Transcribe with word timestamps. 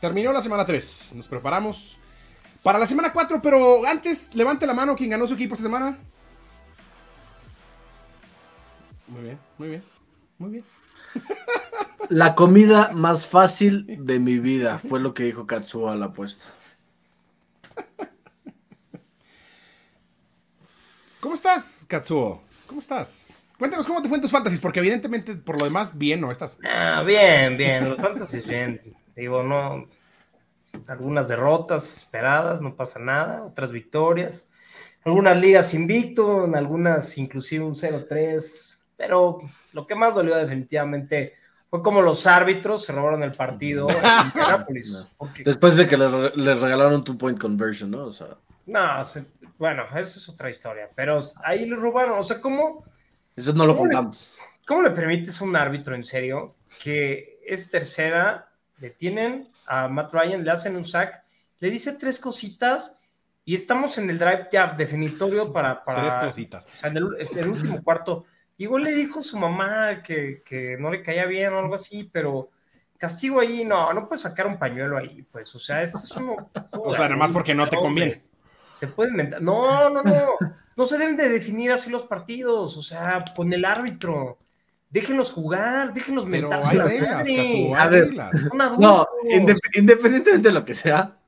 terminó 0.00 0.32
la 0.32 0.40
semana 0.40 0.64
3. 0.64 1.14
Nos 1.16 1.28
preparamos 1.28 1.98
para 2.62 2.78
la 2.78 2.86
semana 2.86 3.12
4, 3.12 3.40
pero 3.42 3.86
antes, 3.86 4.34
levante 4.34 4.66
la 4.66 4.74
mano 4.74 4.96
quien 4.96 5.10
ganó 5.10 5.26
su 5.26 5.34
equipo 5.34 5.54
esta 5.54 5.64
semana. 5.64 5.96
Muy 9.06 9.22
bien, 9.22 9.38
muy 9.56 9.68
bien, 9.68 9.82
muy 10.38 10.50
bien. 10.50 10.64
La 12.10 12.34
comida 12.34 12.90
más 12.94 13.26
fácil 13.26 13.86
de 14.06 14.18
mi 14.18 14.38
vida 14.38 14.78
fue 14.78 15.00
lo 15.00 15.14
que 15.14 15.24
dijo 15.24 15.46
Katsuo 15.46 15.88
a 15.90 15.96
la 15.96 16.06
apuesta. 16.06 16.44
¿Cómo 21.20 21.34
estás, 21.34 21.84
Katsuo? 21.88 22.42
¿Cómo 22.66 22.80
estás? 22.80 23.28
Cuéntanos 23.58 23.86
cómo 23.86 24.00
te 24.00 24.08
fue 24.08 24.16
en 24.18 24.22
tus 24.22 24.30
fantasies, 24.30 24.60
porque 24.60 24.78
evidentemente 24.78 25.34
por 25.34 25.58
lo 25.58 25.64
demás 25.64 25.98
bien 25.98 26.20
no 26.20 26.30
estás. 26.30 26.58
Ah, 26.64 27.02
bien, 27.04 27.56
bien, 27.56 27.90
los 27.90 27.98
fantasies 27.98 28.46
bien. 28.46 28.97
Digo, 29.18 29.42
no, 29.42 29.88
algunas 30.86 31.26
derrotas 31.26 31.96
esperadas, 31.96 32.62
no 32.62 32.76
pasa 32.76 33.00
nada, 33.00 33.42
otras 33.42 33.72
victorias. 33.72 34.46
Algunas 35.04 35.36
ligas 35.40 35.74
invicto, 35.74 36.44
en 36.44 36.54
algunas 36.54 37.18
inclusive 37.18 37.64
un 37.64 37.74
0-3, 37.74 38.78
pero 38.96 39.38
lo 39.72 39.86
que 39.88 39.96
más 39.96 40.14
dolió 40.14 40.36
definitivamente 40.36 41.34
fue 41.68 41.82
como 41.82 42.00
los 42.00 42.28
árbitros 42.28 42.84
se 42.84 42.92
robaron 42.92 43.24
el 43.24 43.32
partido 43.32 43.88
en. 43.90 44.82
Después 45.44 45.76
de 45.76 45.88
que 45.88 45.96
les, 45.96 46.60
regalaron 46.60 47.02
two 47.02 47.18
point 47.18 47.40
conversion, 47.40 47.90
¿no? 47.90 48.04
O 48.04 48.12
sea. 48.12 48.36
No, 48.66 49.02
bueno, 49.58 49.82
esa 49.90 50.00
es 50.00 50.28
otra 50.28 50.48
historia, 50.48 50.88
pero 50.94 51.20
ahí 51.42 51.66
le 51.66 51.74
robaron, 51.74 52.20
o 52.20 52.22
sea, 52.22 52.40
¿cómo? 52.40 52.84
Eso 53.34 53.52
no 53.52 53.66
lo 53.66 53.74
contamos. 53.74 54.32
¿Cómo 54.64 54.82
le 54.82 54.90
permites 54.90 55.40
a 55.40 55.44
un 55.44 55.56
árbitro 55.56 55.96
en 55.96 56.04
serio 56.04 56.54
que 56.80 57.40
es 57.44 57.68
tercera, 57.70 58.48
detienen 58.78 59.50
a 59.66 59.88
Matt 59.88 60.12
Ryan, 60.12 60.44
le 60.44 60.50
hacen 60.50 60.76
un 60.76 60.84
sack, 60.84 61.24
le 61.60 61.70
dice 61.70 61.92
tres 61.92 62.18
cositas 62.18 63.00
y 63.44 63.54
estamos 63.54 63.98
en 63.98 64.10
el 64.10 64.18
drive 64.18 64.48
ya 64.52 64.68
definitorio 64.68 65.52
para... 65.52 65.84
para 65.84 66.02
tres 66.02 66.14
cositas. 66.14 66.66
O 66.66 66.76
sea, 66.76 66.90
en 66.90 66.96
el, 66.96 67.48
último 67.48 67.82
cuarto. 67.82 68.24
Igual 68.56 68.84
le 68.84 68.92
dijo 68.92 69.22
su 69.22 69.38
mamá 69.38 70.02
que, 70.02 70.42
que 70.44 70.76
no 70.78 70.90
le 70.90 71.02
caía 71.02 71.26
bien 71.26 71.52
o 71.52 71.58
algo 71.58 71.74
así, 71.74 72.08
pero 72.12 72.50
castigo 72.98 73.40
ahí, 73.40 73.64
no, 73.64 73.92
no 73.92 74.08
puedes 74.08 74.22
sacar 74.22 74.46
un 74.46 74.58
pañuelo 74.58 74.98
ahí, 74.98 75.22
pues, 75.30 75.54
o 75.54 75.58
sea, 75.60 75.80
esto 75.82 75.98
es 75.98 76.10
uno... 76.12 76.50
o 76.72 76.92
sea, 76.92 77.04
nada 77.04 77.16
más 77.16 77.30
porque 77.30 77.54
no 77.54 77.68
te 77.68 77.76
conviene. 77.76 78.28
Se 78.78 78.86
puede 78.86 79.10
inventar. 79.10 79.42
No, 79.42 79.90
no, 79.90 80.04
no. 80.04 80.36
No 80.76 80.86
se 80.86 80.96
deben 80.96 81.16
de 81.16 81.28
definir 81.28 81.72
así 81.72 81.90
los 81.90 82.04
partidos. 82.04 82.76
O 82.76 82.82
sea, 82.82 83.24
con 83.34 83.52
el 83.52 83.64
árbitro. 83.64 84.38
Déjenlos 84.90 85.30
jugar, 85.30 85.92
déjenlos 85.92 86.26
Pero 86.30 86.50
hay 86.52 86.78
reglas, 86.78 87.28
hay 87.28 87.74
reglas. 87.90 88.50
No, 88.78 89.06
independientemente 89.74 90.38
de 90.38 90.52
lo 90.52 90.64
que 90.64 90.74
sea, 90.74 91.18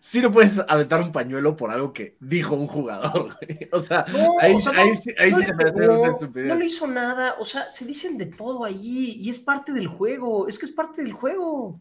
sí 0.00 0.20
no 0.20 0.32
puedes 0.32 0.58
aventar 0.66 1.02
un 1.02 1.12
pañuelo 1.12 1.56
por 1.56 1.70
algo 1.70 1.92
que 1.92 2.16
dijo 2.20 2.54
un 2.54 2.66
jugador. 2.66 3.36
O 3.72 3.80
sea, 3.80 4.04
ahí, 4.40 4.56
ahí, 5.18 5.32
sí 5.32 5.42
se 5.44 5.54
me 5.54 5.64
hace 5.64 5.88
una 5.88 6.12
estupidez. 6.12 6.48
No 6.48 6.54
le 6.56 6.66
hizo 6.66 6.86
nada. 6.86 7.36
O 7.38 7.44
sea, 7.44 7.70
se 7.70 7.86
dicen 7.86 8.18
de 8.18 8.26
todo 8.26 8.64
ahí 8.64 9.16
y 9.18 9.30
es 9.30 9.38
parte 9.38 9.72
del 9.72 9.86
juego. 9.86 10.46
Es 10.46 10.58
que 10.58 10.66
es 10.66 10.72
parte 10.72 11.02
del 11.02 11.12
juego. 11.12 11.80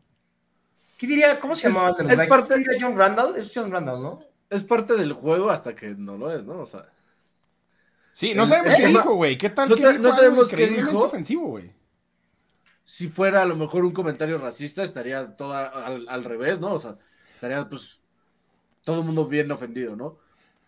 ¿Qué 0.97 1.07
diría? 1.07 1.39
¿Cómo 1.39 1.55
se 1.55 1.69
llamaba? 1.69 1.95
Es, 2.07 2.19
es 2.19 2.27
parte 2.27 2.57
de 2.57 2.77
John 2.79 2.97
Randall. 2.97 3.35
Es 3.35 3.52
John 3.53 3.71
Randall, 3.71 4.02
¿no? 4.02 4.31
es 4.52 4.65
parte 4.65 4.95
del 4.95 5.13
juego 5.13 5.49
hasta 5.49 5.73
que 5.73 5.95
no 5.95 6.17
lo 6.17 6.31
es, 6.31 6.43
¿no? 6.43 6.59
O 6.59 6.65
sea. 6.65 6.85
Sí, 8.14 8.34
no 8.34 8.45
sabemos 8.45 8.76
qué 8.76 8.88
dijo, 8.88 9.16
güey. 9.16 9.38
¿Qué 9.38 9.50
tal? 9.50 9.70
No, 9.70 9.76
no 9.76 10.16
sabemos 10.16 10.50
qué 10.50 10.67
dijo. 10.67 11.00
ofensivo, 11.00 11.48
güey. 11.48 11.73
Si 12.84 13.08
fuera 13.08 13.42
a 13.42 13.45
lo 13.45 13.56
mejor 13.56 13.86
un 13.86 13.94
comentario 13.94 14.38
racista, 14.38 14.84
estaría 14.84 15.36
todo 15.36 15.54
al, 15.54 16.23
revés, 16.23 16.60
¿no? 16.60 16.73
O 16.73 16.80
sea, 16.80 16.98
estaría 17.33 17.67
pues 17.70 18.02
todo 18.83 19.00
el 19.00 19.05
mundo 19.05 19.27
bien 19.27 19.52
ofendido, 19.52 19.95
¿no? 19.95 20.17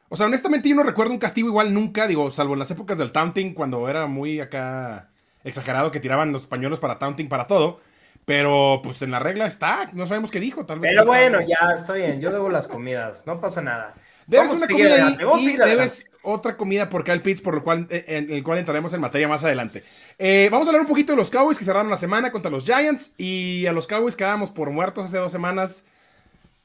O 0.10 0.16
sea, 0.16 0.28
honestamente 0.28 0.70
yo 0.70 0.76
no 0.76 0.84
recuerdo 0.84 1.12
un 1.12 1.20
castigo 1.20 1.48
igual 1.48 1.74
nunca, 1.74 2.08
digo, 2.08 2.30
salvo 2.32 2.54
en 2.54 2.60
las 2.60 2.72
épocas 2.72 2.98
del 2.98 3.12
taunting, 3.12 3.54
cuando 3.54 3.90
era 3.90 4.06
muy 4.08 4.40
acá 4.40 5.10
exagerado 5.44 5.92
que 5.92 6.00
tiraban 6.00 6.32
los 6.32 6.46
pañuelos 6.46 6.80
para 6.80 7.00
taunting 7.00 7.28
para 7.28 7.48
todo. 7.48 7.80
Pero 8.26 8.80
pues 8.82 9.02
en 9.02 9.12
la 9.12 9.20
regla 9.20 9.46
está, 9.46 9.90
no 9.92 10.06
sabemos 10.06 10.32
qué 10.32 10.40
dijo, 10.40 10.66
tal 10.66 10.80
vez. 10.80 10.92
Pero 10.92 11.06
bueno, 11.06 11.42
ya 11.42 11.74
está 11.74 11.94
bien, 11.94 12.22
yo 12.22 12.32
debo 12.32 12.50
las 12.50 12.70
comidas, 12.70 13.28
no 13.28 13.42
pasa 13.42 13.62
nada. 13.62 13.94
Debes 14.28 14.52
una 14.54 14.68
comida 14.68 15.08
ahí 15.08 15.18
y 15.40 15.58
debes 15.58 16.10
otra 16.22 16.56
comida 16.56 16.90
por 16.90 17.04
Kyle 17.04 17.22
Pitts, 17.22 17.42
por 17.42 17.56
lo 17.56 17.64
cual, 17.64 17.88
eh, 17.90 18.06
en 18.08 18.32
el 18.32 18.44
cual 18.44 18.60
entraremos 18.60 18.94
en 18.94 19.02
materia 19.02 19.28
más 19.28 19.44
adelante. 19.44 19.84
Eh, 20.18 20.48
vamos 20.52 20.68
a 20.68 20.70
hablar 20.70 20.82
un 20.82 20.88
poquito 20.88 21.14
de 21.14 21.18
los 21.18 21.30
Cowboys 21.30 21.58
que 21.58 21.66
cerraron 21.66 21.90
la 21.90 21.98
semana 21.98 22.32
contra 22.32 22.50
los 22.50 22.64
Giants 22.64 23.14
y 23.18 23.66
a 23.66 23.74
los 23.74 23.88
Cowboys 23.88 24.16
quedábamos 24.16 24.52
por 24.52 24.72
muertos 24.72 25.06
hace 25.06 25.18
dos 25.18 25.32
semanas. 25.32 25.84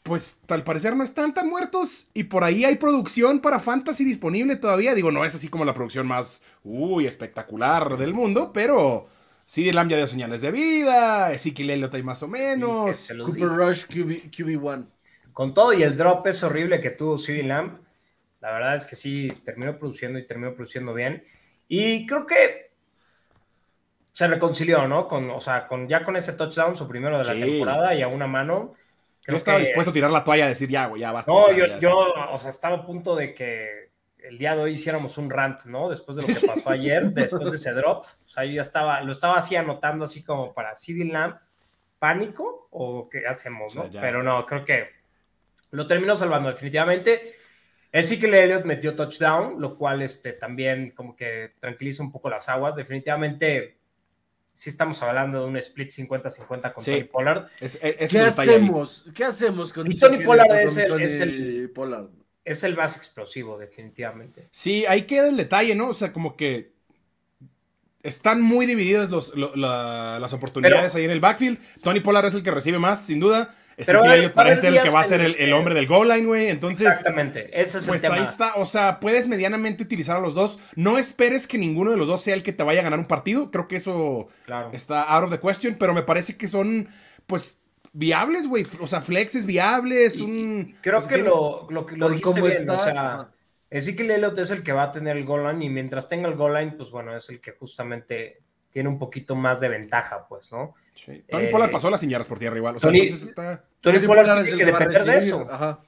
Pues 0.05 0.37
al 0.49 0.65
parecer 0.65 0.97
no 0.97 1.05
están 1.05 1.35
tan 1.35 1.49
muertos 1.49 2.07
y 2.15 2.25
por 2.25 2.45
ahí 2.45 2.65
hay 2.65 2.77
producción 2.77 3.41
para 3.41 3.59
Fantasy 3.59 4.05
disponible 4.05 4.57
todavía. 4.57 4.95
Digo, 4.95 5.11
no 5.11 5.25
es 5.25 5.35
así 5.35 5.49
como 5.49 5.65
la 5.65 5.75
producción 5.75 6.07
más, 6.07 6.43
uy, 6.65 7.07
espectacular 7.07 7.99
del 7.99 8.15
mundo, 8.15 8.53
pero 8.55 9.09
Sí, 9.49 9.73
Lamb 9.73 9.91
ya 9.91 9.97
dio 9.97 10.07
señales 10.07 10.43
de 10.43 10.51
vida, 10.51 11.33
Ezekiel 11.33 11.71
Elliott 11.71 11.95
hay 11.95 12.03
más 12.03 12.23
o 12.23 12.29
menos. 12.29 13.11
Cooper 13.25 13.49
Rush 13.49 13.87
QB, 13.87 14.63
1 14.63 14.87
Con 15.39 15.55
todo 15.55 15.73
y 15.73 15.85
el 15.85 15.97
drop 15.97 16.27
es 16.27 16.43
horrible 16.43 16.81
que 16.81 16.91
tuvo 16.91 17.17
CD 17.17 17.45
Lamb, 17.45 17.79
la 18.41 18.51
verdad 18.51 18.75
es 18.75 18.87
que 18.87 18.97
sí, 18.97 19.29
terminó 19.45 19.79
produciendo 19.79 20.19
y 20.19 20.27
terminó 20.27 20.53
produciendo 20.53 20.93
bien. 20.93 21.23
Y 21.69 22.09
creo 22.09 22.27
que 22.27 22.73
se 24.11 24.27
reconcilió, 24.27 24.89
¿no? 24.89 25.07
Con, 25.07 25.31
o 25.31 25.41
sea, 25.41 25.69
con, 25.69 25.87
ya 25.87 26.05
con 26.05 26.17
ese 26.17 26.33
touchdown, 26.33 26.77
su 26.77 26.89
primero 26.89 27.21
de 27.21 27.25
la 27.25 27.35
temporada 27.35 27.95
y 27.95 28.03
a 28.03 28.09
una 28.09 28.27
mano. 28.27 28.75
yo 29.29 29.37
estaba 29.37 29.61
dispuesto 29.61 29.91
a 29.91 29.95
tirar 29.95 30.11
la 30.11 30.25
toalla 30.25 30.47
y 30.47 30.49
decir, 30.49 30.71
ya, 30.71 30.87
güey, 30.87 31.03
ya 31.03 31.13
basta. 31.13 31.31
No, 31.31 31.53
yo, 31.53 31.79
yo, 31.79 32.13
o 32.33 32.39
sea, 32.41 32.51
estaba 32.51 32.79
a 32.79 32.85
punto 32.85 33.15
de 33.15 33.33
que 33.33 33.93
el 34.19 34.39
día 34.39 34.57
de 34.57 34.63
hoy 34.63 34.73
hiciéramos 34.73 35.19
un 35.19 35.31
rant, 35.31 35.67
¿no? 35.67 35.89
Después 35.89 36.17
de 36.17 36.23
lo 36.23 36.27
que 36.27 36.49
pasó 36.49 36.71
ayer, 36.71 37.05
después 37.13 37.49
de 37.49 37.57
ese 37.57 37.73
drop. 37.75 38.05
O 38.05 38.29
sea, 38.29 38.45
yo 38.45 38.55
ya 38.55 38.63
estaba, 38.63 39.03
lo 39.03 39.13
estaba 39.13 39.39
así 39.39 39.55
anotando 39.55 40.05
así 40.05 40.25
como 40.25 40.53
para 40.53 40.75
CD 40.75 41.05
Lamb, 41.05 41.39
pánico 42.01 42.67
o 42.73 43.09
qué 43.09 43.25
hacemos, 43.25 43.77
¿no? 43.77 43.89
Pero 44.01 44.25
no, 44.25 44.45
creo 44.45 44.65
que 44.65 44.98
lo 45.71 45.87
terminó 45.87 46.17
salvando 46.17 46.49
definitivamente. 46.49 47.37
Es 47.91 48.15
que 48.15 48.27
Elliott 48.27 48.65
metió 48.65 48.95
touchdown, 48.95 49.61
lo 49.61 49.77
cual 49.77 50.03
este, 50.03 50.35
también 50.35 50.91
como 50.91 51.17
que 51.17 51.55
tranquiliza 51.59 52.03
un 52.03 52.13
poco 52.13 52.29
las 52.29 52.49
aguas. 52.49 52.77
Definitivamente 52.77 53.79
sí 54.53 54.71
estamos 54.71 55.01
hablando 55.03 55.41
de 55.41 55.47
un 55.47 55.57
split 55.57 55.91
50-50 55.91 56.73
con 56.73 56.85
Tony 56.85 57.05
Pollard. 57.05 57.49
¿Qué, 57.59 58.21
hacemos? 58.21 59.11
¿Qué 59.15 59.25
hacemos 59.25 59.73
con 59.73 59.89
Tony 59.95 60.19
Pollard? 60.19 60.61
Es 60.61 60.77
el, 60.77 61.71
Pollard 61.71 62.09
es 62.45 62.65
el 62.65 62.77
más 62.77 62.97
explosivo, 62.97 63.59
definitivamente. 63.59 64.49
Sí, 64.51 64.87
ahí 64.87 65.03
queda 65.03 65.29
el 65.29 65.37
detalle, 65.37 65.75
¿no? 65.75 65.89
O 65.89 65.95
sea, 65.95 66.13
como 66.13 66.37
que 66.37 66.73
están 68.03 68.41
muy 68.41 68.67
divididas 68.67 69.11
las 69.11 70.33
oportunidades 70.33 70.95
ahí 70.95 71.05
en 71.05 71.11
el 71.11 71.21
backfield. 71.21 71.59
Tony 71.83 72.01
Pollard 72.01 72.27
es 72.27 72.35
el 72.35 72.43
que 72.43 72.51
recibe 72.51 72.79
más, 72.79 73.05
sin 73.05 73.21
duda. 73.21 73.55
Pero 73.87 74.03
parece 74.35 74.69
el 74.69 74.81
que 74.81 74.91
va 74.91 75.01
a 75.01 75.05
ser 75.05 75.21
el, 75.21 75.53
hombre 75.53 75.75
del 75.75 75.87
goal 75.87 76.09
line, 76.09 76.27
güey. 76.27 76.49
Entonces. 76.49 76.87
Exactamente, 76.87 77.49
ese 77.61 77.79
es 77.79 77.87
pues 77.87 78.03
el 78.03 78.13
ahí 78.13 78.23
está. 78.25 78.55
O 78.57 78.67
sea, 78.67 79.01
puedes 79.01 79.29
medianamente 79.29 79.83
utilizar 79.83 80.17
a 80.17 80.21
los 80.21 80.35
dos. 80.35 80.59
No 80.75 80.99
esperes 80.99 81.47
que 81.47 81.59
ninguno 81.59 81.91
de 81.91 81.97
los 81.97 82.07
dos 82.07 82.23
sea 82.23 82.35
el 82.35 82.43
que 82.43 82.53
te 82.53 82.65
vaya 82.65 82.81
a 82.81 82.85
ganar 82.85 82.99
un 82.99 83.07
partido. 83.07 83.51
Creo 83.51 83.69
que 83.69 83.77
eso 83.77 84.29
está 84.73 85.03
out 85.03 85.25
of 85.25 85.31
the 85.31 85.39
question. 85.39 85.77
Pero 85.79 85.95
me 85.95 86.03
parece 86.03 86.37
que 86.37 86.49
son, 86.49 86.89
pues, 87.27 87.59
viables, 87.93 88.49
güey. 88.49 88.67
O 88.81 88.87
sea, 88.87 89.01
flex 89.01 89.35
es 89.35 89.47
viable, 89.47 90.05
es 90.05 90.21
un. 90.21 90.77
Creo 90.81 91.07
que 91.07 91.19
lo, 91.19 91.69
lo, 91.71 91.87
lo 91.89 92.11
dijiste 92.11 92.41
bien. 92.41 92.69
O 92.71 92.83
sea, 92.83 93.29
Ezekiel 93.71 94.11
Elliott 94.11 94.39
es 94.39 94.51
el 94.51 94.63
que 94.63 94.73
va 94.73 94.85
a 94.85 94.93
tener 94.93 95.17
el 95.17 95.25
goal 95.25 95.47
line 95.47 95.65
y 95.65 95.69
mientras 95.69 96.09
tenga 96.09 96.29
el 96.29 96.37
goal 96.37 96.55
line, 96.55 96.73
pues 96.73 96.91
bueno, 96.91 97.17
es 97.17 97.29
el 97.29 97.41
que 97.41 97.53
justamente 97.53 98.43
tiene 98.71 98.89
un 98.89 98.99
poquito 98.99 99.35
más 99.37 99.61
de 99.61 99.69
ventaja, 99.69 100.27
pues, 100.29 100.51
¿no? 100.53 100.75
Sí. 100.99 101.25
Tony 101.29 101.47
eh, 101.47 101.49
Pollard 101.51 101.71
pasó 101.71 101.89
las 101.91 102.01
señales 102.01 102.27
por 102.27 102.39
tierra 102.39 102.57
igual. 102.57 102.77
O 102.77 102.79
sea, 102.81 102.89
Tony, 102.89 103.01
está... 103.03 103.65
Tony, 103.81 104.01
Pollard 104.01 104.45
tiene 104.45 104.59
que 104.59 104.65
depender 104.65 105.05
de 105.05 105.19
eso. 105.19 105.49
Ajá. 105.51 105.81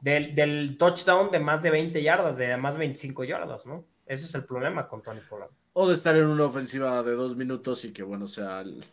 Del, 0.00 0.34
del, 0.34 0.76
touchdown 0.76 1.30
de 1.30 1.38
más 1.38 1.62
de 1.62 1.70
20 1.70 2.02
yardas, 2.02 2.36
de 2.36 2.56
más 2.56 2.74
de 2.74 2.80
25 2.80 3.24
yardas, 3.24 3.64
¿no? 3.64 3.86
Ese 4.06 4.26
es 4.26 4.34
el 4.34 4.44
problema 4.44 4.88
con 4.88 5.02
Tony 5.02 5.20
Pollard. 5.20 5.50
O 5.72 5.88
de 5.88 5.94
estar 5.94 6.16
en 6.16 6.26
una 6.26 6.46
ofensiva 6.46 7.02
de 7.02 7.12
dos 7.12 7.36
minutos 7.36 7.84
y 7.84 7.92
que, 7.92 8.02
bueno, 8.02 8.28
sea 8.28 8.60
el 8.60 8.84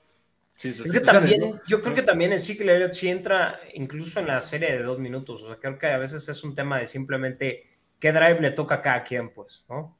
también, 1.04 1.60
yo 1.68 1.82
creo 1.82 1.96
que 1.96 2.04
también 2.04 2.34
el 2.34 2.40
ciclo 2.40 2.72
Elliott 2.72 2.94
sí 2.94 3.08
entra 3.08 3.60
incluso 3.74 4.20
en 4.20 4.28
la 4.28 4.42
serie 4.42 4.72
de 4.72 4.84
dos 4.84 5.00
minutos. 5.00 5.42
O 5.42 5.48
sea, 5.48 5.56
creo 5.58 5.80
que 5.80 5.88
a 5.88 5.98
veces 5.98 6.28
es 6.30 6.44
un 6.44 6.54
tema 6.54 6.78
de 6.78 6.88
simplemente 6.88 7.68
qué 8.00 8.12
drive 8.12 8.40
le 8.40 8.52
toca 8.52 8.76
a 8.76 8.82
cada 8.82 9.04
quien, 9.04 9.30
pues, 9.30 9.64
¿no? 9.68 9.98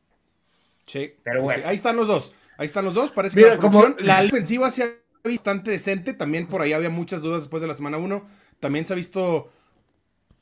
Sí. 0.86 1.16
Pero 1.24 1.42
bueno. 1.42 1.64
Ahí 1.66 1.76
están 1.76 1.96
los 1.96 2.08
dos. 2.08 2.34
Ahí 2.58 2.68
están 2.68 2.86
los 2.86 2.94
dos. 2.94 3.12
Parece 3.12 3.40
que 3.40 3.48
la, 3.48 3.58
como... 3.58 3.88
la 4.00 4.22
ofensiva 4.26 4.70
se 4.70 5.02
bastante 5.24 5.72
decente. 5.72 6.14
También 6.14 6.48
por 6.48 6.62
ahí 6.62 6.74
había 6.74 6.90
muchas 6.90 7.22
dudas 7.22 7.44
después 7.44 7.62
de 7.62 7.68
la 7.68 7.74
semana 7.74 7.98
1. 7.98 8.24
También 8.60 8.86
se 8.86 8.94
ha 8.94 8.96
visto, 8.96 9.52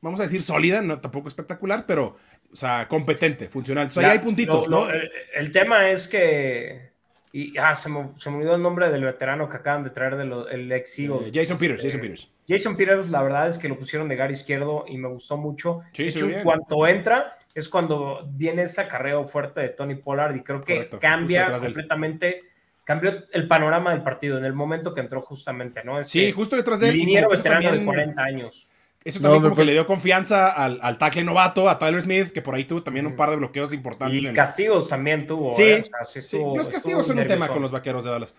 vamos 0.02 0.20
a 0.20 0.24
decir, 0.24 0.44
sólida, 0.44 0.82
no 0.82 1.00
tampoco 1.00 1.28
espectacular, 1.28 1.86
pero, 1.86 2.18
o 2.52 2.56
sea, 2.56 2.88
competente, 2.88 3.50
funcional. 3.50 3.88
O 3.88 3.92
sea, 3.92 4.10
ahí 4.10 4.18
hay 4.18 4.24
puntitos, 4.24 4.70
¿no? 4.70 4.88
el 4.90 5.52
tema 5.52 5.90
es 5.90 6.08
que 6.08 6.92
Y 7.32 7.58
ah, 7.58 7.76
se, 7.76 7.90
me, 7.90 8.10
se, 8.18 8.30
me, 8.30 8.38
olvidó 8.38 8.56
el 8.56 8.62
nombre 8.62 8.90
del 8.90 9.04
veterano 9.04 9.48
que 9.48 9.58
acaban 9.58 9.84
de 9.84 9.92
traer 9.92 10.18
del 10.18 10.72
ex 10.72 11.00
Eagle. 11.00 11.28
Eh, 11.28 11.32
Jason 11.34 11.58
Peters, 11.58 11.82
Jason 11.82 12.02
Peters. 12.02 12.30
Jason 12.48 12.76
Peters, 12.76 13.10
la 13.10 13.22
verdad 13.22 13.48
es 13.48 13.60
que 13.60 13.70
lo 13.70 13.78
pusieron 13.78 14.10
de 14.10 14.16
gar 14.16 14.32
izquierdo 14.32 14.86
y 14.88 14.98
me 14.98 15.08
gustó 15.08 15.38
mucho. 15.38 15.82
Sí, 15.94 16.04
de 16.04 16.10
hecho, 16.10 16.28
cuando 16.44 16.88
entra, 16.88 17.38
es 17.54 17.70
cuando 17.70 18.28
viene 18.32 18.64
ese 18.64 18.82
acarreo 18.82 19.26
fuerte 19.26 19.62
de 19.62 19.70
Tony 19.70 19.96
Pollard 19.96 20.36
y 20.36 20.42
creo 20.42 20.62
que 20.62 20.90
cambia 21.00 21.56
completamente, 21.58 22.49
cambió 22.90 23.24
el 23.32 23.48
panorama 23.48 23.92
del 23.92 24.02
partido 24.02 24.40
en 24.40 24.46
el 24.46 24.54
momento 24.54 24.96
que 24.96 25.02
entró 25.02 25.22
justamente, 25.22 25.84
¿no? 25.84 26.04
sí, 26.04 26.32
justo 26.32 26.56
detrás 26.56 26.80
de 26.80 26.90
él. 26.90 26.98
Liniero 26.98 27.30
veterano 27.30 27.72
de 27.72 27.86
40 27.86 28.20
años. 28.20 28.68
Eso 29.04 29.22
también 29.22 29.44
como 29.44 29.56
que 29.56 29.64
le 29.64 29.74
dio 29.74 29.86
confianza 29.86 30.50
al, 30.50 30.80
al 30.82 30.98
tackle 30.98 31.24
novato, 31.24 31.70
a 31.70 31.78
Tyler 31.78 32.02
Smith, 32.02 32.32
que 32.32 32.42
por 32.42 32.56
ahí 32.56 32.64
tuvo 32.64 32.82
también 32.82 33.06
un 33.06 33.16
par 33.16 33.30
de 33.30 33.36
bloqueos 33.36 33.74
importantes. 33.74 34.24
Y 34.24 34.34
castigos 34.34 34.90
también 34.90 35.28
tuvo. 35.28 35.52
Sí, 35.52 35.62
¿eh? 35.62 35.92
los 36.34 36.68
castigos 36.68 37.06
son 37.06 37.20
un 37.20 37.28
tema 37.28 37.48
con 37.48 37.62
los 37.62 37.72
vaqueros 37.72 38.04
de 38.06 38.10
Dallas. 38.10 38.34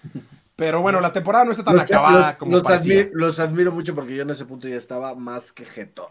Pero 0.56 0.82
bueno, 0.82 1.00
la 1.00 1.12
temporada 1.12 1.44
no 1.44 1.52
está 1.52 1.62
tan 1.62 1.78
acabada 1.78 2.36
como 2.36 2.50
los, 2.50 2.68
admiro, 2.68 3.08
los 3.12 3.38
admiro 3.38 3.70
mucho 3.70 3.94
porque 3.94 4.16
yo 4.16 4.22
en 4.22 4.30
ese 4.30 4.46
punto 4.46 4.66
ya 4.66 4.74
estaba 4.74 5.14
más 5.14 5.52
que 5.52 5.64
jetón. 5.64 6.08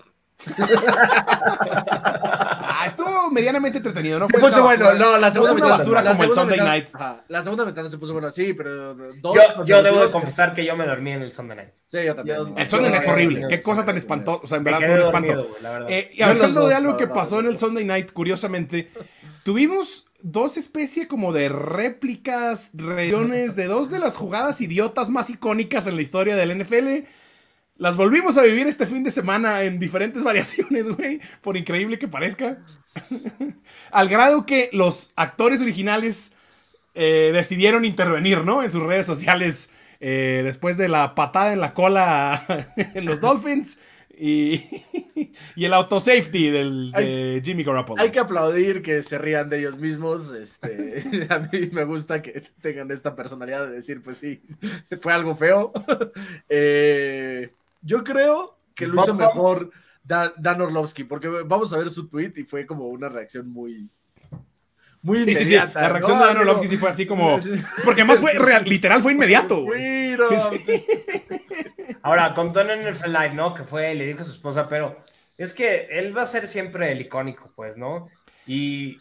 Ah, 2.61 2.83
estuvo 2.85 3.29
medianamente 3.29 3.79
entretenido, 3.79 4.19
¿no? 4.19 4.29
Fue 4.29 4.39
bueno, 4.39 4.93
no, 4.93 5.17
la 5.17 5.31
segunda 5.31 5.53
mitad, 5.53 5.69
basura 5.69 6.03
como 6.03 6.23
el 6.23 6.33
Sunday 6.33 6.59
Night. 6.59 6.87
la 7.27 7.43
segunda 7.43 7.65
mitad 7.65 7.85
se 7.89 7.97
puso 7.97 8.13
bueno, 8.13 8.31
sí, 8.31 8.53
pero 8.53 8.93
dos, 8.95 9.37
yo, 9.65 9.83
debo 9.83 10.01
de 10.01 10.11
confesar 10.11 10.53
que 10.53 10.63
yo 10.63 10.75
me 10.77 10.85
dormí 10.85 11.11
en 11.11 11.23
el 11.23 11.31
Sunday 11.31 11.57
Night. 11.57 11.69
Sí, 11.87 12.05
yo 12.05 12.15
también. 12.15 12.53
el 12.57 12.69
Sunday 12.69 12.91
Night 12.91 13.03
es 13.03 13.09
horrible. 13.09 13.45
Qué 13.49 13.61
cosa 13.61 13.85
tan 13.85 13.97
espantosa. 13.97 14.41
O 14.43 14.47
sea, 14.47 14.57
en 14.57 14.63
verdad 14.63 14.79
fue 14.79 14.93
un 14.93 15.01
espanto. 15.01 15.47
Eh, 15.89 16.11
y 16.13 16.21
hablando 16.21 16.67
de 16.67 16.75
algo 16.75 16.95
que 16.97 17.07
pasó 17.07 17.39
en 17.39 17.47
el 17.47 17.57
Sunday 17.57 17.85
Night, 17.85 18.11
curiosamente, 18.13 18.91
tuvimos 19.43 20.05
dos 20.21 20.57
especies 20.57 21.07
como 21.07 21.33
de 21.33 21.49
réplicas, 21.49 22.71
regiones 22.73 23.55
de 23.55 23.65
dos 23.65 23.89
de 23.89 23.99
las 23.99 24.15
jugadas 24.17 24.61
idiotas 24.61 25.09
más 25.09 25.29
icónicas 25.29 25.87
en 25.87 25.95
la 25.95 26.01
historia 26.01 26.35
del 26.35 26.57
NFL. 26.57 27.05
Las 27.79 27.95
volvimos 27.95 28.37
a 28.37 28.43
vivir 28.43 28.67
este 28.67 28.85
fin 28.85 29.05
de 29.05 29.09
semana 29.09 29.63
en 29.63 29.79
diferentes 29.79 30.23
variaciones, 30.25 30.89
güey, 30.89 31.21
por 31.41 31.55
increíble 31.57 31.97
que 31.97 32.09
parezca. 32.09 32.59
Al 33.91 34.09
grado 34.09 34.45
que 34.45 34.69
los 34.73 35.13
actores 35.15 35.61
originales 35.61 36.33
eh, 36.93 37.31
decidieron 37.33 37.85
intervenir, 37.85 38.43
¿no? 38.43 38.63
En 38.63 38.69
sus 38.69 38.83
redes 38.83 39.05
sociales 39.05 39.69
eh, 40.01 40.41
después 40.43 40.75
de 40.75 40.89
la 40.89 41.15
patada 41.15 41.53
en 41.53 41.61
la 41.61 41.73
cola 41.73 42.45
en 42.93 43.05
los 43.05 43.21
Dolphins. 43.21 43.79
Y, 44.21 44.83
y 45.55 45.63
el 45.63 45.73
autosafety 45.73 46.49
del, 46.49 46.91
de 46.91 47.41
Jimmy 47.41 47.63
Garoppolo. 47.63 48.01
Hay 48.01 48.11
que 48.11 48.19
aplaudir 48.19 48.81
que 48.81 49.01
se 49.01 49.17
rían 49.17 49.49
de 49.49 49.59
ellos 49.59 49.77
mismos. 49.77 50.33
Este, 50.33 51.25
a 51.29 51.39
mí 51.39 51.69
me 51.71 51.85
gusta 51.85 52.21
que 52.21 52.43
tengan 52.59 52.91
esta 52.91 53.15
personalidad 53.15 53.67
de 53.67 53.75
decir, 53.75 54.01
pues 54.01 54.17
sí, 54.17 54.41
fue 54.99 55.13
algo 55.13 55.35
feo. 55.35 55.71
Eh, 56.49 57.49
yo 57.81 58.03
creo 58.03 58.59
que 58.75 58.87
lo 58.87 59.01
hizo 59.01 59.13
mejor 59.13 59.71
Dan, 60.03 60.61
Orlovsky, 60.61 61.03
porque 61.03 61.27
vamos 61.27 61.73
a 61.73 61.77
ver 61.77 61.89
su 61.89 62.07
tweet 62.07 62.33
y 62.37 62.43
fue 62.43 62.65
como 62.65 62.87
una 62.87 63.09
reacción 63.09 63.49
muy, 63.49 63.89
muy 65.01 65.19
inmediata. 65.19 65.81
La 65.81 65.89
reacción 65.89 66.19
de 66.19 66.25
Dan 66.25 66.37
Orlovsky 66.37 66.67
sí 66.67 66.77
fue 66.77 66.89
así 66.89 67.05
como. 67.05 67.37
Porque 67.85 68.01
además 68.01 68.19
fue 68.19 68.33
real, 68.33 68.63
literal, 68.65 69.01
fue 69.01 69.13
inmediato. 69.13 69.65
Ahora, 72.01 72.33
contó 72.33 72.61
en 72.61 72.71
el 72.71 72.93
Live, 72.93 73.35
¿no? 73.35 73.53
Que 73.53 73.63
fue, 73.63 73.93
le 73.93 74.07
dijo 74.07 74.21
a 74.21 74.25
su 74.25 74.31
esposa, 74.31 74.67
pero 74.67 74.97
es 75.37 75.53
que 75.53 75.87
él 75.91 76.17
va 76.17 76.23
a 76.23 76.25
ser 76.25 76.47
siempre 76.47 76.91
el 76.91 77.01
icónico, 77.01 77.51
pues, 77.55 77.77
¿no? 77.77 78.09
Y. 78.47 78.97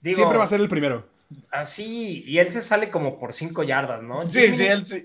Digo, 0.00 0.16
siempre 0.16 0.38
va 0.38 0.44
a 0.44 0.48
ser 0.48 0.60
el 0.60 0.68
primero. 0.68 1.11
Así, 1.50 2.24
y 2.26 2.38
él 2.38 2.48
se 2.48 2.62
sale 2.62 2.90
como 2.90 3.18
por 3.18 3.32
cinco 3.32 3.62
yardas, 3.62 4.02
¿no? 4.02 4.28
Sí, 4.28 4.52
sí, 4.52 4.66
él 4.66 4.84
sí. 4.86 5.02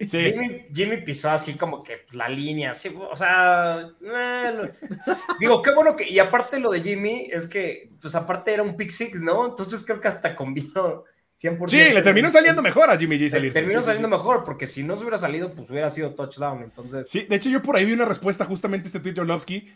Jimmy, 0.74 0.98
pisó 0.98 1.30
así 1.30 1.56
como 1.56 1.84
que 1.84 2.06
la 2.12 2.30
línea, 2.30 2.72
así, 2.72 2.90
o 2.90 3.16
sea, 3.16 3.90
eh, 4.02 4.62
digo, 5.40 5.62
qué 5.62 5.74
bueno 5.74 5.96
que, 5.96 6.10
y 6.10 6.20
aparte 6.20 6.60
lo 6.60 6.72
de 6.72 6.82
Jimmy 6.82 7.30
es 7.32 7.48
que, 7.48 7.90
pues 8.02 8.16
aparte 8.16 8.54
era 8.54 8.64
un 8.64 8.78
pick 8.78 8.92
six, 8.92 9.22
¿no? 9.22 9.48
Entonces 9.48 9.86
creo 9.86 10.00
que 10.00 10.08
hasta 10.08 10.36
combinó 10.36 11.04
100%. 11.42 11.68
Sí, 11.68 11.94
le 11.94 12.02
terminó 12.02 12.32
saliendo 12.32 12.64
mejor 12.64 12.90
a 12.90 12.98
Jimmy 12.98 13.16
G 13.18 13.30
salir. 13.30 13.54
Le 13.54 13.62
terminó 13.62 13.84
saliendo 13.84 14.08
mejor, 14.08 14.44
porque 14.44 14.66
si 14.66 14.82
no 14.82 14.96
se 14.96 15.02
hubiera 15.02 15.20
salido, 15.20 15.54
pues 15.54 15.70
hubiera 15.70 15.92
sido 15.92 16.16
touchdown. 16.16 16.64
Entonces. 16.64 17.08
Sí, 17.08 17.28
de 17.30 17.36
hecho, 17.36 17.50
yo 17.50 17.62
por 17.62 17.76
ahí 17.76 17.86
vi 17.86 17.94
una 17.94 18.06
respuesta 18.06 18.44
justamente 18.44 18.86
a 18.86 18.88
este 18.88 19.00
tweet 19.00 19.14
de 19.14 19.22
Orlovsky. 19.22 19.72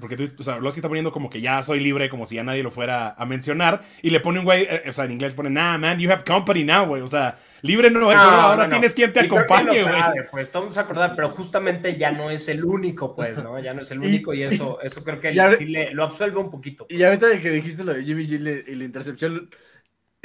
Porque 0.00 0.16
o 0.38 0.42
sea, 0.42 0.56
Orlovsky 0.56 0.80
está 0.80 0.88
poniendo 0.88 1.12
como 1.12 1.30
que 1.30 1.40
ya 1.40 1.62
soy 1.62 1.78
libre, 1.78 2.08
como 2.08 2.26
si 2.26 2.34
ya 2.34 2.42
nadie 2.42 2.64
lo 2.64 2.72
fuera 2.72 3.14
a 3.16 3.26
mencionar. 3.26 3.82
Y 4.02 4.10
le 4.10 4.18
pone 4.18 4.40
un 4.40 4.44
güey, 4.44 4.66
eh, 4.68 4.82
o 4.88 4.92
sea, 4.92 5.04
en 5.04 5.12
inglés 5.12 5.34
pone, 5.34 5.50
nah, 5.50 5.78
man, 5.78 6.00
you 6.00 6.10
have 6.10 6.24
company 6.24 6.64
now, 6.64 6.84
güey. 6.84 7.02
O 7.02 7.08
sea, 7.08 7.36
libre 7.62 7.90
no 7.92 8.10
es, 8.10 8.18
ahora 8.18 8.68
tienes 8.68 8.92
quien 8.92 9.12
te 9.12 9.20
acompañe, 9.20 9.82
güey. 9.84 10.02
Pues 10.32 10.48
estamos 10.48 10.76
a 10.78 10.80
acordar, 10.80 11.12
pero 11.14 11.30
justamente 11.30 11.96
ya 11.96 12.10
no 12.10 12.28
es 12.28 12.48
el 12.48 12.64
único, 12.64 13.14
pues, 13.14 13.38
¿no? 13.38 13.56
Ya 13.60 13.72
no 13.72 13.82
es 13.82 13.90
el 13.92 14.00
único 14.00 14.34
y, 14.34 14.42
eso, 14.44 14.80
eso 14.82 15.04
creo 15.04 15.20
que 15.20 15.32
sí 15.58 15.66
le, 15.66 15.94
lo 15.94 16.02
absuelve 16.02 16.40
un 16.40 16.50
poquito. 16.50 16.86
Y 16.88 17.04
ahorita 17.04 17.38
que 17.38 17.50
dijiste 17.50 17.84
lo 17.84 17.94
de 17.94 18.02
Jimmy 18.02 18.26
G 18.26 18.64
y 18.66 18.74
la 18.74 18.84
intercepción, 18.84 19.48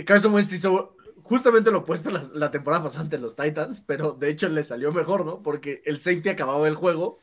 Carson 0.06 0.34
Wentz 0.34 0.54
hizo 0.54 0.96
justamente 1.24 1.72
lo 1.72 1.80
opuesto 1.80 2.10
la, 2.10 2.24
la, 2.34 2.52
temporada 2.52 2.84
pasada 2.84 3.04
ante 3.04 3.20
los 3.20 3.36
Titans, 3.36 3.82
pero 3.82 4.14
de 4.14 4.30
hecho 4.30 4.50
le 4.50 4.64
salió 4.64 4.92
mejor, 4.92 5.26
¿no? 5.26 5.44
Porque 5.44 5.82
el 5.86 6.00
safety 6.00 6.30
acababa 6.30 6.68
el 6.68 6.76
juego 6.76 7.20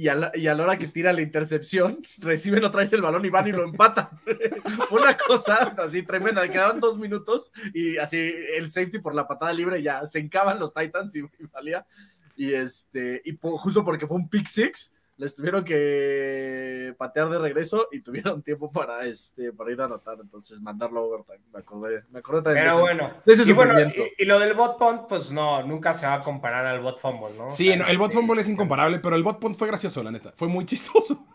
y 0.00 0.08
a 0.08 0.14
la, 0.14 0.32
y 0.34 0.46
a 0.46 0.54
la 0.54 0.62
hora 0.64 0.78
que 0.78 0.88
tira 0.88 1.12
la 1.12 1.20
intercepción, 1.20 1.98
reciben 2.18 2.64
otra 2.64 2.80
vez 2.80 2.92
el 2.94 3.02
balón 3.02 3.24
y 3.24 3.28
van 3.28 3.48
y 3.48 3.52
lo 3.52 3.64
empatan. 3.64 4.08
Una 4.90 5.16
cosa 5.16 5.74
así 5.76 6.02
tremenda, 6.02 6.42
le 6.42 6.50
quedaban 6.50 6.80
dos 6.80 6.98
minutos 6.98 7.52
y 7.74 7.98
así 7.98 8.34
el 8.56 8.70
safety 8.70 8.98
por 8.98 9.14
la 9.14 9.28
patada 9.28 9.52
libre 9.52 9.82
ya 9.82 10.06
se 10.06 10.18
encaban 10.18 10.58
los 10.58 10.72
Titans 10.72 11.14
y, 11.16 11.22
valía. 11.52 11.86
Y, 12.34 12.54
este, 12.54 13.20
y 13.26 13.38
justo 13.40 13.84
porque 13.84 14.06
fue 14.06 14.16
un 14.16 14.30
pick 14.30 14.46
six, 14.46 14.94
les 15.20 15.34
tuvieron 15.34 15.62
que 15.62 16.94
patear 16.96 17.28
de 17.28 17.38
regreso 17.38 17.88
y 17.92 18.00
tuvieron 18.00 18.42
tiempo 18.42 18.72
para 18.72 19.04
este 19.04 19.52
para 19.52 19.70
ir 19.70 19.80
a 19.80 19.84
anotar, 19.84 20.16
entonces 20.20 20.60
mandarlo 20.60 21.00
a 21.00 21.02
overtime. 21.04 21.40
Me 21.52 21.60
acordé, 21.60 22.02
me 22.10 22.18
acordé 22.20 22.42
también 22.42 22.64
Pero 22.64 22.80
bueno, 22.80 23.10
y, 23.26 23.52
bueno 23.52 23.74
y, 24.18 24.24
lo 24.24 24.40
del 24.40 24.54
bot 24.54 24.78
punt, 24.78 25.02
pues 25.08 25.30
no, 25.30 25.62
nunca 25.62 25.92
se 25.92 26.06
va 26.06 26.14
a 26.14 26.22
comparar 26.22 26.64
al 26.64 26.80
bot 26.80 26.98
fumble, 26.98 27.36
¿no? 27.36 27.50
Sí, 27.50 27.70
el 27.70 27.98
bot 27.98 28.12
fumble 28.12 28.40
es 28.40 28.48
incomparable, 28.48 28.98
pero 28.98 29.14
el 29.14 29.22
bot 29.22 29.38
punt 29.38 29.54
fue 29.54 29.68
gracioso, 29.68 30.02
la 30.02 30.10
neta. 30.10 30.32
Fue 30.36 30.48
muy 30.48 30.64
chistoso. 30.64 31.26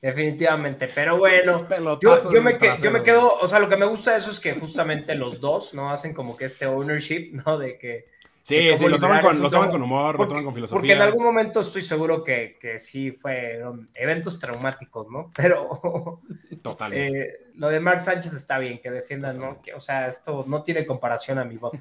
Definitivamente, 0.00 0.88
pero 0.94 1.18
bueno, 1.18 1.56
yo, 2.00 2.16
yo, 2.30 2.40
me 2.40 2.56
yo, 2.80 2.90
me 2.92 3.02
quedo, 3.02 3.36
o 3.40 3.48
sea, 3.48 3.58
lo 3.58 3.68
que 3.68 3.76
me 3.76 3.86
gusta 3.86 4.12
de 4.12 4.18
eso 4.18 4.30
es 4.30 4.38
que 4.38 4.52
justamente 4.54 5.16
los 5.16 5.40
dos, 5.40 5.74
¿no? 5.74 5.90
Hacen 5.90 6.14
como 6.14 6.36
que 6.36 6.44
este 6.44 6.66
ownership, 6.66 7.32
¿no? 7.44 7.58
De 7.58 7.76
que 7.76 8.06
Sí, 8.48 8.70
sí, 8.78 8.88
lo 8.88 8.98
toman, 8.98 9.20
con, 9.20 9.42
lo 9.42 9.50
toman 9.50 9.70
con 9.70 9.82
humor, 9.82 10.18
lo 10.18 10.26
toman 10.26 10.42
con 10.42 10.54
filosofía. 10.54 10.80
Porque 10.80 10.92
en 10.94 11.02
algún 11.02 11.22
momento 11.22 11.60
estoy 11.60 11.82
seguro 11.82 12.24
que, 12.24 12.56
que 12.58 12.78
sí 12.78 13.12
fueron 13.12 13.90
eventos 13.92 14.38
traumáticos, 14.38 15.10
¿no? 15.10 15.30
Pero. 15.36 16.22
Total. 16.62 16.90
Eh, 16.94 17.50
lo 17.56 17.68
de 17.68 17.78
Mark 17.78 18.00
Sánchez 18.00 18.32
está 18.32 18.58
bien, 18.58 18.80
que 18.82 18.90
defiendan, 18.90 19.38
¿no? 19.38 19.60
Que, 19.60 19.74
o 19.74 19.80
sea, 19.80 20.08
esto 20.08 20.46
no 20.48 20.62
tiene 20.62 20.86
comparación 20.86 21.38
a 21.38 21.44
mi 21.44 21.58
bot 21.58 21.74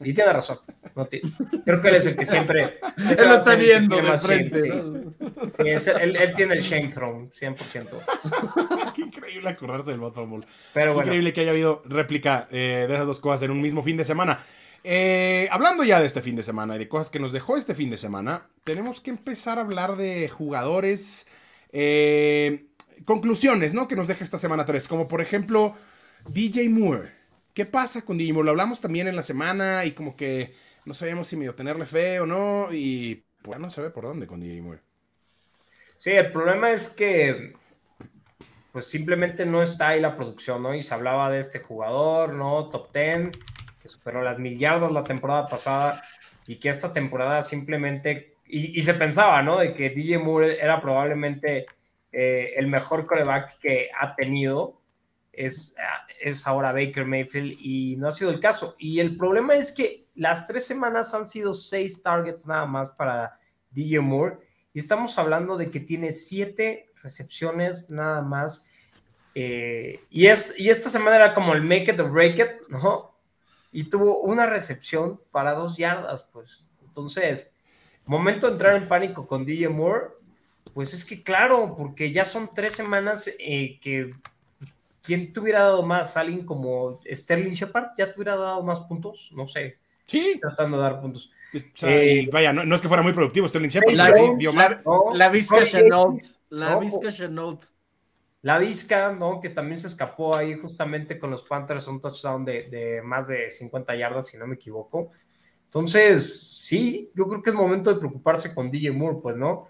Y 0.00 0.12
tiene 0.12 0.32
razón. 0.32 0.58
No 0.96 1.06
creo 1.06 1.80
que 1.80 1.88
él 1.88 1.94
es 1.94 2.06
el 2.06 2.16
que 2.16 2.26
siempre. 2.26 2.80
él 2.96 3.28
lo 3.28 3.34
está 3.34 3.54
viendo 3.54 3.94
de 3.94 4.18
frente. 4.18 4.72
Sí, 5.56 5.68
es, 5.68 5.86
él, 5.86 6.16
él, 6.16 6.34
tiene 6.34 6.54
el 6.54 6.62
shame 6.62 6.88
throne, 6.88 7.30
100%. 7.30 8.92
Qué 8.96 9.02
increíble 9.02 9.50
acordarse 9.50 9.92
del 9.92 10.00
bot 10.00 10.16
Pero 10.74 10.94
Qué 10.94 10.98
increíble 10.98 11.32
que 11.32 11.42
haya 11.42 11.50
habido 11.52 11.80
réplica 11.84 12.48
eh, 12.50 12.86
de 12.88 12.92
esas 12.92 13.06
dos 13.06 13.20
cosas 13.20 13.42
en 13.42 13.52
un 13.52 13.60
mismo 13.60 13.82
fin 13.82 13.96
de 13.96 14.04
semana. 14.04 14.40
Eh, 14.84 15.48
hablando 15.50 15.84
ya 15.84 16.00
de 16.00 16.06
este 16.06 16.22
fin 16.22 16.36
de 16.36 16.42
semana 16.42 16.76
y 16.76 16.78
de 16.78 16.88
cosas 16.88 17.10
que 17.10 17.18
nos 17.18 17.32
dejó 17.32 17.56
este 17.56 17.74
fin 17.74 17.90
de 17.90 17.98
semana, 17.98 18.48
tenemos 18.64 19.00
que 19.00 19.10
empezar 19.10 19.58
a 19.58 19.62
hablar 19.62 19.96
de 19.96 20.28
jugadores. 20.28 21.26
Eh, 21.72 22.66
conclusiones, 23.04 23.74
¿no? 23.74 23.88
Que 23.88 23.96
nos 23.96 24.08
deja 24.08 24.24
esta 24.24 24.38
semana 24.38 24.64
3. 24.64 24.88
Como 24.88 25.08
por 25.08 25.20
ejemplo, 25.20 25.74
DJ 26.28 26.68
Moore. 26.68 27.10
¿Qué 27.54 27.66
pasa 27.66 28.02
con 28.02 28.18
DJ 28.18 28.32
Moore? 28.32 28.46
Lo 28.46 28.50
hablamos 28.52 28.80
también 28.80 29.08
en 29.08 29.16
la 29.16 29.22
semana 29.22 29.84
y 29.84 29.92
como 29.92 30.16
que 30.16 30.54
no 30.84 30.94
sabíamos 30.94 31.28
si 31.28 31.36
medio 31.36 31.54
tenerle 31.54 31.84
fe 31.84 32.20
o 32.20 32.26
no. 32.26 32.68
Y 32.72 33.24
pues 33.42 33.58
no 33.58 33.70
se 33.70 33.82
ve 33.82 33.90
por 33.90 34.04
dónde 34.04 34.26
con 34.26 34.40
DJ 34.40 34.62
Moore. 34.62 34.80
Sí, 35.98 36.10
el 36.10 36.30
problema 36.30 36.70
es 36.70 36.88
que 36.90 37.54
pues 38.72 38.86
simplemente 38.86 39.44
no 39.44 39.62
está 39.62 39.88
ahí 39.88 40.00
la 40.00 40.16
producción, 40.16 40.62
¿no? 40.62 40.74
Y 40.74 40.82
se 40.82 40.94
hablaba 40.94 41.30
de 41.30 41.40
este 41.40 41.58
jugador, 41.58 42.34
¿no? 42.34 42.68
Top 42.68 42.92
10 42.92 43.30
superó 43.88 44.22
las 44.22 44.38
mil 44.38 44.58
yardas 44.58 44.92
la 44.92 45.02
temporada 45.02 45.46
pasada 45.46 46.02
y 46.46 46.56
que 46.56 46.68
esta 46.68 46.92
temporada 46.92 47.42
simplemente, 47.42 48.34
y, 48.46 48.80
se 48.82 48.94
pensaba, 48.94 49.42
¿no? 49.42 49.58
De 49.58 49.74
que 49.74 49.90
DJ 49.90 50.18
Moore 50.18 50.58
era 50.60 50.80
probablemente 50.80 51.66
eh, 52.12 52.54
el 52.56 52.66
mejor 52.68 53.06
coreback 53.06 53.58
que 53.58 53.90
ha 53.98 54.14
tenido, 54.14 54.80
es, 55.32 55.76
es 56.20 56.46
ahora 56.46 56.72
Baker 56.72 57.04
Mayfield 57.04 57.56
y 57.60 57.96
no 57.96 58.08
ha 58.08 58.12
sido 58.12 58.30
el 58.30 58.40
caso. 58.40 58.76
Y 58.78 59.00
el 59.00 59.16
problema 59.16 59.54
es 59.54 59.72
que 59.72 60.06
las 60.14 60.48
tres 60.48 60.66
semanas 60.66 61.12
han 61.14 61.26
sido 61.26 61.52
seis 61.52 62.02
targets 62.02 62.46
nada 62.46 62.66
más 62.66 62.90
para 62.90 63.38
DJ 63.70 64.00
Moore 64.00 64.38
y 64.72 64.80
estamos 64.80 65.18
hablando 65.18 65.56
de 65.56 65.70
que 65.70 65.80
tiene 65.80 66.12
siete 66.12 66.90
recepciones 67.02 67.90
nada 67.90 68.22
más. 68.22 68.68
Eh, 69.34 70.00
y, 70.10 70.26
es, 70.26 70.58
y 70.58 70.70
esta 70.70 70.90
semana 70.90 71.16
era 71.16 71.34
como 71.34 71.52
el 71.52 71.62
make 71.62 71.92
it 71.92 72.00
or 72.00 72.10
break 72.10 72.38
it, 72.38 72.68
¿no? 72.68 73.17
Y 73.72 73.84
tuvo 73.84 74.20
una 74.20 74.46
recepción 74.46 75.20
para 75.30 75.54
dos 75.54 75.76
yardas, 75.76 76.24
pues. 76.32 76.66
Entonces, 76.86 77.54
momento 78.06 78.46
de 78.46 78.52
entrar 78.52 78.76
en 78.76 78.88
pánico 78.88 79.26
con 79.26 79.44
DJ 79.44 79.68
Moore, 79.68 80.06
pues 80.74 80.94
es 80.94 81.04
que 81.04 81.22
claro, 81.22 81.74
porque 81.76 82.12
ya 82.12 82.24
son 82.24 82.50
tres 82.54 82.74
semanas 82.74 83.30
eh, 83.38 83.78
que 83.80 84.12
¿quién 85.02 85.32
te 85.32 85.40
hubiera 85.40 85.60
dado 85.60 85.82
más? 85.82 86.16
¿Alguien 86.16 86.44
como 86.44 87.00
Sterling 87.10 87.52
Shepard 87.52 87.92
ya 87.96 88.12
te 88.12 88.14
hubiera 88.16 88.36
dado 88.36 88.62
más 88.62 88.80
puntos? 88.80 89.30
No 89.32 89.48
sé. 89.48 89.78
Sí. 90.04 90.38
Tratando 90.40 90.76
de 90.76 90.82
dar 90.82 91.00
puntos. 91.00 91.30
Eh, 91.82 92.28
vaya, 92.30 92.52
no, 92.52 92.74
es 92.74 92.80
que 92.82 92.88
fuera 92.88 93.02
muy 93.02 93.14
productivo 93.14 93.48
Sterling 93.48 93.70
Shepard, 93.70 93.94
la, 93.94 94.10
pero 94.10 94.26
sí 94.26 94.32
dio 94.36 94.52
más. 94.52 94.82
la 95.14 95.30
Vizca 95.30 95.64
Chenault. 95.64 96.22
La 96.50 96.78
Vizca 96.78 97.10
Chenault. 97.10 97.62
La 98.42 98.58
Vizca, 98.58 99.12
¿no? 99.12 99.40
Que 99.40 99.50
también 99.50 99.78
se 99.78 99.88
escapó 99.88 100.36
ahí 100.36 100.54
justamente 100.54 101.18
con 101.18 101.30
los 101.30 101.42
Panthers, 101.42 101.88
un 101.88 102.00
touchdown 102.00 102.44
de, 102.44 102.68
de, 102.68 103.02
más 103.02 103.28
de 103.28 103.50
50 103.50 103.96
yardas, 103.96 104.28
si 104.28 104.38
no 104.38 104.46
me 104.46 104.54
equivoco. 104.54 105.10
Entonces, 105.64 106.62
sí, 106.66 107.10
yo 107.14 107.26
creo 107.28 107.42
que 107.42 107.50
es 107.50 107.56
momento 107.56 107.92
de 107.92 107.98
preocuparse 107.98 108.54
con 108.54 108.70
DJ 108.70 108.92
Moore, 108.92 109.18
pues, 109.22 109.36
¿no? 109.36 109.68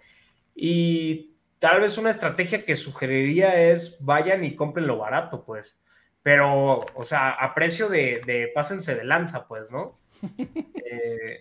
Y 0.54 1.34
tal 1.58 1.80
vez 1.80 1.98
una 1.98 2.10
estrategia 2.10 2.64
que 2.64 2.76
sugeriría 2.76 3.70
es 3.70 3.96
vayan 4.00 4.44
y 4.44 4.54
compren 4.54 4.86
lo 4.86 4.98
barato, 4.98 5.44
pues. 5.44 5.78
Pero, 6.22 6.78
o 6.94 7.04
sea, 7.04 7.30
a 7.30 7.54
precio 7.54 7.88
de, 7.88 8.20
de 8.26 8.50
pásense 8.54 8.94
de 8.94 9.04
lanza, 9.04 9.46
pues, 9.46 9.70
¿no? 9.70 9.98
Eh, 10.90 11.40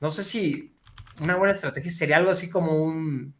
no 0.00 0.08
sé 0.08 0.24
si 0.24 0.78
una 1.20 1.36
buena 1.36 1.52
estrategia 1.52 1.90
sería 1.90 2.16
algo 2.16 2.30
así 2.30 2.48
como 2.48 2.82
un 2.82 3.34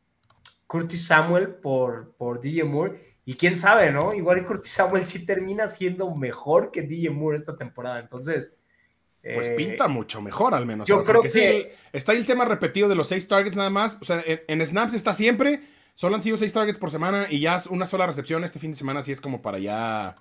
Curtis 0.66 1.06
Samuel 1.06 1.54
por, 1.54 2.14
por 2.16 2.40
DJ 2.40 2.64
Moore. 2.64 3.07
Y 3.28 3.34
quién 3.34 3.56
sabe, 3.56 3.92
¿no? 3.92 4.14
Igual 4.14 4.46
Curtis 4.46 4.72
Samuel 4.72 5.04
sí 5.04 5.26
termina 5.26 5.66
siendo 5.66 6.14
mejor 6.14 6.70
que 6.70 6.80
DJ 6.80 7.10
Moore 7.10 7.36
esta 7.36 7.54
temporada. 7.58 8.00
Entonces. 8.00 8.54
Pues 9.22 9.50
eh, 9.50 9.54
pinta 9.54 9.86
mucho 9.86 10.22
mejor, 10.22 10.54
al 10.54 10.64
menos. 10.64 10.88
Yo 10.88 11.04
creo 11.04 11.20
que. 11.20 11.28
Sí, 11.28 11.66
está 11.92 12.12
ahí 12.12 12.18
el 12.18 12.24
tema 12.24 12.46
repetido 12.46 12.88
de 12.88 12.94
los 12.94 13.06
seis 13.06 13.28
targets 13.28 13.54
nada 13.54 13.68
más. 13.68 13.98
O 14.00 14.06
sea, 14.06 14.24
en, 14.24 14.66
snaps 14.66 14.94
está 14.94 15.12
siempre. 15.12 15.60
Solo 15.92 16.14
han 16.14 16.22
sido 16.22 16.38
seis 16.38 16.54
targets 16.54 16.78
por 16.78 16.90
semana 16.90 17.26
y 17.28 17.40
ya 17.40 17.58
una 17.68 17.84
sola 17.84 18.06
recepción 18.06 18.44
este 18.44 18.60
fin 18.60 18.70
de 18.70 18.78
semana. 18.78 19.02
Sí 19.02 19.12
es 19.12 19.20
como 19.20 19.42
para 19.42 19.58
ya. 19.58 20.16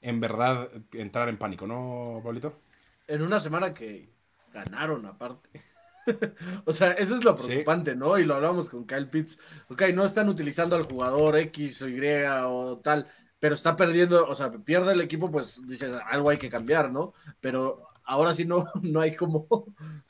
En 0.00 0.18
verdad, 0.18 0.70
entrar 0.94 1.28
en 1.28 1.36
pánico, 1.36 1.66
¿no, 1.66 2.22
Pablito? 2.24 2.58
En 3.06 3.20
una 3.20 3.38
semana 3.38 3.74
que 3.74 4.08
ganaron, 4.50 5.04
aparte. 5.04 5.62
o 6.64 6.72
sea, 6.72 6.92
eso 6.92 7.16
es 7.16 7.24
lo 7.24 7.36
preocupante, 7.36 7.94
¿no? 7.94 8.18
Y 8.18 8.24
lo 8.24 8.34
hablamos 8.34 8.70
con 8.70 8.86
Kyle 8.86 9.08
Pitts. 9.08 9.38
Ok, 9.68 9.82
no 9.94 10.04
están 10.04 10.28
utilizando 10.28 10.76
al 10.76 10.84
jugador 10.84 11.36
X 11.36 11.82
o 11.82 11.88
Y 11.88 12.00
o 12.44 12.78
tal, 12.78 13.06
pero 13.38 13.54
está 13.54 13.76
perdiendo, 13.76 14.26
o 14.26 14.34
sea, 14.34 14.50
pierde 14.52 14.92
el 14.92 15.00
equipo, 15.00 15.30
pues 15.30 15.66
dices, 15.66 15.92
algo 16.06 16.30
hay 16.30 16.38
que 16.38 16.50
cambiar, 16.50 16.90
¿no? 16.90 17.14
Pero 17.40 17.80
ahora 18.04 18.34
sí 18.34 18.44
no, 18.44 18.64
no 18.82 19.00
hay 19.00 19.14
como 19.16 19.46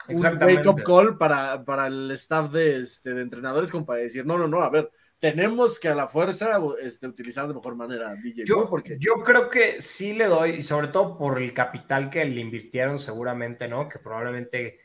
un 0.08 0.24
wake-up 0.42 0.82
call 0.82 1.18
para, 1.18 1.64
para 1.64 1.86
el 1.86 2.10
staff 2.12 2.50
de, 2.50 2.80
este, 2.80 3.14
de 3.14 3.22
entrenadores 3.22 3.70
como 3.70 3.86
para 3.86 4.00
decir, 4.00 4.26
no, 4.26 4.38
no, 4.38 4.48
no, 4.48 4.62
a 4.62 4.70
ver, 4.70 4.90
tenemos 5.20 5.78
que 5.78 5.88
a 5.88 5.94
la 5.94 6.08
fuerza 6.08 6.58
este, 6.82 7.06
utilizar 7.06 7.46
de 7.46 7.54
mejor 7.54 7.76
manera 7.76 8.10
a 8.10 8.14
DJ. 8.14 8.44
Yo, 8.46 8.68
porque... 8.68 8.96
yo 8.98 9.22
creo 9.22 9.50
que 9.50 9.82
sí 9.82 10.14
le 10.14 10.26
doy, 10.26 10.50
y 10.50 10.62
sobre 10.62 10.88
todo 10.88 11.18
por 11.18 11.40
el 11.40 11.52
capital 11.52 12.08
que 12.08 12.24
le 12.24 12.40
invirtieron 12.40 12.98
seguramente, 12.98 13.68
¿no? 13.68 13.86
Que 13.88 13.98
probablemente 13.98 14.80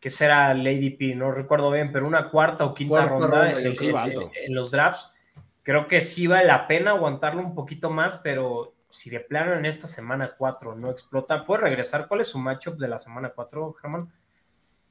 que 0.00 0.08
será 0.08 0.54
Lady 0.54 0.90
P, 0.90 1.14
no 1.14 1.30
recuerdo 1.30 1.70
bien, 1.70 1.92
pero 1.92 2.06
una 2.06 2.30
cuarta 2.30 2.64
o 2.64 2.74
quinta 2.74 3.06
ronda, 3.06 3.52
en, 3.52 4.54
los 4.54 4.70
drafts. 4.70 5.14
Creo 5.62 5.86
que 5.86 6.00
sí 6.00 6.26
vale 6.26 6.46
la 6.46 6.66
pena 6.66 6.92
aguantarlo 6.92 7.42
un 7.42 7.54
poquito 7.54 7.90
más, 7.90 8.16
pero 8.16 8.74
si 8.88 9.10
de 9.10 9.20
plano 9.20 9.52
en 9.52 9.66
esta 9.66 9.86
semana 9.86 10.34
4 10.36 10.74
no 10.74 10.90
explota, 10.90 11.44
puede 11.44 11.62
regresar. 11.62 12.08
¿Cuál 12.08 12.22
es 12.22 12.28
su 12.28 12.38
matchup 12.38 12.78
de 12.78 12.88
la 12.88 12.98
semana 12.98 13.30
4, 13.34 13.74
Germán? 13.74 14.10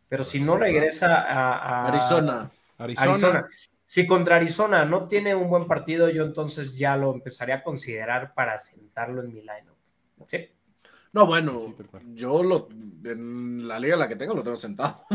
Pero 0.07 0.23
si 0.23 0.39
no 0.39 0.57
regresa 0.57 1.21
a, 1.21 1.87
Arizona. 1.87 2.51
Arizona. 2.77 3.47
Si 3.85 4.05
contra 4.05 4.35
Arizona 4.35 4.85
no 4.85 5.07
tiene 5.07 5.33
un 5.33 5.49
buen 5.49 5.65
partido, 5.65 6.09
yo 6.09 6.23
entonces 6.23 6.77
ya 6.77 6.95
lo 6.95 7.11
empezaría 7.11 7.55
a 7.55 7.63
considerar 7.63 8.35
para 8.35 8.59
sentarlo 8.59 9.21
en 9.23 9.33
mi 9.33 9.41
lineup. 9.41 9.75
¿Sí? 10.27 10.51
No, 11.11 11.25
bueno, 11.25 11.57
yo 12.13 12.43
lo, 12.43 12.69
en 13.03 13.67
la 13.67 13.79
liga 13.79 13.95
la 13.95 14.07
que 14.07 14.15
tengo 14.15 14.35
lo 14.35 14.43
tengo 14.43 14.57
sentado. 14.57 15.05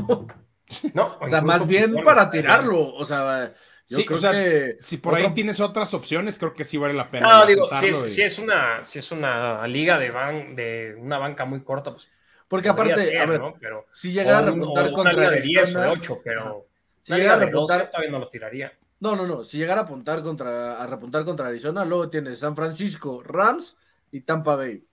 No, 0.94 1.16
o 1.20 1.28
sea, 1.28 1.40
más 1.40 1.66
bien 1.66 1.94
para 2.04 2.30
tirarlo. 2.30 2.94
O 2.94 3.04
sea, 3.04 3.54
yo 3.88 4.04
creo 4.04 4.20
que 4.20 4.78
si 4.80 4.96
por 4.96 5.14
ahí 5.14 5.32
tienes 5.34 5.60
otras 5.60 5.94
opciones, 5.94 6.38
creo 6.38 6.54
que 6.54 6.64
sí 6.64 6.76
vale 6.78 6.94
la 6.94 7.10
pena. 7.10 7.28
No, 7.28 7.46
digo, 7.46 7.68
si 8.08 8.22
es, 8.22 8.38
una, 8.38 8.84
si 8.84 8.98
es 8.98 9.12
una 9.12 9.66
liga 9.68 9.98
de, 9.98 10.10
ban, 10.10 10.56
de 10.56 10.96
una 10.98 11.18
banca 11.18 11.44
muy 11.44 11.62
corta, 11.62 11.92
pues. 11.92 12.08
Porque 12.48 12.68
aparte, 12.68 13.18
a 13.18 13.26
ver, 13.26 13.40
pero, 13.58 13.86
si 13.90 14.12
llegara 14.12 14.38
a 14.38 14.42
remontar 14.42 14.92
contra 14.92 15.30
de 15.30 15.40
10 15.40 15.76
o 15.76 15.90
8, 15.92 16.20
pero 16.22 16.66
si 17.00 17.14
llegara 17.14 17.34
a 17.34 17.46
repuntar, 17.46 17.90
todavía 17.90 18.10
no 18.10 18.18
lo 18.18 18.28
tiraría. 18.28 18.72
No, 19.00 19.16
no, 19.16 19.26
no. 19.26 19.44
Si 19.44 19.58
llegara 19.58 19.82
a 19.82 19.84
apuntar 19.84 20.22
contra, 20.22 20.82
a 20.82 20.86
repuntar 20.86 21.24
contra 21.24 21.48
Arizona, 21.48 21.84
luego 21.84 22.08
tienes 22.08 22.38
San 22.38 22.54
Francisco, 22.54 23.22
Rams 23.22 23.76
y 24.10 24.20
Tampa 24.20 24.56
Bay. 24.56 24.84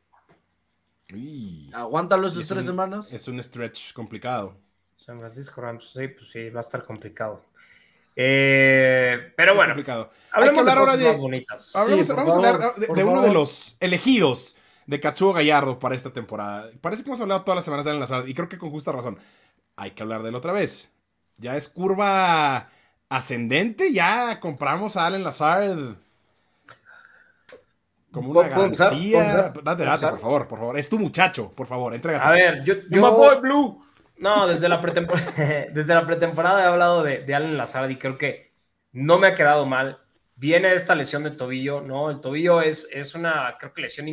Aguántalo 1.73 2.27
esas 2.27 2.47
tres 2.47 2.65
semanas. 2.65 3.11
Es 3.13 3.27
un 3.27 3.41
stretch 3.41 3.93
complicado. 3.93 4.57
San 4.95 5.19
Francisco 5.19 5.61
Rams, 5.61 5.91
sí, 5.91 6.07
pues 6.07 6.31
sí, 6.31 6.49
va 6.49 6.59
a 6.59 6.61
estar 6.61 6.85
complicado. 6.85 7.43
Eh, 8.15 9.33
pero 9.35 9.55
bueno, 9.55 9.73
complicado. 9.73 10.11
hablemos 10.31 10.65
de 10.65 10.71
ahora 10.71 10.97
de. 10.97 11.15
Bonitas. 11.15 11.71
vamos 11.73 12.09
a 12.09 12.35
hablar 12.35 12.75
de, 12.75 13.03
uno 13.03 13.21
de 13.21 13.33
los 13.33 13.77
elegidos 13.79 14.55
de 14.85 14.99
Katsuo 14.99 15.33
Gallardo 15.33 15.79
para 15.79 15.95
esta 15.95 16.11
temporada. 16.11 16.69
Parece 16.81 17.03
que 17.03 17.09
hemos 17.09 17.21
hablado 17.21 17.43
todas 17.43 17.55
las 17.55 17.65
semanas 17.65 17.85
de 17.85 17.91
Alan 17.91 18.29
y 18.29 18.33
creo 18.33 18.49
que 18.49 18.57
con 18.57 18.69
justa 18.69 18.91
razón. 18.91 19.17
Hay 19.75 19.91
que 19.91 20.03
hablar 20.03 20.21
de 20.21 20.29
él 20.29 20.35
otra 20.35 20.53
vez. 20.53 20.91
Ya 21.37 21.55
es 21.55 21.69
curva 21.69 22.69
ascendente, 23.09 23.93
ya 23.93 24.39
compramos 24.39 24.97
a 24.97 25.07
Allen 25.07 25.23
Lazard 25.23 25.95
como 28.11 28.31
una 28.31 28.47
garantía. 28.47 29.53
Date, 29.63 29.85
date, 29.85 30.07
por 30.07 30.19
favor, 30.19 30.47
por 30.47 30.59
favor. 30.59 30.77
Es 30.77 30.89
tu 30.89 30.99
muchacho, 30.99 31.49
por 31.51 31.67
favor, 31.67 31.93
entrégate. 31.93 32.25
A 32.25 32.31
ver, 32.31 32.63
yo. 32.63 32.75
yo... 32.89 33.41
Blue. 33.41 33.83
No, 34.17 34.47
desde 34.47 34.69
la, 34.69 34.79
pretemporada, 34.79 35.31
desde 35.73 35.95
la 35.95 36.05
pretemporada 36.05 36.61
he 36.61 36.67
hablado 36.67 37.03
de, 37.03 37.23
de 37.23 37.33
Allen 37.33 37.57
Lazard 37.57 37.89
y 37.89 37.97
creo 37.97 38.19
que 38.19 38.53
no 38.91 39.17
me 39.17 39.27
ha 39.27 39.35
quedado 39.35 39.65
mal. 39.65 39.99
Viene 40.35 40.73
esta 40.73 40.95
lesión 40.95 41.23
de 41.23 41.31
tobillo, 41.31 41.81
¿no? 41.81 42.09
El 42.09 42.19
tobillo 42.19 42.61
es, 42.61 42.87
es 42.91 43.15
una, 43.15 43.55
creo 43.59 43.73
que 43.73 43.81
lesión 43.81 44.07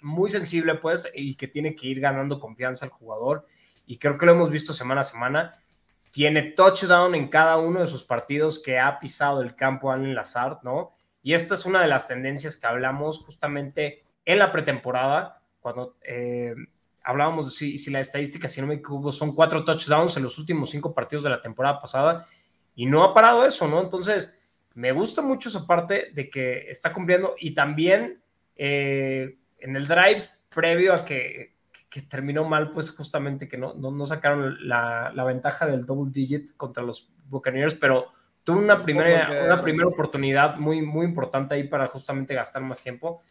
muy 0.00 0.30
sensible, 0.30 0.74
pues, 0.76 1.08
y 1.14 1.36
que 1.36 1.48
tiene 1.48 1.74
que 1.74 1.86
ir 1.86 2.00
ganando 2.00 2.40
confianza 2.40 2.84
el 2.84 2.90
jugador. 2.90 3.46
Y 3.86 3.98
creo 3.98 4.18
que 4.18 4.26
lo 4.26 4.32
hemos 4.32 4.50
visto 4.50 4.72
semana 4.72 5.02
a 5.02 5.04
semana. 5.04 5.62
Tiene 6.10 6.42
touchdown 6.42 7.14
en 7.14 7.28
cada 7.28 7.56
uno 7.56 7.80
de 7.80 7.88
sus 7.88 8.04
partidos 8.04 8.60
que 8.60 8.78
ha 8.78 8.98
pisado 8.98 9.40
el 9.40 9.54
campo 9.54 9.90
Allen 9.90 10.14
Lazard, 10.14 10.58
¿no? 10.62 10.94
Y 11.22 11.34
esta 11.34 11.54
es 11.54 11.64
una 11.66 11.80
de 11.80 11.88
las 11.88 12.08
tendencias 12.08 12.56
que 12.56 12.66
hablamos 12.66 13.20
justamente 13.20 14.04
en 14.24 14.38
la 14.38 14.52
pretemporada, 14.52 15.42
cuando 15.60 15.96
eh, 16.02 16.54
hablábamos 17.02 17.46
de 17.46 17.52
si, 17.52 17.78
si, 17.78 17.90
la 17.90 18.00
estadística, 18.00 18.48
si 18.48 18.60
no 18.60 18.66
me 18.66 18.74
equivoco, 18.74 19.12
son 19.12 19.34
cuatro 19.34 19.64
touchdowns 19.64 20.16
en 20.16 20.24
los 20.24 20.38
últimos 20.38 20.70
cinco 20.70 20.94
partidos 20.94 21.24
de 21.24 21.30
la 21.30 21.42
temporada 21.42 21.80
pasada 21.80 22.26
y 22.74 22.86
no 22.86 23.04
ha 23.04 23.14
parado 23.14 23.44
eso, 23.44 23.68
¿no? 23.68 23.80
Entonces, 23.80 24.36
me 24.74 24.92
gusta 24.92 25.22
mucho 25.22 25.48
esa 25.48 25.66
parte 25.66 26.10
de 26.14 26.30
que 26.30 26.70
está 26.70 26.92
cumpliendo 26.92 27.34
y 27.38 27.54
también 27.54 28.22
eh, 28.56 29.38
en 29.58 29.76
el 29.76 29.86
drive 29.86 30.28
previo 30.48 30.94
a 30.94 31.04
que, 31.04 31.56
que, 31.90 32.02
terminó 32.02 32.44
mal, 32.44 32.72
pues 32.72 32.90
justamente 32.90 33.48
que 33.48 33.58
no, 33.58 33.74
no, 33.74 33.90
no 33.90 34.06
sacaron 34.06 34.56
la, 34.66 35.12
la, 35.14 35.24
ventaja 35.24 35.66
del 35.66 35.84
double 35.84 36.10
digit 36.12 36.56
contra 36.56 36.82
los 36.82 37.12
Buccaneers, 37.26 37.74
pero 37.74 38.12
tuvo 38.44 38.58
una 38.58 38.82
primera, 38.82 39.44
una 39.44 39.62
primera 39.62 39.88
oportunidad 39.88 40.56
muy, 40.56 40.82
muy 40.82 41.06
importante 41.06 41.54
ahí 41.54 41.64
para 41.64 41.86
justamente 41.88 42.34
gastar 42.34 42.62
más 42.62 42.82
tiempo. 42.82 43.22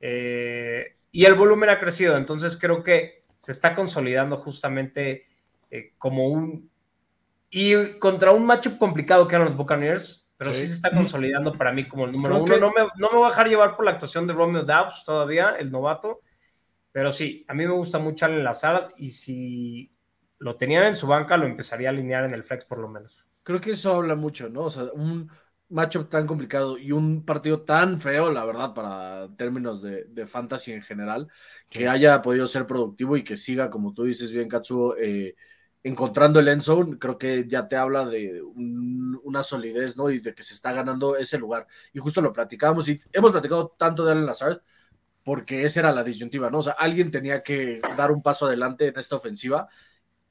Eh, 0.00 0.96
y 1.10 1.24
el 1.24 1.34
volumen 1.34 1.70
ha 1.70 1.80
crecido, 1.80 2.16
entonces 2.16 2.58
creo 2.58 2.82
que 2.82 3.24
se 3.36 3.52
está 3.52 3.74
consolidando 3.74 4.36
justamente 4.38 5.26
eh, 5.70 5.94
como 5.98 6.28
un... 6.28 6.70
Y 7.50 7.98
contra 7.98 8.32
un 8.32 8.44
matchup 8.44 8.78
complicado 8.78 9.26
que 9.26 9.34
eran 9.34 9.46
los 9.46 9.56
Buccaneers, 9.56 10.28
pero 10.36 10.52
sí, 10.52 10.66
se 10.66 10.74
está 10.74 10.90
consolidando 10.90 11.52
para 11.52 11.72
mí 11.72 11.84
como 11.84 12.04
el 12.04 12.12
número 12.12 12.42
uno. 12.42 12.58
No, 12.58 12.68
me, 12.68 12.82
no 12.96 13.08
me 13.10 13.16
voy 13.16 13.26
a 13.26 13.30
dejar 13.30 13.48
llevar 13.48 13.74
por 13.74 13.86
la 13.86 13.92
actuación 13.92 14.26
de 14.26 14.34
Romeo 14.34 14.64
Dobbs 14.64 15.02
todavía, 15.04 15.56
el 15.58 15.70
novato, 15.70 16.20
pero 16.92 17.10
sí, 17.10 17.46
a 17.48 17.54
mí 17.54 17.66
me 17.66 17.72
gusta 17.72 17.98
mucho 17.98 18.26
Allen 18.26 18.44
Lazard 18.44 18.92
y 18.98 19.08
si 19.08 19.94
lo 20.38 20.56
tenían 20.56 20.84
en 20.84 20.96
su 20.96 21.06
banca, 21.06 21.38
lo 21.38 21.46
empezaría 21.46 21.88
a 21.88 21.92
alinear 21.92 22.24
en 22.24 22.34
el 22.34 22.44
flex 22.44 22.66
por 22.66 22.78
lo 22.78 22.88
menos 22.88 23.27
creo 23.48 23.62
que 23.62 23.70
eso 23.70 23.94
habla 23.94 24.14
mucho, 24.14 24.50
¿no? 24.50 24.64
O 24.64 24.70
sea, 24.70 24.84
un 24.92 25.30
matchup 25.70 26.10
tan 26.10 26.26
complicado 26.26 26.76
y 26.76 26.92
un 26.92 27.24
partido 27.24 27.62
tan 27.62 27.98
feo, 27.98 28.30
la 28.30 28.44
verdad, 28.44 28.74
para 28.74 29.34
términos 29.36 29.80
de, 29.80 30.26
fantasy 30.26 30.72
en 30.72 30.82
general, 30.82 31.28
que 31.70 31.88
haya 31.88 32.20
podido 32.20 32.46
ser 32.46 32.66
productivo 32.66 33.16
y 33.16 33.24
que 33.24 33.38
siga, 33.38 33.70
como 33.70 33.94
tú 33.94 34.04
dices 34.04 34.32
bien, 34.32 34.50
Katsuo, 34.50 34.96
eh, 34.98 35.34
encontrando 35.82 36.40
el 36.40 36.48
end 36.48 36.60
zone, 36.60 36.98
creo 36.98 37.16
que 37.16 37.46
ya 37.48 37.66
te 37.68 37.76
habla 37.76 38.04
de 38.06 38.42
una 38.42 39.42
solidez, 39.42 39.96
¿no? 39.96 40.10
Y 40.10 40.20
de 40.20 40.34
que 40.34 40.42
se 40.42 40.52
está 40.52 40.72
ganando 40.74 41.16
ese 41.16 41.38
lugar. 41.38 41.66
Y 41.94 42.00
justo 42.00 42.20
lo 42.20 42.34
platicamos 42.34 42.86
y 42.90 43.00
hemos 43.14 43.30
platicado 43.32 43.74
tanto 43.78 44.04
de 44.04 44.12
Allen 44.12 44.26
Lazard, 44.26 44.60
porque 45.24 45.64
esa 45.64 45.80
era 45.80 45.92
la 45.92 46.04
disyuntiva, 46.04 46.50
¿no? 46.50 46.58
O 46.58 46.62
sea, 46.62 46.74
alguien 46.74 47.10
tenía 47.10 47.42
que 47.42 47.80
dar 47.96 48.10
un 48.10 48.22
paso 48.22 48.44
adelante 48.46 48.88
en 48.88 48.98
esta 48.98 49.16
ofensiva 49.16 49.68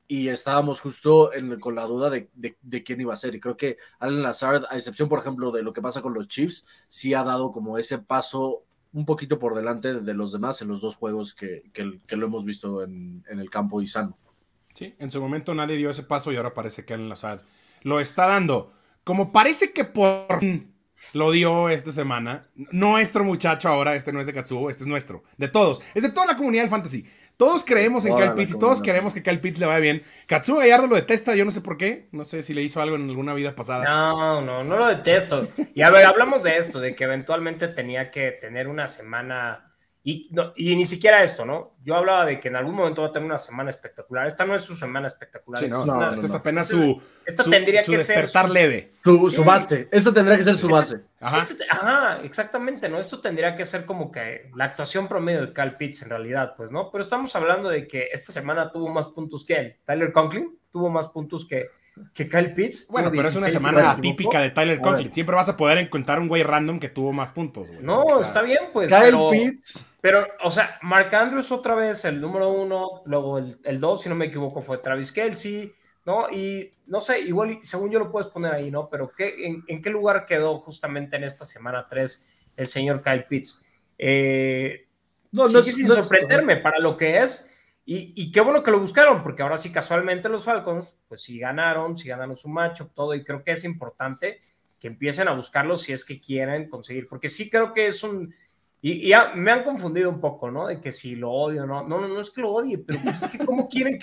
y 0.07 0.29
estábamos 0.29 0.79
justo 0.79 1.31
con 1.59 1.75
la 1.75 1.83
duda 1.83 2.09
de, 2.09 2.83
quién 2.83 3.01
iba 3.01 3.13
a 3.13 3.17
ser. 3.17 3.35
Y 3.35 3.39
creo 3.39 3.57
que 3.57 3.77
Alan 3.99 4.23
Lazard, 4.23 4.63
a 4.69 4.77
excepción, 4.77 5.09
por 5.09 5.19
ejemplo, 5.19 5.51
de 5.51 5.63
lo 5.63 5.73
que 5.73 5.81
pasa 5.81 6.01
con 6.01 6.13
los 6.13 6.27
Chiefs, 6.27 6.65
sí 6.87 7.13
ha 7.13 7.23
dado 7.23 7.51
como 7.51 7.77
ese 7.77 7.99
paso 7.99 8.63
un 8.93 9.05
poquito 9.05 9.37
por 9.37 9.53
delante 9.53 9.93
de 9.93 10.13
los 10.13 10.31
demás 10.31 10.61
en 10.61 10.69
los 10.69 10.79
dos 10.79 10.95
juegos 10.95 11.33
que, 11.33 11.63
lo 12.09 12.25
hemos 12.25 12.45
visto 12.45 12.83
en, 12.83 13.23
el 13.27 13.49
campo 13.49 13.81
y 13.81 13.87
sano. 13.87 14.17
Sí, 14.73 14.95
en 14.97 15.11
su 15.11 15.19
momento 15.19 15.53
nadie 15.53 15.75
dio 15.75 15.89
ese 15.89 16.03
paso 16.03 16.31
y 16.31 16.37
ahora 16.37 16.53
parece 16.53 16.85
que 16.85 16.93
Alan 16.93 17.09
Lazard 17.09 17.41
lo 17.83 17.99
está 17.99 18.27
dando. 18.27 18.71
Como 19.03 19.31
parece 19.31 19.73
que 19.73 19.83
por 19.83 20.39
lo 21.13 21.31
dio 21.31 21.69
esta 21.69 21.91
semana. 21.91 22.47
Nuestro 22.71 23.23
muchacho 23.23 23.69
ahora, 23.69 23.95
este 23.95 24.11
no 24.11 24.19
es 24.19 24.27
de 24.27 24.33
Katsuo, 24.33 24.69
este 24.69 24.83
es 24.83 24.87
nuestro. 24.87 25.23
De 25.37 25.47
todos. 25.47 25.81
Es 25.93 26.03
de 26.03 26.09
toda 26.09 26.25
la 26.25 26.37
comunidad 26.37 26.63
del 26.63 26.69
fantasy. 26.69 27.05
Todos 27.37 27.63
creemos 27.63 28.03
en 28.07 28.15
Kyle 28.15 28.33
Pitts 28.33 28.55
y 28.55 28.59
todos 28.59 28.81
queremos 28.81 29.13
que 29.13 29.21
Kyle 29.21 29.39
Pitts 29.39 29.59
le 29.59 29.67
vaya 29.67 29.79
bien. 29.79 30.01
Katsuo 30.25 30.57
Gallardo 30.57 30.87
lo 30.87 30.95
detesta, 30.95 31.35
yo 31.35 31.45
no 31.45 31.51
sé 31.51 31.61
por 31.61 31.77
qué. 31.77 32.09
No 32.11 32.23
sé 32.23 32.41
si 32.41 32.55
le 32.55 32.63
hizo 32.63 32.81
algo 32.81 32.95
en 32.95 33.07
alguna 33.07 33.35
vida 33.35 33.53
pasada. 33.53 33.83
No, 33.83 34.41
no, 34.41 34.63
no 34.63 34.77
lo 34.77 34.87
detesto. 34.87 35.47
Y 35.75 35.83
a 35.83 35.91
ver, 35.91 36.07
hablamos 36.07 36.41
de 36.41 36.57
esto, 36.57 36.79
de 36.79 36.95
que 36.95 37.03
eventualmente 37.03 37.67
tenía 37.67 38.09
que 38.09 38.31
tener 38.31 38.67
una 38.67 38.87
semana 38.87 39.66
y, 40.09 40.75
ni 40.77 40.85
siquiera 40.85 41.21
esto, 41.21 41.45
¿no? 41.45 41.73
Yo 41.83 41.93
hablaba 41.93 42.25
de 42.25 42.39
que 42.39 42.47
en 42.47 42.55
algún 42.55 42.75
momento 42.75 43.01
va 43.01 43.09
a 43.09 43.11
tener 43.11 43.25
una 43.25 43.37
semana 43.37 43.71
espectacular. 43.71 44.25
Esta 44.25 44.45
no 44.45 44.55
es 44.55 44.61
su 44.61 44.73
semana 44.73 45.07
espectacular. 45.07 45.61
Sí, 45.61 45.69
no, 45.69 45.85
no, 45.85 46.13
esta 46.13 46.25
es 46.25 46.33
apenas 46.33 46.69
su, 46.69 47.01
tendría 47.49 47.83
que 47.83 47.97
despertar 47.97 48.45
ser 48.45 48.53
leve. 48.53 48.93
Su, 49.03 49.43
base. 49.43 49.89
Esto 49.91 50.13
tendría 50.13 50.37
que 50.37 50.43
ser 50.43 50.55
su 50.55 50.69
base. 50.69 51.01
Ajá. 51.19 51.43
Este, 51.43 51.65
ajá, 51.69 52.21
exactamente, 52.23 52.87
¿no? 52.87 52.99
Esto 52.99 53.19
tendría 53.19 53.57
que 53.57 53.65
ser 53.65 53.85
como 53.85 54.09
que 54.09 54.49
la 54.55 54.63
actuación 54.63 55.09
promedio 55.09 55.41
de 55.41 55.51
Cal 55.51 55.75
Pitts 55.75 56.03
en 56.03 56.09
realidad, 56.09 56.53
pues, 56.55 56.71
¿no? 56.71 56.89
Pero 56.89 57.03
estamos 57.03 57.35
hablando 57.35 57.67
de 57.67 57.85
que 57.85 58.07
esta 58.13 58.31
semana 58.31 58.71
tuvo 58.71 58.87
más 58.87 59.07
puntos 59.07 59.43
que 59.43 59.55
él. 59.55 59.75
Tyler 59.83 60.13
Conklin 60.13 60.57
tuvo 60.71 60.89
más 60.89 61.09
puntos 61.09 61.45
que, 61.45 61.69
que 62.13 62.27
Kyle 62.27 62.53
Pitts. 62.53 62.87
Bueno, 62.89 63.11
pero 63.11 63.27
es 63.27 63.35
una 63.35 63.49
semana 63.49 63.91
atípica 63.91 64.39
de 64.39 64.51
Tyler 64.51 64.79
Conklin. 64.79 65.13
Siempre 65.13 65.35
vas 65.35 65.49
a 65.49 65.57
poder 65.57 65.77
encontrar 65.77 66.19
un 66.19 66.27
güey 66.27 66.43
random 66.43 66.79
que 66.79 66.89
tuvo 66.89 67.13
más 67.13 67.31
puntos, 67.31 67.67
güey. 67.67 67.81
No, 67.81 68.21
está 68.21 68.41
bien, 68.41 68.69
pues. 68.73 68.91
Kyle 68.91 69.17
Pitts 69.29 69.85
pero, 70.07 70.25
o 70.41 70.51
sea, 70.51 70.79
Mark 70.83 71.13
Andrews 71.13 71.51
otra 71.51 71.75
vez, 71.75 72.05
el 72.05 72.21
número 72.21 72.49
uno, 72.49 73.01
luego 73.05 73.39
el, 73.39 73.79
dos, 73.79 74.03
si 74.03 74.07
no 74.07 74.15
me 74.15 74.27
equivoco, 74.27 74.61
fue 74.61 74.77
Travis 74.77 75.11
Kelsey, 75.11 75.73
¿no? 76.05 76.29
Y 76.29 76.71
no 76.85 77.01
sé, 77.01 77.19
igual, 77.19 77.59
según 77.61 77.91
yo 77.91 77.99
lo 77.99 78.09
puedes 78.09 78.29
poner 78.29 78.53
ahí, 78.53 78.71
¿no? 78.71 78.89
Pero 78.89 79.11
¿qué, 79.11 79.63
en, 79.67 79.81
qué 79.81 79.89
lugar 79.89 80.25
quedó 80.25 80.59
justamente 80.59 81.17
en 81.17 81.25
esta 81.25 81.43
semana 81.43 81.87
3 81.89 82.25
el 82.55 82.67
señor 82.67 83.03
Kyle 83.03 83.25
Pitts? 83.25 83.65
Eh, 83.97 84.87
no, 85.33 85.49
no, 85.49 85.61
sin 85.61 85.87
sorprenderme 85.87 86.55
para 86.55 86.79
lo 86.79 86.95
que 86.95 87.17
es. 87.17 87.51
Y, 87.89 88.21
y, 88.21 88.31
qué 88.31 88.41
bueno 88.41 88.61
que 88.61 88.69
lo 88.69 88.81
buscaron, 88.81 89.23
porque 89.23 89.41
ahora 89.41 89.57
sí, 89.57 89.71
casualmente 89.71 90.27
los 90.27 90.43
Falcons, 90.43 90.93
pues 91.07 91.21
sí 91.21 91.39
ganaron, 91.39 91.97
sí 91.97 92.09
ganaron 92.09 92.35
su 92.35 92.49
macho, 92.49 92.91
todo, 92.93 93.15
y 93.15 93.23
creo 93.23 93.43
que 93.43 93.51
es 93.51 93.63
importante 93.63 94.41
que 94.77 94.87
empiecen 94.87 95.29
a 95.29 95.33
buscarlo 95.33 95.77
si 95.77 95.93
es 95.93 96.03
que 96.03 96.19
quieren 96.19 96.69
conseguir, 96.69 97.07
porque 97.07 97.29
sí 97.29 97.49
creo 97.49 97.73
que 97.73 97.87
es 97.87 98.03
un 98.03 98.33
y, 98.81 99.09
ya 99.09 99.33
me 99.33 99.51
han 99.51 99.63
confundido 99.63 100.09
un 100.09 100.19
poco, 100.19 100.51
¿no? 100.51 100.67
De 100.67 100.79
que 100.79 100.91
si 100.91 101.15
lo 101.15 101.31
odio, 101.31 101.65
no, 101.65 101.87
no, 101.87 101.99
no, 101.99 102.07
no 102.07 102.21
es 102.21 102.29
que 102.29 102.41
lo 102.41 102.51
odie, 102.51 102.77
pero 102.77 102.99
pues 103.03 103.21
es 103.23 103.29
que 103.29 103.45
cómo 103.45 103.67
quieren, 103.69 103.99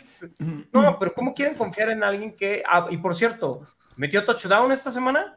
no, 0.73 0.99
pero 0.99 1.15
cómo 1.15 1.35
quieren 1.35 1.57
confiar 1.57 1.91
en 1.91 2.03
alguien 2.03 2.35
que, 2.37 2.63
ah, 2.67 2.87
y 2.91 2.97
por 2.97 3.15
cierto, 3.15 3.67
¿metió 3.97 4.25
touchdown 4.25 4.73
esta 4.73 4.91
semana? 4.91 5.37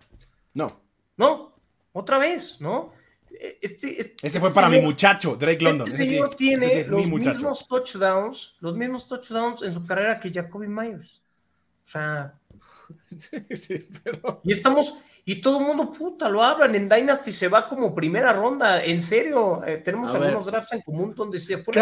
No. 0.54 0.82
No, 1.16 1.56
otra 1.94 2.18
vez, 2.18 2.60
¿no? 2.60 2.94
E, 3.32 3.60
este, 3.62 4.00
este, 4.00 4.28
Ese 4.28 4.40
fue 4.40 4.54
para 4.54 4.70
mi 4.70 4.80
muchacho, 4.80 5.36
Drake 5.36 5.64
London. 5.64 5.88
Este 5.88 6.06
señor 6.06 6.36
tiene 6.36 6.84
los 6.86 7.06
mismos 7.06 7.68
touchdowns, 7.68 8.56
los 8.60 8.76
mismos 8.76 9.08
touchdowns 9.08 9.62
en 9.64 9.74
su 9.74 9.86
carrera 9.86 10.20
que 10.20 10.32
Jacoby 10.32 10.68
Myers. 10.68 11.22
O 11.86 11.90
sea, 11.90 12.34
sí, 13.56 13.88
pero... 14.04 14.42
y 14.44 14.54
estamos, 14.54 15.00
y 15.24 15.42
todo 15.42 15.60
el 15.60 15.66
mundo, 15.66 15.92
puta, 15.92 16.30
lo 16.30 16.42
hablan. 16.42 16.74
En 16.76 16.88
Dynasty 16.88 17.34
se 17.34 17.48
va 17.48 17.68
como 17.68 17.94
primera 17.94 18.34
ronda. 18.34 18.84
En 18.84 19.02
serio, 19.02 19.62
eh, 19.66 19.78
tenemos 19.78 20.14
algunos 20.14 20.46
drafts 20.46 20.74
en 20.74 20.82
común 20.82 21.14
donde 21.16 21.40
se 21.40 21.58
fue. 21.58 21.76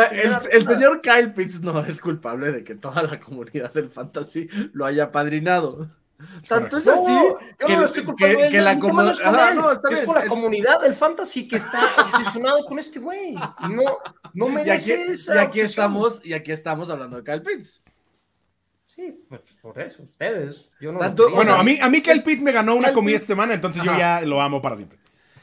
el, 0.52 0.66
señor 0.66 1.02
Kyle 1.02 1.32
Pitts 1.32 1.62
no 1.62 1.80
es 1.86 2.02
culpable 2.02 2.52
de 2.52 2.64
que 2.64 2.76
toda 2.76 3.04
la 3.04 3.20
comunidad 3.20 3.72
del 3.72 3.90
fantasy 3.90 4.48
lo 4.74 4.86
haya 4.86 5.12
padrinado. 5.12 5.90
Tanto 6.48 6.78
es 6.78 6.88
así 6.88 7.14
que, 7.60 7.76
no 7.76 8.16
que, 8.16 8.50
que, 8.50 8.62
la 8.62 8.78
comunidad. 8.78 9.54
No, 9.54 9.72
es 9.72 9.80
con 10.06 10.16
la 10.16 10.28
comunidad 10.28 10.82
del 10.82 10.94
fantasy 10.94 11.48
que 11.48 11.58
está 11.58 11.90
obsesionado 11.98 12.66
con 12.66 12.80
este 12.80 13.00
güey. 13.00 13.34
Y 13.34 13.70
no, 13.70 13.98
no 14.34 14.48
merece 14.50 14.96
y 14.96 15.10
aquí, 15.10 15.22
y 15.28 15.38
aquí 15.38 15.60
estamos, 15.60 16.26
y 16.26 16.34
aquí 16.34 16.52
estamos 16.52 16.90
hablando 16.90 17.22
de 17.22 17.24
Kyle 17.24 17.42
Pitts. 17.42 17.82
Sí, 18.86 19.26
pues 19.28 19.42
por 19.62 19.78
eso, 19.80 20.04
ustedes. 20.04 20.70
Yo 20.80 20.94
no 20.94 21.00
bueno, 21.32 21.56
a 21.56 21.64
mí, 21.64 21.78
a 21.82 21.90
mí 21.90 22.02
Kyle 22.02 22.24
Pitts 22.24 22.42
me 22.42 22.54
ganó 22.54 22.76
una 22.76 22.94
comida 22.94 23.16
esta 23.16 23.28
semana, 23.28 23.54
entonces 23.54 23.84
yo 23.84 23.98
ya 23.98 24.22
lo 24.22 24.42
amo 24.42 24.62
para 24.62 24.78
siempre. 24.78 25.00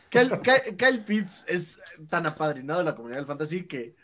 Kyle, 0.09 1.05
Pitts 1.05 1.45
es 1.49 1.81
tan 2.09 2.27
apadrinado 2.27 2.81
en 2.81 2.87
la 2.87 2.95
comunidad 2.95 3.19
del 3.19 3.27
fantasy 3.27 3.65
que 3.65 3.95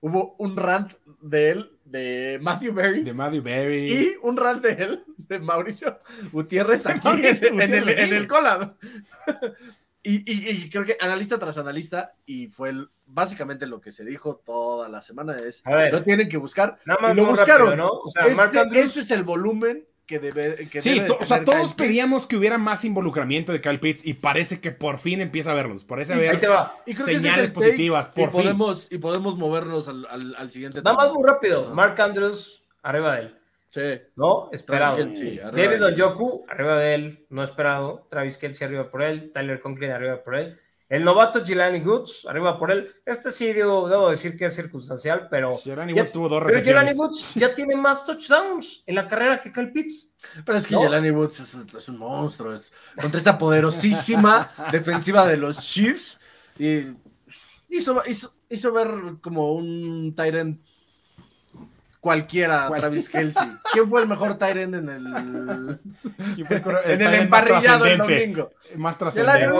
hubo 0.00 0.34
un 0.38 0.56
rant 0.56 0.92
de 1.20 1.50
él, 1.50 1.77
de 1.90 2.38
Matthew 2.40 2.72
Berry. 2.72 3.02
De 3.02 3.14
Matthew 3.14 3.42
Berry. 3.42 3.86
Y 3.92 4.16
un 4.22 4.36
rant 4.36 4.62
de 4.62 4.72
él, 4.72 5.04
de 5.16 5.38
Mauricio 5.38 5.98
Gutiérrez 6.32 6.86
aquí 6.86 7.08
en, 7.08 7.60
el, 7.60 7.88
en 7.88 8.14
el 8.14 8.26
collab. 8.26 8.74
Y, 10.10 10.70
creo 10.70 10.86
que 10.86 10.96
analista 11.00 11.38
tras 11.38 11.58
analista, 11.58 12.14
y 12.24 12.46
fue 12.46 12.72
básicamente 13.04 13.66
lo 13.66 13.78
que 13.78 13.92
se 13.92 14.06
dijo 14.06 14.36
toda 14.36 14.88
la 14.88 15.02
semana, 15.02 15.36
es, 15.36 15.62
lo 15.92 16.02
tienen 16.02 16.30
que 16.30 16.38
buscar. 16.38 16.78
y 16.86 17.14
lo 17.14 17.26
buscaron. 17.26 17.76
¿no? 17.76 17.90
o 17.90 18.10
sea, 18.10 18.24
este, 18.26 18.80
es 18.80 19.10
el 19.10 19.22
volumen 19.22 19.86
que 20.08 20.18
debe... 20.18 20.68
Que 20.68 20.80
sí, 20.80 21.00
o 21.20 21.26
sea, 21.26 21.44
todos 21.44 21.74
pedíamos 21.74 22.26
que 22.26 22.36
hubiera 22.36 22.58
más 22.58 22.84
involucramiento 22.84 23.52
de 23.52 23.60
Kyle 23.60 23.78
Pitts 23.78 24.04
y 24.04 24.14
parece 24.14 24.60
que 24.60 24.72
por 24.72 24.98
fin 24.98 25.20
empieza 25.20 25.52
a 25.52 25.54
verlos, 25.54 25.84
parece 25.84 26.14
haber 26.14 26.40
señales 27.04 27.52
positivas, 27.52 28.08
por 28.08 28.30
y 28.30 28.32
Podemos, 28.32 28.88
y 28.90 28.98
podemos 28.98 29.36
movernos 29.36 29.86
al, 29.86 30.34
al, 30.36 30.50
siguiente. 30.50 30.82
Nada 30.82 30.96
más 30.96 31.12
muy 31.12 31.24
rápido, 31.24 31.72
Mark 31.74 32.00
Andrews 32.00 32.64
arriba 32.82 33.16
de 33.16 33.20
él. 33.20 33.38
Sí. 33.70 34.00
¿No? 34.16 34.48
Esperado. 34.50 34.96
David 34.96 36.02
Ojoku, 36.02 36.46
arriba 36.48 36.76
de 36.78 36.94
él, 36.94 37.26
no 37.28 37.42
esperado. 37.42 38.06
Travis 38.08 38.38
Kelsey 38.38 38.66
arriba 38.66 38.90
por 38.90 39.02
él. 39.02 39.30
Tyler 39.32 39.60
Conklin 39.60 39.90
arriba 39.90 40.24
por 40.24 40.36
él. 40.36 40.58
El 40.88 41.04
novato 41.04 41.44
Jelani 41.44 41.80
Goods, 41.80 42.26
arriba 42.26 42.58
por 42.58 42.70
él. 42.70 42.90
Este 43.04 43.30
sí, 43.30 43.52
debo, 43.52 44.08
decir 44.08 44.38
que 44.38 44.46
es 44.46 44.56
circunstancial, 44.56 45.28
pero. 45.30 45.54
Jelani 45.54 45.92
Woods 45.92 46.12
tuvo 46.12 46.30
dos 46.30 46.42
recepciones. 46.42 46.66
Pero 46.66 46.78
Jelani 46.80 46.98
Woods 46.98 47.34
ya 47.34 47.54
tiene 47.54 47.76
más 47.76 48.06
touchdowns 48.06 48.84
en 48.86 48.94
la 48.94 49.06
carrera 49.06 49.40
que 49.40 49.52
Kyle 49.52 49.70
Pitts. 49.70 50.12
Pero 50.46 50.56
es 50.56 50.66
que 50.66 50.76
Jelani 50.76 51.10
Woods 51.10 51.40
es, 51.40 51.88
un 51.88 51.98
monstruo. 51.98 52.54
Es, 52.54 52.72
contra 52.98 53.18
esta 53.18 53.36
poderosísima 53.36 54.50
defensiva 54.72 55.26
de 55.26 55.36
los 55.36 55.58
Chiefs. 55.58 56.18
Y 56.58 56.86
hizo, 57.68 58.02
hizo, 58.06 58.32
hizo 58.48 58.72
ver 58.72 58.88
como 59.20 59.52
un 59.52 60.14
Tyrant 60.16 60.58
cualquiera, 62.00 62.70
Travis 62.74 63.10
Kelsey. 63.10 63.46
¿Quién 63.74 63.86
fue 63.88 64.00
el 64.00 64.08
mejor 64.08 64.38
Tyrant 64.38 64.74
en 64.74 64.88
el, 64.88 65.78
en 66.84 67.02
el 67.02 67.14
emparrillado 67.14 67.84
el 67.84 67.98
domingo? 67.98 68.52
Más 68.76 68.96
trascendente. 68.96 69.50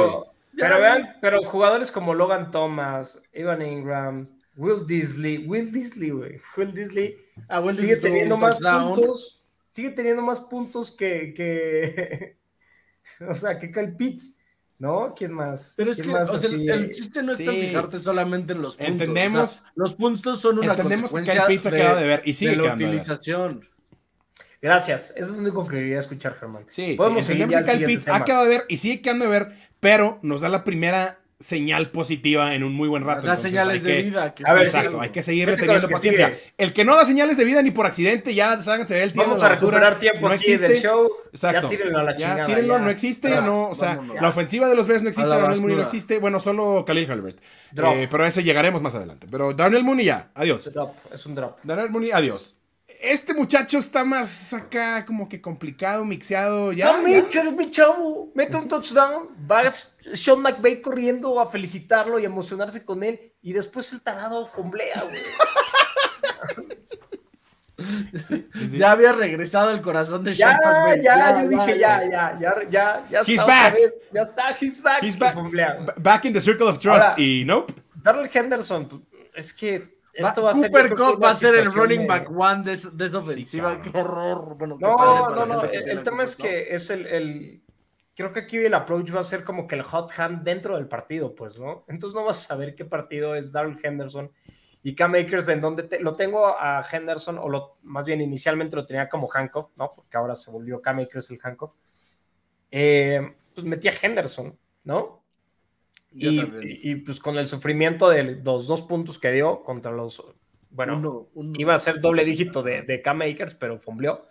Pero 0.59 0.81
vean, 0.81 1.17
pero 1.21 1.45
jugadores 1.45 1.91
como 1.91 2.15
Logan 2.15 2.51
Thomas, 2.51 3.23
Evan 3.33 3.63
Ingram, 3.63 4.29
Will 4.57 4.85
Disley, 4.87 5.47
Will 5.47 5.71
Disley, 5.71 6.11
güey. 6.11 6.41
Will 6.57 6.73
Disley 6.73 7.17
ah, 7.49 7.63
sigue 7.77 7.97
teniendo 7.97 8.37
más 8.37 8.59
puntos. 8.59 9.45
Sigue 9.71 9.91
teniendo 9.91 10.23
más 10.23 10.41
puntos 10.41 10.91
que, 10.91 11.33
que 11.33 12.39
o 13.29 13.35
sea, 13.35 13.59
que 13.59 13.71
Kyle 13.71 13.95
Pitts. 13.97 14.35
¿No? 14.81 15.13
¿Quién 15.13 15.33
más? 15.33 15.75
Pero 15.77 15.91
es 15.91 16.01
que 16.01 16.09
o 16.09 16.39
sea, 16.39 16.51
el 16.51 16.93
chiste 16.93 17.21
no 17.21 17.33
es 17.33 17.39
fijarte 17.39 17.99
solamente 17.99 18.53
en 18.53 18.63
los 18.63 18.77
puntos. 18.77 18.93
Entendemos. 18.93 19.61
los 19.75 19.95
puntos 19.95 20.41
son 20.41 20.61
una 20.61 20.71
entendemos 20.71 21.11
consecuencia 21.11 21.47
que 21.47 21.53
el 21.53 21.59
pizza 21.59 21.71
de, 21.73 22.01
de 22.01 22.07
ver 22.07 22.23
y 22.25 22.35
sigue 22.35 22.53
de 22.53 22.57
la 22.59 22.75
utilización. 22.75 23.69
Gracias, 24.61 25.13
eso 25.17 25.27
es 25.27 25.31
lo 25.31 25.39
único 25.39 25.67
que 25.67 25.77
quería 25.77 26.01
escuchar, 26.01 26.35
Germán. 26.35 26.65
Sí, 26.69 26.95
Podemos 26.97 27.25
sí. 27.25 27.33
entendemos 27.33 27.65
que 27.65 27.77
el 27.77 27.85
pizza 27.85 28.17
ha 28.17 28.25
quedado 28.25 28.45
de 28.45 28.51
ver 28.51 28.65
y 28.69 28.77
sigue 28.77 29.01
quedando 29.01 29.25
de 29.25 29.31
ver, 29.31 29.53
pero 29.81 30.19
nos 30.23 30.41
da 30.41 30.49
la 30.49 30.65
primera 30.65 31.19
señal 31.41 31.91
positiva 31.91 32.55
en 32.57 32.65
un 32.65 32.75
muy 32.75 32.89
buen 32.89 33.05
rato. 33.05 33.27
Las 33.27 33.41
señales 33.41 33.85
de 33.85 34.03
vida. 34.03 34.35
a 34.45 34.53
ver, 34.55 34.65
exacto, 34.65 35.01
hay 35.01 35.11
que 35.11 35.23
seguir 35.23 35.57
teniendo 35.57 35.89
paciencia. 35.89 36.37
El 36.57 36.73
que 36.73 36.85
no 36.85 36.97
da 36.97 37.05
señales 37.05 37.37
de 37.37 37.45
vida 37.45 37.63
ni 37.63 37.71
por 37.71 37.87
accidente, 37.87 38.35
ya 38.35 38.61
ságanse 38.61 38.95
de 38.95 39.05
él. 39.05 39.13
Vamos 39.15 39.43
a 39.43 39.51
recuperar 39.51 40.01
tiempo 40.01 40.29
no 40.29 40.35
existe. 40.35 40.69
del 40.69 40.83
show. 40.83 41.09
Exacto. 41.31 41.63
Ya 41.63 41.69
tírenlo 41.69 41.99
a 41.99 42.03
la 42.03 42.17
chingada. 42.17 42.39
Ya, 42.39 42.47
tírenlo, 42.47 42.79
no 42.81 42.91
existe, 42.91 43.41
no, 43.41 43.69
o 43.69 43.75
sea, 43.75 44.01
la 44.21 44.29
ofensiva 44.29 44.69
de 44.69 44.75
los 44.75 44.87
Bears 44.89 45.03
no 45.03 45.09
existe, 45.11 45.31
Darnell 45.31 45.61
Mooney 45.61 45.77
no 45.77 45.83
existe, 45.83 46.19
bueno, 46.19 46.41
solo 46.41 46.85
Khalil 46.85 47.11
Halbert. 47.11 47.39
Eh, 47.77 48.09
pero 48.11 48.25
a 48.25 48.27
ese 48.27 48.43
llegaremos 48.43 48.83
más 48.83 48.95
adelante. 48.95 49.27
Pero 49.31 49.53
Darnell 49.53 49.85
Mooney 49.85 50.07
ya, 50.07 50.31
adiós. 50.35 50.63
Es 50.63 50.67
un 50.67 50.73
drop, 50.73 50.97
es 51.13 51.27
un 51.27 51.35
drop. 51.35 51.59
Darnell 51.63 51.91
Mooney, 51.91 52.11
adiós. 52.11 52.58
Este 53.01 53.35
muchacho 53.35 53.79
está 53.79 54.05
más 54.05 54.53
acá 54.53 55.05
como 55.05 55.29
que 55.29 55.41
complicado, 55.41 56.05
mixeado. 56.05 56.73
Ya, 56.73 56.93
no, 56.93 57.03
Makers, 57.03 57.53
mi 57.53 57.71
chavo, 57.71 58.33
mete 58.35 58.57
un 58.57 58.69
touchdown, 58.69 59.29
va 59.51 59.73
Sean 60.15 60.41
McVay 60.41 60.83
corriendo 60.83 61.41
a 61.41 61.51
felicitarlo 61.51 62.19
y 62.19 62.25
emocionarse 62.25 62.85
con 62.85 63.03
él, 63.03 63.33
y 63.41 63.53
después 63.53 63.93
el 63.93 64.01
tarado 64.01 64.47
fomblea, 64.47 65.03
güey. 65.03 65.23
Ya 68.73 68.91
había 68.91 69.13
regresado 69.13 69.71
el 69.71 69.81
corazón 69.81 70.25
de 70.25 70.35
Sean 70.35 70.57
McVay. 70.57 71.01
Ya, 71.01 71.17
ya, 71.17 71.43
yo 71.43 71.49
dije, 71.49 71.79
ya, 71.79 72.03
ya, 72.11 72.39
ya, 72.41 72.69
ya, 72.69 73.07
ya. 73.09 73.21
He's 73.25 73.41
back. 73.47 73.77
ya 74.13 74.23
está, 74.23 74.57
he's 74.61 74.83
back. 74.83 75.01
He's 75.01 75.17
back. 75.17 75.37
Back 75.97 76.25
in 76.25 76.33
the 76.33 76.41
circle 76.41 76.67
of 76.67 76.81
trust. 76.81 77.17
y 77.17 77.45
nope. 77.45 77.73
Darrell 78.03 78.29
Henderson, 78.33 78.89
pues, 78.89 79.03
es 79.35 79.53
que 79.53 79.98
esto 80.19 80.43
va, 80.43 80.51
a 80.51 80.55
ser, 80.55 80.71
Cooper 80.71 80.95
Cup 80.95 81.23
va 81.23 81.31
a 81.31 81.35
ser 81.35 81.55
el 81.55 81.73
running 81.73 82.07
back 82.07 82.31
one 82.31 82.63
de, 82.65 82.73
esa 82.73 83.19
ofensiva. 83.19 83.81
qué 83.81 83.91
horror. 83.97 84.57
Bueno, 84.57 84.77
no, 84.81 84.97
no, 85.31 85.47
no. 85.47 85.63
El, 85.63 86.03
tema 86.03 86.25
es 86.25 86.37
que 86.37 86.75
es 86.75 86.91
el, 86.91 87.07
el, 87.07 87.63
Creo 88.19 88.33
que 88.33 88.41
aquí 88.41 88.57
el 88.57 88.75
approach 88.75 89.15
va 89.15 89.21
a 89.21 89.25
ser 89.25 89.45
como 89.45 89.69
que 89.69 89.77
el 89.77 89.83
hot 89.85 90.11
hand 90.19 90.43
dentro 90.43 90.75
del 90.75 90.89
partido, 90.89 91.37
pues, 91.37 91.57
¿no? 91.57 91.85
Entonces 91.87 92.17
no 92.17 92.25
vas 92.25 92.41
a 92.41 92.49
saber 92.49 92.75
qué 92.75 92.85
partido 92.85 93.37
es 93.37 93.53
Darrell 93.53 93.79
Henderson 93.81 94.33
y 94.83 94.97
Cam 94.97 95.15
Akers 95.15 95.47
en 95.49 95.61
donde 95.61 96.01
lo 96.01 96.17
tengo 96.17 96.49
a 96.49 96.85
Henderson, 96.91 97.39
o 97.39 97.49
lo, 97.49 97.77
más 97.83 98.07
bien 98.07 98.21
inicialmente 98.21 98.75
lo 98.75 98.87
tenía 98.87 99.09
como 99.09 99.29
Hancock, 99.29 99.71
¿no? 99.77 99.93
Porque 99.95 100.17
ahora 100.17 100.35
se 100.35 100.51
volvió 100.51 100.83
Cam 100.83 100.99
Akers 100.99 101.31
el 101.31 101.39
Hancock. 101.39 101.77
Eh, 102.73 103.37
pues 103.55 103.65
metí 103.65 103.87
a 103.87 103.95
Henderson, 104.03 104.59
¿no? 104.83 105.18
Y, 106.13 106.97
pues 106.97 107.21
con 107.21 107.39
el 107.39 107.47
sufrimiento 107.47 108.09
de 108.09 108.41
los 108.43 108.67
dos 108.67 108.83
puntos 108.83 109.19
que 109.19 109.33
dio 109.33 109.63
contra 109.63 109.93
los. 109.93 110.23
Bueno, 110.71 111.29
iba 111.55 111.75
a 111.75 111.79
ser 111.79 112.01
doble 112.01 112.25
dígito 112.25 112.63
de, 112.63 112.83
de 112.83 113.03
Cam 113.03 113.23
Akers, 113.23 113.55
pero 113.55 113.79
fumbleó. 113.79 114.27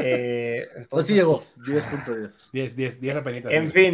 Eh, 0.00 0.62
entonces, 0.76 0.88
pues 0.88 1.06
sí 1.06 1.14
llegó, 1.14 1.44
10.10. 1.58 2.50
10, 2.52 2.76
10, 2.76 3.00
10 3.00 3.16
apenitas. 3.16 3.52
En 3.52 3.70
fin, 3.70 3.92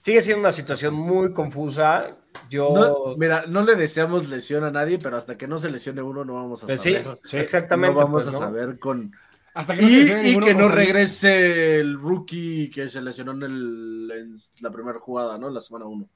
sigue 0.00 0.22
siendo 0.22 0.40
una 0.40 0.52
situación 0.52 0.94
muy 0.94 1.32
confusa. 1.32 2.16
Yo. 2.50 3.14
mira, 3.18 3.46
no 3.46 3.62
le 3.62 3.74
deseamos 3.74 4.28
lesión 4.28 4.64
a 4.64 4.70
nadie, 4.70 4.98
pero 4.98 5.16
hasta 5.16 5.36
que 5.36 5.48
no 5.48 5.58
se 5.58 5.70
lesione 5.70 6.02
uno, 6.02 6.24
no 6.24 6.34
vamos 6.34 6.62
a 6.62 6.66
pues 6.66 6.80
saber. 6.80 7.18
Sí, 7.22 7.36
exactamente. 7.38 7.94
No 7.94 8.04
vamos 8.04 8.24
pues, 8.24 8.34
a 8.34 8.38
saber 8.38 8.78
con. 8.78 9.12
Hasta 9.54 9.76
que 9.76 9.82
no 9.82 9.88
y, 9.88 10.38
que 10.38 10.54
no 10.54 10.68
regrese 10.68 11.80
el 11.80 11.98
rookie 11.98 12.70
que 12.70 12.88
se 12.88 13.02
lesionó 13.02 13.32
en, 13.32 13.42
el, 13.42 14.12
en 14.14 14.38
la 14.60 14.70
primera 14.70 15.00
jugada, 15.00 15.36
¿no? 15.36 15.50
La 15.50 15.60
semana 15.60 15.86
1 15.86 16.08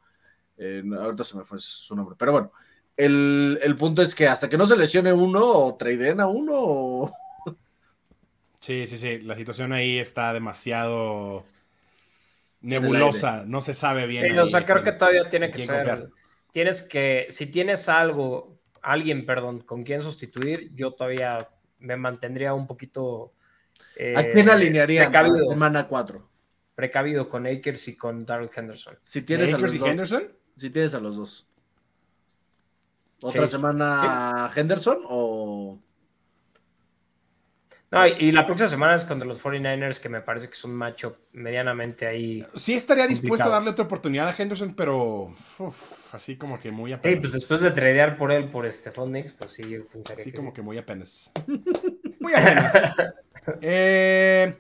ahorita 0.59 1.25
se 1.25 1.37
me 1.37 1.45
fue 1.45 1.59
su 1.59 1.95
nombre. 1.95 2.17
Pero 2.19 2.33
bueno, 2.33 2.53
el, 2.97 3.77
punto 3.79 4.03
es 4.03 4.15
que 4.15 4.29
hasta 4.29 4.49
que 4.49 4.59
no 4.59 4.67
se 4.67 4.77
lesione 4.77 5.13
uno 5.13 5.45
o 5.45 5.77
tradeen 5.77 6.21
a 6.21 6.27
uno 6.27 6.53
o... 6.55 7.13
Sí, 8.61 8.87
sí, 8.87 8.97
sí. 8.97 9.19
La 9.23 9.35
situación 9.35 9.73
ahí 9.73 9.99
está 9.99 10.33
demasiado 10.33 11.45
nebulosa. 12.61 13.45
No 13.45 13.61
se 13.61 13.75
sabe 13.75 14.07
bien. 14.07 14.39
o 14.39 14.47
sea, 14.47 14.65
creo 14.65 14.85
que 14.85 14.93
todavía 14.93 15.29
tiene 15.29 15.51
que 15.51 15.67
ser. 15.67 16.11
Tienes 16.53 16.83
que, 16.83 17.27
si 17.31 17.47
tienes 17.51 17.89
algo, 17.89 18.61
alguien, 18.83 19.27
perdón, 19.27 19.63
con 19.63 19.83
quien 19.83 20.03
sustituir, 20.03 20.71
yo 20.75 20.93
todavía 20.93 21.39
me 21.79 21.97
mantendría 21.97 22.55
un 22.55 22.69
poquito. 22.69 23.33
Eh, 23.97 24.15
¿A 24.17 24.33
quién 24.33 24.49
alinearía 24.49 25.05
en 25.05 25.37
semana 25.37 25.89
4? 25.89 26.31
Precavido 26.77 27.29
con 27.29 27.47
Akers 27.47 27.89
y 27.89 27.97
con 27.97 28.25
Darrell 28.25 28.51
Henderson. 28.55 28.97
Si 29.03 29.23
tienes 29.23 29.53
Akers 29.53 29.75
y 29.75 29.79
Henderson. 29.79 30.42
Si 30.63 30.71
tienes 30.71 30.95
a 30.95 31.01
los 31.01 31.17
dos. 31.17 31.45
¿Otra 33.21 33.49
semana 33.49 34.49
Henderson 34.55 35.01
o.? 35.09 35.77
No, 37.91 38.07
y 38.07 38.31
la 38.31 38.47
próxima 38.47 38.69
semana 38.69 38.95
es 38.95 39.05
contra 39.05 39.27
los 39.27 39.43
49ers, 39.43 39.99
que 39.99 40.09
me 40.09 40.21
parece 40.21 40.47
que 40.47 40.53
es 40.53 40.63
un 40.63 40.73
macho 40.75 41.19
medianamente 41.33 42.07
ahí. 42.07 42.47
Sí, 42.55 42.75
estaría 42.75 43.09
dispuesto 43.09 43.49
a 43.49 43.51
darle 43.51 43.71
otra 43.71 43.87
oportunidad 43.87 44.29
a 44.29 44.37
Henderson, 44.39 44.75
pero 44.77 45.35
así 46.13 46.37
como 46.37 46.61
que 46.61 46.71
muy 46.71 46.93
apenas. 46.93 47.17
Sí, 47.17 47.21
pues 47.21 47.33
después 47.33 47.61
de 47.61 47.73
tradear 47.73 48.17
por 48.17 48.31
él, 48.31 48.49
por 48.49 48.73
Stephon 48.73 49.11
Nix, 49.11 49.33
pues 49.33 49.51
sí, 49.51 49.69
yo 49.69 49.85
pensaría. 49.89 50.23
Sí, 50.23 50.31
como 50.31 50.53
que 50.53 50.63
muy 50.63 50.79
apenas. 50.79 51.33
muy 52.21 52.35
apenas. 52.35 52.73
eh, 53.61 54.55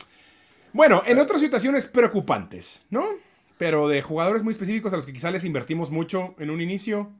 bueno, 0.73 1.05
en 1.07 1.21
otras 1.21 1.41
situaciones 1.41 1.87
preocupantes, 1.87 2.83
¿no? 2.91 3.07
Pero 3.63 3.87
de 3.87 4.03
jugadores 4.03 4.43
muy 4.43 4.51
específicos 4.51 4.93
a 4.93 4.97
los 4.97 5.07
que 5.07 5.13
quizá 5.13 5.31
les 5.31 5.45
invertimos 5.45 5.93
mucho 5.93 6.35
en 6.41 6.51
un 6.51 6.61
inicio. 6.61 7.13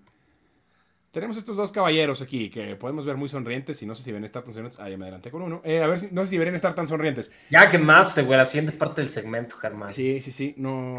Tenemos 1.13 1.37
estos 1.37 1.57
dos 1.57 1.71
caballeros 1.71 2.21
aquí 2.21 2.51
que 2.51 2.75
podemos 2.75 3.07
ver 3.07 3.17
muy 3.17 3.29
sonrientes 3.29 3.81
y 3.81 3.87
no 3.87 3.95
sé 3.95 4.03
si 4.03 4.11
ven 4.11 4.25
estar 4.25 4.43
tan 4.43 4.53
sonrientes. 4.53 4.81
Ah, 4.81 4.91
ya 4.91 4.99
me 4.99 5.05
adelanté 5.05 5.31
con 5.31 5.43
uno. 5.43 5.63
Eh, 5.65 5.81
a 5.81 5.87
ver, 5.87 6.01
si, 6.01 6.09
no 6.11 6.23
sé 6.23 6.31
si 6.31 6.39
ven 6.39 6.53
estar 6.53 6.75
tan 6.75 6.89
sonrientes. 6.89 7.33
Ya 7.49 7.71
que 7.71 7.79
más, 7.79 8.19
güey, 8.27 8.37
la 8.37 8.45
siguiente 8.45 8.77
parte 8.77 9.03
del 9.03 9.11
segmento, 9.11 9.55
Germán. 9.55 9.93
Sí, 9.93 10.21
sí, 10.21 10.33
sí. 10.33 10.53
No, 10.57 10.97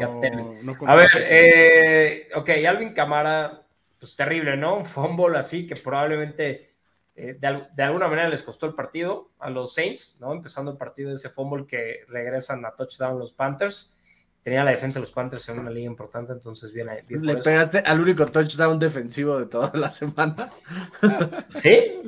a 0.86 0.94
ver, 0.94 1.10
eh, 1.14 2.30
ok, 2.34 2.48
Alvin 2.66 2.94
Camara, 2.94 3.66
pues 4.00 4.16
terrible, 4.16 4.56
¿no? 4.56 4.78
Un 4.78 4.86
fumble 4.86 5.36
así 5.36 5.66
que 5.66 5.76
probablemente 5.76 6.72
eh, 7.14 7.36
de, 7.38 7.66
de, 7.76 7.82
alguna 7.82 8.08
manera 8.08 8.30
les 8.30 8.42
costó 8.42 8.64
el 8.64 8.72
partido 8.72 9.32
a 9.40 9.50
los 9.50 9.74
Saints, 9.74 10.16
¿no? 10.22 10.32
Empezando 10.32 10.70
el 10.70 10.78
partido 10.78 11.10
de 11.10 11.16
ese 11.16 11.28
fumble 11.28 11.66
que 11.66 12.06
regresan 12.08 12.64
a 12.64 12.74
touchdown 12.74 13.18
los 13.18 13.34
Panthers 13.34 13.93
tenía 14.44 14.62
la 14.62 14.72
defensa 14.72 14.98
de 14.98 15.06
los 15.06 15.10
Panthers 15.10 15.48
en 15.48 15.58
una 15.58 15.70
liga 15.70 15.86
importante, 15.86 16.34
entonces 16.34 16.70
bien, 16.70 16.86
Le 17.08 17.36
pegaste 17.36 17.78
al 17.78 17.98
único 17.98 18.26
touchdown 18.26 18.78
defensivo 18.78 19.38
de 19.38 19.46
toda 19.46 19.72
la 19.72 19.90
semana. 19.90 20.52
sí, 21.54 22.02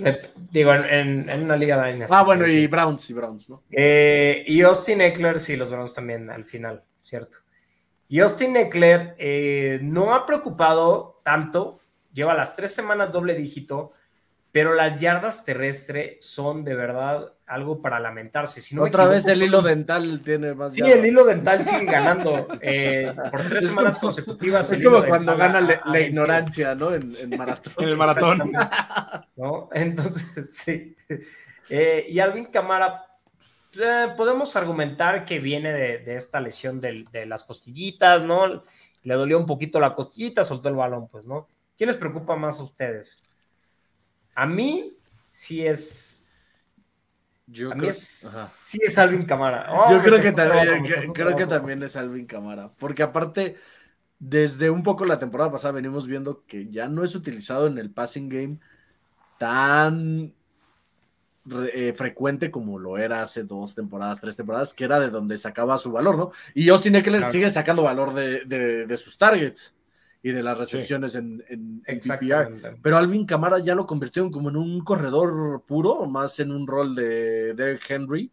digo, 0.51 0.75
en, 0.75 1.31
una 1.43 1.57
liga 1.57 1.83
de 1.83 2.07
Ah, 2.11 2.23
bueno, 2.23 2.47
y 2.47 2.67
Browns, 2.67 3.09
y 3.09 3.15
Browns, 3.15 3.49
¿no? 3.49 3.63
Eh, 3.71 4.45
y 4.47 4.61
Austin 4.61 5.01
Eckler, 5.01 5.41
sí, 5.41 5.57
los 5.57 5.71
Browns 5.71 5.95
también 5.95 6.29
al 6.29 6.45
final, 6.45 6.85
¿cierto? 7.01 7.39
Y 8.07 8.21
Austin 8.21 8.55
Eckler 8.59 9.15
eh, 9.17 9.79
no 9.81 10.15
ha 10.15 10.27
preocupado 10.27 11.23
tanto, 11.25 11.81
lleva 12.13 12.35
las 12.35 12.55
tres 12.55 12.75
semanas 12.75 13.13
doble 13.13 13.35
dígito, 13.35 13.93
pero 14.57 14.73
las 14.73 15.01
yardas 15.01 15.45
terrestres 15.45 16.25
son 16.25 16.65
de 16.65 16.75
verdad 16.75 17.31
algo 17.47 17.83
para 17.83 18.01
lamentarse. 18.01 18.63
Si 18.63 18.79
Otra 18.79 19.05
vez 19.05 19.27
el 19.27 19.43
hilo 19.43 19.61
dental 19.61 20.23
tiene 20.25 20.55
más. 20.55 20.73
Sí, 20.73 20.81
el 20.81 21.05
hilo 21.05 21.27
dental 21.27 21.63
sigue 21.63 21.85
ganando 21.85 22.49
eh, 22.63 23.15
por 23.31 23.43
tres 23.43 23.67
semanas 23.69 23.99
consecutivas. 23.99 24.73
Es 24.73 24.83
como 24.83 25.05
cuando 25.05 25.37
gana 25.37 25.61
la, 25.61 26.01
ignorancia, 26.01 26.75
¿no? 26.75 26.91
En, 26.95 27.05
maratón. 27.37 27.75
en 27.81 27.89
el 27.91 27.97
maratón. 27.99 28.53
¿No? 29.37 29.69
Entonces, 29.75 30.55
sí. 30.55 30.97
Eh, 31.69 32.07
y 32.09 32.19
Alvin 32.19 32.47
Camara, 32.47 33.05
eh, 33.79 34.07
podemos 34.17 34.57
argumentar 34.57 35.27
que 35.27 35.39
viene 35.39 35.71
de, 35.75 36.17
esta 36.17 36.41
lesión 36.41 36.81
de, 36.81 37.05
de, 37.13 37.27
las 37.27 37.45
costillitas, 37.45 38.25
¿no? 38.25 38.65
Le 39.03 39.15
dolió 39.17 39.39
un 39.39 39.45
poquito 39.45 39.79
la 39.79 39.95
costillita, 39.95 40.45
soltó 40.45 40.71
el 40.71 40.77
balón, 40.77 41.09
pues, 41.09 41.27
¿no? 41.27 41.47
¿Quién 41.77 41.89
les 41.89 41.99
preocupa 41.99 42.37
más 42.37 42.59
a 42.59 42.65
ustedes? 42.65 43.23
A 44.37 44.47
mí 44.47 44.97
sí 45.33 45.67
es. 45.67 46.29
Yo 47.47 47.71
creo, 47.71 47.91
es, 47.91 48.29
sí 48.51 48.79
es 48.83 48.99
Alvin 48.99 49.25
Camara. 49.25 49.71
Yo 49.91 50.03
creo 50.03 50.21
que 50.21 50.33
también, 50.33 51.13
creo 51.15 51.37
que 51.37 51.47
también 51.47 51.83
es 51.83 51.97
Alvin 51.97 52.27
Camara. 52.27 52.71
Porque 52.77 53.03
aparte, 53.03 53.57
desde 54.19 54.69
un 54.69 54.83
poco 54.83 55.07
la 55.07 55.19
temporada 55.19 55.51
pasada 55.51 55.73
venimos 55.73 56.07
viendo 56.07 56.45
que 56.47 56.69
ya 56.69 56.89
no 56.89 57.03
es 57.03 57.15
utilizado 57.15 57.67
en 57.67 57.79
el 57.79 57.91
passing 57.91 58.29
game 58.29 58.59
tan 59.39 60.35
eh, 61.73 61.95
frecuente 61.97 62.51
como 62.51 62.79
lo 62.79 62.99
era 62.99 63.23
hace 63.23 63.45
dos 63.45 63.75
temporadas, 63.75 64.21
tres 64.21 64.37
temporadas, 64.37 64.75
que 64.75 64.85
era 64.85 65.01
de 65.01 65.09
donde 65.09 65.39
sacaba 65.39 65.79
su 65.79 65.93
valor, 65.93 66.19
¿no? 66.19 66.33
Y 66.53 66.69
Austin 66.69 66.97
Eckler 66.97 67.23
sigue 67.23 67.49
sacando 67.49 67.83
valor 67.83 68.13
de, 68.13 68.45
de 68.45 68.97
sus 68.99 69.17
targets 69.17 69.76
y 70.23 70.33
de 70.33 70.43
las 70.43 70.59
recepciones 70.59 71.15
en, 71.15 71.45
en, 71.49 71.83
Pero 72.83 72.97
Alvin 72.97 73.27
Camara 73.27 73.59
ya 73.59 73.75
lo 73.75 73.87
convirtieron 73.87 74.31
como 74.31 74.49
en 74.49 74.57
un 74.57 74.81
corredor 74.81 75.63
puro, 75.63 76.05
más 76.07 76.41
en 76.41 76.51
un 76.51 76.67
rol 76.67 76.95
de 76.95 77.55
Derek 77.55 77.89
Henry, 77.89 78.31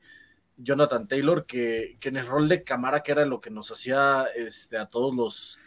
Jonathan 0.57 1.07
Taylor, 1.07 1.45
que, 1.45 1.97
que 1.99 2.09
en 2.09 2.17
el 2.17 2.27
rol 2.27 2.47
de 2.47 2.63
Camara, 2.63 3.01
que 3.01 3.11
era 3.11 3.25
lo 3.25 3.39
que 3.39 3.51
nos 3.51 3.71
hacía 3.71 4.25
este, 4.35 4.77
a 4.77 4.87
todos 4.87 5.13
los... 5.13 5.59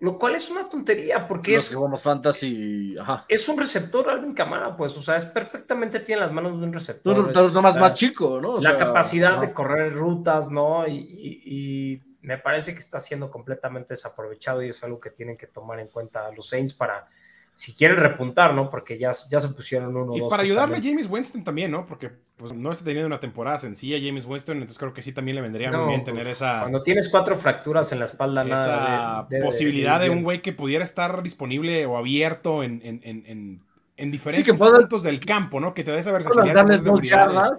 Lo, 0.00 0.18
cual 0.18 0.34
es 0.34 0.50
una 0.50 0.66
tontería, 0.66 1.28
porque 1.28 1.54
los 1.54 1.64
es... 1.64 1.70
que 1.70 1.76
jugamos 1.76 2.00
fantasy, 2.00 2.96
Es 3.28 3.46
un 3.50 3.58
receptor 3.58 4.08
Alvin 4.08 4.32
Camara, 4.32 4.74
pues, 4.74 4.96
o 4.96 5.02
sea, 5.02 5.16
es 5.16 5.26
perfectamente 5.26 6.00
tiene 6.00 6.22
las 6.22 6.32
manos 6.32 6.58
de 6.58 6.66
un 6.66 6.72
receptor. 6.72 7.18
Un 7.18 7.52
nomás 7.52 7.76
más 7.76 7.92
chico, 7.92 8.40
¿no? 8.40 8.58
la 8.58 8.78
capacidad 8.78 9.38
de 9.38 9.52
correr 9.52 9.92
rutas, 9.92 10.50
¿no? 10.50 10.88
y 10.88 12.02
me 12.20 12.38
parece 12.38 12.72
que 12.72 12.78
está 12.78 13.00
siendo 13.00 13.30
completamente 13.30 13.94
desaprovechado 13.94 14.62
y 14.62 14.70
es 14.70 14.82
algo 14.82 15.00
que 15.00 15.10
tienen 15.10 15.36
que 15.36 15.46
tomar 15.46 15.80
en 15.80 15.88
cuenta 15.88 16.30
los 16.32 16.48
Saints 16.48 16.74
para, 16.74 17.08
si 17.54 17.74
quieren 17.74 17.96
repuntar, 17.96 18.54
¿no? 18.54 18.70
Porque 18.70 18.98
ya, 18.98 19.12
ya 19.28 19.40
se 19.40 19.48
pusieron 19.50 19.96
uno 19.96 20.16
Y 20.16 20.28
para 20.28 20.42
ayudarle 20.42 20.76
a 20.76 20.82
James 20.82 21.08
Winston 21.08 21.44
también, 21.44 21.70
¿no? 21.70 21.86
Porque 21.86 22.10
pues, 22.36 22.52
no 22.52 22.72
está 22.72 22.84
teniendo 22.84 23.06
una 23.06 23.20
temporada 23.20 23.58
sencilla 23.58 23.98
James 24.00 24.26
Winston, 24.26 24.56
entonces 24.56 24.78
creo 24.78 24.92
que 24.92 25.02
sí 25.02 25.12
también 25.12 25.36
le 25.36 25.42
vendría 25.42 25.70
muy 25.72 25.88
bien 25.88 26.04
tener 26.04 26.26
esa... 26.26 26.60
Cuando 26.60 26.82
tienes 26.82 27.08
cuatro 27.08 27.36
fracturas 27.36 27.92
en 27.92 28.00
la 28.00 28.04
espalda, 28.06 28.42
esa 28.44 28.66
nada... 28.66 29.28
posibilidad 29.42 30.00
de, 30.00 30.10
un 30.10 30.22
güey 30.22 30.42
que 30.42 30.52
pudiera 30.52 30.84
estar 30.84 31.22
disponible 31.22 31.86
o 31.86 31.96
abierto 31.96 32.62
en, 32.62 32.80
en, 32.84 33.00
en, 33.04 33.62
en 33.96 34.10
diferentes 34.10 34.56
puntos 34.58 35.02
del 35.02 35.20
campo, 35.20 35.60
¿no? 35.60 35.74
Que 35.74 35.84
te 35.84 35.90
des 35.90 36.00
esa 36.00 36.12
versatilidad. 36.12 36.54
Darle 36.54 36.78
dos 36.78 37.02
yardas. 37.02 37.52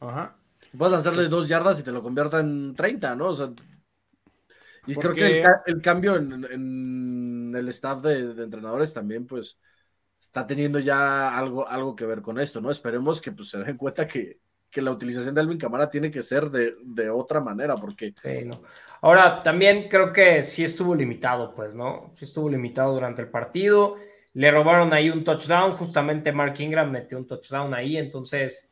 Ajá. 0.00 0.36
Puedes 0.76 0.92
lanzarle 0.92 1.28
dos 1.28 1.48
yardas 1.48 1.80
y 1.80 1.82
te 1.82 1.90
lo 1.90 2.02
convierta 2.02 2.38
en 2.38 2.74
30, 2.76 3.16
¿no? 3.16 3.26
O 3.26 3.34
sea, 3.34 3.50
y 4.86 4.94
creo 4.94 5.14
que 5.14 5.44
el, 5.66 5.80
cambio 5.80 6.16
en, 6.16 7.52
el 7.54 7.68
staff 7.68 8.02
de, 8.02 8.42
entrenadores 8.42 8.92
también, 8.92 9.26
pues, 9.26 9.58
está 10.20 10.46
teniendo 10.46 10.78
ya 10.78 11.36
algo, 11.36 11.68
algo 11.68 11.96
que 11.96 12.06
ver 12.06 12.22
con 12.22 12.38
esto, 12.38 12.60
¿no? 12.60 12.70
Esperemos 12.70 13.20
que 13.20 13.32
pues, 13.32 13.50
se 13.50 13.58
den 13.58 13.76
cuenta 13.76 14.06
que, 14.06 14.38
la 14.74 14.92
utilización 14.92 15.34
de 15.34 15.40
Alvin 15.40 15.58
Camara 15.58 15.90
tiene 15.90 16.12
que 16.12 16.22
ser 16.22 16.48
de, 16.48 17.10
otra 17.10 17.40
manera, 17.40 17.74
porque... 17.74 18.14
Sí, 18.22 18.44
no. 18.44 18.62
Ahora, 19.02 19.40
también 19.42 19.88
creo 19.88 20.12
que 20.12 20.42
sí 20.42 20.64
estuvo 20.64 20.94
limitado, 20.94 21.54
pues, 21.54 21.74
¿no? 21.74 22.12
Sí 22.14 22.24
estuvo 22.24 22.48
limitado 22.48 22.94
durante 22.94 23.22
el 23.22 23.28
partido. 23.28 23.96
Le 24.34 24.50
robaron 24.52 24.92
ahí 24.92 25.10
un 25.10 25.24
touchdown, 25.24 25.72
justamente 25.72 26.30
Mark 26.30 26.54
Ingram 26.60 26.90
metió 26.90 27.18
un 27.18 27.26
touchdown 27.26 27.74
ahí, 27.74 27.96
entonces... 27.96 28.66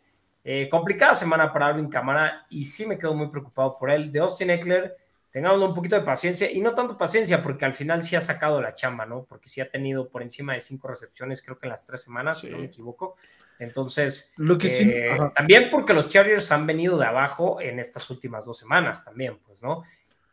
Eh, 0.50 0.66
complicada 0.70 1.14
semana 1.14 1.52
para 1.52 1.66
Alvin 1.66 1.90
Camara 1.90 2.46
y 2.48 2.64
sí 2.64 2.86
me 2.86 2.96
quedo 2.96 3.12
muy 3.12 3.28
preocupado 3.28 3.76
por 3.76 3.90
él. 3.90 4.10
De 4.10 4.20
Austin 4.20 4.48
Eckler, 4.48 4.96
tengamos 5.30 5.60
un 5.60 5.74
poquito 5.74 5.96
de 5.96 6.02
paciencia 6.02 6.50
y 6.50 6.60
no 6.60 6.74
tanto 6.74 6.96
paciencia 6.96 7.42
porque 7.42 7.64
al 7.64 7.74
final 7.74 8.02
sí 8.02 8.16
ha 8.16 8.20
sacado 8.20 8.60
la 8.60 8.74
chamba, 8.74 9.06
¿no? 9.06 9.24
Porque 9.24 9.48
sí 9.48 9.60
ha 9.60 9.70
tenido 9.70 10.08
por 10.08 10.22
encima 10.22 10.54
de 10.54 10.60
cinco 10.60 10.88
recepciones, 10.88 11.42
creo 11.42 11.58
que 11.58 11.66
en 11.66 11.72
las 11.72 11.86
tres 11.86 12.02
semanas, 12.02 12.40
si 12.40 12.48
no 12.48 12.58
me 12.58 12.66
equivoco. 12.66 13.16
Entonces, 13.58 14.32
Lo 14.36 14.56
que 14.56 14.68
sí, 14.68 14.88
eh, 14.88 15.18
también 15.34 15.68
porque 15.70 15.92
los 15.92 16.08
Chargers 16.08 16.52
han 16.52 16.66
venido 16.66 16.96
de 16.96 17.06
abajo 17.06 17.60
en 17.60 17.80
estas 17.80 18.08
últimas 18.08 18.46
dos 18.46 18.56
semanas 18.56 19.04
también, 19.04 19.38
pues, 19.44 19.62
¿no? 19.62 19.84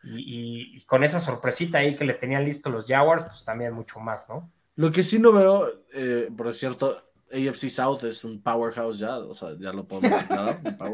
Y, 0.03 0.81
con 0.81 1.03
esa 1.03 1.19
sorpresita 1.19 1.79
ahí 1.79 1.95
que 1.95 2.05
le 2.05 2.13
tenían 2.13 2.45
listo 2.45 2.69
los 2.69 2.85
Jaguars, 2.85 3.23
pues 3.23 3.43
también 3.43 3.73
mucho 3.73 3.99
más, 3.99 4.29
¿no? 4.29 4.51
Lo 4.75 4.91
que 4.91 5.01
sí 5.01 5.17
no 5.17 5.31
veo, 5.31 5.85
eh, 5.93 6.29
por 6.35 6.53
cierto, 6.53 7.05
AFC 7.31 7.69
South 7.69 8.03
es 8.03 8.23
un 8.23 8.41
powerhouse 8.41 8.99
ya, 8.99 9.17
o 9.17 9.33
sea, 9.33 9.57
ya 9.57 9.73
lo 9.73 9.87
podemos. 9.87 10.23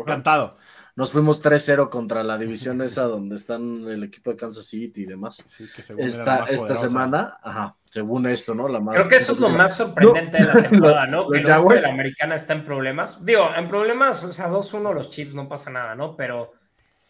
Cantado. 0.06 0.56
Nos 0.96 1.12
fuimos 1.12 1.42
3-0 1.42 1.90
contra 1.90 2.24
la 2.24 2.38
división 2.40 2.82
esa 2.82 3.04
donde 3.04 3.36
están 3.36 3.88
el 3.88 4.04
equipo 4.04 4.32
de 4.32 4.38
Kansas 4.38 4.66
City 4.66 5.04
y 5.04 5.06
demás. 5.06 5.44
Sí, 5.48 5.68
que 5.76 5.82
esta, 5.98 6.46
esta 6.46 6.76
semana, 6.76 7.38
ajá, 7.42 7.76
según 7.90 8.28
esto, 8.28 8.56
¿no? 8.56 8.68
La 8.68 8.80
más 8.80 8.96
Creo 8.96 9.08
que 9.08 9.18
eso 9.18 9.34
es 9.34 9.40
lo 9.40 9.50
más 9.50 9.76
sorprendente 9.76 10.38
de 10.38 10.46
la 10.46 10.54
temporada, 10.70 11.08
¿no? 11.08 11.30
que 11.30 11.42
la 11.42 11.88
americana 11.90 12.36
está 12.36 12.54
en 12.54 12.66
problemas. 12.66 13.24
Digo, 13.26 13.50
en 13.56 13.68
problemas, 13.68 14.24
o 14.24 14.34
sea, 14.34 14.50
2-1 14.50 14.94
los 14.94 15.10
Chips 15.10 15.34
no 15.34 15.48
pasa 15.48 15.70
nada, 15.70 15.96
¿no? 15.96 16.16
Pero. 16.16 16.54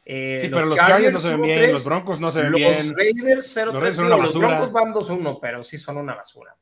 Eh, 0.04 0.36
sí, 0.40 0.48
pero 0.50 0.66
los 0.66 0.78
Chargers 0.78 1.14
no 1.14 1.20
se 1.20 1.30
ven 1.30 1.42
bien, 1.44 1.72
los 1.72 1.86
Broncos 1.86 2.20
no 2.20 2.32
se 2.32 2.42
ven 2.42 2.54
bien. 2.54 2.90
Los 2.90 2.98
Raiders 2.98 3.58
0-3, 3.58 3.98
los, 4.08 4.24
los 4.24 4.38
Broncos 4.38 4.72
van 4.72 4.94
2-1, 4.94 5.38
pero 5.40 5.64
sí 5.64 5.78
son 5.78 5.98
una 5.98 6.16
basura. 6.16 6.56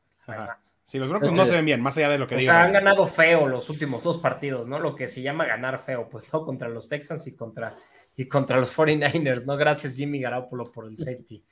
Ajá. 0.89 0.91
Sí, 0.91 0.97
los 0.97 1.07
Broncos 1.07 1.31
no 1.33 1.45
se 1.45 1.51
ven 1.51 1.65
bien, 1.65 1.81
más 1.81 1.95
allá 1.97 2.09
de 2.09 2.17
lo 2.17 2.27
que 2.27 2.35
o 2.35 2.39
sea, 2.39 2.63
han 2.63 2.73
ganado 2.73 3.05
feo 3.05 3.47
los 3.47 3.69
últimos 3.69 4.03
dos 4.03 4.17
partidos, 4.17 4.67
¿no? 4.67 4.79
Lo 4.79 4.95
que 4.95 5.07
se 5.07 5.21
llama 5.21 5.45
ganar 5.45 5.83
feo, 5.85 6.09
pues 6.09 6.25
no 6.33 6.43
contra 6.43 6.67
los 6.67 6.89
Texans 6.89 7.27
y 7.27 7.35
contra, 7.35 7.77
y 8.15 8.25
contra 8.25 8.57
los 8.57 8.75
49ers, 8.75 9.45
¿no? 9.45 9.55
Gracias 9.55 9.93
Jimmy 9.93 10.19
Garoppolo 10.19 10.71
por 10.71 10.87
el 10.87 10.97
safety 10.97 11.43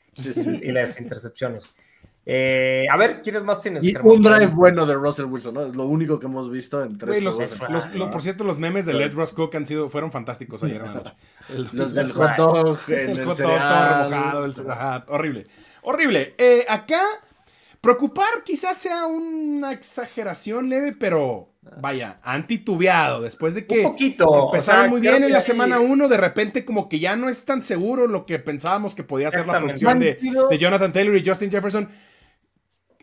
y 0.63 0.71
las 0.71 0.99
intercepciones. 0.99 1.69
Eh, 2.25 2.87
a 2.91 2.97
ver, 2.97 3.21
¿quiénes 3.21 3.43
más 3.43 3.61
tienes? 3.61 3.83
Y 3.83 3.95
un 3.95 4.23
drive 4.23 4.47
bueno 4.47 4.87
de 4.87 4.95
Russell 4.95 5.25
Wilson, 5.25 5.53
¿no? 5.53 5.65
Es 5.67 5.75
lo 5.75 5.85
único 5.85 6.19
que 6.19 6.25
hemos 6.25 6.49
visto 6.49 6.83
en 6.83 6.97
tres 6.97 7.21
los, 7.21 7.37
Por 7.37 8.21
cierto, 8.21 8.43
los 8.43 8.57
memes 8.57 8.87
de 8.87 8.95
Led 8.95 9.13
Ross 9.13 9.33
Cook 9.33 9.55
han 9.55 9.67
sido, 9.67 9.87
fueron 9.89 10.11
fantásticos 10.11 10.63
ayer 10.63 10.81
en 10.81 10.87
la 10.87 10.93
noche. 10.95 11.13
los 11.73 11.93
del 11.93 12.11
hot 12.11 12.35
dog, 12.35 12.77
el, 12.89 13.23
hot 13.23 13.37
dog 13.37 13.57
todo 13.59 14.47
remojado, 14.47 15.05
horrible. 15.09 15.45
Horrible. 15.83 16.33
Eh, 16.37 16.65
acá 16.67 17.03
Preocupar 17.87 18.43
quizás 18.43 18.77
sea 18.77 19.05
una 19.05 19.71
exageración 19.71 20.67
leve, 20.67 20.91
pero 20.91 21.53
vaya, 21.79 22.19
han 22.21 22.45
titubeado 22.45 23.21
después 23.21 23.53
de 23.53 23.65
que 23.65 23.81
empezaron 23.81 24.89
muy 24.89 24.99
bien 24.99 25.23
en 25.23 25.31
la 25.31 25.39
semana 25.39 25.79
1, 25.79 26.09
de 26.09 26.17
repente 26.17 26.65
como 26.65 26.89
que 26.89 26.99
ya 26.99 27.15
no 27.15 27.29
es 27.29 27.45
tan 27.45 27.61
seguro 27.61 28.07
lo 28.07 28.25
que 28.25 28.39
pensábamos 28.39 28.93
que 28.93 29.05
podía 29.05 29.31
ser 29.31 29.47
la 29.47 29.57
producción 29.59 29.99
de, 29.99 30.19
Jonathan 30.59 30.91
Taylor 30.91 31.15
y 31.15 31.25
Justin 31.25 31.49
Jefferson. 31.49 31.87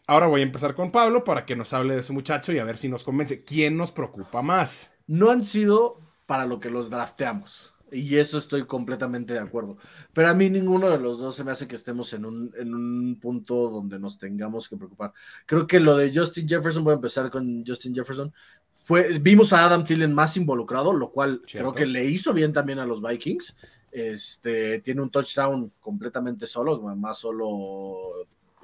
Ahora 0.07 0.27
voy 0.27 0.42
a 0.42 0.44
empezar 0.44 0.75
con 0.75 0.92
Pablo 0.92 1.25
para 1.25 1.47
que 1.47 1.57
nos 1.57 1.73
hable 1.73 1.97
de 1.97 2.03
su 2.03 2.12
muchacho 2.12 2.53
y 2.53 2.59
a 2.59 2.64
ver 2.64 2.77
si 2.77 2.90
nos 2.90 3.05
convence. 3.05 3.42
¿Quién 3.42 3.79
nos 3.79 3.90
preocupa 3.90 4.42
más? 4.42 4.92
No 5.07 5.31
han 5.31 5.47
sido 5.47 6.03
para 6.27 6.44
lo 6.44 6.61
que 6.61 6.68
los 6.68 6.90
drafteamos. 6.90 7.74
Y 7.95 8.17
eso 8.17 8.39
estoy 8.39 8.67
completamente 8.67 9.35
de 9.35 9.39
acuerdo. 9.39 9.77
Pero 10.13 10.29
a 10.29 10.35
mí 10.35 10.51
ninguno 10.51 10.91
de 10.91 10.99
los 10.99 11.19
dos 11.19 11.37
se 11.37 11.45
me 11.45 11.53
hace 11.53 11.69
que 11.69 11.77
estemos 11.77 12.13
en 12.13 12.25
un, 12.25 12.53
en 12.57 12.75
un 12.75 13.19
punto 13.21 13.71
donde 13.71 13.99
nos 13.99 14.19
tengamos 14.19 14.69
que 14.69 14.77
preocupar. 14.77 15.13
Creo 15.47 15.67
que 15.67 15.81
lo 15.81 15.97
de 15.97 16.13
Justin 16.15 16.49
Jefferson, 16.49 16.85
voy 16.85 16.93
a 16.93 16.97
empezar 16.97 17.31
con 17.31 17.65
Justin 17.67 17.95
Jefferson, 17.95 18.33
fue, 18.73 19.19
vimos 19.19 19.53
a 19.53 19.65
Adam 19.65 19.85
Thielen 19.85 20.13
más 20.13 20.37
involucrado, 20.37 20.93
lo 20.93 21.11
cual 21.11 21.43
creo 21.51 21.73
que 21.73 21.87
le 21.87 22.05
hizo 22.05 22.35
bien 22.35 22.53
también 22.53 22.79
a 22.81 22.87
los 22.87 23.01
Vikings. 23.01 23.55
Este, 23.91 24.81
tiene 24.81 25.03
un 25.03 25.11
touchdown 25.11 25.73
completamente 25.79 26.49
solo, 26.49 26.83
más 26.97 27.19
solo 27.19 27.95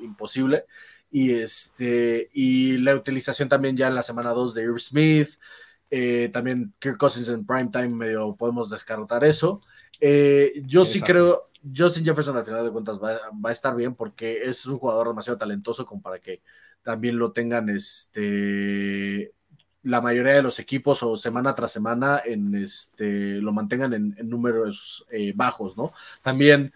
imposible. 0.01 0.64
Y, 1.11 1.33
este, 1.33 2.31
y 2.33 2.79
la 2.79 2.95
utilización 2.95 3.49
también 3.49 3.77
ya 3.77 3.88
en 3.88 3.95
la 3.95 4.03
semana 4.03 4.31
2 4.31 4.55
de 4.55 4.62
Irv 4.62 4.81
Smith. 4.81 5.31
Eh, 5.90 6.31
también 6.33 6.72
Kirk 6.79 6.96
Cousins 6.96 7.29
en 7.29 7.44
primetime 7.44 7.88
medio 7.88 8.35
podemos 8.37 8.70
descartar 8.70 9.24
eso. 9.24 9.61
Eh, 10.00 10.62
yo 10.66 10.85
sí 10.85 11.00
creo, 11.00 11.50
Justin 11.76 12.05
Jefferson 12.05 12.37
al 12.37 12.44
final 12.44 12.64
de 12.64 12.70
cuentas 12.70 13.00
va, 13.03 13.18
a 13.42 13.53
estar 13.53 13.74
bien 13.74 13.94
porque 13.94 14.42
es 14.42 14.64
un 14.66 14.79
jugador 14.79 15.09
demasiado 15.09 15.38
talentoso 15.38 15.85
como 15.85 16.00
para 16.00 16.18
que 16.18 16.42
también 16.83 17.18
lo 17.18 17.33
tengan 17.33 17.68
este 17.68 19.33
la 19.83 20.00
mayoría 20.00 20.35
de 20.35 20.42
los 20.42 20.59
equipos 20.59 21.03
o 21.03 21.16
semana 21.16 21.55
tras 21.55 21.72
semana 21.72 22.20
en 22.24 22.55
este 22.55 23.40
lo 23.40 23.53
mantengan 23.53 23.94
en, 23.94 24.16
números 24.29 25.07
eh, 25.11 25.33
bajos, 25.35 25.76
¿no? 25.76 25.92
También 26.22 26.72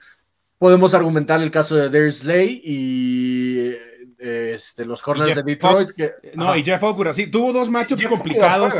podemos 0.58 0.94
argumentar 0.94 1.42
el 1.42 1.50
caso 1.50 1.76
de 1.76 1.90
Darius 1.90 2.24
Lay 2.24 2.60
y 2.64 3.74
este, 4.18 4.84
los 4.84 5.02
corners 5.02 5.34
de 5.34 5.42
Detroit. 5.42 5.90
no, 6.34 6.56
y 6.56 6.64
Jeff 6.64 6.82
Okura, 6.82 7.12
sí, 7.12 7.26
tuvo 7.26 7.52
dos 7.52 7.70
matchups 7.70 8.06
complicados. 8.06 8.72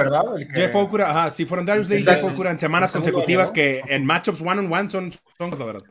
Jeff 0.55 0.75
Okura, 0.75 1.11
ajá, 1.11 1.33
sí, 1.33 1.47
fueron 1.47 1.67
Darius 1.67 1.89
Day 1.89 2.01
y 2.01 2.05
Jeff 2.05 2.25
Okura 2.25 2.51
en 2.51 2.59
semanas 2.59 2.93
consecutivas 2.93 3.51
que 3.51 3.83
en 3.87 4.05
matchups 4.05 4.41
one 4.41 4.61
on 4.61 4.73
one 4.73 4.91
son, 4.91 5.11
son 5.13 5.51
la 5.51 5.65
verdad. 5.65 5.83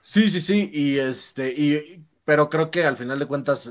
Sí, 0.00 0.30
sí, 0.30 0.40
sí, 0.40 0.70
y 0.72 0.98
este, 0.98 1.48
y, 1.50 2.04
pero 2.24 2.48
creo 2.48 2.70
que 2.70 2.84
al 2.84 2.96
final 2.96 3.18
de 3.18 3.26
cuentas, 3.26 3.70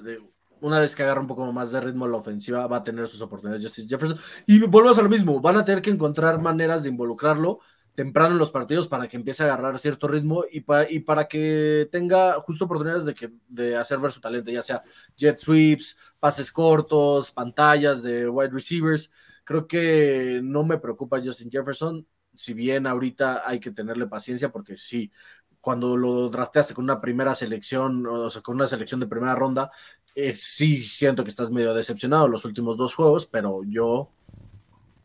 una 0.62 0.80
vez 0.80 0.96
que 0.96 1.04
agarra 1.04 1.22
un 1.22 1.28
poco 1.28 1.52
más 1.52 1.72
de 1.72 1.82
ritmo 1.82 2.08
la 2.08 2.18
ofensiva, 2.18 2.68
va 2.68 2.78
a 2.78 2.84
tener 2.84 3.08
sus 3.08 3.22
oportunidades 3.22 3.64
Justice 3.64 3.88
Jefferson. 3.88 4.20
Y 4.46 4.60
volvemos 4.60 4.98
a 4.98 5.02
lo 5.02 5.10
mismo, 5.10 5.40
van 5.42 5.58
a 5.58 5.66
tener 5.66 5.82
que 5.82 5.90
encontrar 5.90 6.40
maneras 6.40 6.84
de 6.84 6.90
involucrarlo 6.90 7.60
temprano 7.98 8.34
en 8.34 8.38
los 8.38 8.52
partidos 8.52 8.88
para 8.88 9.08
que 9.08 9.18
empiece 9.18 9.42
a 9.42 9.48
agarrar 9.48 9.80
cierto 9.80 10.08
ritmo 10.08 10.44
y 10.52 10.62
para, 10.62 10.88
y 10.88 11.00
para 11.00 11.28
que 11.28 11.90
tenga 11.92 12.34
justo 12.34 12.66
oportunidades 12.66 13.06
de, 13.06 13.16
que, 13.16 13.32
de 13.48 13.76
hacer 13.76 13.98
ver 13.98 14.12
su 14.12 14.22
talento, 14.22 14.52
ya 14.52 14.62
sea 14.62 14.84
jet 15.18 15.40
sweeps, 15.40 15.98
pases 16.20 16.52
cortos, 16.52 17.32
pantallas 17.32 18.04
de 18.04 18.30
wide 18.30 18.52
receivers. 18.52 19.10
Creo 19.44 19.66
que 19.66 20.42
no 20.44 20.64
me 20.64 20.78
preocupa 20.78 21.20
Justin 21.24 21.50
Jefferson, 21.50 22.06
si 22.36 22.54
bien 22.54 22.86
ahorita 22.86 23.42
hay 23.44 23.60
que 23.60 23.72
tenerle 23.72 24.06
paciencia 24.06 24.52
porque 24.52 24.78
sí, 24.78 25.12
cuando 25.60 25.98
lo 25.98 26.30
drafteaste 26.30 26.76
con 26.76 26.84
una 26.84 27.02
primera 27.02 27.34
selección, 27.34 28.06
o 28.06 28.30
sea, 28.30 28.44
con 28.44 28.58
una 28.58 28.68
selección 28.68 29.00
de 29.00 29.08
primera 29.08 29.34
ronda, 29.34 29.72
eh, 30.14 30.36
sí 30.36 30.84
siento 30.84 31.24
que 31.24 31.32
estás 31.32 31.50
medio 31.50 31.74
decepcionado 31.74 32.28
los 32.28 32.46
últimos 32.46 32.78
dos 32.78 32.94
juegos, 32.94 33.26
pero 33.26 33.64
yo 33.64 34.12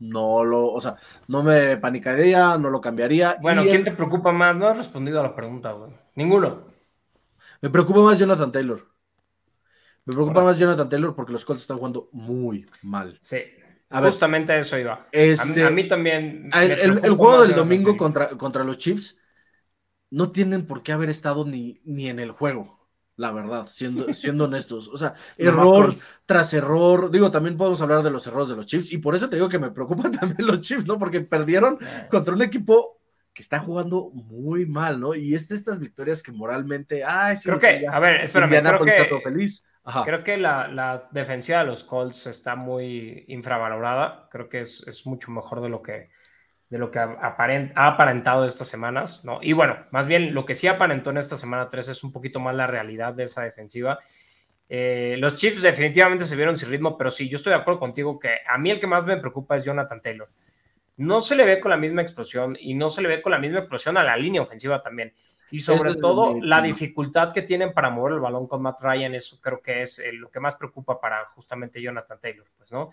no 0.03 0.45
lo, 0.45 0.67
o 0.67 0.81
sea, 0.81 0.97
no 1.29 1.43
me 1.43 1.77
panicaría, 1.77 2.59
no 2.59 2.71
lo 2.71 2.81
cambiaría. 2.81 3.39
Bueno, 3.41 3.63
¿quién 3.63 3.85
te 3.85 3.93
preocupa 3.93 4.33
más? 4.33 4.57
No 4.57 4.67
has 4.67 4.77
respondido 4.77 5.21
a 5.21 5.23
la 5.23 5.35
pregunta, 5.35 5.73
güey. 5.73 5.93
Ninguno. 6.17 6.67
Me 7.61 7.71
preocupa 7.71 8.01
más 8.01 8.19
Jonathan 8.19 8.51
Taylor. 8.51 8.85
Me 10.05 10.15
preocupa 10.15 10.43
más 10.43 10.59
Jonathan 10.59 10.89
Taylor 10.89 11.15
porque 11.15 11.33
los 11.33 11.45
Colts 11.45 11.63
están 11.63 11.79
jugando 11.79 12.09
muy 12.13 12.67
mal. 12.83 13.19
Sí. 13.23 13.39
Justamente 13.89 14.59
eso 14.59 14.77
iba. 14.77 15.07
Este, 15.13 15.65
a, 15.65 15.71
mí, 15.71 15.87
también. 15.87 16.51
El, 16.53 16.99
juego 17.15 17.43
del 17.43 17.55
domingo 17.55 17.97
contra, 17.97 18.31
contra 18.31 18.65
los 18.65 18.79
Chiefs 18.79 19.19
no 20.11 20.33
tienen 20.33 20.67
por 20.67 20.83
qué 20.83 20.93
haber 20.93 21.11
estado 21.11 21.45
ni, 21.45 21.81
ni 21.85 22.09
en 22.09 22.19
el 22.19 22.33
juego 22.33 22.82
la 23.17 23.31
verdad, 23.31 23.67
siendo, 23.71 24.07
siendo 24.15 24.45
honestos. 24.45 24.89
O 24.89 24.97
sea, 24.97 25.15
error 25.37 25.95
tras 26.27 26.53
error. 26.55 27.11
Digo, 27.11 27.31
también 27.31 27.57
podemos 27.57 27.81
hablar 27.83 28.03
de 28.03 28.11
los 28.11 28.27
errores 28.27 28.49
de 28.49 28.57
los 28.57 28.67
Chiefs, 28.67 28.93
y 28.93 28.99
por 28.99 29.15
eso 29.15 29.29
te 29.29 29.37
digo 29.37 29.49
que 29.49 29.59
me 29.59 29.71
preocupan 29.71 30.13
también 30.21 30.47
los 30.47 30.61
Chiefs, 30.61 30.87
¿no? 30.87 30.99
Porque 30.99 31.21
perdieron 31.21 31.79
contra 32.11 32.35
un 32.35 32.43
equipo 32.43 33.01
que 33.35 33.43
está 33.43 33.61
jugando 33.61 34.11
muy 34.13 34.67
mal, 34.67 35.01
¿no? 35.01 35.15
Y 35.15 35.35
es 35.35 35.49
de 35.49 35.55
estas 35.55 35.79
victorias 35.79 36.23
que 36.23 36.33
moralmente, 36.33 37.03
ay, 37.03 37.37
sí, 37.37 37.49
creo 37.49 37.59
que, 37.59 37.87
a 37.87 37.99
ver, 37.99 38.21
espérame, 38.23 38.63
creo 38.63 38.85
que, 38.85 39.21
feliz. 39.23 39.65
creo 40.05 40.23
que 40.23 40.37
la, 40.37 40.69
la, 40.69 41.09
defensiva 41.13 41.61
de 41.61 41.65
los 41.65 41.83
Colts 41.83 42.27
está 42.27 42.57
muy 42.57 43.25
infravalorada, 43.29 44.29
creo 44.31 44.51
que 44.51 44.61
es, 44.61 44.87
es 44.87 45.07
mucho 45.07 45.31
mejor 45.31 45.63
de 45.63 45.71
lo 45.71 45.81
que, 45.81 46.11
de 46.73 46.79
lo 46.79 46.91
que 46.91 46.99
ha, 46.99 47.19
aparentado 47.77 48.47
estas 48.47 48.67
semanas, 48.67 49.27
¿no? 49.27 49.41
Y 49.43 49.53
bueno, 49.53 49.77
más 49.91 50.07
bien 50.07 50.33
lo 50.33 50.47
que 50.47 50.55
sí 50.55 50.69
aparentó 50.69 51.11
en 51.11 51.19
esta 51.19 51.37
semana 51.37 51.69
3 51.69 51.89
es 51.89 52.03
un 52.03 52.13
poquito 52.13 52.41
más 52.41 52.57
la 52.57 52.67
realidad 52.67 53.13
de 53.13 53.25
esa 53.25 53.43
defensiva. 53.43 53.99
Eh, 54.71 55.17
los 55.19 55.37
Chiefs 55.37 55.61
definitivamente 55.61 56.25
se 56.25 56.35
vieron 56.35 56.57
sin 56.57 56.71
ritmo, 56.71 56.97
pero 56.97 57.11
sí, 57.11 57.29
yo 57.29 57.37
estoy 57.37 57.51
de 57.51 57.59
acuerdo 57.59 57.79
contigo 57.79 58.19
que 58.19 58.39
a 58.49 58.57
mí 58.57 58.71
el 58.71 58.81
que 58.81 58.87
más 58.87 59.05
me 59.05 59.19
preocupa 59.19 59.59
es 59.59 59.67
Jonathan 59.67 60.01
Taylor. 60.01 60.31
No 60.97 61.21
se 61.21 61.37
le 61.37 61.45
ve 61.45 61.61
con 61.61 61.73
la 61.73 61.77
misma 61.77 62.01
explosión 62.01 62.57
y 62.59 62.73
no 62.73 62.89
se 62.89 63.03
le 63.03 63.09
ve 63.09 63.21
con 63.21 63.33
la 63.33 63.39
misma 63.39 63.59
explosión 63.59 63.99
a 63.99 64.03
la 64.03 64.17
línea 64.17 64.41
ofensiva 64.41 64.83
también. 64.83 65.13
Y 65.51 65.61
sobre 65.61 65.95
todo 65.95 66.39
la 66.41 66.63
dificultad 66.63 67.35
que 67.35 67.43
tienen 67.43 67.75
para 67.75 67.91
mover 67.91 68.15
el 68.15 68.21
balón 68.21 68.47
con 68.47 68.63
Matt 68.63 68.81
Ryan, 68.81 69.15
eso 69.15 69.39
creo 69.43 69.61
que 69.61 69.83
es 69.83 69.99
eh, 69.99 70.15
lo 70.15 70.31
que 70.31 70.41
más 70.41 70.55
preocupa 70.55 70.99
para 70.99 71.23
justamente 71.27 71.83
Jonathan 71.83 72.19
Taylor, 72.19 72.47
pues, 72.57 72.73
¿no? 72.73 72.93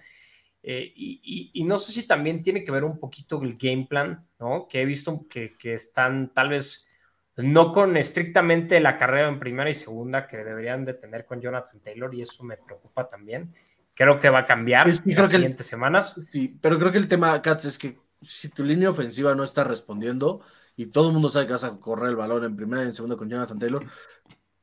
Eh, 0.61 0.91
y, 0.95 1.63
no 1.63 1.79
sé 1.79 1.91
si 1.91 2.05
también 2.07 2.43
tiene 2.43 2.63
que 2.63 2.71
ver 2.71 2.83
un 2.83 2.99
poquito 2.99 3.41
el 3.41 3.57
game 3.57 3.87
plan, 3.89 4.25
¿no? 4.39 4.67
Que 4.67 4.81
he 4.81 4.85
visto 4.85 5.25
que, 5.29 5.55
que 5.57 5.73
están 5.73 6.33
tal 6.33 6.49
vez 6.49 6.89
no 7.37 7.71
con 7.71 7.95
estrictamente 7.95 8.79
la 8.79 8.97
carrera 8.97 9.27
en 9.27 9.39
primera 9.39 9.69
y 9.69 9.73
segunda 9.73 10.27
que 10.27 10.37
deberían 10.37 10.83
de 10.85 10.93
tener 10.93 11.25
con 11.25 11.39
Jonathan 11.39 11.79
Taylor 11.79 12.13
y 12.13 12.21
eso 12.21 12.43
me 12.43 12.57
preocupa 12.57 13.09
también. 13.09 13.53
Creo 13.93 14.19
que 14.19 14.29
va 14.29 14.39
a 14.39 14.45
cambiar 14.45 14.87
en 14.87 15.15
las 15.15 15.29
siguientes 15.29 15.65
semanas. 15.65 16.15
Sí, 16.29 16.57
pero 16.61 16.77
creo 16.77 16.91
que 16.91 16.97
el 16.97 17.07
tema, 17.07 17.41
Katz, 17.41 17.65
es 17.65 17.77
que 17.77 17.97
si 18.21 18.49
tu 18.49 18.63
línea 18.63 18.89
ofensiva 18.89 19.35
no 19.35 19.43
está 19.43 19.63
respondiendo 19.63 20.41
y 20.75 20.87
todo 20.87 21.07
el 21.07 21.13
mundo 21.13 21.29
sabe 21.29 21.47
que 21.47 21.53
vas 21.53 21.63
a 21.63 21.79
correr 21.79 22.09
el 22.09 22.15
balón 22.15 22.43
en 22.43 22.55
primera 22.55 22.83
y 22.83 22.87
en 22.87 22.93
segunda 22.93 23.15
con 23.15 23.29
Jonathan 23.29 23.59
Taylor, 23.59 23.85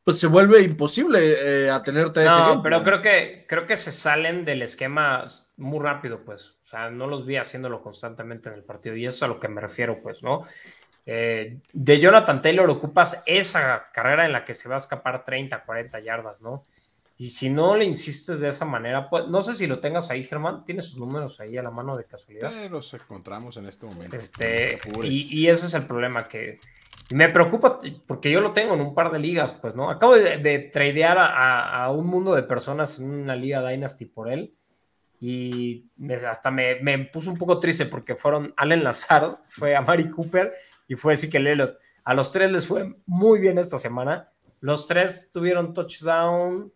pues 0.04 0.18
se 0.18 0.26
vuelve 0.26 0.62
imposible 0.62 1.64
eh, 1.64 1.70
atenerte 1.70 2.26
a 2.26 2.54
no, 2.54 2.62
pero 2.62 2.84
creo 2.84 3.02
que, 3.02 3.44
creo 3.48 3.66
que 3.66 3.76
se 3.76 3.92
salen 3.92 4.44
del 4.44 4.62
esquema 4.62 5.26
muy 5.56 5.80
rápido, 5.80 6.24
pues. 6.24 6.56
O 6.62 6.66
sea, 6.66 6.90
no 6.90 7.06
los 7.06 7.26
vi 7.26 7.36
haciéndolo 7.36 7.82
constantemente 7.82 8.48
en 8.48 8.56
el 8.56 8.64
partido 8.64 8.96
y 8.96 9.06
eso 9.06 9.16
es 9.16 9.22
a 9.22 9.28
lo 9.28 9.40
que 9.40 9.48
me 9.48 9.60
refiero, 9.60 10.02
pues, 10.02 10.22
¿no? 10.22 10.46
Eh, 11.08 11.60
de 11.72 12.00
Jonathan 12.00 12.42
Taylor 12.42 12.68
ocupas 12.68 13.22
esa 13.26 13.90
carrera 13.92 14.26
en 14.26 14.32
la 14.32 14.44
que 14.44 14.54
se 14.54 14.68
va 14.68 14.74
a 14.74 14.78
escapar 14.78 15.24
30, 15.24 15.64
40 15.64 16.00
yardas, 16.00 16.42
¿no? 16.42 16.66
Y 17.18 17.30
si 17.30 17.48
no 17.48 17.76
le 17.76 17.86
insistes 17.86 18.40
de 18.40 18.50
esa 18.50 18.66
manera, 18.66 19.08
pues 19.08 19.26
no 19.28 19.40
sé 19.40 19.54
si 19.54 19.66
lo 19.66 19.78
tengas 19.78 20.10
ahí, 20.10 20.22
Germán, 20.22 20.64
tienes 20.64 20.86
sus 20.86 20.98
números 20.98 21.40
ahí 21.40 21.56
a 21.56 21.62
la 21.62 21.70
mano 21.70 21.96
de 21.96 22.04
casualidad. 22.04 22.50
Sí, 22.50 22.68
los 22.68 22.92
encontramos 22.92 23.56
en 23.56 23.66
este 23.66 23.86
momento. 23.86 24.16
Este, 24.16 24.78
y, 25.02 25.48
ese 25.48 25.66
es 25.66 25.74
el 25.74 25.86
problema 25.86 26.28
que 26.28 26.58
me 27.10 27.30
preocupa 27.30 27.80
porque 28.06 28.30
yo 28.30 28.42
lo 28.42 28.52
tengo 28.52 28.74
en 28.74 28.82
un 28.82 28.94
par 28.94 29.10
de 29.12 29.18
ligas, 29.18 29.54
pues, 29.54 29.74
¿no? 29.74 29.88
Acabo 29.88 30.14
de, 30.14 30.58
tradear 30.70 31.16
a, 31.18 31.90
un 31.90 32.06
mundo 32.06 32.34
de 32.34 32.42
personas 32.42 32.98
en 32.98 33.08
una 33.08 33.34
liga 33.34 33.66
Dynasty 33.66 34.04
por 34.04 34.30
él 34.30 34.54
y 35.20 35.86
hasta 36.28 36.50
me, 36.50 36.80
me 36.80 36.98
puso 37.06 37.30
un 37.30 37.38
poco 37.38 37.58
triste 37.58 37.86
porque 37.86 38.14
fueron 38.14 38.52
Allen 38.56 38.84
Lazard, 38.84 39.38
fue 39.48 39.74
a 39.74 39.80
Mari 39.80 40.10
Cooper 40.10 40.52
y 40.88 40.94
fue 40.94 41.16
que 41.16 41.40
Lelot. 41.40 41.78
A 42.04 42.14
los 42.14 42.30
tres 42.30 42.50
les 42.52 42.66
fue 42.66 42.94
muy 43.06 43.40
bien 43.40 43.58
esta 43.58 43.78
semana. 43.78 44.30
Los 44.60 44.86
tres 44.86 45.30
tuvieron 45.32 45.74
touchdown. 45.74 46.72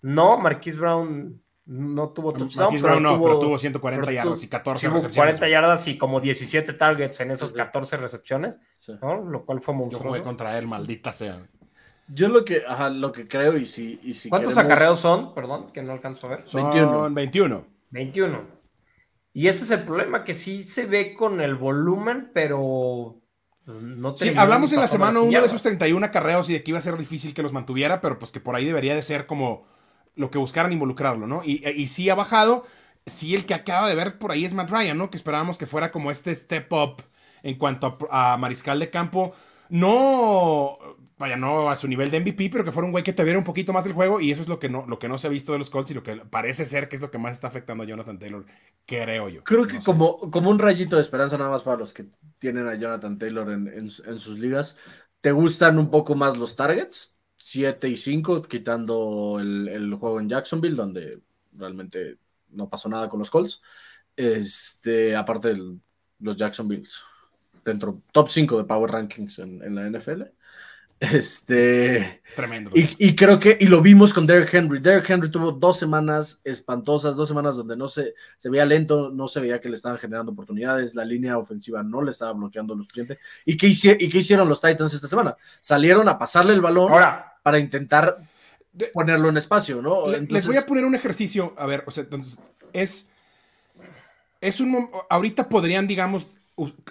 No, 0.00 0.38
Marquise 0.38 0.76
Brown 0.76 1.40
no 1.66 2.08
tuvo 2.08 2.32
touchdown. 2.32 2.66
Marquise 2.66 2.82
Brown 2.82 3.02
no, 3.02 3.22
pero 3.22 3.38
tuvo 3.38 3.58
140 3.58 4.12
yardas 4.12 4.42
y 4.42 4.48
14 4.48 4.88
recepciones. 4.88 5.16
40 5.16 5.48
yardas 5.48 5.86
y 5.86 5.96
como 5.96 6.20
17 6.20 6.72
targets 6.72 7.20
en 7.20 7.30
esas 7.30 7.52
14 7.52 7.96
recepciones, 7.98 8.56
Lo 9.00 9.44
cual 9.44 9.60
fue 9.60 9.74
monstruoso. 9.74 10.04
Yo 10.04 10.10
jugué 10.10 10.22
contra 10.22 10.58
él, 10.58 10.66
maldita 10.66 11.12
sea. 11.12 11.38
Yo 12.08 12.28
lo 12.28 12.44
que, 12.44 12.62
lo 12.94 13.12
que 13.12 13.28
creo 13.28 13.56
y 13.56 13.64
si, 13.64 14.00
y 14.02 14.14
si 14.14 14.28
¿Cuántos 14.28 14.58
acarreos 14.58 14.98
son? 14.98 15.34
Perdón, 15.34 15.70
que 15.72 15.82
no 15.82 15.92
alcanzo 15.92 16.26
a 16.26 16.30
ver. 16.30 16.42
Son 16.46 16.64
21. 16.64 17.10
21. 17.10 17.64
21. 17.92 18.46
Y 19.32 19.48
ese 19.48 19.64
es 19.64 19.70
el 19.70 19.84
problema, 19.84 20.24
que 20.24 20.34
sí 20.34 20.62
se 20.62 20.86
ve 20.86 21.14
con 21.14 21.40
el 21.40 21.54
volumen, 21.54 22.30
pero 22.34 23.22
no 23.64 24.16
sí, 24.16 24.32
hablamos 24.36 24.72
en 24.72 24.80
la 24.80 24.88
semana 24.88 25.20
uno 25.20 25.40
de 25.40 25.46
esos 25.46 25.62
31 25.62 26.04
acarreos 26.04 26.50
y 26.50 26.54
de 26.54 26.62
que 26.62 26.72
iba 26.72 26.78
a 26.78 26.82
ser 26.82 26.98
difícil 26.98 27.32
que 27.32 27.42
los 27.42 27.52
mantuviera, 27.52 28.00
pero 28.00 28.18
pues 28.18 28.32
que 28.32 28.40
por 28.40 28.56
ahí 28.56 28.66
debería 28.66 28.94
de 28.94 29.02
ser 29.02 29.26
como 29.26 29.64
lo 30.16 30.30
que 30.30 30.38
buscaran 30.38 30.72
involucrarlo, 30.72 31.26
¿no? 31.26 31.42
Y, 31.44 31.66
y 31.66 31.86
sí 31.86 32.10
ha 32.10 32.14
bajado. 32.14 32.64
Sí, 33.06 33.34
el 33.34 33.46
que 33.46 33.54
acaba 33.54 33.88
de 33.88 33.94
ver 33.94 34.18
por 34.18 34.32
ahí 34.32 34.44
es 34.44 34.54
Matt 34.54 34.70
Ryan, 34.70 34.98
¿no? 34.98 35.10
Que 35.10 35.16
esperábamos 35.16 35.58
que 35.58 35.66
fuera 35.66 35.90
como 35.90 36.10
este 36.10 36.34
step 36.34 36.72
up 36.72 37.02
en 37.42 37.56
cuanto 37.56 37.98
a 38.10 38.36
mariscal 38.36 38.78
de 38.78 38.90
campo. 38.90 39.32
No 39.70 40.78
vaya, 41.18 41.36
no 41.36 41.70
a 41.70 41.76
su 41.76 41.88
nivel 41.88 42.10
de 42.10 42.20
MVP, 42.20 42.50
pero 42.50 42.64
que 42.64 42.72
fuera 42.72 42.86
un 42.86 42.92
güey 42.92 43.04
que 43.04 43.12
te 43.12 43.24
diera 43.24 43.38
un 43.38 43.44
poquito 43.44 43.72
más 43.72 43.86
el 43.86 43.92
juego 43.92 44.20
y 44.20 44.30
eso 44.30 44.42
es 44.42 44.48
lo 44.48 44.58
que 44.58 44.68
no, 44.68 44.84
lo 44.86 44.98
que 44.98 45.08
no 45.08 45.18
se 45.18 45.26
ha 45.26 45.30
visto 45.30 45.52
de 45.52 45.58
los 45.58 45.70
Colts 45.70 45.90
y 45.90 45.94
lo 45.94 46.02
que 46.02 46.16
parece 46.16 46.66
ser 46.66 46.88
que 46.88 46.96
es 46.96 47.02
lo 47.02 47.10
que 47.10 47.18
más 47.18 47.32
está 47.32 47.46
afectando 47.46 47.84
a 47.84 47.86
Jonathan 47.86 48.18
Taylor, 48.18 48.44
creo 48.86 49.28
yo. 49.28 49.44
Creo 49.44 49.66
que 49.66 49.78
como, 49.80 50.30
como 50.30 50.50
un 50.50 50.58
rayito 50.58 50.96
de 50.96 51.02
esperanza 51.02 51.38
nada 51.38 51.50
más 51.50 51.62
para 51.62 51.78
los 51.78 51.92
que 51.92 52.06
tienen 52.38 52.66
a 52.66 52.74
Jonathan 52.74 53.18
Taylor 53.18 53.50
en, 53.50 53.90
sus 53.90 54.38
ligas, 54.38 54.76
¿te 55.20 55.32
gustan 55.32 55.78
un 55.78 55.90
poco 55.90 56.14
más 56.14 56.36
los 56.36 56.56
targets? 56.56 57.14
7 57.36 57.88
y 57.88 57.96
5, 57.96 58.42
quitando 58.42 59.38
el, 59.40 59.94
juego 59.94 60.20
en 60.20 60.28
Jacksonville, 60.28 60.76
donde 60.76 61.20
realmente 61.52 62.18
no 62.50 62.68
pasó 62.68 62.88
nada 62.88 63.08
con 63.08 63.18
los 63.18 63.30
Colts. 63.30 63.60
Este, 64.14 65.16
aparte 65.16 65.54
de 65.54 65.78
los 66.20 66.36
Jacksonville, 66.36 66.88
dentro 67.64 68.02
top 68.12 68.28
5 68.28 68.58
de 68.58 68.64
Power 68.64 68.90
Rankings 68.90 69.38
en, 69.40 69.62
en 69.62 69.74
la 69.74 69.88
NFL. 69.88 70.22
Este. 71.02 72.22
Tremendo. 72.36 72.70
Y, 72.74 73.16
creo 73.16 73.40
que, 73.40 73.58
y 73.60 73.66
lo 73.66 73.82
vimos 73.82 74.14
con 74.14 74.24
Derrick 74.24 74.54
Henry. 74.54 74.78
Derrick 74.78 75.10
Henry 75.10 75.30
tuvo 75.30 75.50
dos 75.50 75.76
semanas 75.76 76.40
espantosas, 76.44 77.16
dos 77.16 77.26
semanas 77.26 77.56
donde 77.56 77.76
no 77.76 77.88
se, 77.88 78.14
se 78.36 78.48
veía 78.48 78.64
lento, 78.64 79.10
no 79.10 79.26
se 79.26 79.40
veía 79.40 79.60
que 79.60 79.68
le 79.68 79.74
estaban 79.74 79.98
generando 79.98 80.30
oportunidades, 80.30 80.94
la 80.94 81.04
línea 81.04 81.36
ofensiva 81.36 81.82
no 81.82 82.02
le 82.02 82.12
estaba 82.12 82.32
bloqueando 82.32 82.76
lo 82.76 82.84
suficiente. 82.84 83.18
¿Y 83.44 83.56
qué, 83.56 83.66
¿Y 83.66 84.08
qué 84.08 84.18
hicieron 84.18 84.48
los 84.48 84.60
Titans 84.60 84.94
esta 84.94 85.08
semana? 85.08 85.36
Salieron 85.60 86.08
a 86.08 86.18
pasarle 86.18 86.54
el 86.54 86.60
balón 86.60 86.92
para 87.42 87.58
intentar 87.58 88.18
ponerlo 88.92 89.28
en 89.28 89.36
espacio, 89.38 89.82
¿no? 89.82 90.06
Les 90.06 90.46
voy 90.46 90.56
a 90.56 90.64
poner 90.64 90.84
un 90.84 90.94
ejercicio, 90.94 91.52
a 91.58 91.66
ver, 91.66 91.82
o 91.86 91.90
sea, 91.90 92.04
entonces, 92.04 92.38
es. 92.72 93.08
Es 94.40 94.60
un. 94.60 94.88
Ahorita 95.10 95.48
podrían, 95.48 95.86
digamos, 95.86 96.38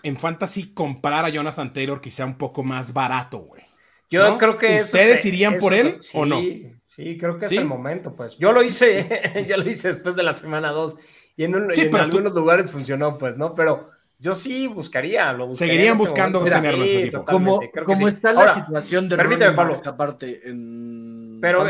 en 0.03 0.17
fantasy 0.17 0.73
comprar 0.73 1.25
a 1.25 1.29
Jonathan 1.29 1.73
Taylor 1.73 2.01
quizá 2.01 2.25
un 2.25 2.37
poco 2.37 2.63
más 2.63 2.93
barato, 2.93 3.39
güey. 3.39 3.70
Yo 4.11 4.37
creo 4.37 4.57
que 4.57 4.81
¿Ustedes 4.81 5.25
irían 5.25 5.57
por 5.57 5.73
él 5.73 5.99
o 6.13 6.25
no? 6.25 6.39
Sí, 6.39 7.17
creo 7.17 7.37
que 7.37 7.45
es 7.45 7.51
el 7.53 7.65
momento, 7.65 8.13
pues. 8.15 8.37
Yo 8.37 8.51
lo 8.51 8.61
hice, 8.61 9.45
yo 9.47 9.57
lo 9.57 9.69
hice 9.69 9.89
después 9.89 10.15
de 10.15 10.23
la 10.23 10.33
semana 10.33 10.69
2 10.71 10.97
y 11.37 11.45
en, 11.45 11.55
algunos 11.95 12.33
lugares 12.33 12.69
funcionó, 12.69 13.17
pues, 13.17 13.37
¿no? 13.37 13.55
Pero 13.55 13.89
yo 14.19 14.35
sí 14.35 14.67
buscaría, 14.67 15.31
lo 15.33 15.55
Seguirían 15.55 15.95
este 15.95 15.97
buscando 15.97 16.43
tenerlo 16.43 16.83
en 16.83 16.89
su 16.89 16.97
equipo. 16.97 17.25
Como, 17.25 18.07
está 18.07 18.33
la 18.33 18.53
situación 18.53 19.09
de 19.09 19.15
permíteme, 19.15 19.55
Pablo. 19.55 19.73
aparte 19.83 20.47
en... 20.47 21.39
Pero, 21.41 21.65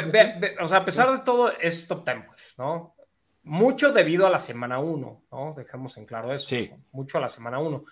o 0.61 0.67
sea, 0.67 0.79
a 0.79 0.85
pesar 0.85 1.11
de 1.11 1.19
todo, 1.19 1.53
es 1.57 1.87
top 1.87 2.03
10, 2.03 2.17
pues, 2.27 2.41
¿no? 2.57 2.95
Mucho 3.43 3.93
debido 3.93 4.27
a 4.27 4.29
la 4.29 4.39
semana 4.39 4.79
1, 4.79 5.23
¿no? 5.31 5.53
Dejemos 5.55 5.95
en 5.97 6.05
claro 6.05 6.33
eso. 6.33 6.45
Sí. 6.45 6.71
Mucho 6.91 7.19
a 7.19 7.21
la 7.21 7.29
semana 7.29 7.59
1. 7.59 7.85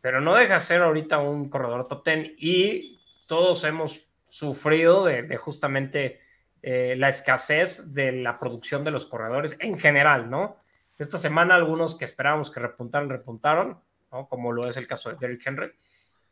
Pero 0.00 0.20
no 0.20 0.34
deja 0.34 0.54
de 0.54 0.60
ser 0.60 0.82
ahorita 0.82 1.18
un 1.18 1.48
corredor 1.48 1.86
top 1.86 2.04
10 2.04 2.32
y 2.38 2.99
todos 3.30 3.62
hemos 3.62 4.08
sufrido 4.26 5.04
de, 5.04 5.36
justamente 5.36 6.20
eh, 6.62 6.96
la 6.98 7.10
escasez 7.10 7.94
de 7.94 8.10
la 8.10 8.40
producción 8.40 8.82
de 8.82 8.90
los 8.90 9.06
corredores 9.06 9.56
en 9.60 9.78
general, 9.78 10.28
¿no? 10.28 10.56
Esta 10.98 11.16
semana 11.16 11.54
algunos 11.54 11.96
que 11.96 12.04
esperábamos 12.04 12.50
que 12.50 12.58
repuntaran, 12.58 13.08
repuntaron, 13.08 13.78
¿no? 14.10 14.26
Como 14.26 14.50
lo 14.50 14.68
es 14.68 14.76
el 14.76 14.88
caso 14.88 15.10
de 15.10 15.16
Derrick 15.20 15.46
Henry. 15.46 15.70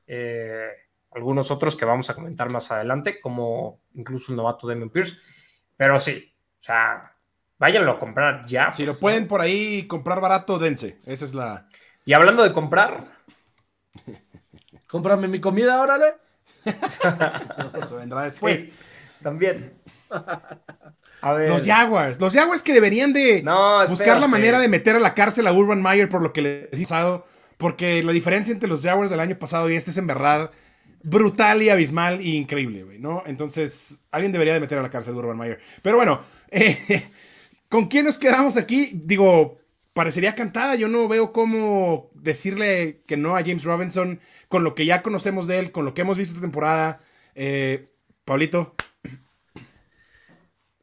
Eh, 0.08 0.70
algunos 1.12 1.52
otros 1.52 1.76
que 1.76 1.84
vamos 1.84 2.10
a 2.10 2.14
comentar 2.14 2.50
más 2.50 2.72
adelante, 2.72 3.20
como 3.20 3.78
incluso 3.94 4.32
el 4.32 4.36
novato 4.36 4.66
Damon 4.66 4.90
Pierce. 4.90 5.18
Pero 5.76 6.00
sí, 6.00 6.34
o 6.58 6.62
sea, 6.64 7.12
váyanlo 7.58 7.92
a 7.92 8.00
comprar 8.00 8.44
ya. 8.48 8.72
Si 8.72 8.84
lo 8.84 8.94
pues, 8.94 9.00
pueden 9.00 9.28
por 9.28 9.40
ahí 9.40 9.86
comprar 9.86 10.20
barato, 10.20 10.58
dense. 10.58 10.98
Esa 11.06 11.24
es 11.26 11.32
la. 11.32 11.68
Y 12.04 12.12
hablando 12.12 12.42
de 12.42 12.52
comprar. 12.52 13.04
Cómprame 14.88 15.28
mi 15.28 15.40
comida, 15.40 15.80
órale. 15.80 16.27
Eso 17.82 17.96
vendrá 17.96 18.22
después. 18.22 18.66
también. 19.22 19.74
Los 21.22 21.66
Jaguars. 21.66 22.20
Los 22.20 22.32
Jaguars 22.32 22.62
que 22.62 22.72
deberían 22.72 23.12
de 23.12 23.42
buscar 23.88 24.20
la 24.20 24.28
manera 24.28 24.58
de 24.58 24.68
meter 24.68 24.96
a 24.96 25.00
la 25.00 25.14
cárcel 25.14 25.46
a 25.46 25.52
Urban 25.52 25.82
Meyer 25.82 26.08
por 26.08 26.22
lo 26.22 26.32
que 26.32 26.42
les 26.42 26.64
he 26.72 26.82
pasado. 26.82 27.26
Porque 27.56 28.02
la 28.04 28.12
diferencia 28.12 28.52
entre 28.52 28.68
los 28.68 28.82
Jaguars 28.82 29.10
del 29.10 29.20
año 29.20 29.36
pasado 29.36 29.68
y 29.68 29.74
este 29.74 29.90
es 29.90 29.98
en 29.98 30.06
verdad 30.06 30.52
brutal 31.02 31.62
y 31.62 31.70
abismal 31.70 32.20
y 32.20 32.36
increíble, 32.36 32.98
¿no? 32.98 33.22
Entonces, 33.26 34.04
alguien 34.12 34.32
debería 34.32 34.54
de 34.54 34.60
meter 34.60 34.78
a 34.78 34.82
la 34.82 34.90
cárcel 34.90 35.14
a 35.14 35.18
Urban 35.18 35.36
Meyer. 35.36 35.58
Pero 35.82 35.96
bueno, 35.96 36.20
eh, 36.50 37.08
¿con 37.68 37.86
quién 37.86 38.04
nos 38.04 38.18
quedamos 38.18 38.56
aquí? 38.56 38.92
Digo, 38.94 39.58
parecería 39.98 40.36
cantada. 40.36 40.76
Yo 40.76 40.88
no 40.88 41.08
veo 41.08 41.32
cómo 41.32 42.12
decirle 42.14 43.02
que 43.08 43.16
no 43.16 43.36
a 43.36 43.40
James 43.40 43.64
Robinson 43.64 44.20
con 44.46 44.62
lo 44.62 44.76
que 44.76 44.86
ya 44.86 45.02
conocemos 45.02 45.48
de 45.48 45.58
él, 45.58 45.72
con 45.72 45.84
lo 45.84 45.92
que 45.92 46.02
hemos 46.02 46.16
visto 46.16 46.34
esta 46.34 46.40
temporada. 46.40 47.00
Eh, 47.34 47.88
Pablito. 48.24 48.76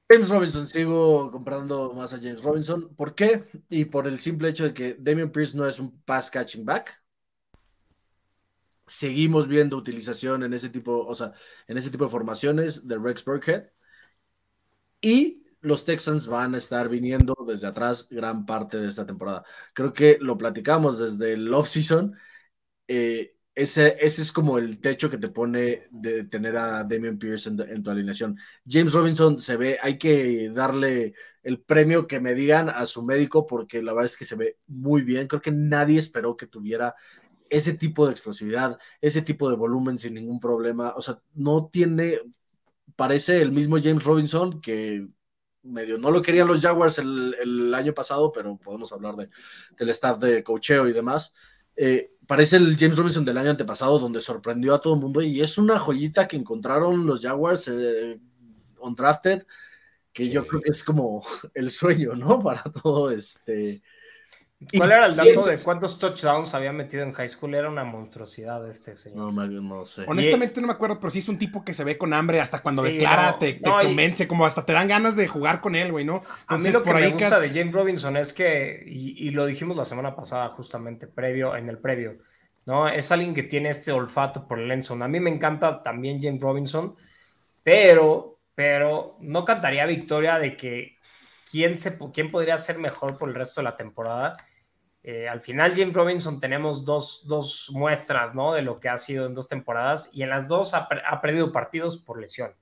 James 0.09 0.27
Robinson, 0.27 0.67
sigo 0.67 1.31
comprando 1.31 1.93
más 1.93 2.13
a 2.13 2.17
James 2.17 2.43
Robinson. 2.43 2.93
¿Por 2.93 3.15
qué? 3.15 3.45
Y 3.69 3.85
por 3.85 4.05
el 4.05 4.19
simple 4.19 4.49
hecho 4.49 4.65
de 4.65 4.73
que 4.73 4.97
Damian 4.99 5.31
Priest 5.31 5.55
no 5.55 5.65
es 5.65 5.79
un 5.79 5.97
pass 6.01 6.29
catching 6.29 6.65
back. 6.65 7.01
Seguimos 8.85 9.47
viendo 9.47 9.77
utilización 9.77 10.43
en 10.43 10.53
ese 10.53 10.67
tipo, 10.67 11.05
o 11.07 11.15
sea, 11.15 11.31
en 11.67 11.77
ese 11.77 11.89
tipo 11.89 12.03
de 12.03 12.11
formaciones 12.11 12.85
de 12.85 12.97
Rex 12.97 13.23
Burkhead. 13.23 13.69
Y 14.99 15.44
los 15.65 15.85
Texans 15.85 16.27
van 16.27 16.55
a 16.55 16.59
estar 16.59 16.89
viniendo 16.89 17.35
desde 17.47 17.67
atrás 17.67 18.07
gran 18.09 18.45
parte 18.45 18.77
de 18.77 18.87
esta 18.87 19.05
temporada. 19.05 19.43
Creo 19.73 19.93
que 19.93 20.17
lo 20.21 20.37
platicamos 20.37 20.99
desde 20.99 21.33
el 21.33 21.53
off-season. 21.53 22.15
Eh, 22.87 23.35
ese, 23.55 23.95
es 23.99 24.31
como 24.33 24.57
el 24.57 24.79
techo 24.81 25.09
que 25.09 25.17
te 25.17 25.29
pone 25.29 25.87
de 25.89 26.25
tener 26.25 26.57
a 26.57 26.83
Damian 26.83 27.17
Pierce 27.17 27.49
en, 27.49 27.83
tu 27.83 27.89
alineación. 27.89 28.37
James 28.67 28.93
Robinson 28.93 29.39
se 29.39 29.55
ve, 29.57 29.79
hay 29.81 29.97
que 29.97 30.49
darle 30.49 31.13
el 31.41 31.61
premio 31.61 32.05
que 32.05 32.19
me 32.19 32.35
digan 32.35 32.69
a 32.69 32.85
su 32.85 33.01
médico 33.03 33.47
porque 33.47 33.81
la 33.81 33.93
verdad 33.93 34.07
es 34.07 34.17
que 34.17 34.25
se 34.25 34.35
ve 34.35 34.57
muy 34.67 35.03
bien. 35.03 35.27
Creo 35.27 35.41
que 35.41 35.51
nadie 35.51 35.97
esperó 35.99 36.35
que 36.35 36.47
tuviera 36.47 36.95
ese 37.49 37.73
tipo 37.73 38.05
de 38.05 38.11
explosividad, 38.11 38.77
ese 39.01 39.21
tipo 39.21 39.49
de 39.49 39.55
volumen 39.55 39.97
sin 39.97 40.15
ningún 40.15 40.39
problema. 40.39 40.93
O 40.97 41.01
sea, 41.01 41.19
no 41.33 41.69
tiene, 41.71 42.19
parece 42.95 43.41
el 43.41 43.51
mismo 43.51 43.77
James 43.81 44.03
Robinson 44.03 44.61
que 44.61 45.07
medio 45.65 45.97
no 45.97 46.11
lo 46.11 46.21
querían 46.21 46.47
los 46.47 46.61
Jaguars 46.61 46.97
el, 46.99 47.73
año 47.73 47.93
pasado, 47.93 48.31
pero 48.31 48.55
podemos 48.57 48.91
hablar 48.93 49.15
de, 49.15 49.29
del 49.77 49.89
staff 49.89 50.19
de 50.19 50.43
cocheo 50.43 50.87
y 50.87 50.93
demás. 50.93 51.33
Eh, 51.75 52.11
parece 52.25 52.57
el 52.57 52.77
James 52.77 52.97
Robinson 52.97 53.25
del 53.25 53.37
año 53.37 53.49
antepasado, 53.49 53.99
donde 53.99 54.21
sorprendió 54.21 54.73
a 54.73 54.81
todo 54.81 54.93
el 54.93 55.01
mundo 55.01 55.21
y 55.21 55.41
es 55.41 55.57
una 55.57 55.77
joyita 55.77 56.27
que 56.27 56.37
encontraron 56.37 57.05
los 57.05 57.21
Jaguars 57.21 57.67
eh, 57.67 58.19
on 58.79 58.95
drafted, 58.95 59.45
que 60.13 60.29
yo 60.29 60.47
creo 60.47 60.61
que 60.61 60.71
es 60.71 60.83
como 60.83 61.23
el 61.53 61.71
sueño, 61.71 62.15
¿no? 62.15 62.39
Para 62.43 62.63
todo 62.63 63.11
este 63.11 63.81
¿Cuál 64.77 64.91
era 64.91 65.05
el 65.05 65.15
dato 65.15 65.45
de 65.45 65.57
cuántos 65.63 65.99
touchdowns 65.99 66.53
había 66.53 66.71
metido 66.71 67.03
en 67.03 67.11
high 67.11 67.27
school? 67.27 67.53
Era 67.55 67.69
una 67.69 67.83
monstruosidad 67.83 68.67
este 68.69 68.95
señor. 68.95 69.33
No, 69.33 69.47
no 69.61 69.85
sé. 69.85 70.05
Honestamente 70.07 70.61
no 70.61 70.67
me 70.67 70.73
acuerdo, 70.73 70.97
pero 70.99 71.11
sí 71.11 71.19
es 71.19 71.27
un 71.27 71.37
tipo 71.37 71.65
que 71.65 71.73
se 71.73 71.83
ve 71.83 71.97
con 71.97 72.13
hambre 72.13 72.39
hasta 72.39 72.61
cuando 72.61 72.81
declara, 72.81 73.37
te, 73.37 73.59
convence, 73.59 74.27
como 74.27 74.45
hasta 74.45 74.65
te 74.65 74.71
dan 74.71 74.87
ganas 74.87 75.17
de 75.17 75.27
jugar 75.27 75.59
con 75.59 75.75
él, 75.75 75.91
güey, 75.91 76.05
¿no? 76.05 76.21
a 76.47 76.57
mí 76.57 76.69
lo 76.71 76.83
que 76.83 76.93
me 76.93 77.11
gusta 77.11 77.39
de 77.39 77.49
James 77.49 77.73
Robinson 77.73 78.15
es 78.15 78.31
que, 78.31 78.81
y, 78.85 79.29
lo 79.31 79.45
dijimos 79.45 79.75
la 79.75 79.85
semana 79.85 80.15
pasada 80.15 80.49
justamente, 80.49 81.05
previo, 81.05 81.55
en 81.55 81.67
el 81.67 81.77
previo, 81.77 82.17
¿no? 82.65 82.87
Es 82.87 83.11
alguien 83.11 83.33
que 83.33 83.43
tiene 83.43 83.69
este 83.69 83.91
olfato 83.91 84.47
por 84.47 84.57
Lenson. 84.57 85.03
A 85.03 85.07
mí 85.07 85.19
me 85.19 85.29
encanta 85.29 85.83
también 85.83 86.21
James 86.21 86.41
Robinson, 86.41 86.95
pero, 87.61 88.39
pero 88.55 89.17
no 89.19 89.43
cantaría 89.43 89.85
victoria 89.85 90.39
de 90.39 90.55
que 90.55 90.94
quién, 91.55 91.77
se, 91.77 91.97
quién 92.11 92.29
podría 92.31 92.57
ser 92.57 92.79
mejor 92.79 93.17
por 93.17 93.29
el 93.29 93.35
resto 93.35 93.61
de 93.61 93.63
la 93.63 93.77
temporada. 93.77 94.35
Eh, 95.03 95.29
al 95.29 95.39
final, 95.39 95.73
James 95.73 95.93
Robinson 95.93 96.41
tenemos 96.41 96.83
dos, 96.83 97.25
dos, 97.27 97.69
muestras, 97.71 98.35
¿no? 98.35 98.51
De 98.51 98.61
lo 98.61 98.77
que 98.81 98.89
ha 98.89 98.97
sido 98.97 99.25
en 99.25 99.33
dos 99.33 99.47
temporadas 99.47 100.09
y 100.11 100.23
en 100.23 100.31
las 100.31 100.49
dos 100.49 100.73
ha, 100.73 100.89
perdido 101.21 101.53
partidos 101.53 101.97
por 101.97 102.19
lesión, 102.19 102.53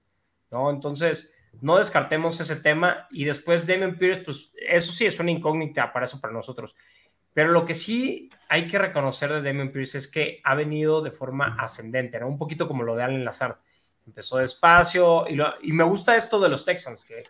¿no? 0.52 0.70
Entonces, 0.70 1.34
no 1.60 1.80
descartemos 1.80 2.40
ese 2.40 2.58
tema 2.58 3.08
y 3.10 3.24
después 3.26 3.66
Damien 3.66 3.98
Pierce, 3.98 4.22
pues 4.22 4.52
eso 4.58 4.92
sí 4.92 5.08
es 5.08 5.20
una 5.20 5.32
incógnita 5.32 5.92
para 5.92 6.06
eso 6.06 6.22
para 6.22 6.32
nosotros. 6.34 6.76
Pero 7.34 7.52
lo 7.52 7.66
que 7.66 7.74
sí 7.74 8.30
hay 8.48 8.68
que 8.68 8.78
reconocer 8.78 9.34
de 9.34 9.42
Damien 9.42 9.72
Pierce 9.72 9.98
es 9.98 10.08
que 10.08 10.40
ha 10.44 10.54
venido 10.54 11.02
de 11.02 11.10
forma 11.10 11.56
ascendente, 11.60 12.20
¿no? 12.20 12.28
Un 12.28 12.38
poquito 12.38 12.68
como 12.68 12.84
lo 12.84 12.96
de 12.96 13.02
Allen 13.02 13.26
Lazard. 13.26 13.56
Empezó 14.06 14.38
despacio 14.38 15.26
y, 15.28 15.40
y 15.68 15.74
me 15.74 15.84
gusta 15.84 16.16
esto 16.16 16.40
de 16.40 16.50
los 16.50 16.64
Texans, 16.64 17.06
que 17.06 17.24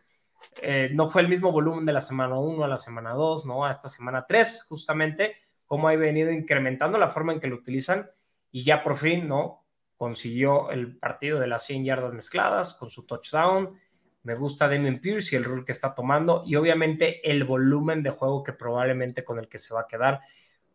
eh, 0.62 0.90
no 0.94 1.10
fue 1.10 1.22
el 1.22 1.30
mismo 1.30 1.52
volumen 1.52 1.86
de 1.86 1.94
la 1.94 2.02
semana 2.02 2.38
1 2.38 2.64
a 2.64 2.68
la 2.68 2.78
semana 2.78 3.12
2, 3.12 3.46
¿no? 3.46 3.66
A 3.66 3.72
esta 3.72 3.90
semana 3.90 4.26
3, 4.28 4.66
justamente, 4.70 5.38
cómo 5.66 5.88
ha 5.88 5.96
venido 5.96 6.32
incrementando 6.32 6.98
la 6.98 7.10
forma 7.10 7.34
en 7.34 7.40
que 7.40 7.48
lo 7.48 7.56
utilizan 7.56 8.10
y 8.52 8.64
ya 8.64 8.84
por 8.84 8.98
fin, 8.98 9.28
¿no? 9.28 9.66
Consiguió 9.98 10.70
el 10.72 10.98
partido 10.98 11.40
de 11.40 11.48
las 11.48 11.66
100 11.66 11.86
yardas 11.86 12.14
mezcladas 12.14 12.76
con 12.76 12.90
su 12.90 13.04
touchdown. 13.04 13.80
Me 14.24 14.36
gusta 14.36 14.68
Damien 14.68 15.02
Pierce 15.02 15.36
y 15.36 15.38
el 15.38 15.44
rol 15.44 15.66
que 15.66 15.72
está 15.72 15.96
tomando 15.96 16.44
y 16.46 16.56
obviamente 16.56 17.30
el 17.30 17.44
volumen 17.44 18.04
de 18.04 18.12
juego 18.12 18.44
que 18.44 18.54
probablemente 18.54 19.24
con 19.24 19.40
el 19.40 19.48
que 19.48 19.60
se 19.60 19.74
va 19.74 19.82
a 19.82 19.88
quedar 19.88 20.22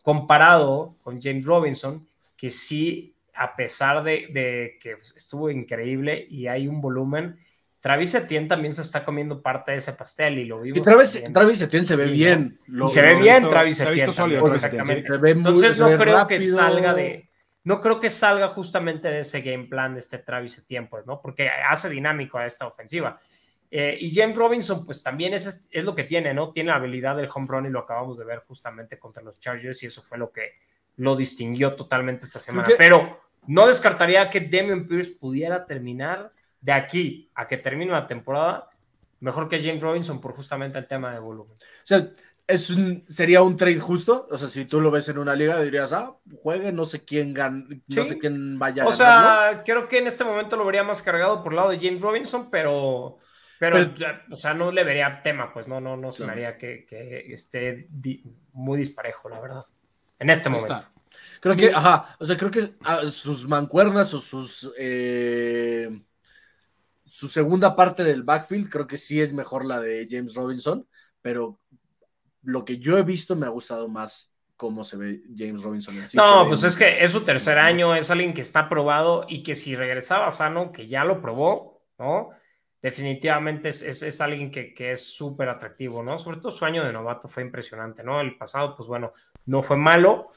comparado 0.02 0.96
con 1.02 1.20
James 1.20 1.44
Robinson, 1.44 2.06
que 2.36 2.50
sí, 2.50 3.14
a 3.34 3.54
pesar 3.54 4.02
de, 4.02 4.28
de 4.32 4.78
que 4.80 4.96
estuvo 5.14 5.50
increíble 5.50 6.26
y 6.28 6.46
hay 6.46 6.66
un 6.66 6.80
volumen, 6.80 7.38
Travis 7.88 8.14
Etienne 8.14 8.46
también 8.46 8.74
se 8.74 8.82
está 8.82 9.02
comiendo 9.02 9.40
parte 9.40 9.72
de 9.72 9.78
ese 9.78 9.94
pastel 9.94 10.36
y 10.36 10.44
lo 10.44 10.60
vimos. 10.60 10.78
Y 10.78 10.82
Travis, 10.82 11.24
Travis 11.32 11.62
Etienne 11.62 11.86
se 11.86 11.96
ve 11.96 12.08
bien. 12.08 12.60
se 12.86 13.00
ve 13.00 13.18
bien 13.18 13.48
Travis 13.48 13.80
Etienne. 13.80 15.06
Entonces 15.24 15.80
no 15.80 15.96
creo 15.96 16.26
que 16.26 16.38
salga 16.38 16.92
de. 16.92 17.30
No 17.64 17.80
creo 17.80 17.98
que 17.98 18.10
salga 18.10 18.48
justamente 18.48 19.08
de 19.08 19.20
ese 19.20 19.40
game 19.40 19.68
plan 19.68 19.94
de 19.94 20.00
este 20.00 20.18
Travis 20.18 20.58
Etienne, 20.58 20.86
pues, 20.86 21.06
¿no? 21.06 21.22
Porque 21.22 21.48
hace 21.48 21.88
dinámico 21.88 22.36
a 22.36 22.44
esta 22.44 22.66
ofensiva. 22.66 23.18
Eh, 23.70 23.96
y 23.98 24.14
James 24.14 24.36
Robinson, 24.36 24.84
pues 24.84 25.02
también 25.02 25.32
es, 25.32 25.70
es 25.72 25.82
lo 25.82 25.94
que 25.94 26.04
tiene, 26.04 26.34
¿no? 26.34 26.52
Tiene 26.52 26.68
la 26.68 26.76
habilidad 26.76 27.16
del 27.16 27.30
home 27.34 27.46
run 27.48 27.64
y 27.64 27.70
lo 27.70 27.78
acabamos 27.78 28.18
de 28.18 28.26
ver 28.26 28.40
justamente 28.46 28.98
contra 28.98 29.22
los 29.22 29.40
Chargers 29.40 29.82
y 29.82 29.86
eso 29.86 30.02
fue 30.02 30.18
lo 30.18 30.30
que 30.30 30.56
lo 30.96 31.16
distinguió 31.16 31.74
totalmente 31.74 32.26
esta 32.26 32.38
semana. 32.38 32.68
Pero 32.76 33.18
no 33.46 33.66
descartaría 33.66 34.28
que 34.28 34.42
Damian 34.42 34.86
Pierce 34.86 35.12
pudiera 35.18 35.64
terminar 35.64 36.32
de 36.60 36.72
aquí 36.72 37.30
a 37.34 37.46
que 37.46 37.56
termine 37.56 37.92
la 37.92 38.06
temporada, 38.06 38.70
mejor 39.20 39.48
que 39.48 39.62
James 39.62 39.82
Robinson 39.82 40.20
por 40.20 40.34
justamente 40.34 40.78
el 40.78 40.86
tema 40.86 41.12
de 41.12 41.20
volumen. 41.20 41.56
O 41.56 41.86
sea, 41.86 42.10
es 42.48 42.74
sería 43.08 43.42
un 43.42 43.56
trade 43.56 43.78
justo. 43.78 44.26
O 44.30 44.38
sea, 44.38 44.48
si 44.48 44.64
tú 44.64 44.80
lo 44.80 44.90
ves 44.90 45.08
en 45.10 45.18
una 45.18 45.36
liga, 45.36 45.60
dirías, 45.60 45.92
ah, 45.92 46.16
juegue, 46.42 46.72
no 46.72 46.84
sé 46.86 47.04
quién 47.04 47.34
gan 47.34 47.82
no 47.86 48.04
sé 48.04 48.18
quién 48.18 48.58
vaya 48.58 48.82
a 48.82 48.86
O 48.86 48.92
sea, 48.92 49.62
creo 49.64 49.86
que 49.86 49.98
en 49.98 50.06
este 50.06 50.24
momento 50.24 50.56
lo 50.56 50.64
vería 50.64 50.82
más 50.82 51.02
cargado 51.02 51.42
por 51.42 51.52
el 51.52 51.56
lado 51.56 51.70
de 51.70 51.78
James 51.78 52.00
Robinson, 52.00 52.50
pero. 52.50 53.16
Pero, 53.60 53.92
o 54.30 54.36
sea, 54.36 54.54
no 54.54 54.70
le 54.70 54.84
vería 54.84 55.20
tema, 55.20 55.52
pues 55.52 55.66
no, 55.66 55.80
no, 55.80 55.96
no 55.96 56.12
se 56.12 56.24
me 56.24 56.30
haría 56.30 56.56
que, 56.56 56.86
esté 57.28 57.88
muy 58.52 58.78
disparejo, 58.78 59.28
la 59.28 59.40
verdad. 59.40 59.64
En 60.18 60.30
este 60.30 60.48
momento. 60.48 60.84
Creo 61.40 61.56
que, 61.56 61.72
ajá, 61.72 62.16
o 62.20 62.24
sea, 62.24 62.36
creo 62.36 62.52
que 62.52 62.74
ah, 62.84 63.02
sus 63.10 63.48
mancuernas 63.48 64.14
o 64.14 64.20
sus 64.20 64.72
eh, 64.78 65.90
su 67.18 67.26
segunda 67.26 67.74
parte 67.74 68.04
del 68.04 68.22
backfield 68.22 68.70
creo 68.70 68.86
que 68.86 68.96
sí 68.96 69.20
es 69.20 69.34
mejor 69.34 69.64
la 69.64 69.80
de 69.80 70.06
James 70.08 70.36
Robinson, 70.36 70.86
pero 71.20 71.58
lo 72.42 72.64
que 72.64 72.78
yo 72.78 72.96
he 72.96 73.02
visto 73.02 73.34
me 73.34 73.46
ha 73.46 73.48
gustado 73.48 73.88
más 73.88 74.36
cómo 74.54 74.84
se 74.84 74.96
ve 74.96 75.22
James 75.36 75.64
Robinson. 75.64 75.96
no, 76.14 76.46
pues 76.46 76.62
es 76.62 76.76
que 76.76 77.02
es 77.02 77.10
su 77.10 77.22
tercer 77.22 77.58
año, 77.58 77.96
es 77.96 78.08
alguien 78.12 78.32
que 78.32 78.42
está 78.42 78.68
probado 78.68 79.26
y 79.28 79.42
que 79.42 79.56
si 79.56 79.74
regresaba 79.74 80.30
sano, 80.30 80.70
que 80.70 80.86
ya 80.86 81.04
lo 81.04 81.20
probó, 81.20 81.82
¿no? 81.98 82.30
Definitivamente 82.80 83.70
es, 83.70 83.82
es, 83.82 84.20
alguien 84.20 84.52
que, 84.52 84.72
que 84.72 84.92
es 84.92 85.04
súper 85.04 85.48
atractivo, 85.48 86.04
¿no? 86.04 86.20
Sobre 86.20 86.36
todo 86.36 86.52
su 86.52 86.64
año 86.64 86.84
de 86.84 86.92
novato 86.92 87.26
fue 87.26 87.42
impresionante, 87.42 88.04
¿no? 88.04 88.20
El 88.20 88.38
pasado, 88.38 88.76
pues 88.76 88.88
bueno, 88.88 89.12
no 89.46 89.60
fue 89.60 89.76
malo, 89.76 90.30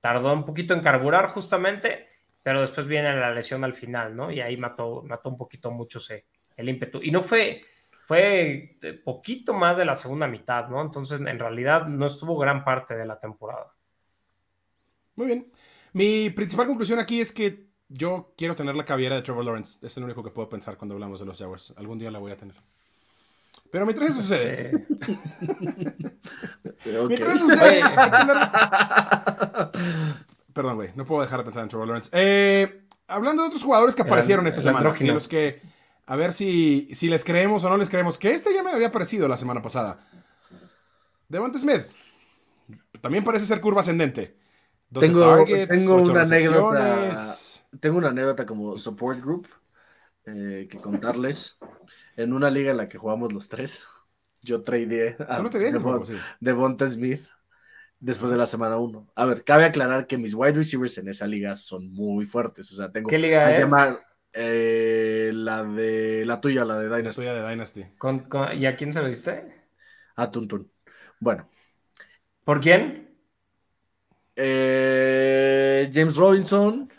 tardó 0.00 0.32
un 0.32 0.44
poquito 0.44 0.74
en 0.74 0.80
carburar 0.80 1.28
justamente, 1.28 2.08
pero 2.44 2.60
después 2.60 2.86
viene 2.86 3.16
la 3.16 3.32
lesión 3.32 3.64
al 3.64 3.72
final, 3.72 4.14
¿no? 4.14 4.30
Y 4.30 4.42
ahí 4.42 4.58
mató, 4.58 5.02
mató 5.02 5.30
un 5.30 5.38
poquito 5.38 5.70
mucho 5.70 5.98
el 6.56 6.68
ímpetu. 6.68 7.00
Y 7.02 7.10
no 7.10 7.22
fue, 7.22 7.62
fue 8.06 8.76
poquito 9.02 9.54
más 9.54 9.78
de 9.78 9.86
la 9.86 9.94
segunda 9.94 10.28
mitad, 10.28 10.68
¿no? 10.68 10.82
Entonces, 10.82 11.22
en 11.22 11.38
realidad, 11.38 11.86
no 11.86 12.04
estuvo 12.04 12.36
gran 12.36 12.62
parte 12.62 12.96
de 12.96 13.06
la 13.06 13.18
temporada. 13.18 13.72
Muy 15.14 15.26
bien. 15.26 15.50
Mi 15.94 16.28
principal 16.28 16.66
conclusión 16.66 16.98
aquí 16.98 17.18
es 17.18 17.32
que 17.32 17.64
yo 17.88 18.34
quiero 18.36 18.54
tener 18.54 18.76
la 18.76 18.84
caviera 18.84 19.16
de 19.16 19.22
Trevor 19.22 19.46
Lawrence. 19.46 19.78
Es 19.80 19.96
el 19.96 20.04
único 20.04 20.22
que 20.22 20.30
puedo 20.30 20.50
pensar 20.50 20.76
cuando 20.76 20.96
hablamos 20.96 21.20
de 21.20 21.24
los 21.24 21.38
Jaguars. 21.38 21.72
Algún 21.78 21.98
día 21.98 22.10
la 22.10 22.18
voy 22.18 22.32
a 22.32 22.36
tener. 22.36 22.56
Pero 23.70 23.86
mientras 23.86 24.10
eso 24.10 24.20
sucede. 24.20 24.86
mientras 27.08 27.36
eso 27.36 27.48
sucede. 27.48 27.82
Perdón, 30.54 30.76
güey, 30.76 30.90
no 30.94 31.04
puedo 31.04 31.20
dejar 31.20 31.40
de 31.40 31.44
pensar 31.44 31.64
en 31.64 31.68
Trevor 31.68 31.88
Lawrence. 31.88 32.10
Eh, 32.12 32.86
hablando 33.08 33.42
de 33.42 33.48
otros 33.48 33.62
jugadores 33.62 33.96
que 33.96 34.02
aparecieron 34.02 34.46
esta 34.46 34.60
semana, 34.60 34.94
y 34.98 35.06
los 35.06 35.26
que, 35.26 35.60
a 36.06 36.14
ver 36.14 36.32
si, 36.32 36.88
si 36.94 37.08
les 37.08 37.24
creemos 37.24 37.64
o 37.64 37.68
no 37.68 37.76
les 37.76 37.88
creemos, 37.88 38.18
que 38.18 38.30
este 38.30 38.54
ya 38.54 38.62
me 38.62 38.70
había 38.70 38.86
aparecido 38.86 39.26
la 39.26 39.36
semana 39.36 39.60
pasada. 39.60 39.98
Devonta 41.28 41.58
Smith. 41.58 41.82
También 43.00 43.24
parece 43.24 43.46
ser 43.46 43.60
curva 43.60 43.80
ascendente. 43.80 44.36
tengo, 44.92 45.44
tengo 45.44 45.96
una 45.96 46.22
anécdota. 46.22 47.12
Tengo 47.80 47.98
una 47.98 48.10
anécdota 48.10 48.46
como 48.46 48.78
support 48.78 49.20
group 49.20 49.48
eh, 50.26 50.68
que 50.70 50.78
contarles. 50.78 51.58
en 52.16 52.32
una 52.32 52.48
liga 52.48 52.70
en 52.70 52.76
la 52.76 52.88
que 52.88 52.96
jugamos 52.96 53.32
los 53.32 53.48
tres, 53.48 53.84
yo 54.40 54.62
tradeé 54.62 55.16
a 55.28 55.42
Devonta 56.38 56.86
Smith 56.86 57.26
después 58.00 58.30
de 58.30 58.36
la 58.36 58.46
semana 58.46 58.76
1. 58.76 59.12
A 59.14 59.24
ver, 59.24 59.44
cabe 59.44 59.64
aclarar 59.64 60.06
que 60.06 60.18
mis 60.18 60.34
wide 60.34 60.52
receivers 60.52 60.98
en 60.98 61.08
esa 61.08 61.26
liga 61.26 61.56
son 61.56 61.92
muy 61.92 62.24
fuertes. 62.24 62.70
O 62.72 62.76
sea, 62.76 62.90
tengo. 62.90 63.08
¿Qué 63.08 63.18
liga 63.18 63.56
es? 63.56 63.66
Eh, 64.36 65.30
la 65.32 65.62
de 65.62 66.24
la 66.26 66.40
tuya, 66.40 66.64
la 66.64 66.78
de 66.78 66.88
Dynasty. 66.88 67.22
La 67.22 67.32
tuya 67.32 67.42
de 67.42 67.50
Dynasty. 67.50 67.84
y 68.58 68.66
a 68.66 68.76
quién 68.76 68.92
se 68.92 69.00
lo 69.00 69.08
diste? 69.08 69.64
A 70.16 70.30
Tuntun. 70.30 70.70
Bueno. 71.20 71.48
¿Por 72.44 72.60
quién? 72.60 73.16
Eh, 74.36 75.90
James 75.94 76.16
Robinson. 76.16 76.90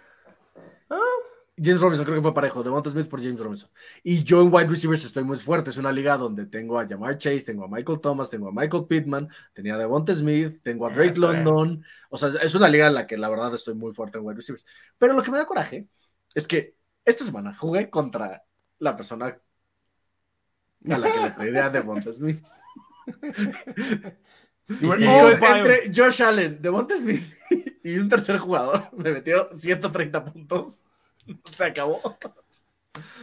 James 1.57 1.79
Robinson 1.79 2.05
creo 2.05 2.17
que 2.17 2.21
fue 2.21 2.33
parejo, 2.33 2.63
Devonta 2.63 2.89
Smith 2.89 3.07
por 3.07 3.21
James 3.21 3.39
Robinson. 3.39 3.69
Y 4.03 4.23
yo 4.23 4.41
en 4.41 4.53
wide 4.53 4.67
receivers 4.67 5.05
estoy 5.05 5.23
muy 5.23 5.37
fuerte, 5.37 5.69
es 5.69 5.77
una 5.77 5.91
liga 5.91 6.17
donde 6.17 6.45
tengo 6.45 6.77
a 6.77 6.85
Jamar 6.85 7.17
Chase, 7.17 7.45
tengo 7.45 7.63
a 7.63 7.69
Michael 7.69 8.01
Thomas, 8.01 8.29
tengo 8.29 8.49
a 8.49 8.51
Michael 8.51 8.85
Pittman, 8.87 9.29
tenía 9.53 9.75
a 9.75 9.77
Devonta 9.77 10.13
Smith, 10.13 10.59
tengo 10.63 10.85
a 10.85 10.89
Drake 10.89 11.17
London, 11.17 11.83
o 12.09 12.17
sea, 12.17 12.29
es 12.41 12.53
una 12.55 12.67
liga 12.67 12.87
en 12.87 12.93
la 12.93 13.07
que 13.07 13.17
la 13.17 13.29
verdad 13.29 13.53
estoy 13.53 13.73
muy 13.73 13.93
fuerte 13.93 14.17
en 14.17 14.25
wide 14.25 14.35
receivers. 14.35 14.65
Pero 14.97 15.13
lo 15.13 15.23
que 15.23 15.31
me 15.31 15.37
da 15.37 15.45
coraje 15.45 15.87
es 16.33 16.45
que 16.45 16.75
esta 17.05 17.23
semana 17.23 17.55
jugué 17.55 17.89
contra 17.89 18.43
la 18.79 18.95
persona 18.95 19.37
a 20.89 20.97
la 20.97 21.11
que 21.11 21.19
le 21.19 21.31
pedí 21.31 21.57
a 21.57 21.69
Devonta 21.69 22.11
Smith. 22.11 22.43
y 24.67 24.85
entre 24.87 25.91
Josh 25.95 26.21
Allen, 26.21 26.61
Devonta 26.61 26.97
Smith 26.97 27.23
y 27.83 27.97
un 27.97 28.09
tercer 28.09 28.39
jugador 28.39 28.89
me 28.91 29.11
metió 29.13 29.49
130 29.53 30.25
puntos. 30.25 30.81
Se 31.51 31.63
acabó. 31.63 32.01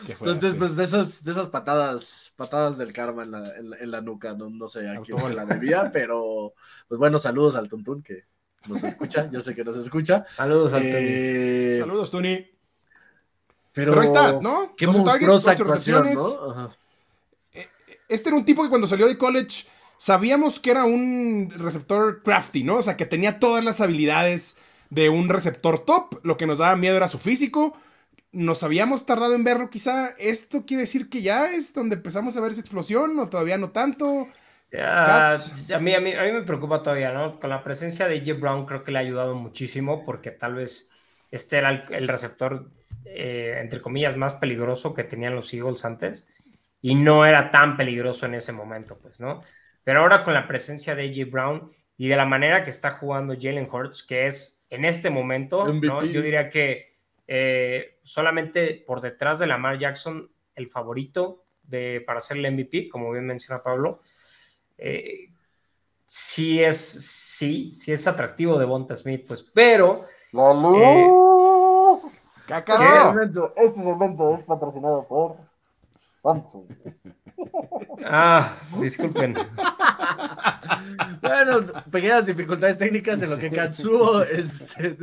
Entonces, 0.09 0.55
pues 0.57 0.76
de 0.76 0.84
esas, 0.84 1.24
de 1.24 1.32
esas 1.32 1.48
patadas, 1.48 2.32
patadas 2.36 2.76
del 2.76 2.92
karma 2.92 3.22
en 3.22 3.90
la, 3.90 4.00
nuca, 4.00 4.34
no, 4.34 4.68
sé 4.68 4.88
a 4.88 5.00
quién 5.00 5.18
se 5.18 5.32
la 5.32 5.46
debía, 5.46 5.90
pero 5.92 6.53
pues 6.88 6.98
bueno, 6.98 7.18
saludos 7.18 7.57
al 7.57 7.68
Tuntun 7.68 8.03
que 8.03 8.24
nos 8.66 8.82
escucha, 8.84 9.28
yo 9.30 9.40
sé 9.40 9.55
que 9.55 9.64
nos 9.64 9.76
escucha. 9.76 10.24
Saludos 10.28 10.72
al 10.74 10.82
eh, 10.84 11.76
Saludos, 11.80 12.11
Tuni. 12.11 12.46
Pero, 13.72 13.98
ahí 13.98 14.07
está, 14.07 14.38
¿no? 14.40 14.74
Qué 14.76 14.86
monstruosa 14.86 15.53
actuación, 15.53 16.12
¿no? 16.12 16.74
Eh, 17.53 17.68
este 18.09 18.28
era 18.28 18.36
un 18.36 18.44
tipo 18.44 18.62
que 18.62 18.68
cuando 18.68 18.86
salió 18.86 19.07
de 19.07 19.16
college 19.16 19.66
sabíamos 19.96 20.61
que 20.61 20.72
era 20.72 20.84
un 20.84 21.53
receptor 21.57 22.22
crafty, 22.22 22.64
¿no? 22.64 22.76
O 22.76 22.82
sea, 22.82 22.96
que 22.96 23.07
tenía 23.07 23.38
todas 23.38 23.64
las 23.64 23.80
habilidades 23.80 24.57
de 24.90 25.09
un 25.09 25.28
receptor 25.28 25.78
top. 25.78 26.20
Lo 26.22 26.36
que 26.36 26.46
nos 26.46 26.59
daba 26.59 26.76
miedo 26.76 26.96
era 26.96 27.09
su 27.09 27.18
físico. 27.18 27.74
Nos 28.33 28.62
habíamos 28.62 29.05
tardado 29.05 29.35
en 29.35 29.45
verlo, 29.45 29.68
quizá. 29.68 30.14
¿Esto 30.18 30.64
quiere 30.66 30.83
decir 30.83 31.11
que 31.11 31.20
ya 31.20 31.53
es 31.53 31.74
donde 31.74 31.97
empezamos 31.97 32.37
a 32.37 32.41
ver 32.41 32.53
esa 32.53 32.61
explosión 32.61 33.18
o 33.18 33.28
todavía 33.28 33.59
no 33.59 33.70
tanto? 33.70 34.28
a, 34.80 35.78
mí, 35.80 35.95
a, 35.95 36.01
mí, 36.01 36.12
a 36.14 36.22
mí 36.22 36.33
me 36.33 36.43
preocupa 36.43 36.83
todavía, 36.83 37.12
¿no? 37.12 37.39
Con 37.39 37.51
la 37.51 37.62
presencia 37.62 38.09
de 38.09 38.20
J. 38.20 38.35
Brown 38.41 38.64
creo 38.64 38.83
que 38.85 38.91
le 38.91 38.99
ha 38.99 39.03
ayudado 39.03 39.35
muchísimo 39.35 40.05
porque 40.05 40.30
tal 40.30 40.55
vez 40.55 40.91
este 41.30 41.59
era 41.59 41.85
el, 41.91 42.09
receptor, 42.09 42.70
eh, 43.05 43.59
entre 43.61 43.83
comillas, 43.83 44.16
más 44.16 44.35
peligroso 44.35 44.95
que 44.95 45.05
tenían 45.05 45.35
los 45.35 45.53
Eagles 45.53 45.85
antes 45.85 46.26
y 46.80 46.95
no 46.95 47.26
era 47.26 47.51
tan 47.51 47.76
peligroso 47.76 48.26
en 48.26 48.35
ese 48.35 48.53
momento, 48.53 48.99
pues, 48.99 49.20
¿no? 49.20 49.43
Pero 49.85 50.01
ahora 50.01 50.24
con 50.24 50.33
la 50.33 50.47
presencia 50.49 50.95
de 50.95 51.09
AJ 51.09 51.30
Brown 51.30 51.72
y 51.99 52.09
de 52.09 52.16
la 52.16 52.24
manera 52.24 52.62
que 52.62 52.70
está 52.70 52.93
jugando 52.93 53.37
Jalen 53.39 53.68
Hurts, 53.70 54.03
que 54.03 54.26
es 54.26 54.62
en 54.70 54.85
este 54.85 55.11
momento, 55.11 55.66
yo 55.80 56.22
diría 56.22 56.49
que 56.49 56.91
eh, 57.27 57.99
solamente 58.03 58.83
por 58.87 59.01
detrás 59.01 59.39
de 59.39 59.47
Lamar 59.47 59.79
Jackson, 59.79 60.31
el 60.55 60.68
favorito 60.68 61.45
de, 61.62 62.03
para 62.07 62.20
ser 62.20 62.39
el 62.39 62.53
MVP, 62.53 62.89
como 62.89 63.11
bien 63.11 63.27
menciona 63.27 63.62
Pablo, 63.62 64.01
eh, 64.79 65.31
sí 66.05 66.62
es, 66.62 66.79
sí, 66.79 67.73
sí 67.75 67.93
es 67.93 68.07
atractivo 68.07 68.59
de 68.59 68.64
Bonta 68.64 68.97
Smith, 68.97 69.25
pues, 69.27 69.43
pero... 69.43 70.07
¡La 70.33 70.53
luz! 70.53 72.05
Eh, 72.49 73.55
este 73.57 73.81
momento 73.81 74.35
es 74.35 74.43
patrocinado 74.43 75.07
por 75.07 75.37
Ah, 78.05 78.57
disculpen. 78.81 79.35
bueno, 81.20 81.61
pequeñas 81.91 82.27
dificultades 82.27 82.79
técnicas 82.79 83.20
en 83.23 83.31
lo 83.31 83.39
que 83.39 83.51
Katsuo 83.51 84.23
este, 84.23 84.97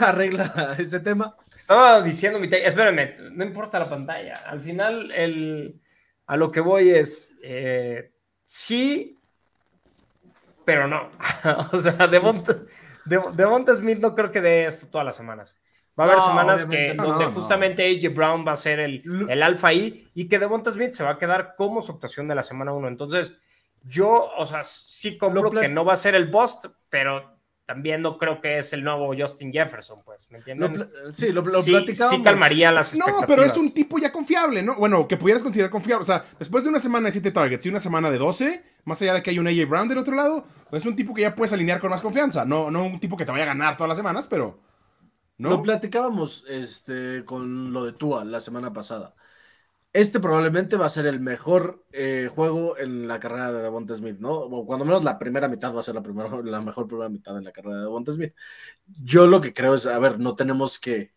arregla 0.00 0.74
ese 0.78 1.00
tema. 1.00 1.36
Estaba 1.54 2.02
diciendo 2.02 2.38
mi 2.38 2.48
espérenme, 2.50 3.16
no 3.32 3.44
importa 3.44 3.78
la 3.78 3.90
pantalla. 3.90 4.36
Al 4.46 4.60
final, 4.60 5.10
el, 5.12 5.80
a 6.26 6.36
lo 6.36 6.50
que 6.50 6.60
voy 6.60 6.90
es 6.90 7.36
eh, 7.42 8.12
sí, 8.44 9.18
pero 10.64 10.88
no. 10.88 11.10
o 11.72 11.80
sea, 11.80 12.06
de 12.06 12.20
Monte 13.46 13.76
Smith 13.76 13.98
no 13.98 14.14
creo 14.14 14.32
que 14.32 14.40
dé 14.40 14.64
esto 14.66 14.86
todas 14.86 15.04
las 15.04 15.16
semanas. 15.16 15.60
Va 15.98 16.04
a 16.04 16.06
haber 16.08 16.20
semanas 16.20 16.66
que, 16.66 16.94
donde 16.94 17.26
justamente 17.26 17.84
AJ 17.86 18.14
Brown 18.14 18.44
va 18.46 18.52
a 18.52 18.56
ser 18.56 18.80
el, 18.80 19.26
el 19.28 19.42
alfa 19.42 19.68
ahí 19.68 20.10
y 20.14 20.28
que 20.28 20.40
Devonta 20.40 20.72
Smith 20.72 20.92
se 20.92 21.04
va 21.04 21.10
a 21.10 21.18
quedar 21.18 21.54
como 21.56 21.82
su 21.82 21.92
actuación 21.92 22.26
de 22.26 22.34
la 22.34 22.42
semana 22.42 22.72
1. 22.72 22.88
Entonces, 22.88 23.38
yo, 23.84 24.30
o 24.36 24.46
sea, 24.46 24.64
sí 24.64 25.16
compro 25.16 25.50
que 25.50 25.68
no 25.68 25.84
va 25.84 25.92
a 25.92 25.96
ser 25.96 26.16
el 26.16 26.26
bust, 26.26 26.66
pero 26.88 27.34
también 27.66 28.02
no 28.02 28.18
creo 28.18 28.40
que 28.40 28.58
es 28.58 28.72
el 28.72 28.84
nuevo 28.84 29.14
Justin 29.16 29.52
Jefferson, 29.52 30.02
pues, 30.04 30.30
¿me 30.30 30.38
entienden? 30.38 30.90
sí, 31.12 31.32
lo, 31.32 31.42
lo 31.42 31.62
sí, 31.62 31.74
sí, 31.94 32.22
calmaría 32.22 32.70
las 32.72 32.94
No, 32.94 33.24
pero 33.26 33.42
es 33.42 33.56
un 33.56 33.72
tipo 33.72 33.98
ya 33.98 34.12
confiable, 34.12 34.62
¿no? 34.62 34.74
Bueno, 34.74 35.08
que 35.08 35.16
pudieras 35.16 35.42
considerar 35.42 35.70
confiable. 35.70 36.02
O 36.02 36.06
sea, 36.06 36.24
después 36.38 36.64
de 36.64 36.70
una 36.70 36.78
semana 36.78 37.06
de 37.06 37.12
7 37.12 37.30
targets 37.30 37.64
y 37.64 37.70
una 37.70 37.80
semana 37.80 38.10
de 38.10 38.18
12, 38.18 38.62
más 38.84 39.00
allá 39.00 39.14
de 39.14 39.22
que 39.22 39.30
hay 39.30 39.38
un 39.38 39.46
AJ 39.46 39.68
Brown 39.68 39.88
del 39.88 39.98
otro 39.98 40.14
lado, 40.14 40.44
es 40.72 40.84
un 40.84 40.96
tipo 40.96 41.14
que 41.14 41.22
ya 41.22 41.34
puedes 41.34 41.52
alinear 41.52 41.80
con 41.80 41.90
más 41.90 42.02
confianza. 42.02 42.44
No, 42.44 42.70
no 42.70 42.84
un 42.84 43.00
tipo 43.00 43.16
que 43.16 43.24
te 43.24 43.32
vaya 43.32 43.44
a 43.44 43.48
ganar 43.48 43.76
todas 43.76 43.88
las 43.88 43.96
semanas, 43.96 44.26
pero 44.26 44.60
lo 45.38 45.62
platicábamos 45.62 46.44
este, 46.48 47.24
con 47.24 47.72
lo 47.72 47.84
de 47.84 47.92
Tua 47.92 48.24
la 48.24 48.40
semana 48.40 48.72
pasada. 48.72 49.14
Este 49.92 50.18
probablemente 50.18 50.76
va 50.76 50.86
a 50.86 50.90
ser 50.90 51.06
el 51.06 51.20
mejor 51.20 51.84
eh, 51.92 52.28
juego 52.34 52.76
en 52.78 53.06
la 53.06 53.20
carrera 53.20 53.52
de 53.52 53.62
Devonta 53.62 53.94
Smith, 53.94 54.18
¿no? 54.18 54.32
O 54.34 54.66
cuando 54.66 54.84
menos 54.84 55.04
la 55.04 55.18
primera 55.20 55.46
mitad 55.46 55.72
va 55.72 55.80
a 55.80 55.84
ser 55.84 55.94
la, 55.94 56.02
primera, 56.02 56.28
la 56.44 56.60
mejor 56.60 56.88
primera 56.88 57.08
mitad 57.08 57.38
en 57.38 57.44
la 57.44 57.52
carrera 57.52 57.76
de 57.76 57.82
Devonta 57.82 58.12
Smith. 58.12 58.34
Yo 58.86 59.26
lo 59.28 59.40
que 59.40 59.54
creo 59.54 59.74
es, 59.74 59.86
a 59.86 59.98
ver, 59.98 60.18
no 60.18 60.36
tenemos 60.36 60.78
que... 60.78 61.12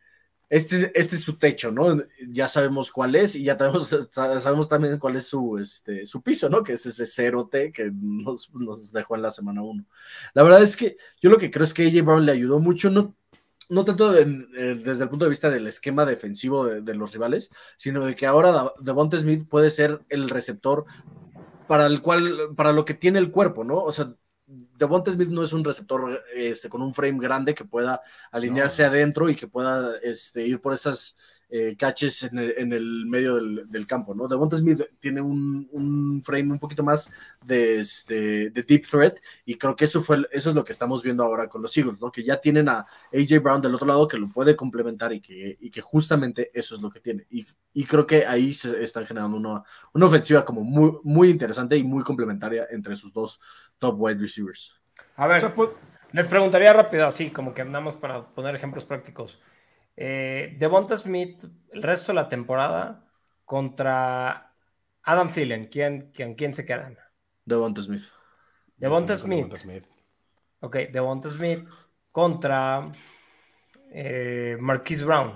Este, 0.50 0.92
este 0.98 1.16
es 1.16 1.22
su 1.24 1.38
techo, 1.38 1.72
¿no? 1.72 1.98
Ya 2.30 2.48
sabemos 2.48 2.92
cuál 2.92 3.16
es 3.16 3.36
y 3.36 3.44
ya 3.44 3.58
sabemos, 3.58 3.90
sabemos 4.12 4.70
también 4.70 4.98
cuál 5.00 5.18
es 5.18 5.28
su, 5.28 5.58
este, 5.58 6.06
su 6.06 6.22
piso, 6.22 6.48
¿no? 6.50 6.64
Que 6.64 6.74
es 6.74 6.86
ese 6.86 7.06
0T 7.06 7.74
que 7.74 7.92
nos, 7.94 8.54
nos 8.54 8.92
dejó 8.94 9.16
en 9.16 9.24
la 9.24 9.32
semana 9.32 9.64
1. 9.64 9.86
La 10.34 10.44
verdad 10.44 10.62
es 10.62 10.78
que 10.78 10.98
yo 11.22 11.30
lo 11.30 11.38
que 11.38 11.52
creo 11.52 11.64
es 11.64 11.74
que 11.74 11.88
AJ 11.88 12.06
Brown 12.06 12.26
le 12.26 12.32
ayudó 12.32 12.60
mucho, 12.60 12.90
no 12.90 13.16
no 13.70 13.86
tanto 13.86 14.12
desde 14.12 15.04
el 15.04 15.10
punto 15.10 15.26
de 15.26 15.30
vista 15.30 15.50
del 15.50 15.68
esquema 15.68 16.06
defensivo 16.06 16.66
de, 16.66 16.94
los 16.94 17.14
rivales, 17.14 17.50
sino 17.76 18.06
de 18.06 18.16
que 18.16 18.26
ahora 18.26 18.74
Devonta 18.80 19.18
Smith 19.18 19.48
puede 19.48 19.72
ser 19.72 20.02
el 20.10 20.30
receptor 20.30 20.86
para 21.68 21.86
el 21.86 22.02
cual, 22.02 22.54
para 22.56 22.72
lo 22.72 22.86
que 22.86 22.94
tiene 22.94 23.20
el 23.20 23.32
cuerpo, 23.32 23.64
¿no? 23.64 23.78
O 23.78 23.92
sea, 23.92 24.14
Devonta 24.46 25.12
Smith 25.12 25.30
no 25.30 25.44
es 25.44 25.52
un 25.52 25.66
receptor 25.66 26.24
este, 26.34 26.70
con 26.70 26.82
un 26.82 26.94
frame 26.94 27.20
grande 27.20 27.54
que 27.54 27.66
pueda 27.66 28.02
alinearse 28.32 28.86
adentro 28.86 29.30
y 29.30 29.36
que 29.36 29.48
pueda 29.48 29.98
este, 30.02 30.48
ir 30.48 30.62
por 30.62 30.74
esas 30.74 31.18
eh, 31.50 31.76
catches 31.78 32.24
en 32.24 32.38
el, 32.74 33.06
medio 33.06 33.36
del, 33.36 33.88
campo, 33.88 34.14
¿no? 34.14 34.28
Devonta 34.28 34.58
Smith 34.58 34.82
tiene 35.00 35.22
un, 35.22 36.22
frame 36.22 36.52
un 36.52 36.60
poquito 36.60 36.84
más 36.84 37.10
de, 37.46 37.80
este, 37.80 38.50
de 38.50 38.64
deep 38.64 38.86
threat 38.86 39.20
y 39.46 39.56
creo 39.56 39.76
que 39.76 39.86
eso, 39.86 40.02
fue, 40.02 40.28
eso 40.32 40.50
es 40.50 40.56
lo 40.56 40.66
que 40.66 40.74
estamos 40.74 41.04
viendo 41.04 41.24
ahora 41.24 41.48
con 41.48 41.62
los 41.62 41.78
Eagles, 41.78 42.02
¿no? 42.02 42.12
Que 42.12 42.24
ya 42.24 42.42
tienen 42.42 42.68
a 42.68 42.86
AJ 43.14 43.42
Brown 43.42 43.62
del 43.62 43.76
otro 43.76 43.88
lado 43.88 44.08
que 44.08 44.18
lo 44.18 44.28
puede 44.30 44.58
complementar 44.58 45.14
y 45.14 45.22
que, 45.22 45.58
y 45.62 45.72
que 45.72 45.80
justamente 45.80 46.52
eso 46.54 46.76
es 46.76 46.82
lo 46.82 46.90
que 46.90 47.00
tiene. 47.00 47.26
Y, 47.30 47.46
creo 47.86 48.06
que 48.06 48.26
ahí 48.26 48.54
se 48.54 48.84
están 48.84 49.06
generando 49.06 49.38
una, 49.38 49.64
una 49.94 50.06
ofensiva 50.08 50.44
como 50.44 50.62
muy, 50.62 50.98
muy 51.04 51.30
interesante 51.30 51.78
y 51.78 51.84
muy 51.84 52.04
complementaria 52.04 52.68
entre 52.72 52.96
sus 52.96 53.14
dos 53.14 53.40
top 53.78 53.96
wide 53.98 54.20
receivers. 54.20 54.74
A 55.16 55.28
ver, 55.28 55.54
pues, 55.54 55.70
les 56.12 56.26
preguntaría 56.28 56.74
rápido, 56.74 57.08
así 57.08 57.30
como 57.30 57.54
que 57.54 57.62
andamos 57.62 57.96
para 57.96 58.26
poner 58.28 58.56
ejemplos 58.56 58.84
prácticos. 58.84 59.40
Eh, 59.98 60.56
Devonta 60.60 60.96
Smith 60.96 61.44
el 61.72 61.84
resto 61.84 62.12
de 62.12 62.16
la 62.16 62.30
temporada 62.30 63.04
contra 63.46 64.54
Adam 65.04 65.32
Thielen. 65.32 65.68
¿Quién, 65.68 66.12
quién, 66.14 66.36
quién 66.36 66.54
se 66.54 66.66
quedan? 66.66 66.98
Devonta 67.46 67.82
Smith. 67.82 68.04
Devonta 68.76 69.18
Smith. 69.18 69.86
Ok, 70.60 70.76
Devonta 70.92 71.30
Smith 71.30 71.68
contra 72.12 72.92
eh, 73.92 74.58
Marquise 74.60 75.04
Brown. 75.04 75.34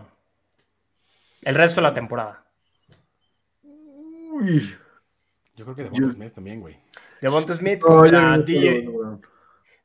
El 1.41 1.55
resto 1.55 1.81
de 1.81 1.87
la 1.87 1.93
temporada. 1.93 2.45
Uy. 3.63 4.75
Yo 5.55 5.65
creo 5.65 5.75
que 5.75 5.83
Devonta 5.83 6.11
Smith 6.11 6.33
también, 6.33 6.59
güey. 6.59 6.79
Devonta 7.21 7.53
Smith 7.55 7.79
contra 7.79 8.37
DJ. 8.37 8.87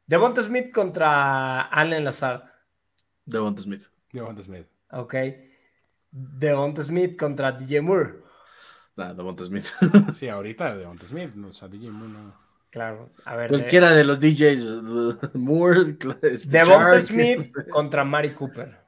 Devonta 0.07 0.43
Smith 0.43 0.72
contra 0.72 1.62
Allen 1.62 2.05
Lazard. 2.05 2.45
Devonta 3.24 3.62
Smith. 3.62 3.87
Devonta 4.16 4.42
Smith. 4.42 4.66
Ok. 4.90 5.14
Devonta 6.10 6.82
Smith 6.82 7.16
contra 7.16 7.52
DJ 7.52 7.80
Moore. 7.80 8.22
Nah, 8.96 9.12
Devonta 9.12 9.44
Smith. 9.44 9.66
sí, 10.12 10.28
ahorita 10.28 10.76
Devonta 10.76 11.06
Smith. 11.06 11.32
O 11.44 11.52
sea, 11.52 11.68
DJ 11.68 11.90
Moore 11.90 12.12
no. 12.12 12.46
Claro, 12.70 13.10
a 13.24 13.36
ver. 13.36 13.48
Cualquiera 13.48 13.92
de, 13.92 14.04
los 14.04 14.20
DJs. 14.20 15.34
Moore. 15.34 15.96
Este, 16.22 16.58
Devonta 16.58 17.00
Smith 17.02 17.52
contra 17.70 18.04
Mari 18.04 18.34
Cooper. 18.34 18.78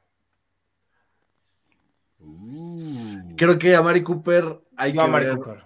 Uh. 2.19 3.35
Creo 3.35 3.57
que 3.57 3.75
a 3.75 3.81
Mari 3.81 4.03
Cooper 4.03 4.61
hay 4.75 4.93
que 4.93 5.09
ver. 5.09 5.37
Cooper. 5.37 5.63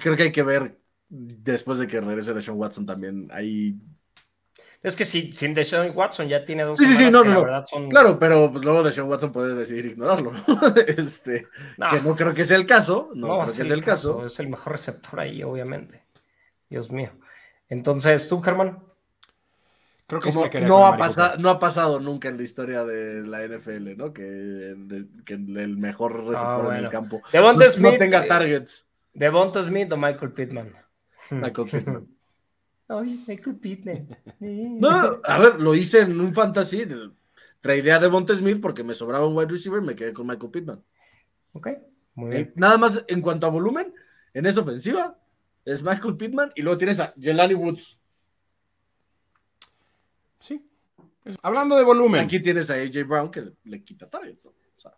Creo 0.00 0.16
que 0.16 0.22
hay 0.22 0.32
que 0.32 0.42
ver 0.42 0.78
después 1.08 1.78
de 1.78 1.86
que 1.86 2.00
regrese 2.00 2.32
de 2.32 2.42
Sean 2.42 2.56
Watson 2.56 2.86
también. 2.86 3.28
Ahí 3.32 3.76
Es 4.82 4.96
que 4.96 5.04
si, 5.04 5.32
sin 5.32 5.54
Deshaun 5.54 5.92
Watson 5.94 6.28
ya 6.28 6.44
tiene 6.44 6.64
dos 6.64 6.76
sí, 6.76 6.84
sí, 6.84 6.96
sí, 6.96 7.10
no, 7.10 7.22
no, 7.22 7.46
no. 7.46 7.88
Claro, 7.88 8.18
pero 8.18 8.50
pues, 8.50 8.64
luego 8.64 8.82
Deshaun 8.82 9.08
Watson 9.08 9.30
puede 9.30 9.54
decidir 9.54 9.86
ignorarlo, 9.86 10.32
¿no? 10.32 10.44
este, 10.86 11.46
Que 11.90 12.00
no 12.00 12.16
creo 12.16 12.34
que 12.34 12.44
sea 12.44 12.56
el 12.56 12.66
caso. 12.66 13.10
No, 13.14 13.42
creo 13.42 13.56
que 13.56 13.64
sea 13.64 13.74
el 13.74 13.84
caso. 13.84 14.26
Es 14.26 14.40
el 14.40 14.48
mejor 14.48 14.72
receptor 14.72 15.20
ahí, 15.20 15.42
obviamente. 15.44 16.02
Dios 16.68 16.90
mío. 16.90 17.10
Entonces, 17.68 18.28
¿tú, 18.28 18.40
Germán? 18.40 18.82
Creo 20.20 20.50
que 20.50 20.60
no, 20.60 20.86
ha 20.86 20.96
pasado, 20.98 21.38
no 21.38 21.48
ha 21.48 21.58
pasado 21.58 21.98
nunca 22.00 22.28
en 22.28 22.36
la 22.36 22.42
historia 22.42 22.84
de 22.84 23.22
la 23.22 23.46
NFL, 23.46 23.96
¿no? 23.96 24.12
Que, 24.12 24.74
el 25.28 25.76
mejor 25.78 26.16
ah, 26.18 26.30
receptor 26.30 26.74
en 26.74 26.84
el 26.84 26.90
campo 26.90 27.22
no, 27.32 27.70
Smith, 27.70 27.98
tenga 27.98 28.26
targets. 28.26 28.86
Devonta 29.14 29.62
Smith 29.62 29.90
o 29.92 29.96
Michael 29.96 30.32
Pittman. 30.32 30.72
Michael 31.30 31.68
Pittman. 31.70 32.08
Pittman. 33.60 34.08
no, 34.40 35.20
a 35.24 35.38
ver, 35.38 35.60
lo 35.60 35.74
hice 35.74 36.00
en 36.00 36.20
un 36.20 36.34
fantasy. 36.34 36.86
Traidé 37.60 37.92
a 37.92 38.00
Devonta 38.00 38.34
Smith 38.34 38.60
porque 38.60 38.82
me 38.82 38.94
sobraba 38.94 39.26
un 39.26 39.36
wide 39.36 39.50
receiver 39.50 39.82
y 39.82 39.86
me 39.86 39.94
quedé 39.94 40.12
con 40.12 40.26
Michael 40.26 40.50
Pittman. 40.50 40.82
Ok, 41.52 41.68
muy 42.14 42.30
bien. 42.30 42.42
Eh, 42.42 42.52
nada 42.56 42.76
más 42.78 43.04
en 43.06 43.20
cuanto 43.20 43.46
a 43.46 43.50
volumen, 43.50 43.94
en 44.34 44.46
esa 44.46 44.60
ofensiva, 44.60 45.18
es 45.64 45.82
Michael 45.82 46.16
Pittman 46.16 46.52
y 46.54 46.62
luego 46.62 46.78
tienes 46.78 46.98
a 46.98 47.14
Jelani 47.20 47.54
Woods. 47.54 47.98
Sí. 50.40 50.68
Hablando 51.42 51.76
de 51.76 51.84
volumen. 51.84 52.24
Aquí 52.24 52.40
tienes 52.40 52.68
a 52.70 52.74
AJ 52.74 53.06
Brown 53.06 53.30
que 53.30 53.52
le, 53.64 53.84
quita 53.84 54.10
targets. 54.10 54.46
O 54.46 54.54
sea, 54.76 54.92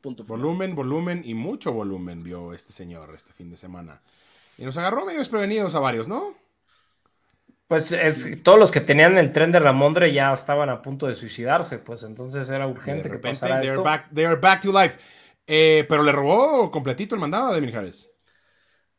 punto 0.00 0.24
volumen, 0.24 0.74
volumen 0.74 1.22
y 1.24 1.34
mucho 1.34 1.72
volumen 1.72 2.22
vio 2.22 2.54
este 2.54 2.72
señor 2.72 3.14
este 3.14 3.32
fin 3.32 3.50
de 3.50 3.58
semana. 3.58 4.00
Y 4.56 4.64
nos 4.64 4.76
agarró 4.78 5.04
medio 5.04 5.18
desprevenidos 5.18 5.74
a 5.74 5.80
varios, 5.80 6.08
¿no? 6.08 6.34
Pues 7.70 7.92
es, 7.92 8.42
todos 8.42 8.58
los 8.58 8.72
que 8.72 8.80
tenían 8.80 9.16
el 9.16 9.30
tren 9.30 9.52
de 9.52 9.60
Ramondre 9.60 10.12
ya 10.12 10.32
estaban 10.32 10.68
a 10.70 10.82
punto 10.82 11.06
de 11.06 11.14
suicidarse, 11.14 11.78
pues 11.78 12.02
entonces 12.02 12.50
era 12.50 12.66
urgente 12.66 13.08
que 13.08 13.18
pasara 13.18 13.62
esto. 13.62 13.84
Back, 13.84 14.08
they 14.12 14.24
are 14.24 14.40
back 14.40 14.60
to 14.62 14.72
life. 14.72 14.98
Eh, 15.46 15.86
pero 15.88 16.02
le 16.02 16.10
robó 16.10 16.68
completito 16.68 17.14
el 17.14 17.20
mandado 17.20 17.52
a 17.52 17.54
Devin 17.54 17.72
Harris. 17.76 18.10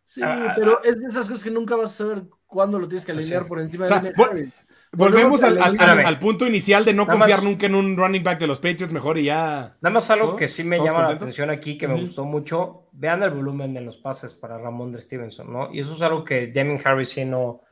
Sí, 0.03 0.22
ah, 0.24 0.53
pero 0.55 0.78
ah. 0.78 0.82
es 0.86 1.01
de 1.01 1.09
esas 1.09 1.28
cosas 1.28 1.43
que 1.43 1.51
nunca 1.51 1.76
vas 1.76 1.89
a 1.89 2.05
saber 2.05 2.24
cuándo 2.45 2.80
lo 2.80 2.88
tienes 2.88 3.03
que 3.03 3.11
pues 3.11 3.26
alinear 3.26 3.45
por 3.45 3.59
encima 3.59 3.88
de 3.88 4.53
Volvemos 4.93 5.43
al, 5.43 6.19
punto 6.19 6.47
inicial 6.47 6.86
de 6.86 6.93
no 6.93 7.05
confiar 7.05 7.43
nunca 7.43 7.65
en 7.65 7.76
un 7.76 7.97
running 7.97 8.24
back 8.24 8.39
de 8.39 8.47
los 8.47 8.59
Patriots, 8.59 8.93
mejor 8.93 9.17
y 9.17 9.26
ya. 9.26 9.76
Nada 9.82 9.93
más 9.93 10.09
algo 10.11 10.38
que 10.38 10.47
sí 10.47 10.63
me 10.63 10.78
llama 10.78 11.01
la 11.01 11.09
atención 11.09 11.49
aquí, 11.49 11.78
que 11.78 11.89
me 11.89 11.99
gustó 11.99 12.24
mucho. 12.24 12.88
Vean 12.93 13.22
el 13.22 13.32
volumen 13.32 13.74
de 13.74 13.82
los 13.82 13.97
pases 13.97 14.34
para 14.34 14.57
Ramón 14.57 14.93
de 14.93 15.01
Stevenson, 15.01 15.51
¿no? 15.51 15.74
Y 15.74 15.82
eso 15.82 15.93
es 15.93 16.01
algo 16.01 16.24
que 16.24 16.47
Deming 16.47 16.80
Harris 16.86 17.09
sí 17.09 17.26
no, 17.26 17.63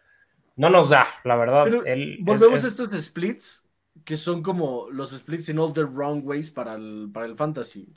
no 0.60 0.70
nos 0.70 0.90
da, 0.90 1.08
la 1.24 1.38
verdad. 1.38 1.68
volvemos 2.20 2.66
a 2.66 2.68
estos 2.68 2.90
splits, 2.90 3.64
que 4.04 4.18
son 4.18 4.44
como 4.44 4.90
los 4.92 5.12
splits 5.12 5.48
in 5.48 5.58
all 5.58 5.72
the 5.72 5.86
wrong 5.86 6.22
ways 6.26 6.52
para 6.52 6.74
el, 6.74 7.10
para 7.14 7.28
el 7.28 7.38
fantasy. 7.38 7.94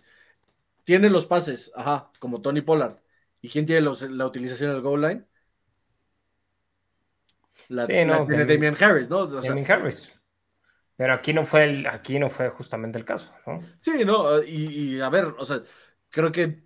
Tiene 0.84 1.10
los 1.10 1.26
pases, 1.26 1.72
ajá, 1.74 2.12
como 2.20 2.40
Tony 2.40 2.60
Pollard. 2.60 2.94
¿Y 3.40 3.48
quién 3.48 3.66
tiene 3.66 3.80
la 3.80 4.26
utilización 4.26 4.70
del 4.70 4.80
goal 4.80 5.00
line? 5.00 5.24
La, 7.66 7.86
sí, 7.86 8.04
no, 8.04 8.26
de 8.26 8.46
Damian 8.46 8.76
Harris, 8.80 9.10
¿no? 9.10 9.26
Damian 9.26 9.68
Harris. 9.68 10.12
Pero 10.94 11.14
aquí 11.14 11.32
no 11.32 11.44
fue 11.44 11.64
el, 11.64 11.86
aquí 11.88 12.20
no 12.20 12.30
fue 12.30 12.48
justamente 12.50 12.96
el 12.96 13.04
caso, 13.04 13.34
¿no? 13.44 13.60
Sí, 13.80 14.04
no, 14.04 14.40
y, 14.40 15.00
a 15.00 15.08
ver, 15.08 15.34
o 15.36 15.44
sea, 15.44 15.62
creo 16.10 16.30
que 16.30 16.62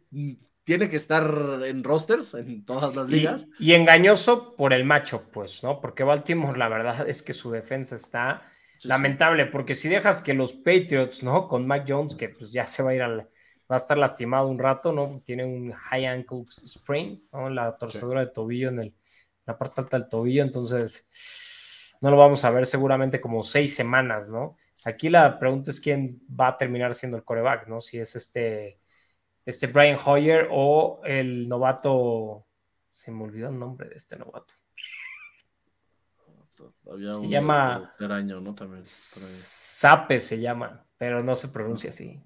tiene 0.67 0.91
que 0.91 0.97
estar 0.97 1.62
en 1.64 1.85
rosters 1.85 2.35
en 2.35 2.64
todas 2.64 2.95
las 2.97 3.09
ligas. 3.09 3.47
Y, 3.61 3.75
engañoso 3.75 4.57
por 4.57 4.73
el 4.73 4.85
macho, 4.85 5.31
pues, 5.33 5.62
¿no? 5.62 5.81
Porque 5.81 6.03
Baltimore, 6.03 6.59
la 6.59 6.69
verdad 6.69 7.09
es 7.09 7.23
que 7.23 7.33
su 7.33 7.53
defensa 7.53 7.95
está 7.95 8.51
lamentable, 8.83 9.47
porque 9.47 9.77
si 9.77 9.89
dejas 9.89 10.23
que 10.23 10.35
los 10.35 10.55
Patriots, 10.55 11.23
¿no? 11.23 11.47
Con 11.47 11.69
Mac 11.69 11.85
Jones, 11.87 12.17
que 12.17 12.31
pues 12.31 12.51
ya 12.51 12.64
se 12.64 12.83
va 12.83 12.91
a 12.91 12.95
ir 12.97 13.03
al, 13.03 13.19
va 13.71 13.77
a 13.77 13.77
estar 13.77 13.97
lastimado 13.97 14.49
un 14.49 14.59
rato, 14.59 14.91
¿no? 14.91 15.23
Tiene 15.25 15.45
un 15.45 15.71
high 15.71 16.07
ankle 16.07 16.45
sprain, 16.51 17.25
¿no? 17.33 17.49
La 17.49 17.77
torcedura 17.77 18.21
de 18.21 18.33
tobillo 18.33 18.71
en 18.71 18.81
el 18.81 18.95
la 19.47 19.57
parte 19.57 19.81
alta 19.81 19.99
del 19.99 20.09
tobillo, 20.09 20.43
entonces 20.43 21.09
no 22.01 22.11
lo 22.11 22.17
vamos 22.17 22.45
a 22.45 22.51
ver 22.51 22.67
seguramente 22.67 23.21
como 23.21 23.45
seis 23.45 23.75
semanas, 23.75 24.29
¿no? 24.29 24.57
Aquí 24.85 25.09
la 25.09 25.39
pregunta 25.39 25.71
es 25.71 25.81
quién 25.81 26.21
va 26.29 26.49
a 26.49 26.59
terminar 26.59 26.95
siendo 26.95 27.17
el 27.17 27.25
coreback, 27.25 27.69
¿no? 27.69 27.81
Si 27.81 27.99
es 27.99 28.17
este, 28.17 28.81
este 29.47 29.68
Brian 29.68 29.99
Hoyer 30.05 30.49
o 30.51 31.01
el 31.05 31.49
novato, 31.49 32.47
se 32.88 33.12
me 33.12 33.22
olvidó 33.22 33.49
el 33.49 33.59
nombre 33.59 33.88
de 33.88 33.94
este 33.94 34.16
novato. 34.16 34.53
se 37.12 37.28
llama 37.28 37.94
año, 38.01 38.40
¿no? 38.40 38.55
También, 38.55 38.82
Sape 38.84 40.20
se 40.20 40.40
llama, 40.40 40.84
pero 40.99 41.22
no 41.22 41.36
se 41.36 41.49
pronuncia 41.49 41.90
así. 41.90 42.20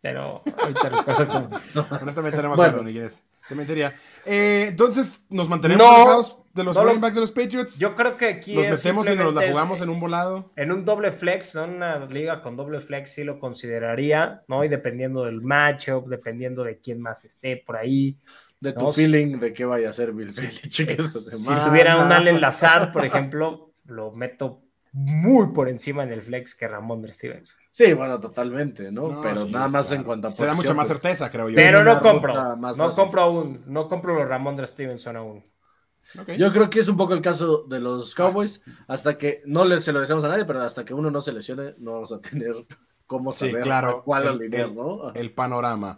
Pero 0.00 0.42
ahorita 0.44 0.88
recuerdo 0.88 1.60
Honestamente 2.00 2.36
no 2.42 2.48
me 2.48 2.54
acuerdo 2.54 2.82
ni 2.82 2.92
quién 2.92 3.04
es. 3.04 3.24
Te 3.52 3.56
mentiría. 3.56 3.92
Eh, 4.24 4.64
entonces, 4.68 5.22
¿nos 5.28 5.46
mantenemos 5.46 5.86
alejados 5.86 6.38
de 6.54 6.64
los 6.64 6.74
running 6.74 7.02
backs 7.02 7.16
de 7.16 7.20
los 7.20 7.32
Patriots? 7.32 7.78
Yo 7.78 7.94
creo 7.94 8.16
que 8.16 8.24
aquí. 8.24 8.54
Nos 8.54 8.66
metemos 8.66 9.06
y 9.10 9.14
nos 9.14 9.34
la 9.34 9.46
jugamos 9.46 9.82
en 9.82 9.90
un 9.90 10.00
volado. 10.00 10.50
En 10.56 10.72
un 10.72 10.86
doble 10.86 11.12
flex, 11.12 11.54
en 11.56 11.74
una 11.74 12.06
liga 12.06 12.40
con 12.40 12.56
doble 12.56 12.80
flex 12.80 13.12
sí 13.12 13.24
lo 13.24 13.38
consideraría, 13.38 14.42
¿no? 14.48 14.64
Y 14.64 14.68
dependiendo 14.68 15.22
del 15.26 15.42
matchup, 15.42 16.08
dependiendo 16.08 16.64
de 16.64 16.78
quién 16.78 16.98
más 17.02 17.26
esté 17.26 17.58
por 17.58 17.76
ahí. 17.76 18.16
De 18.58 18.72
tu 18.72 18.90
feeling 18.90 19.38
de 19.38 19.52
qué 19.52 19.66
vaya 19.66 19.90
a 19.90 19.92
ser 19.92 20.12
Bill 20.12 20.34
Si 20.70 20.86
tuviera 20.86 22.02
un 22.02 22.10
Allen 22.12 22.40
Lazar, 22.40 22.90
por 22.90 23.04
ejemplo, 23.04 23.74
lo 23.84 24.12
meto 24.12 24.62
muy 24.92 25.52
por 25.52 25.68
encima 25.68 26.02
en 26.02 26.12
el 26.12 26.22
flex 26.22 26.54
que 26.54 26.68
Ramón 26.68 27.06
Stevenson. 27.12 27.56
Sí, 27.70 27.94
bueno, 27.94 28.20
totalmente, 28.20 28.92
¿no? 28.92 29.22
pero 29.22 29.46
nada 29.46 29.68
más 29.68 29.90
en 29.92 30.04
cuanto 30.04 30.28
a 30.28 30.34
Te 30.34 30.44
da 30.44 30.54
mucha 30.54 30.74
más 30.74 30.88
pues, 30.88 31.00
certeza, 31.00 31.30
creo 31.30 31.48
yo. 31.48 31.56
Pero 31.56 31.82
no 31.82 32.00
compro, 32.00 32.56
no 32.56 32.92
compro 32.92 33.22
aún, 33.22 33.62
no 33.66 33.88
compro 33.88 34.14
los 34.14 34.28
Ramón 34.28 34.64
Stevenson 34.66 35.16
aún. 35.16 35.42
Yo 36.36 36.52
creo 36.52 36.68
que 36.68 36.80
es 36.80 36.88
un 36.88 36.96
poco 36.96 37.14
el 37.14 37.22
caso 37.22 37.64
de 37.64 37.80
los 37.80 38.14
Cowboys, 38.14 38.62
hasta 38.86 39.16
que 39.16 39.42
no 39.46 39.64
le, 39.64 39.80
se 39.80 39.92
lo 39.92 40.00
decimos 40.00 40.24
a 40.24 40.28
nadie, 40.28 40.44
pero 40.44 40.60
hasta 40.60 40.84
que 40.84 40.92
uno 40.92 41.10
no 41.10 41.22
se 41.22 41.32
lesione, 41.32 41.74
no 41.78 41.92
vamos 41.92 42.12
a 42.12 42.20
tener 42.20 42.54
cómo 43.06 43.32
saber 43.32 43.62
claro, 43.62 44.02
cuál 44.04 44.42
el, 44.42 44.74
¿no? 44.74 45.12
El 45.14 45.32
panorama. 45.32 45.96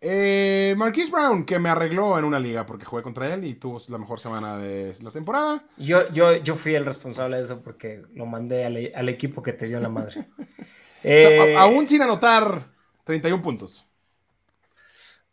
Eh, 0.00 0.74
Marquise 0.76 1.10
Brown, 1.10 1.44
que 1.44 1.58
me 1.58 1.68
arregló 1.68 2.18
en 2.18 2.24
una 2.24 2.38
liga 2.38 2.66
porque 2.66 2.84
jugué 2.84 3.02
contra 3.02 3.32
él 3.32 3.44
y 3.44 3.54
tuvo 3.54 3.80
la 3.88 3.98
mejor 3.98 4.20
semana 4.20 4.58
de 4.58 4.94
la 5.02 5.10
temporada. 5.10 5.64
Yo, 5.78 6.08
yo, 6.12 6.36
yo 6.36 6.56
fui 6.56 6.74
el 6.74 6.84
responsable 6.84 7.38
de 7.38 7.44
eso 7.44 7.62
porque 7.62 8.02
lo 8.14 8.26
mandé 8.26 8.64
al, 8.64 8.92
al 8.94 9.08
equipo 9.08 9.42
que 9.42 9.52
te 9.52 9.66
dio 9.66 9.80
la 9.80 9.88
madre. 9.88 10.26
Eh, 11.08 11.54
aún 11.56 11.86
sin 11.86 12.02
anotar 12.02 12.64
31 13.04 13.40
puntos. 13.40 13.86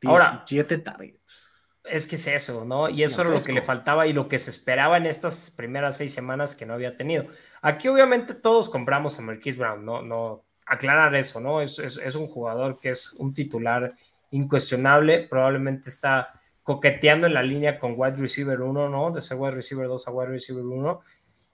Ahora, 0.03 0.43
7 0.45 0.77
targets. 0.77 1.47
Es 1.83 2.05
que 2.05 2.15
es 2.15 2.27
eso, 2.27 2.63
¿no? 2.63 2.89
Y 2.89 3.01
eso 3.01 3.21
era 3.21 3.31
lo 3.31 3.43
que 3.43 3.53
le 3.53 3.63
faltaba 3.63 4.05
y 4.05 4.13
lo 4.13 4.27
que 4.27 4.37
se 4.37 4.51
esperaba 4.51 4.97
en 4.97 5.07
estas 5.07 5.51
primeras 5.51 5.97
seis 5.97 6.13
semanas 6.13 6.55
que 6.55 6.67
no 6.67 6.73
había 6.73 6.95
tenido. 6.95 7.25
Aquí 7.61 7.87
obviamente 7.87 8.35
todos 8.35 8.69
compramos 8.69 9.17
a 9.17 9.23
Marquise 9.23 9.57
Brown, 9.57 9.83
¿no? 9.83 10.01
no 10.03 10.43
aclarar 10.65 11.15
eso, 11.15 11.39
¿no? 11.39 11.61
Es, 11.61 11.79
es, 11.79 12.15
un 12.15 12.27
jugador 12.27 12.79
que 12.79 12.89
es 12.89 13.13
un 13.13 13.33
titular 13.33 13.95
incuestionable, 14.33 15.27
probablemente 15.29 15.89
está 15.89 16.41
coqueteando 16.63 17.27
en 17.27 17.33
la 17.33 17.43
línea 17.43 17.77
con 17.79 17.93
wide 17.95 18.17
receiver 18.17 18.61
1, 18.61 18.89
¿no? 18.89 19.11
De 19.11 19.21
ser 19.21 19.37
wide 19.37 19.51
receiver 19.55 19.87
2 19.87 20.07
a 20.07 20.11
wide 20.11 20.29
receiver 20.29 20.63
1. 20.63 21.01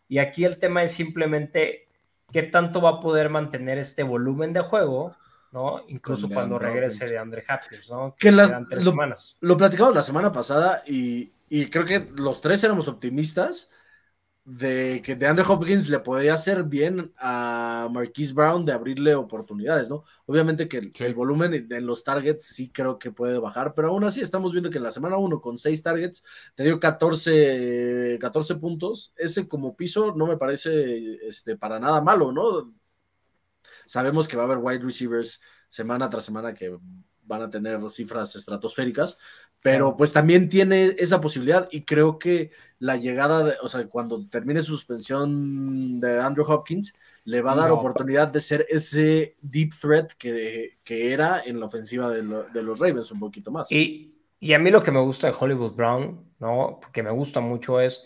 Y 0.08 0.20
aquí 0.20 0.46
el 0.46 0.58
tema 0.58 0.84
es 0.84 0.92
simplemente 0.92 1.88
qué 2.32 2.44
tanto 2.44 2.82
va 2.82 2.92
a 2.92 3.00
poder 3.00 3.30
mantener 3.30 3.78
este 3.78 4.04
volumen 4.04 4.54
de 4.54 4.62
juego, 4.62 5.16
¿no? 5.52 5.84
Incluso 5.88 6.30
cuando 6.30 6.58
regrese 6.58 7.08
de 7.08 7.18
Andre 7.18 7.44
Hopkins, 7.50 7.90
¿no? 7.90 8.16
Que, 8.18 8.32
las, 8.32 8.52
lo, 8.70 8.94
lo, 9.42 9.58
platicamos 9.58 9.96
la 9.96 10.04
semana 10.04 10.32
pasada 10.32 10.84
y, 10.86 11.32
y, 11.50 11.70
creo 11.70 11.86
que 11.86 12.08
los 12.18 12.40
tres 12.40 12.64
éramos 12.64 12.88
optimistas 12.88 13.70
de 14.50 15.02
que 15.04 15.16
de 15.16 15.28
Andre 15.28 15.46
Hopkins 15.48 15.90
le 15.90 16.00
podía 16.00 16.34
hacer 16.34 16.64
bien 16.64 17.14
a 17.18 17.88
Marquise 17.92 18.34
Brown 18.34 18.66
de 18.66 18.72
abrirle 18.72 19.14
oportunidades, 19.14 19.90
¿no? 19.90 20.04
Obviamente 20.26 20.68
que 20.68 20.92
el, 21.06 21.14
volumen 21.14 21.68
en 21.70 21.86
los 21.86 22.04
targets 22.04 22.46
sí 22.46 22.72
creo 22.72 22.98
que 22.98 23.12
puede 23.12 23.38
bajar, 23.38 23.76
pero 23.76 23.90
aún 23.90 24.04
así 24.06 24.22
estamos 24.22 24.52
viendo 24.52 24.72
que 24.72 24.78
en 24.78 24.84
la 24.86 24.92
semana 24.92 25.18
1 25.18 25.40
con 25.40 25.58
6 25.58 25.84
targets 25.84 26.24
te 26.56 26.64
dio 26.64 26.80
14, 26.80 28.18
14 28.20 28.56
puntos. 28.56 29.14
Ese 29.18 29.48
como 29.48 29.76
piso 29.76 30.16
no 30.16 30.26
me 30.26 30.38
parece 30.38 31.28
este, 31.28 31.56
para 31.56 31.80
nada 31.80 32.02
malo, 32.02 32.32
¿no? 32.32 32.74
Sabemos 33.90 34.28
que 34.28 34.38
va 34.38 34.44
a 34.44 34.46
haber 34.46 34.60
wide 34.60 34.84
receivers 34.84 35.42
semana 35.68 36.12
tras 36.12 36.24
semana 36.24 36.54
que 36.54 36.78
van 37.24 37.42
a 37.42 37.50
tener 37.50 37.80
cifras 37.90 38.36
estratosféricas, 38.36 39.18
pero 39.64 39.98
pues 39.98 40.14
también 40.14 40.48
tiene 40.48 40.96
esa 41.00 41.20
posibilidad 41.20 41.68
y 41.72 41.86
creo 41.86 42.20
que 42.20 42.52
la 42.78 42.98
llegada, 42.98 43.44
de, 43.44 43.56
o 43.64 43.68
sea, 43.68 43.88
cuando 43.88 44.30
termine 44.30 44.62
su 44.62 44.74
suspensión 44.74 46.00
de 46.00 46.22
Andrew 46.22 46.46
Hopkins, 46.48 46.94
le 47.24 47.42
va 47.42 47.54
a 47.54 47.56
dar 47.56 47.72
oportunidad 47.72 48.28
de 48.28 48.42
ser 48.42 48.64
ese 48.70 49.36
deep 49.42 49.74
threat 49.74 50.12
que, 50.20 50.78
que 50.84 51.12
era 51.12 51.42
en 51.44 51.60
la 51.60 51.66
ofensiva 51.66 52.12
de, 52.12 52.22
los 52.62 52.78
Ravens 52.78 53.12
un 53.12 53.20
poquito 53.20 53.50
más. 53.50 53.72
Y, 53.72 54.14
y, 54.40 54.54
a 54.54 54.60
mí 54.60 54.70
lo 54.70 54.84
que 54.84 54.92
me 54.92 55.02
gusta 55.02 55.26
de 55.26 55.36
Hollywood 55.40 55.74
Brown, 55.74 56.32
¿no? 56.38 56.78
Porque 56.80 57.02
me 57.02 57.10
gusta 57.10 57.40
mucho 57.40 57.80
es 57.80 58.04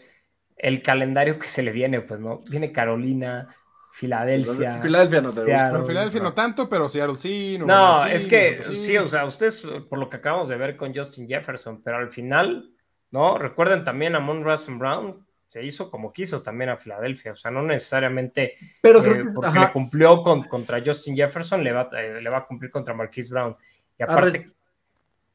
el 0.56 0.82
calendario 0.82 1.38
que 1.38 1.50
se 1.50 1.62
le 1.62 1.74
viene, 1.74 2.00
pues, 2.00 2.22
¿no? 2.22 2.40
Viene 2.50 2.72
Carolina, 2.72 3.54
Filadelfia. 3.94 4.82
Filadelfia 4.82 5.22
no 5.22 5.32
te 5.32 5.42
gusta. 5.42 5.84
Filadelfia 5.84 6.22
no 6.22 6.34
tanto, 6.34 6.68
pero 6.68 6.90
Seattle 6.90 7.16
sí. 7.16 7.60
No, 7.60 8.04
es 8.08 8.28
que 8.28 8.64
sí. 8.64 8.98
o 8.98 9.08
sea, 9.08 9.24
ustedes, 9.24 9.62
por 9.88 10.00
lo 10.00 10.10
que 10.10 10.18
acabamos 10.18 10.50
de 10.50 10.58
ver 10.58 10.76
con 10.76 10.96
Justin 10.96 11.28
Jefferson, 11.28 11.84
pero 11.84 11.98
al 11.98 12.10
final, 12.10 12.72
¿no? 13.12 13.38
Recuerden 13.38 13.84
también 13.84 14.16
a 14.16 14.20
Mon 14.20 14.44
Brown, 14.44 15.24
se 15.46 15.64
hizo 15.64 15.92
como 15.92 16.12
quiso 16.12 16.42
también 16.42 16.72
a 16.72 16.78
Filadelfia, 16.78 17.34
o 17.34 17.36
sea, 17.36 17.52
no 17.52 17.62
necesariamente 17.62 18.56
pero 18.82 19.06
eh, 19.06 19.26
porque 19.32 19.60
le 19.60 19.72
cumplió 19.72 20.24
con, 20.24 20.42
contra 20.46 20.82
Justin 20.84 21.16
Jefferson, 21.16 21.64
le 21.64 21.72
va, 21.72 21.88
eh, 21.96 22.20
le 22.20 22.30
va 22.32 22.40
a 22.40 22.48
cumplir 22.48 22.72
contra 22.72 22.96
Marquise 22.96 23.30
Brown. 23.30 23.56
Y 24.00 24.02
aparte. 24.02 24.44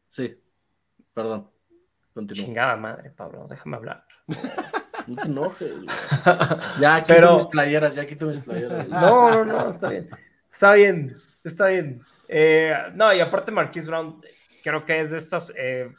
Sí, 0.09 0.37
perdón. 1.15 1.49
Continúa. 2.13 2.45
Chingada 2.45 2.75
madre, 2.75 3.11
Pablo, 3.11 3.47
déjame 3.49 3.77
hablar. 3.77 4.05
No 5.17 5.17
te 5.17 5.29
enojes. 5.29 5.73
Ya 6.81 7.01
quito 7.03 7.15
Pero... 7.15 7.35
mis 7.35 7.47
playeras, 7.47 7.95
ya 7.95 8.07
quito 8.07 8.27
mis 8.27 8.41
playeras. 8.41 8.89
No, 8.89 9.45
no, 9.45 9.45
no, 9.45 9.69
está 9.71 9.91
bien. 9.91 10.09
Está 10.53 10.75
bien, 10.75 11.17
está 11.45 11.67
bien. 11.67 12.03
Eh, 12.29 12.75
no, 12.95 13.13
y 13.15 13.21
aparte 13.21 13.51
Marquise 13.53 13.87
Brown, 13.87 14.21
creo 14.63 14.85
que 14.85 15.01
es 15.01 15.11
de 15.11 15.19
estas, 15.19 15.55
eh, 15.57 15.91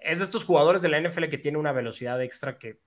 es 0.00 0.18
de 0.18 0.24
estos 0.24 0.44
jugadores 0.44 0.82
de 0.82 0.88
la 0.88 1.00
NFL 1.00 1.28
que 1.28 1.38
tiene 1.38 1.58
una 1.58 1.72
velocidad 1.72 2.20
extra 2.22 2.58
que, 2.58 2.80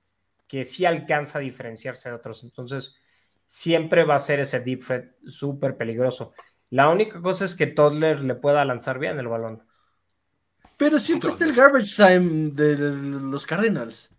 que 0.47 0.65
sí 0.65 0.85
alcanza 0.85 1.39
a 1.39 1.41
diferenciarse 1.41 2.09
de 2.09 2.15
otros. 2.15 2.43
Entonces, 2.43 2.95
siempre 3.45 4.03
va 4.03 4.15
a 4.15 4.19
ser 4.19 4.39
ese 4.39 4.59
deep 4.61 4.85
threat 4.85 5.11
súper 5.27 5.77
peligroso. 5.77 6.33
La 6.69 6.89
única 6.89 7.21
cosa 7.21 7.45
es 7.45 7.55
que 7.55 7.67
Toddler 7.67 8.21
le 8.21 8.35
pueda 8.35 8.63
lanzar 8.65 8.97
bien 8.97 9.19
el 9.19 9.27
balón. 9.27 9.63
Pero 10.77 10.97
siempre 10.99 11.29
está 11.29 11.45
el 11.45 11.53
garbage 11.53 11.95
time 11.95 12.51
de 12.51 12.75
los 12.77 13.45
Cardinals. 13.45 14.09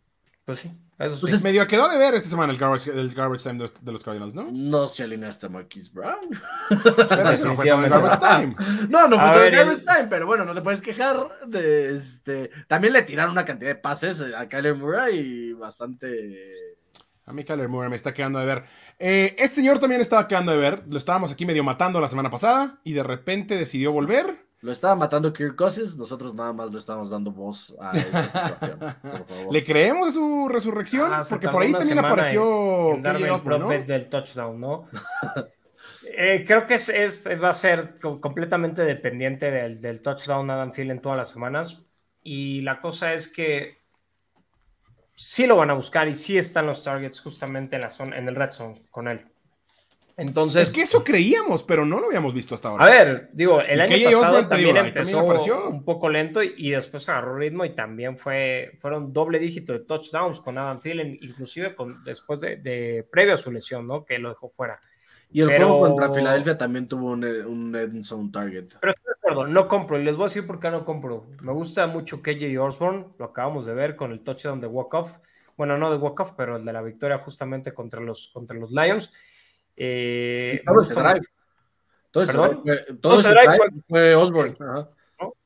Pues 0.45 0.61
sí. 0.61 0.71
Eso 0.99 1.19
pues 1.21 1.33
es 1.33 1.43
medio 1.43 1.67
quedó 1.67 1.89
de 1.89 1.99
ver 1.99 2.15
esta 2.15 2.29
semana 2.29 2.53
el 2.53 2.59
garbage, 2.59 2.89
el 2.89 3.13
garbage 3.15 3.43
time 3.43 3.65
de 3.81 3.93
los, 3.93 4.05
Cardinals, 4.05 4.35
¿no? 4.35 4.49
No 4.53 4.87
se 4.87 5.03
alineaste 5.03 5.47
a 5.47 5.49
Marquise 5.49 5.91
Brown. 5.93 6.29
Pero 6.69 7.31
eso 7.31 7.47
no 7.47 7.55
fue 7.55 7.67
todo 7.67 7.85
el 7.85 7.91
garbage 7.91 8.19
time. 8.21 8.57
No, 8.89 9.09
no 9.09 9.19
fue 9.19 9.33
todo 9.33 9.43
el 9.43 9.53
garbage 9.53 9.85
time, 9.85 10.07
pero 10.09 10.27
bueno, 10.27 10.45
no 10.45 10.55
te 10.55 10.61
puedes 10.61 10.81
quejar 10.81 11.29
de 11.47 11.97
este. 11.97 12.51
También 12.69 12.93
le 12.93 13.03
tiraron 13.03 13.33
una 13.33 13.45
cantidad 13.45 13.71
de 13.71 13.77
pases 13.77 14.21
a 14.21 14.49
Kyler 14.49 14.77
Murray 14.77 15.19
y 15.19 15.53
bastante. 15.55 16.77
A 17.25 17.33
mí 17.33 17.43
Kyler 17.43 17.69
Murray 17.69 17.91
me 17.91 17.97
está 17.97 18.13
quedando 18.13 18.39
de 18.39 18.47
ver. 18.47 18.65
Eh, 18.99 19.35
este 19.39 19.57
señor 19.57 19.79
también 19.79 20.01
estaba 20.01 20.29
quedando 20.29 20.53
de 20.53 20.59
ver. 20.59 20.85
Lo 20.89 20.99
estábamos 20.99 21.33
aquí 21.33 21.47
medio 21.47 21.65
matando 21.65 22.01
la 22.01 22.09
semana 22.09 22.31
pasada 22.31 22.81
y 22.85 22.93
de 22.93 23.03
repente 23.03 23.57
decidió 23.57 23.93
volver. 23.93 24.52
Lo 24.63 24.71
estaba 24.71 24.95
matando 24.95 25.33
Kirk 25.33 25.57
Cousins, 25.57 25.97
nosotros 25.97 26.35
nada 26.35 26.53
más 26.53 26.71
le 26.71 26.79
estamos 26.79 27.11
dando 27.11 27.33
voz 27.33 27.75
a 27.81 27.91
esa 27.91 28.23
situación. 28.23 28.79
¿Le 29.51 29.65
creemos 29.65 30.09
a 30.09 30.13
su 30.13 30.49
resurrección? 30.49 31.13
Ah, 31.13 31.23
Porque 31.29 31.49
por 31.49 31.63
ahí 31.63 31.73
también 31.73 31.99
apareció 31.99 32.95
en, 32.95 33.05
el 33.05 33.87
del 33.87 34.09
touchdown, 34.09 34.61
¿no? 34.61 34.89
Eh, 36.15 36.45
creo 36.47 36.67
que 36.67 36.75
es, 36.75 37.29
va 37.43 37.49
a 37.49 37.55
ser 37.55 37.99
completamente 37.99 38.83
dependiente 38.83 39.51
del, 39.51 39.81
del 39.81 40.03
touchdown 40.03 40.51
Adam 40.51 40.71
Thielen 40.71 41.01
todas 41.01 41.17
las 41.17 41.31
semanas. 41.31 41.87
Y 42.23 42.61
la 42.61 42.81
cosa 42.81 43.15
es 43.15 43.29
que 43.29 43.79
sí 45.17 45.47
lo 45.47 45.57
van 45.57 45.71
a 45.71 45.75
buscar 45.75 46.09
y 46.09 46.15
sí 46.15 46.37
están 46.39 46.67
los 46.67 46.83
targets 46.83 47.21
justamente 47.21 47.77
en 47.77 47.83
la 47.83 47.91
zona, 47.91 48.19
en 48.19 48.29
el 48.29 48.35
red 48.35 48.51
zone 48.51 48.83
con 48.91 49.09
él. 49.09 49.32
Entonces, 50.17 50.69
es 50.69 50.75
que 50.75 50.83
eso 50.83 51.03
creíamos, 51.03 51.63
pero 51.63 51.87
no 51.87 51.99
lo 51.99 52.07
habíamos 52.07 52.35
visto 52.35 52.55
hasta 52.55 52.69
ahora. 52.69 52.85
A 52.85 52.91
ver, 52.91 53.31
digo, 53.33 53.61
el 53.61 53.81
año 53.81 54.05
pasado 54.05 54.47
también 54.47 54.77
empezó 54.77 55.25
un 55.69 55.85
poco 55.85 56.09
lento 56.09 56.43
y, 56.43 56.71
después 56.71 57.09
agarró 57.09 57.37
ritmo 57.37 57.65
y 57.65 57.71
también 57.71 58.17
fue, 58.17 58.79
fueron 58.81 59.13
doble 59.13 59.39
dígito 59.39 59.73
de 59.73 59.81
touchdowns 59.81 60.41
con 60.41 60.59
Adam 60.59 60.79
Thielen, 60.79 61.19
inclusive 61.23 61.75
con, 61.75 62.05
después 62.05 62.41
de, 62.41 63.07
previo 63.11 63.35
a 63.35 63.39
su 63.39 63.51
lesión, 63.51 63.87
¿no? 63.87 64.05
Que 64.05 64.19
lo 64.19 64.29
dejó 64.29 64.51
fuera. 64.51 64.81
Y 65.31 65.41
el 65.41 65.49
juego 65.49 65.81
contra 65.81 66.13
Filadelfia 66.13 66.59
también 66.59 66.87
tuvo 66.87 67.13
un, 67.13 67.25
un 67.25 68.05
zone 68.05 68.31
target. 68.31 68.67
Pero 68.81 68.93
estoy 68.93 69.07
de 69.07 69.13
acuerdo, 69.19 69.47
no 69.47 69.67
compro. 69.67 69.99
Y 69.99 70.05
les 70.05 70.15
voy 70.15 70.25
a 70.25 70.29
decir 70.29 70.47
por 70.47 70.61
qué 70.61 70.71
no 70.71 70.85
compro. 70.85 71.27
Me 71.41 71.53
gusta 71.53 71.87
mucho 71.87 72.21
KJ 72.21 72.59
Osborne, 72.59 73.07
lo 73.19 73.25
acabamos 73.25 73.65
de 73.65 73.73
ver 73.73 73.97
con 73.97 74.13
el 74.13 74.21
touchdown 74.21 74.61
de 74.61 74.67
walk-off. 74.67 75.11
Bueno, 75.57 75.79
no 75.79 75.91
de 75.91 75.97
walk-off, 75.97 76.33
pero 76.37 76.57
el 76.57 76.65
de 76.67 76.73
la 76.75 76.83
victoria 76.83 77.17
justamente 77.19 77.73
contra 77.73 78.01
los, 78.01 78.29
contra 78.35 78.55
los 78.57 78.73
Lions. 78.73 79.11
Eh, 79.77 80.63
todo 80.65 80.83
ese 80.83 80.95
drive. 80.95 81.27
Todo 82.11 82.23
ese 83.19 83.29
drive, 83.31 83.59
fue, 83.89 84.15
Osborne. 84.15 84.55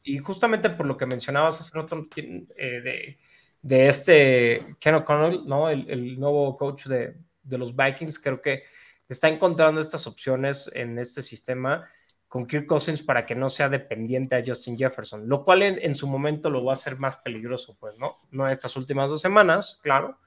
Y 0.03 0.19
justamente 0.19 0.71
por 0.71 0.87
lo 0.87 0.97
que 0.97 1.07
mencionabas 1.07 1.61
hace 1.61 1.79
rato 1.79 2.07
eh, 2.17 2.81
de, 2.81 3.19
de, 3.63 3.89
este 3.89 4.77
Ken 4.81 4.95
O'Connell, 4.97 5.47
¿no? 5.47 5.69
El, 5.69 6.19
nuevo 6.19 6.57
coach 6.57 6.87
de, 6.87 7.17
de, 7.43 7.59
los 7.59 7.75
Vikings, 7.75 8.19
creo 8.19 8.41
que 8.41 8.65
está 9.09 9.29
encontrando 9.29 9.81
estas 9.81 10.07
opciones 10.07 10.71
en 10.75 10.99
este 10.99 11.23
sistema 11.23 11.89
con 12.29 12.47
Kirk 12.47 12.67
Cousins 12.67 13.03
para 13.03 13.25
que 13.25 13.35
no 13.35 13.49
sea 13.49 13.69
dependiente 13.69 14.35
a 14.35 14.43
Justin 14.45 14.77
Jefferson, 14.77 15.29
lo 15.29 15.45
cual 15.45 15.63
en, 15.63 15.79
en, 15.81 15.95
su 15.95 16.09
momento 16.09 16.51
lo 16.51 16.65
va 16.65 16.73
a 16.73 16.75
hacer 16.75 16.99
más 16.99 17.17
peligroso, 17.19 17.77
pues, 17.79 17.97
¿no? 17.99 18.19
No 18.31 18.49
estas 18.49 18.77
últimas 18.77 19.11
dos 19.11 19.21
semanas, 19.21 19.79
claro, 19.83 20.19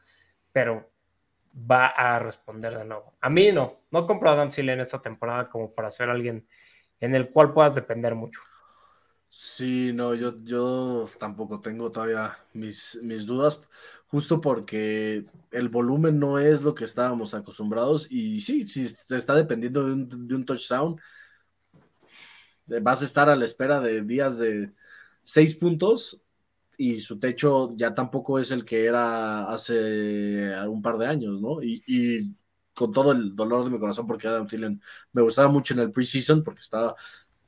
pero 0.52 0.89
va 1.60 1.86
a 1.86 2.20
responder 2.20 2.78
de 2.78 2.86
nuevo. 2.86 3.16
A 3.22 3.30
mí 3.30 3.51
no, 3.51 3.82
no 3.91 4.07
compro 4.07 4.30
a 4.30 4.34
Adam 4.34 4.51
en 4.55 4.80
esta 4.80 5.01
temporada 5.01 5.49
como 5.49 5.74
para 5.74 5.89
ser 5.89 6.10
alguien 6.10 6.47
en 6.99 7.16
el 7.16 7.32
cual 7.32 7.53
puedas 7.53 7.76
depender 7.76 8.16
mucho. 8.16 8.41
Sí, 9.30 9.91
no, 9.93 10.16
yo, 10.16 10.43
yo 10.43 11.07
tampoco 11.20 11.62
tengo 11.62 11.91
todavía 11.91 12.38
mis, 12.53 12.99
mis 13.03 13.28
dudas, 13.28 13.62
justo 14.07 14.41
porque 14.41 15.26
el 15.51 15.70
volumen 15.70 16.18
no 16.20 16.39
es 16.39 16.64
lo 16.64 16.74
que 16.74 16.84
estábamos 16.84 17.36
acostumbrados 17.36 18.12
y 18.12 18.41
sí, 18.41 18.68
si 18.68 18.91
te 19.07 19.18
está 19.18 19.36
dependiendo 19.36 19.86
de 19.86 19.93
un, 19.93 20.28
de 20.28 20.36
un 20.36 20.45
touchdown, 20.45 20.99
vas 22.82 23.01
a 23.01 23.05
estar 23.05 23.30
a 23.30 23.36
la 23.36 23.45
espera 23.45 23.80
de 23.80 24.01
días 24.01 24.38
de 24.38 24.74
seis 25.24 25.55
puntos 25.55 26.22
y 26.82 27.02
su 27.02 27.20
techo 27.20 27.74
ya 27.76 27.94
tampoco 27.94 28.40
es 28.40 28.52
el 28.52 28.64
que 28.64 28.86
era 28.86 29.52
hace 29.52 30.58
un 30.66 30.82
par 30.82 30.98
de 30.98 31.08
años, 31.08 31.42
¿no? 31.42 31.62
Y, 31.62 32.34
con 32.74 32.94
todo 32.94 33.12
el 33.12 33.36
dolor 33.36 33.66
de 33.66 33.72
mi 33.72 33.78
corazón, 33.78 34.08
porque 34.08 34.30
Adam 34.30 34.48
Thielen 34.48 34.82
me 35.12 35.22
gustaba 35.22 35.50
mucho 35.50 35.74
en 35.74 35.82
el 35.82 35.92
preseason, 35.92 36.42
porque 36.42 36.62
estaba, 36.62 36.96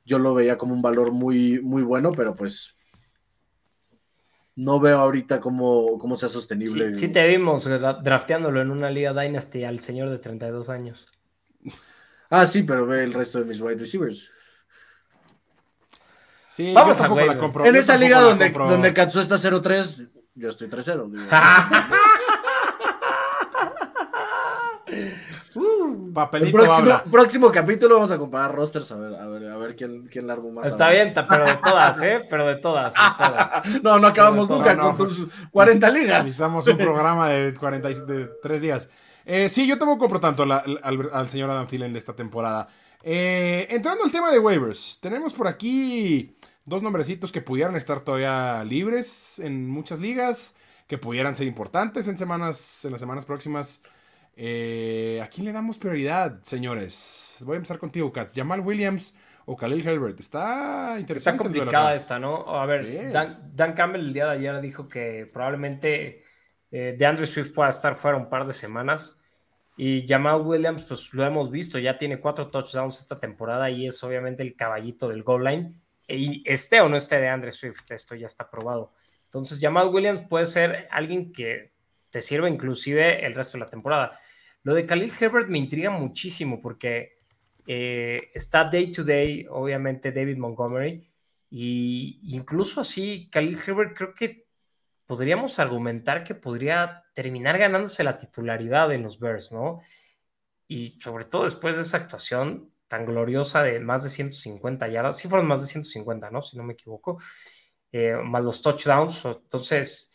yo 0.04 0.18
lo 0.18 0.34
veía 0.34 0.58
como 0.58 0.74
un 0.74 0.82
valor 0.82 1.12
muy, 1.12 1.58
muy 1.62 1.82
bueno, 1.82 2.10
pero 2.14 2.34
pues 2.34 2.76
no 4.54 4.78
veo 4.78 4.98
ahorita 4.98 5.40
cómo, 5.40 5.98
cómo 5.98 6.16
sea 6.16 6.28
sostenible. 6.28 6.94
Sí, 6.94 7.08
te 7.10 7.26
vimos 7.26 7.64
drafteándolo 7.64 8.60
en 8.60 8.70
una 8.70 8.90
liga 8.90 9.14
Dynasty 9.14 9.64
al 9.64 9.80
señor 9.80 10.10
de 10.10 10.18
32 10.18 10.68
años. 10.68 11.06
Ah, 12.28 12.46
sí, 12.46 12.64
pero 12.64 12.84
ve 12.86 13.04
el 13.04 13.14
resto 13.14 13.38
de 13.38 13.46
mis 13.46 13.62
wide 13.62 13.76
receivers. 13.76 14.30
Sí, 16.52 16.72
Vamos 16.74 17.00
a 17.00 17.08
la 17.08 17.38
compro. 17.38 17.64
En 17.64 17.76
esa 17.76 17.96
liga 17.96 18.20
donde, 18.20 18.50
donde 18.50 18.92
Katsu 18.92 19.20
está 19.20 19.36
0-3, 19.36 20.10
yo 20.34 20.50
estoy 20.50 20.68
3-0. 20.68 21.08
uh, 25.54 26.12
papelito 26.12 26.58
próximo, 26.58 27.00
próximo, 27.10 27.50
capítulo 27.50 27.94
vamos 27.94 28.10
a 28.10 28.18
comparar 28.18 28.54
rosters 28.54 28.92
a 28.92 28.96
ver, 28.96 29.14
a 29.14 29.26
ver, 29.28 29.48
a 29.48 29.56
ver 29.56 29.74
quién, 29.74 30.06
quién 30.08 30.26
la 30.26 30.36
más. 30.36 30.66
Está 30.66 30.90
bien, 30.90 31.14
pero 31.26 31.46
de 31.46 31.54
todas, 31.54 32.02
¿eh? 32.02 32.26
Pero 32.28 32.46
de 32.46 32.56
todas. 32.56 32.92
De 32.92 33.00
todas. 33.16 33.66
no, 33.82 33.98
no 33.98 34.08
acabamos 34.08 34.50
nunca 34.50 34.76
con 34.76 34.98
tus 34.98 35.26
40 35.52 35.88
ligas. 35.88 36.24
Necesitamos 36.24 36.66
un 36.66 36.76
programa 36.76 37.30
de, 37.30 37.54
43 37.54 38.60
días. 38.60 38.90
Eh, 39.24 39.48
sí, 39.48 39.66
yo 39.66 39.78
tampoco 39.78 40.00
compro 40.00 40.20
tanto 40.20 40.42
al, 40.42 40.78
al, 40.82 41.28
señor 41.30 41.48
Adam 41.48 41.66
Thielen 41.66 41.94
de 41.94 41.98
esta 41.98 42.12
temporada. 42.12 42.68
Eh, 43.02 43.68
entrando 43.70 44.04
al 44.04 44.12
tema 44.12 44.30
de 44.30 44.38
waivers, 44.38 44.98
tenemos 45.00 45.32
por 45.32 45.48
aquí 45.48 46.36
dos 46.64 46.82
nombrecitos 46.82 47.32
que 47.32 47.42
pudieran 47.42 47.76
estar 47.76 48.00
todavía 48.00 48.64
libres 48.64 49.38
en 49.38 49.68
muchas 49.68 50.00
ligas, 50.00 50.54
que 50.86 50.98
pudieran 50.98 51.34
ser 51.34 51.46
importantes 51.46 52.08
en 52.08 52.16
semanas, 52.16 52.84
en 52.84 52.92
las 52.92 53.00
semanas 53.00 53.24
próximas. 53.24 53.82
Eh, 54.36 55.20
¿A 55.22 55.28
quién 55.28 55.46
le 55.46 55.52
damos 55.52 55.78
prioridad, 55.78 56.42
señores? 56.42 57.38
Voy 57.44 57.54
a 57.54 57.56
empezar 57.56 57.78
contigo, 57.78 58.12
Katz. 58.12 58.34
Jamal 58.34 58.60
Williams 58.60 59.16
o 59.44 59.56
Khalil 59.56 59.86
Herbert. 59.86 60.18
Está 60.20 60.96
interesante. 60.98 61.36
Está 61.36 61.36
complicada 61.36 61.94
esta, 61.94 62.18
¿no? 62.18 62.48
A 62.48 62.64
ver, 62.66 63.12
Dan, 63.12 63.74
Campbell 63.74 64.06
el 64.06 64.12
día 64.12 64.26
de 64.26 64.32
ayer 64.32 64.60
dijo 64.60 64.88
que 64.88 65.28
probablemente 65.32 66.24
eh, 66.70 66.94
de 66.98 67.06
Andrew 67.06 67.26
Swift 67.26 67.52
pueda 67.52 67.70
estar 67.70 67.96
fuera 67.96 68.16
un 68.16 68.28
par 68.28 68.46
de 68.46 68.52
semanas. 68.52 69.18
Y 69.76 70.06
Jamal 70.06 70.42
Williams, 70.42 70.84
pues 70.84 71.12
lo 71.12 71.24
hemos 71.24 71.50
visto, 71.50 71.78
ya 71.78 71.96
tiene 71.96 72.20
cuatro 72.20 72.48
touchdowns 72.50 73.00
esta 73.00 73.18
temporada 73.18 73.70
y 73.70 73.86
es 73.86 74.02
obviamente 74.04 74.42
el 74.42 74.54
caballito 74.54 75.08
del 75.08 75.22
goal 75.22 75.44
line 75.44 75.81
y 76.12 76.42
esté 76.46 76.80
o 76.80 76.88
no 76.88 76.96
esté 76.96 77.18
de 77.18 77.28
Andre 77.28 77.52
Swift, 77.52 77.90
esto 77.90 78.14
ya 78.14 78.26
está 78.26 78.50
probado. 78.50 78.92
Entonces, 79.24 79.58
Jamal 79.60 79.88
Williams 79.88 80.22
puede 80.28 80.46
ser 80.46 80.88
alguien 80.90 81.32
que 81.32 81.72
te 82.10 82.20
sirva 82.20 82.48
inclusive 82.48 83.24
el 83.24 83.34
resto 83.34 83.56
de 83.56 83.64
la 83.64 83.70
temporada. 83.70 84.20
Lo 84.62 84.74
de 84.74 84.86
Khalil 84.86 85.12
Herbert 85.18 85.48
me 85.48 85.58
intriga 85.58 85.90
muchísimo 85.90 86.60
porque 86.60 87.18
eh, 87.66 88.30
está 88.34 88.64
day 88.64 88.92
to 88.92 89.04
day, 89.04 89.46
obviamente, 89.50 90.12
David 90.12 90.36
Montgomery, 90.36 91.08
y 91.50 92.20
incluso 92.34 92.80
así, 92.80 93.28
Khalil 93.30 93.58
Herbert 93.66 93.96
creo 93.96 94.14
que 94.14 94.46
podríamos 95.06 95.58
argumentar 95.58 96.24
que 96.24 96.34
podría 96.34 97.04
terminar 97.14 97.58
ganándose 97.58 98.02
la 98.02 98.16
titularidad 98.16 98.92
en 98.92 99.02
los 99.02 99.18
Bears, 99.18 99.52
¿no? 99.52 99.82
Y 100.66 100.98
sobre 101.00 101.26
todo 101.26 101.44
después 101.44 101.76
de 101.76 101.82
esa 101.82 101.98
actuación 101.98 102.71
tan 102.92 103.06
gloriosa 103.06 103.62
de 103.62 103.80
más 103.80 104.04
de 104.04 104.10
150 104.10 104.86
yardas, 104.88 105.16
sí 105.16 105.26
fueron 105.26 105.48
más 105.48 105.62
de 105.62 105.66
150, 105.66 106.30
¿no? 106.30 106.42
Si 106.42 106.58
no 106.58 106.62
me 106.62 106.74
equivoco, 106.74 107.18
eh, 107.90 108.14
más 108.22 108.44
los 108.44 108.60
touchdowns, 108.60 109.24
entonces, 109.24 110.12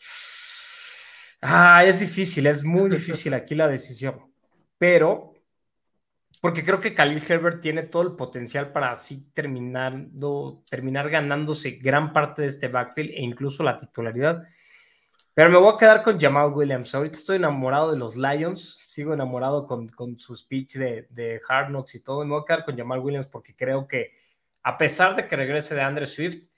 ah, 1.42 1.84
es 1.84 1.98
difícil, 1.98 2.46
es 2.46 2.62
muy 2.62 2.88
difícil 2.88 3.34
aquí 3.34 3.56
la 3.56 3.66
decisión, 3.66 4.32
pero 4.78 5.34
porque 6.40 6.64
creo 6.64 6.78
que 6.78 6.94
Khalil 6.94 7.20
Herbert 7.28 7.60
tiene 7.60 7.82
todo 7.82 8.04
el 8.04 8.14
potencial 8.14 8.70
para 8.70 8.92
así 8.92 9.28
terminando, 9.32 10.62
terminar 10.70 11.10
ganándose 11.10 11.72
gran 11.82 12.12
parte 12.12 12.42
de 12.42 12.48
este 12.48 12.68
backfield 12.68 13.10
e 13.10 13.22
incluso 13.22 13.64
la 13.64 13.76
titularidad. 13.76 14.44
Pero 15.38 15.50
me 15.50 15.58
voy 15.58 15.72
a 15.72 15.78
quedar 15.78 16.02
con 16.02 16.18
Jamal 16.18 16.52
Williams. 16.52 16.92
Ahorita 16.96 17.16
estoy 17.16 17.36
enamorado 17.36 17.92
de 17.92 17.96
los 17.96 18.16
Lions, 18.16 18.82
sigo 18.88 19.14
enamorado 19.14 19.68
con, 19.68 19.88
con 19.88 20.18
su 20.18 20.34
speech 20.34 20.74
de, 20.74 21.06
de, 21.10 21.40
Hard 21.48 21.68
Knocks 21.68 21.94
y 21.94 22.02
todo. 22.02 22.24
me 22.24 22.32
voy 22.32 22.42
a 22.42 22.44
quedar 22.44 22.64
con 22.64 22.76
Jamal 22.76 22.98
Williams 22.98 23.28
porque 23.28 23.54
creo 23.54 23.86
que, 23.86 24.10
a 24.64 24.76
pesar 24.76 25.14
de 25.14 25.28
que 25.28 25.36
regrese 25.36 25.76
de 25.76 25.82
Andre 25.82 26.08
Swift, 26.08 26.48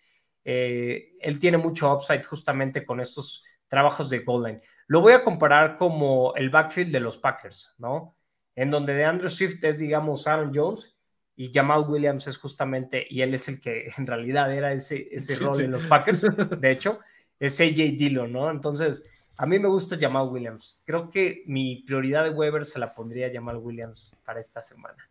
eh, 0.47 1.13
él 1.21 1.39
tiene 1.39 1.59
mucho 1.59 1.95
upside 1.95 2.25
justamente 2.25 2.87
con 2.87 3.01
estos 3.01 3.45
trabajos 3.69 4.09
de 4.09 4.21
goal 4.21 4.45
line. 4.45 4.61
Lo 4.87 5.03
voy 5.03 5.13
a 5.13 5.23
comparar 5.23 5.77
como 5.77 6.33
el 6.35 6.49
backfield 6.49 6.91
de 6.91 7.01
los 7.01 7.19
Packers, 7.19 7.75
¿no? 7.77 8.17
en 8.55 8.71
donde 8.71 8.95
de 8.95 9.05
Andrew 9.05 9.29
Swift 9.29 9.63
es, 9.63 9.79
digamos, 9.79 10.27
Aaron 10.27 10.53
Jones 10.55 10.97
y 11.37 11.53
Jamal 11.53 11.85
Williams 11.87 12.27
es 12.29 12.39
justamente, 12.39 13.07
y 13.11 13.21
él 13.21 13.35
es 13.35 13.47
el 13.47 13.61
que 13.61 13.93
en 13.99 14.07
realidad 14.07 14.51
era 14.51 14.73
ese, 14.73 15.07
ese 15.11 15.35
rol 15.35 15.61
en 15.61 15.73
los 15.73 15.85
Packers, 15.85 16.27
de 16.59 16.71
hecho, 16.71 17.01
es 17.41 17.61
AJ 17.61 17.97
Dillon, 17.99 18.33
¿no? 18.33 18.51
Entonces, 18.51 19.05
a 19.37 19.47
mí 19.47 19.59
me 19.59 19.69
gusta 19.69 19.99
Jamal 19.99 20.29
Williams. 20.29 20.83
Creo 20.85 21.11
que 21.11 21.43
mi 21.47 21.83
prioridad 21.83 22.25
de 22.25 22.31
Weber 22.31 22.67
se 22.67 22.79
la 22.79 22.95
pondría 22.95 23.27
a 23.27 23.33
Jamal 23.33 23.57
Williams 23.57 24.17
para 24.25 24.39
esta 24.39 24.61
semana. 24.61 25.09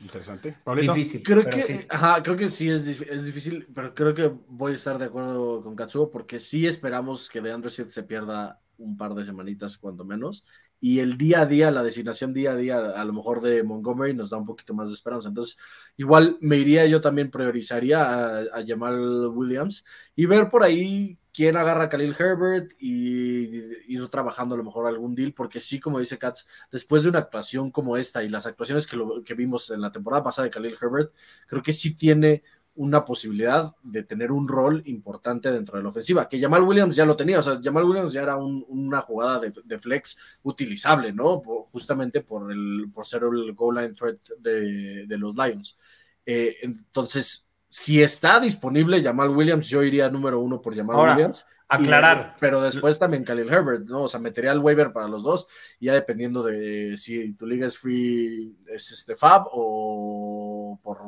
Interesante. 0.00 0.56
Difícil, 0.80 1.22
creo 1.22 1.44
que, 1.44 1.62
sí. 1.62 1.80
Ajá, 1.88 2.22
creo 2.22 2.36
que 2.36 2.48
sí 2.48 2.70
es, 2.70 2.86
es, 2.86 3.26
difícil, 3.26 3.66
pero 3.74 3.94
creo 3.94 4.14
que 4.14 4.32
voy 4.46 4.72
a 4.72 4.74
estar 4.76 4.96
de 4.96 5.06
acuerdo 5.06 5.62
con 5.62 5.74
Katsuo 5.74 6.10
porque 6.10 6.40
sí 6.40 6.66
esperamos 6.66 7.28
que 7.28 7.40
de 7.40 7.52
Andrew 7.52 7.70
Swift 7.70 7.90
se 7.90 8.04
pierda 8.04 8.60
un 8.78 8.96
par 8.96 9.12
de 9.14 9.24
semanitas, 9.24 9.76
cuando 9.76 10.04
menos, 10.04 10.44
y 10.80 11.00
el 11.00 11.18
día 11.18 11.42
a 11.42 11.46
día, 11.46 11.70
la 11.70 11.82
designación 11.82 12.32
día 12.32 12.52
a 12.52 12.56
día, 12.56 12.78
a 12.78 13.04
lo 13.04 13.12
mejor 13.12 13.40
de 13.40 13.62
Montgomery 13.62 14.14
nos 14.14 14.30
da 14.30 14.36
un 14.36 14.46
poquito 14.46 14.74
más 14.74 14.88
de 14.88 14.94
esperanza. 14.94 15.28
Entonces, 15.28 15.58
igual 15.96 16.38
me 16.40 16.56
iría, 16.56 16.86
yo 16.86 17.00
también 17.00 17.30
priorizaría 17.30 18.02
a, 18.02 18.38
a 18.40 19.28
Williams 19.28 19.84
y 20.14 20.26
ver 20.26 20.48
por 20.48 20.62
ahí 20.62 21.18
quién 21.38 21.56
agarra 21.56 21.84
a 21.84 21.88
Khalil 21.88 22.16
Herbert 22.18 22.72
y 22.80 23.92
ir 23.94 24.08
trabajando 24.08 24.56
a 24.56 24.58
lo 24.58 24.64
mejor 24.64 24.86
algún 24.86 25.14
deal, 25.14 25.32
porque 25.32 25.60
sí, 25.60 25.78
como 25.78 26.00
dice 26.00 26.18
Katz, 26.18 26.46
después 26.72 27.04
de 27.04 27.10
una 27.10 27.20
actuación 27.20 27.70
como 27.70 27.96
esta 27.96 28.24
y 28.24 28.28
las 28.28 28.46
actuaciones 28.46 28.88
que, 28.88 28.96
lo, 28.96 29.22
que 29.22 29.34
vimos 29.34 29.70
en 29.70 29.80
la 29.80 29.92
temporada 29.92 30.24
pasada 30.24 30.46
de 30.46 30.50
Khalil 30.50 30.76
Herbert, 30.82 31.12
creo 31.46 31.62
que 31.62 31.72
sí 31.72 31.94
tiene 31.94 32.42
una 32.78 33.04
posibilidad 33.04 33.74
de 33.82 34.04
tener 34.04 34.30
un 34.30 34.46
rol 34.46 34.82
importante 34.86 35.50
dentro 35.50 35.76
de 35.76 35.82
la 35.82 35.88
ofensiva, 35.88 36.28
que 36.28 36.40
Jamal 36.40 36.62
Williams 36.62 36.94
ya 36.94 37.04
lo 37.04 37.16
tenía, 37.16 37.40
o 37.40 37.42
sea, 37.42 37.58
Jamal 37.60 37.84
Williams 37.84 38.12
ya 38.12 38.22
era 38.22 38.36
una 38.36 39.00
jugada 39.00 39.40
de, 39.40 39.78
flex 39.80 40.16
utilizable, 40.44 41.12
¿no? 41.12 41.40
justamente 41.40 42.20
por, 42.20 42.52
el, 42.52 42.88
por 42.94 43.04
ser 43.04 43.22
el 43.24 43.52
goal 43.52 43.76
line 43.76 43.94
threat 43.94 44.18
de, 44.38 45.06
los 45.18 45.34
Lions. 45.34 45.76
Eh, 46.24 46.56
entonces, 46.62 47.48
si 47.68 48.00
está 48.00 48.38
disponible 48.38 49.02
Jamal 49.02 49.30
Williams, 49.30 49.68
yo 49.68 49.82
iría 49.82 50.08
número 50.08 50.38
uno 50.38 50.62
por 50.62 50.76
Jamal 50.76 51.14
Williams. 51.14 51.44
Aclarar. 51.70 52.36
pero 52.40 52.62
después 52.62 52.98
también 52.98 53.24
Khalil 53.24 53.52
Herbert, 53.52 53.86
¿no? 53.86 54.04
O 54.04 54.08
sea, 54.08 54.20
metería 54.20 54.52
el 54.52 54.60
waiver 54.60 54.90
para 54.90 55.06
los 55.06 55.22
dos, 55.22 55.48
ya 55.78 55.92
dependiendo 55.92 56.42
de 56.42 56.96
si 56.96 57.34
tu 57.34 57.44
liga 57.44 57.66
es 57.66 57.76
free, 57.76 58.56
es 58.68 58.90
este 58.90 59.16
Fab 59.16 59.48
o 59.52 60.80
por 60.82 60.98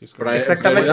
Exactamente, 0.00 0.92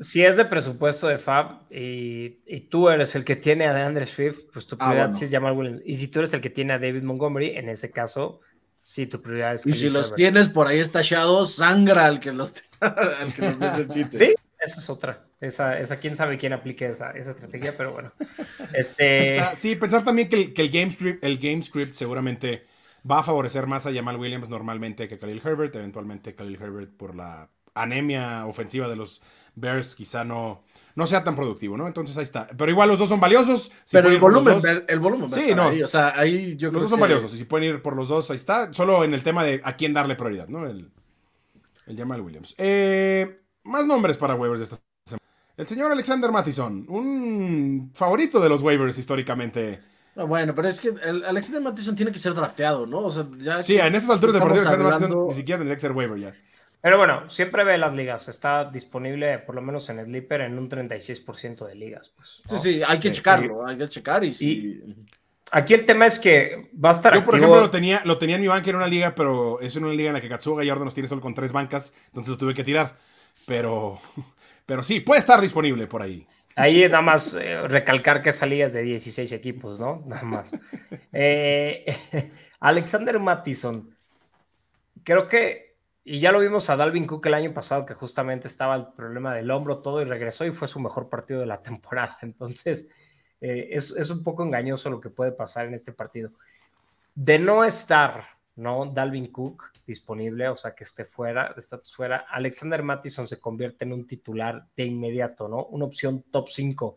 Si 0.00 0.22
es 0.22 0.36
de 0.36 0.44
presupuesto 0.44 1.08
de 1.08 1.18
Fab 1.18 1.62
y, 1.70 2.60
tú 2.70 2.88
eres 2.88 3.14
el 3.14 3.24
que 3.24 3.36
tiene 3.36 3.66
a 3.66 3.72
DeAndre 3.72 4.06
Swift, 4.06 4.40
pues 4.52 4.66
tu 4.66 4.76
ah, 4.78 4.90
prioridad 4.90 5.12
sí 5.12 5.24
es 5.24 5.30
Jamal 5.30 5.56
Williams. 5.56 5.82
Y 5.84 5.96
si 5.96 6.08
tú 6.08 6.18
eres 6.18 6.34
el 6.34 6.40
que 6.40 6.50
tiene 6.50 6.74
a 6.74 6.78
David 6.78 7.02
Montgomery, 7.02 7.56
en 7.56 7.68
ese 7.68 7.90
caso, 7.90 8.40
sí, 8.82 9.06
tu 9.06 9.22
prioridad 9.22 9.54
es. 9.54 9.66
Y 9.66 9.72
si 9.72 9.88
los 9.88 10.14
tienes 10.14 10.48
por 10.48 10.66
ahí 10.66 10.78
estallados, 10.78 11.56
sangra 11.56 12.06
al 12.06 12.20
que 12.20 12.32
los, 12.32 12.54
al 12.80 13.32
que 13.32 13.42
los 13.42 13.58
necesite. 13.58 14.18
Sí, 14.18 14.34
esa 14.60 14.80
es 14.80 14.90
otra. 14.90 15.24
Esa, 15.40 15.78
esa, 15.78 15.96
quién 15.96 16.14
sabe 16.14 16.38
quién 16.38 16.52
aplique 16.52 16.86
esa, 16.86 17.10
esa 17.12 17.32
estrategia, 17.32 17.74
pero 17.76 17.92
bueno. 17.92 18.12
Este... 18.72 19.42
sí, 19.54 19.76
pensar 19.76 20.02
también 20.02 20.28
que, 20.28 20.36
el, 20.36 20.54
que 20.54 20.62
el, 20.62 20.70
game 20.70 20.90
script, 20.90 21.22
el 21.22 21.36
game 21.36 21.60
script 21.60 21.92
seguramente 21.92 22.64
va 23.08 23.18
a 23.18 23.22
favorecer 23.22 23.66
más 23.66 23.84
a 23.86 23.92
Jamal 23.92 24.16
Williams 24.16 24.48
normalmente 24.48 25.08
que 25.08 25.18
Khalil 25.18 25.42
Herbert, 25.44 25.74
eventualmente 25.74 26.34
Khalil 26.34 26.58
Herbert 26.62 26.96
por 26.96 27.14
la 27.14 27.50
anemia 27.74 28.46
ofensiva 28.46 28.88
de 28.88 28.96
los 28.96 29.22
Bears 29.54 29.94
quizá 29.94 30.24
no, 30.24 30.62
no 30.94 31.06
sea 31.06 31.24
tan 31.24 31.36
productivo, 31.36 31.76
¿no? 31.76 31.86
Entonces 31.86 32.16
ahí 32.16 32.24
está. 32.24 32.48
Pero 32.56 32.70
igual 32.70 32.88
los 32.88 32.98
dos 32.98 33.08
son 33.08 33.20
valiosos. 33.20 33.70
pero 33.90 34.08
el 34.08 34.18
volumen, 34.18 34.60
el, 34.88 35.00
volumen, 35.00 35.30
sí, 35.30 35.54
no. 35.54 35.68
o 35.68 35.86
sea, 35.86 36.18
ahí 36.18 36.56
yo 36.56 36.70
Los 36.70 36.82
dos 36.82 36.90
son 36.90 37.00
valiosos 37.00 37.32
y 37.34 37.38
si 37.38 37.44
pueden 37.44 37.74
ir 37.74 37.82
por 37.82 37.96
los 37.96 38.08
dos, 38.08 38.30
ahí 38.30 38.36
está. 38.36 38.72
Solo 38.72 39.04
en 39.04 39.14
el 39.14 39.22
tema 39.22 39.44
de 39.44 39.60
a 39.64 39.76
quién 39.76 39.92
darle 39.92 40.14
prioridad, 40.14 40.48
¿no? 40.48 40.66
El, 40.66 40.90
el 41.86 41.96
Jamal 41.96 42.20
Williams. 42.20 42.54
Eh, 42.58 43.42
más 43.64 43.86
nombres 43.86 44.16
para 44.16 44.34
waivers 44.34 44.60
de 44.60 44.64
esta 44.64 44.76
semana. 45.04 45.22
El 45.56 45.66
señor 45.66 45.92
Alexander 45.92 46.30
Mattison, 46.30 46.86
un 46.88 47.90
favorito 47.94 48.40
de 48.40 48.48
los 48.48 48.62
waivers 48.62 48.98
históricamente. 48.98 49.80
bueno, 50.14 50.54
pero 50.54 50.68
es 50.68 50.80
que 50.80 50.88
el 50.88 51.24
Alexander 51.24 51.62
Mattison 51.62 51.94
tiene 51.94 52.12
que 52.12 52.18
ser 52.18 52.34
drafteado, 52.34 52.86
¿no? 52.86 53.00
O 53.00 53.10
sea, 53.10 53.26
ya 53.38 53.62
sí, 53.62 53.76
en 53.76 53.94
estas 53.94 54.10
alturas 54.10 54.34
del 54.34 54.42
partido, 54.42 54.62
Alexander 54.62 54.92
Mattison 54.92 55.26
ni 55.28 55.34
siquiera 55.34 55.58
tendría 55.58 55.76
que 55.76 55.80
ser 55.80 55.92
waiver 55.92 56.18
ya. 56.18 56.34
Pero 56.82 56.98
bueno, 56.98 57.30
siempre 57.30 57.62
ve 57.62 57.78
las 57.78 57.94
ligas. 57.94 58.28
Está 58.28 58.64
disponible, 58.64 59.38
por 59.38 59.54
lo 59.54 59.62
menos 59.62 59.88
en 59.88 60.04
Sleeper, 60.04 60.42
en 60.42 60.58
un 60.58 60.68
36% 60.68 61.64
de 61.64 61.74
ligas. 61.76 62.12
Pues, 62.16 62.42
Sí, 62.48 62.58
sí, 62.58 62.82
hay 62.86 62.98
que 62.98 63.12
checarlo. 63.12 63.64
Hay 63.64 63.78
que 63.78 63.88
checar 63.88 64.24
y, 64.24 64.34
sí. 64.34 64.82
Aquí 65.52 65.74
el 65.74 65.86
tema 65.86 66.06
es 66.06 66.18
que 66.18 66.70
va 66.82 66.88
a 66.88 66.92
estar. 66.92 67.14
Yo, 67.14 67.22
por 67.22 67.36
ejemplo, 67.36 67.60
lo 67.60 67.70
tenía, 67.70 68.02
lo 68.04 68.18
tenía 68.18 68.34
en 68.34 68.42
mi 68.42 68.48
banca 68.48 68.70
en 68.70 68.76
una 68.76 68.88
liga, 68.88 69.14
pero 69.14 69.60
es 69.60 69.76
en 69.76 69.84
una 69.84 69.92
liga 69.92 70.08
en 70.08 70.14
la 70.14 70.20
que 70.20 70.28
Katsuga 70.28 70.62
Gallardo 70.62 70.84
nos 70.84 70.94
tiene 70.94 71.06
solo 71.06 71.20
con 71.20 71.34
tres 71.34 71.52
bancas, 71.52 71.94
entonces 72.06 72.30
lo 72.30 72.38
tuve 72.38 72.54
que 72.54 72.64
tirar. 72.64 72.96
Pero, 73.46 73.98
pero 74.66 74.82
sí, 74.82 75.00
puede 75.00 75.20
estar 75.20 75.40
disponible 75.40 75.86
por 75.86 76.02
ahí. 76.02 76.26
Ahí 76.56 76.82
nada 76.82 77.00
más 77.00 77.34
eh, 77.34 77.68
recalcar 77.68 78.22
que 78.22 78.30
esa 78.30 78.46
liga 78.46 78.66
es 78.66 78.72
de 78.72 78.82
16 78.82 79.30
equipos, 79.32 79.78
¿no? 79.78 80.02
Nada 80.06 80.22
más. 80.22 80.50
Eh, 81.12 81.96
Alexander 82.60 83.20
Mattison, 83.20 83.94
creo 85.04 85.28
que 85.28 85.71
y 86.04 86.18
ya 86.18 86.32
lo 86.32 86.40
vimos 86.40 86.68
a 86.68 86.76
Dalvin 86.76 87.06
Cook 87.06 87.26
el 87.26 87.34
año 87.34 87.54
pasado, 87.54 87.86
que 87.86 87.94
justamente 87.94 88.48
estaba 88.48 88.74
el 88.74 88.88
problema 88.88 89.34
del 89.34 89.50
hombro, 89.50 89.78
todo, 89.78 90.02
y 90.02 90.04
regresó 90.04 90.44
y 90.44 90.50
fue 90.50 90.66
su 90.66 90.80
mejor 90.80 91.08
partido 91.08 91.40
de 91.40 91.46
la 91.46 91.62
temporada. 91.62 92.18
Entonces, 92.22 92.88
eh, 93.40 93.68
es, 93.70 94.10
un 94.10 94.22
poco 94.22 94.42
engañoso 94.42 94.90
lo 94.90 95.00
que 95.00 95.10
puede 95.10 95.32
pasar 95.32 95.66
en 95.66 95.74
este 95.74 95.92
partido. 95.92 96.30
De 97.14 97.38
no 97.38 97.64
estar, 97.64 98.24
¿no? 98.56 98.86
Dalvin 98.86 99.30
Cook 99.30 99.64
disponible, 99.86 100.48
o 100.48 100.56
sea, 100.56 100.74
que 100.74 100.84
esté 100.84 101.04
fuera, 101.04 101.52
de 101.54 101.60
status 101.60 101.94
fuera, 101.94 102.24
Alexander 102.30 102.82
Mattison 102.82 103.28
se 103.28 103.40
convierte 103.40 103.84
en 103.84 103.92
un 103.92 104.06
titular 104.06 104.66
de 104.76 104.84
inmediato, 104.84 105.48
¿no? 105.48 105.66
Una 105.66 105.84
opción 105.84 106.22
top 106.30 106.48
5 106.48 106.96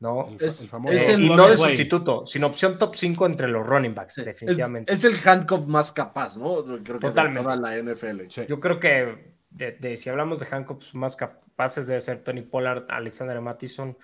¿no? 0.00 0.36
es, 0.40 0.72
el 1.08 1.24
y 1.24 1.28
no 1.30 1.48
de 1.48 1.56
sustituto, 1.56 2.26
sino 2.26 2.48
opción 2.48 2.78
top 2.78 2.94
5 2.94 3.26
entre 3.26 3.48
los 3.48 3.66
running 3.66 3.94
backs, 3.94 4.16
definitivamente. 4.16 4.92
Es, 4.92 5.04
el 5.04 5.16
handcuff 5.24 5.66
más 5.66 5.92
capaz, 5.92 6.36
¿no? 6.36 6.64
Creo 6.64 6.98
que 6.98 7.08
Totalmente. 7.08 7.48
De 7.48 7.56
la 7.56 7.76
NFL. 7.76 8.26
Yo 8.46 8.60
creo 8.60 8.78
que 8.78 9.36
de, 9.50 9.96
si 9.96 10.10
hablamos 10.10 10.40
de 10.40 10.46
handcuffs 10.50 10.94
más 10.94 11.16
capaces 11.16 11.86
debe 11.86 12.00
ser 12.00 12.22
Tony 12.22 12.42
Pollard, 12.42 12.84
Alexander 12.88 13.40
Mattison. 13.40 13.96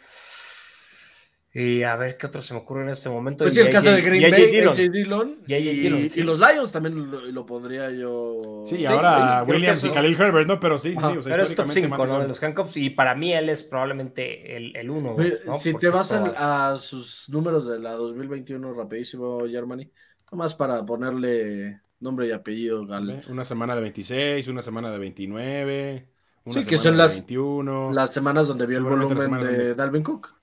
Y 1.54 1.82
a 1.82 1.96
ver 1.96 2.16
qué 2.16 2.26
otro 2.26 2.40
se 2.40 2.54
me 2.54 2.60
ocurre 2.60 2.82
en 2.82 2.88
este 2.88 3.10
momento. 3.10 3.44
Pues 3.44 3.52
sí, 3.52 3.60
el 3.60 3.68
caso 3.68 3.90
de 3.90 4.00
Green 4.00 4.30
Bay, 4.30 4.60
AJ 4.60 4.90
Dillon. 4.90 5.36
Y, 5.46 5.54
y, 5.54 6.22
los 6.22 6.38
Lions 6.38 6.72
también 6.72 7.10
lo, 7.34 7.44
pondría 7.44 7.90
yo. 7.90 8.62
Sí, 8.64 8.86
ahora 8.86 9.44
Williams 9.46 9.84
y 9.84 9.90
Khalil 9.90 10.18
Herbert, 10.18 10.48
¿no? 10.48 10.58
Pero 10.58 10.78
sí, 10.78 10.94
sí, 10.94 11.02
sí. 11.02 11.18
O 11.18 11.20
sea, 11.20 11.32
pero 11.32 11.46
es 11.46 11.54
top 11.54 11.70
5, 11.70 12.06
¿no? 12.06 12.20
De 12.20 12.28
los 12.28 12.42
handcuffs. 12.42 12.78
Y 12.78 12.88
para 12.88 13.14
mí 13.14 13.34
él 13.34 13.50
es 13.50 13.62
probablemente 13.64 14.56
el, 14.56 14.74
el 14.74 14.88
uno. 14.88 15.14
¿no? 15.44 15.56
Si 15.58 15.74
te 15.74 15.90
vas 15.90 16.12
a, 16.12 16.78
sus 16.78 17.28
números 17.28 17.66
de 17.66 17.78
la 17.78 17.92
2021, 17.92 18.72
rapidísimo, 18.72 19.40
Germany. 19.46 19.90
Nomás 20.30 20.54
para 20.54 20.86
ponerle 20.86 21.82
nombre 22.00 22.28
y 22.28 22.32
apellido, 22.32 22.86
Gal. 22.86 23.24
Una 23.28 23.44
semana 23.44 23.74
de 23.74 23.82
26, 23.82 24.48
una 24.48 24.62
semana 24.62 24.90
de 24.90 24.98
29. 24.98 26.08
Una 26.44 26.62
sí, 26.62 26.66
que 26.66 26.78
son 26.78 26.96
las, 26.96 27.18
21, 27.18 27.92
las 27.92 28.12
semanas 28.12 28.48
donde 28.48 28.66
vio 28.66 28.78
el 28.78 28.84
volumen 28.84 29.38
de 29.40 29.74
Dalvin 29.74 30.02
Cook. 30.02 30.34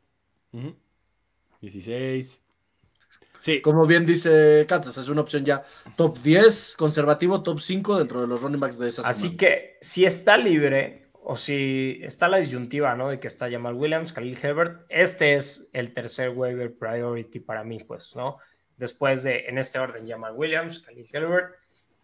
16. 1.62 2.44
Sí. 3.40 3.62
Como 3.62 3.86
bien 3.86 4.06
dice 4.06 4.66
Kansas, 4.68 4.98
es 4.98 5.08
una 5.08 5.22
opción 5.22 5.46
ya 5.46 5.64
top 5.96 6.20
10, 6.20 6.76
conservativo, 6.78 7.42
top 7.42 7.60
5 7.60 7.98
dentro 7.98 8.22
de 8.22 8.28
los 8.28 8.42
running 8.42 8.60
backs 8.60 8.78
de 8.78 8.90
esa 8.90 9.08
Así 9.08 9.38
que 9.38 9.78
si 9.80 10.04
está 10.06 10.38
libre, 10.38 11.10
o 11.32 11.38
si 11.38 12.00
está 12.02 12.28
la 12.28 12.38
disyuntiva, 12.38 12.96
¿no? 12.96 13.10
De 13.10 13.20
que 13.20 13.28
está 13.28 13.52
Jamal 13.52 13.76
Williams, 13.76 14.14
Khalil 14.14 14.38
Herbert. 14.42 14.86
Este 14.90 15.36
es 15.36 15.70
el 15.74 15.94
tercer 15.94 16.30
waiver 16.30 16.76
priority 16.76 17.40
para 17.40 17.64
mí, 17.64 17.84
pues, 17.84 18.16
¿no? 18.16 18.38
Después 18.78 19.24
de, 19.24 19.46
en 19.48 19.58
este 19.58 19.78
orden, 19.78 20.08
Jamal 20.08 20.34
Williams, 20.36 20.80
Khalil 20.80 21.08
Herbert 21.12 21.56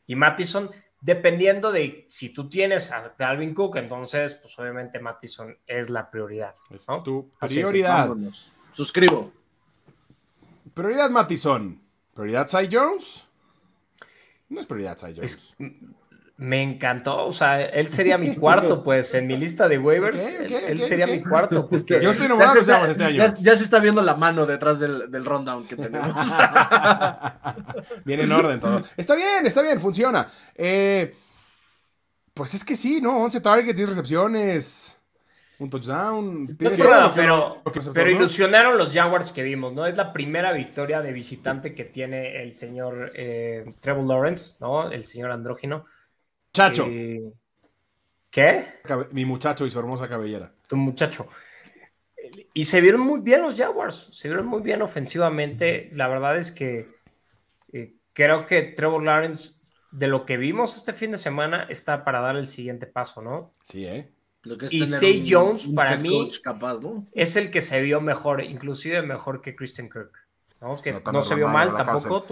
y 0.05 0.15
Mattison. 0.15 0.69
Dependiendo 1.01 1.71
de 1.71 2.05
si 2.07 2.33
tú 2.33 2.49
tienes 2.49 2.91
a 2.91 3.15
Dalvin 3.17 3.53
Cook, 3.53 3.77
entonces, 3.77 4.33
pues 4.35 4.57
obviamente 4.59 4.99
Mattison 4.99 5.57
es 5.65 5.89
la 5.89 6.11
prioridad. 6.11 6.53
¿no? 6.87 7.01
tu 7.01 7.31
prioridad. 7.39 8.11
Suscribo. 8.71 9.31
Prioridad 10.75 11.09
Mattison. 11.09 11.81
Prioridad 12.13 12.47
Cy 12.47 12.69
Jones. 12.71 13.25
No 14.49 14.59
es 14.59 14.67
prioridad 14.67 14.97
Cy 14.97 15.15
Jones. 15.15 15.55
Me 16.37 16.61
encantó, 16.61 17.25
o 17.25 17.31
sea, 17.31 17.63
él 17.63 17.89
sería 17.89 18.17
mi 18.17 18.35
cuarto, 18.35 18.83
pues, 18.83 19.13
en 19.13 19.25
mi 19.25 19.37
lista 19.37 19.69
de 19.69 19.79
waivers, 19.79 20.21
él, 20.21 20.81
sería 20.81 21.07
mi 21.07 21.23
cuarto. 21.23 21.69
Yo 21.71 22.11
estoy 22.11 22.25
enamorado 22.25 22.55
de 22.55 22.91
este 22.91 23.05
año. 23.05 23.23
Ya, 23.39 23.55
se 23.55 23.63
está 23.63 23.79
viendo 23.79 24.01
la 24.01 24.15
mano 24.15 24.45
detrás 24.45 24.77
del, 24.77 25.09
del 25.09 25.23
rundown 25.23 25.65
que 25.65 25.77
tenemos. 25.77 26.13
Viene 28.05 28.23
en 28.23 28.31
orden 28.33 28.59
todo. 28.59 28.83
Está 28.97 29.15
bien, 29.15 29.45
está 29.45 29.61
bien, 29.61 29.79
funciona. 29.79 30.27
Eh, 30.55 31.15
pues 32.33 32.53
es 32.53 32.65
que 32.65 32.75
sí, 32.75 32.99
¿no? 32.99 33.17
11 33.23 33.39
targets, 33.39 33.77
10 33.77 33.89
recepciones, 33.89 34.94
un 35.59 35.69
touchdown. 35.69 36.55
pero, 36.57 37.61
pero 37.93 38.09
ilusionaron 38.09 38.77
los 38.77 38.93
Jaguars 38.93 39.31
que 39.31 39.43
vimos, 39.43 39.73
¿no? 39.73 39.85
Es 39.85 39.95
la 39.95 40.11
primera 40.11 40.51
victoria 40.51 41.01
de 41.01 41.11
visitante 41.11 41.73
que 41.73 41.85
tiene 41.85 42.41
el 42.43 42.53
señor 42.53 43.11
eh, 43.15 43.65
Trevor 43.79 44.05
Lawrence, 44.05 44.55
¿no? 44.59 44.91
El 44.91 45.05
señor 45.05 45.31
andrógino 45.31 45.85
Chacho. 46.55 46.87
¿Qué? 48.29 48.65
Mi 49.11 49.25
muchacho 49.25 49.65
y 49.65 49.69
su 49.69 49.77
hermosa 49.77 50.07
cabellera. 50.07 50.53
Tu 50.67 50.77
muchacho. 50.77 51.27
Y 52.53 52.63
se 52.63 52.79
vieron 52.79 53.01
muy 53.01 53.19
bien 53.19 53.41
los 53.41 53.57
Jaguars, 53.57 54.07
se 54.13 54.29
vieron 54.29 54.47
muy 54.47 54.61
bien 54.61 54.81
ofensivamente. 54.81 55.89
La 55.93 56.07
verdad 56.07 56.37
es 56.37 56.53
que 56.53 56.87
eh, 57.73 57.95
creo 58.13 58.45
que 58.45 58.63
Trevor 58.63 59.03
Lawrence, 59.03 59.73
de 59.91 60.07
lo 60.07 60.25
que 60.25 60.37
vimos 60.37 60.77
este 60.77 60.93
fin 60.93 61.11
de 61.11 61.17
semana, 61.17 61.67
está 61.69 62.05
para 62.05 62.21
dar 62.21 62.37
el 62.37 62.47
siguiente 62.47 62.87
paso, 62.87 63.21
¿no? 63.21 63.51
Sí, 63.63 63.85
¿eh? 63.85 64.14
Y 64.69 64.85
Say 64.85 65.25
Jones, 65.29 65.67
para 65.75 65.97
mí, 65.97 66.29
es 67.13 67.35
el 67.35 67.51
que 67.51 67.61
se 67.61 67.81
vio 67.81 68.01
mejor, 68.01 68.43
inclusive 68.43 69.01
mejor 69.01 69.41
que 69.41 69.55
Christian 69.55 69.89
Kirk. 69.89 70.11
¿no? 70.61 70.81
Que 70.81 71.01
no, 71.11 71.21
se 71.21 71.35
vio 71.35 71.47
mal 71.47 71.75
tampoco, 71.75 72.25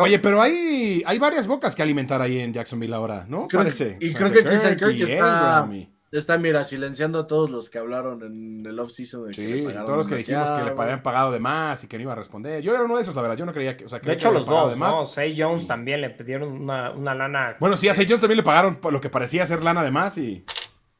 Oye, 0.00 0.18
pero 0.18 0.42
hay, 0.42 1.02
hay 1.06 1.18
varias 1.18 1.46
bocas 1.46 1.74
que 1.74 1.82
alimentar 1.82 2.20
ahí 2.20 2.38
en 2.38 2.52
Jacksonville 2.52 2.94
ahora, 2.94 3.26
¿no? 3.28 3.48
Parece. 3.48 3.96
Y 4.00 4.12
creo 4.12 4.30
que 4.30 4.44
Christian 4.44 4.76
Kirk 4.76 5.00
está, 5.00 5.68
está, 6.10 6.38
mira, 6.38 6.64
silenciando 6.64 7.20
a 7.20 7.26
todos 7.26 7.50
los 7.50 7.70
que 7.70 7.78
hablaron 7.78 8.22
en 8.22 8.66
el 8.66 8.78
off-season. 8.78 9.32
Sí, 9.32 9.66
todos 9.72 9.96
los 9.96 10.08
que 10.08 10.16
dijimos 10.16 10.50
que 10.50 10.64
le 10.64 10.70
habían 10.70 11.02
pagado 11.02 11.30
de 11.30 11.40
más 11.40 11.84
y 11.84 11.88
que 11.88 11.96
no 11.96 12.02
iba 12.02 12.12
a 12.12 12.16
responder. 12.16 12.62
Yo 12.62 12.74
era 12.74 12.84
uno 12.84 12.96
de 12.96 13.02
esos, 13.02 13.14
la 13.14 13.22
verdad. 13.22 13.36
Yo 13.36 13.46
no 13.46 13.52
creía 13.52 13.76
que. 13.76 13.84
O 13.84 13.88
sea, 13.88 14.00
de 14.00 14.12
hecho, 14.12 14.30
los 14.32 14.46
dos, 14.46 14.76
¿no? 14.76 15.06
Say 15.06 15.34
Jones 15.38 15.66
también 15.66 16.00
le 16.00 16.10
pidieron 16.10 16.50
una, 16.50 16.90
una 16.90 17.14
lana. 17.14 17.56
Bueno, 17.60 17.76
sí, 17.76 17.88
a 17.88 17.94
Say 17.94 18.06
Jones 18.06 18.20
también 18.20 18.38
le 18.38 18.42
pagaron 18.42 18.78
lo 18.90 19.00
que 19.00 19.10
parecía 19.10 19.46
ser 19.46 19.62
lana 19.62 19.82
de 19.82 19.90
más 19.90 20.18
y. 20.18 20.44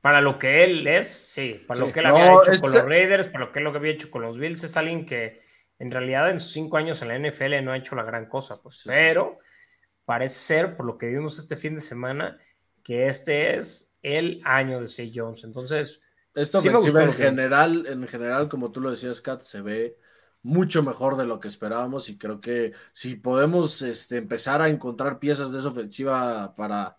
Para 0.00 0.20
lo 0.20 0.38
que 0.38 0.64
él 0.64 0.86
es, 0.86 1.08
sí. 1.08 1.62
Para 1.66 1.80
lo 1.80 1.92
que 1.92 2.00
él 2.00 2.06
había 2.06 2.26
hecho 2.26 2.60
con 2.60 2.72
los 2.72 2.84
Raiders, 2.84 3.28
para 3.28 3.44
lo 3.44 3.52
que 3.52 3.58
él 3.58 3.64
lo 3.64 3.72
que 3.72 3.78
había 3.78 3.92
hecho 3.92 4.10
con 4.10 4.22
los 4.22 4.38
Bills, 4.38 4.64
es 4.64 4.76
alguien 4.76 5.04
que 5.04 5.42
en 5.78 5.90
realidad 5.90 6.30
en 6.30 6.40
sus 6.40 6.52
cinco 6.52 6.76
años 6.76 7.02
en 7.02 7.08
la 7.08 7.18
NFL 7.18 7.62
no 7.64 7.72
ha 7.72 7.76
hecho 7.76 7.94
la 7.96 8.02
gran 8.02 8.26
cosa, 8.26 8.60
pues, 8.62 8.82
pero 8.84 9.38
parece 10.04 10.38
ser, 10.38 10.76
por 10.76 10.86
lo 10.86 10.98
que 10.98 11.06
vimos 11.06 11.38
este 11.38 11.56
fin 11.56 11.74
de 11.74 11.80
semana, 11.80 12.38
que 12.82 13.08
este 13.08 13.56
es 13.56 13.96
el 14.02 14.40
año 14.44 14.80
de 14.80 14.88
Say 14.88 15.12
Jones. 15.14 15.44
Entonces, 15.44 16.00
esto 16.34 16.60
en 16.62 17.12
general, 17.12 17.86
en 17.86 18.06
general, 18.06 18.48
como 18.48 18.70
tú 18.70 18.80
lo 18.80 18.90
decías, 18.90 19.20
Kat, 19.20 19.42
se 19.42 19.60
ve 19.60 19.96
mucho 20.42 20.82
mejor 20.82 21.16
de 21.16 21.26
lo 21.26 21.40
que 21.40 21.48
esperábamos 21.48 22.08
y 22.08 22.16
creo 22.16 22.40
que 22.40 22.72
si 22.92 23.16
podemos 23.16 23.82
este, 23.82 24.16
empezar 24.16 24.62
a 24.62 24.68
encontrar 24.68 25.18
piezas 25.18 25.52
de 25.52 25.58
esa 25.58 25.68
ofensiva 25.68 26.54
para, 26.54 26.96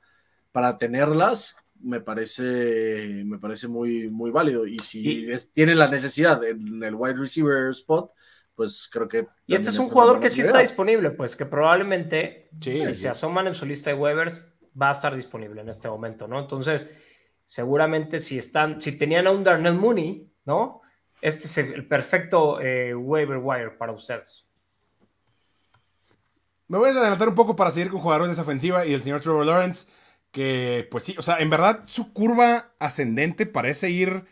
para 0.51 0.77
tenerlas, 0.77 1.55
me 1.83 1.99
parece, 2.01 3.23
me 3.25 3.39
parece 3.39 3.67
muy, 3.67 4.09
muy 4.09 4.31
válido. 4.31 4.65
Y 4.65 4.79
si 4.79 5.27
tiene 5.53 5.75
la 5.75 5.87
necesidad 5.87 6.43
en 6.43 6.83
el 6.83 6.95
wide 6.95 7.15
receiver 7.15 7.69
spot, 7.71 8.11
pues 8.55 8.89
creo 8.91 9.07
que... 9.07 9.27
Y 9.47 9.55
este 9.55 9.69
es 9.69 9.79
un 9.79 9.89
jugador 9.89 10.19
que 10.19 10.29
sí 10.29 10.41
está 10.41 10.59
disponible, 10.59 11.11
pues 11.11 11.35
que 11.35 11.45
probablemente, 11.45 12.49
si 12.59 12.93
se 12.93 13.09
asoman 13.09 13.47
en 13.47 13.55
su 13.55 13.65
lista 13.65 13.89
de 13.89 13.95
waivers, 13.95 14.57
va 14.79 14.89
a 14.89 14.93
estar 14.93 15.15
disponible 15.15 15.61
en 15.61 15.69
este 15.69 15.89
momento, 15.89 16.27
¿no? 16.27 16.39
Entonces, 16.39 16.87
seguramente 17.43 18.19
si 18.19 18.37
están, 18.37 18.79
si 18.79 18.97
tenían 18.97 19.27
a 19.27 19.31
un 19.31 19.43
Darnell 19.43 19.75
Mooney, 19.75 20.31
¿no? 20.45 20.81
Este 21.21 21.45
es 21.45 21.57
el 21.57 21.87
perfecto 21.87 22.59
eh, 22.61 22.95
waiver 22.95 23.37
wire 23.37 23.71
para 23.71 23.91
ustedes. 23.91 24.47
Me 26.67 26.77
voy 26.77 26.89
a 26.89 26.91
adelantar 26.93 27.27
un 27.27 27.35
poco 27.35 27.55
para 27.55 27.69
seguir 27.69 27.91
con 27.91 27.99
jugadores 27.99 28.29
de 28.29 28.33
esa 28.33 28.43
ofensiva 28.43 28.85
y 28.85 28.93
el 28.93 29.01
señor 29.01 29.21
Trevor 29.21 29.45
Lawrence, 29.45 29.87
que 30.31 30.87
pues 30.89 31.03
sí, 31.03 31.15
o 31.17 31.21
sea, 31.21 31.37
en 31.37 31.49
verdad 31.49 31.81
su 31.85 32.13
curva 32.13 32.71
ascendente 32.79 33.45
parece 33.45 33.89
ir 33.89 34.25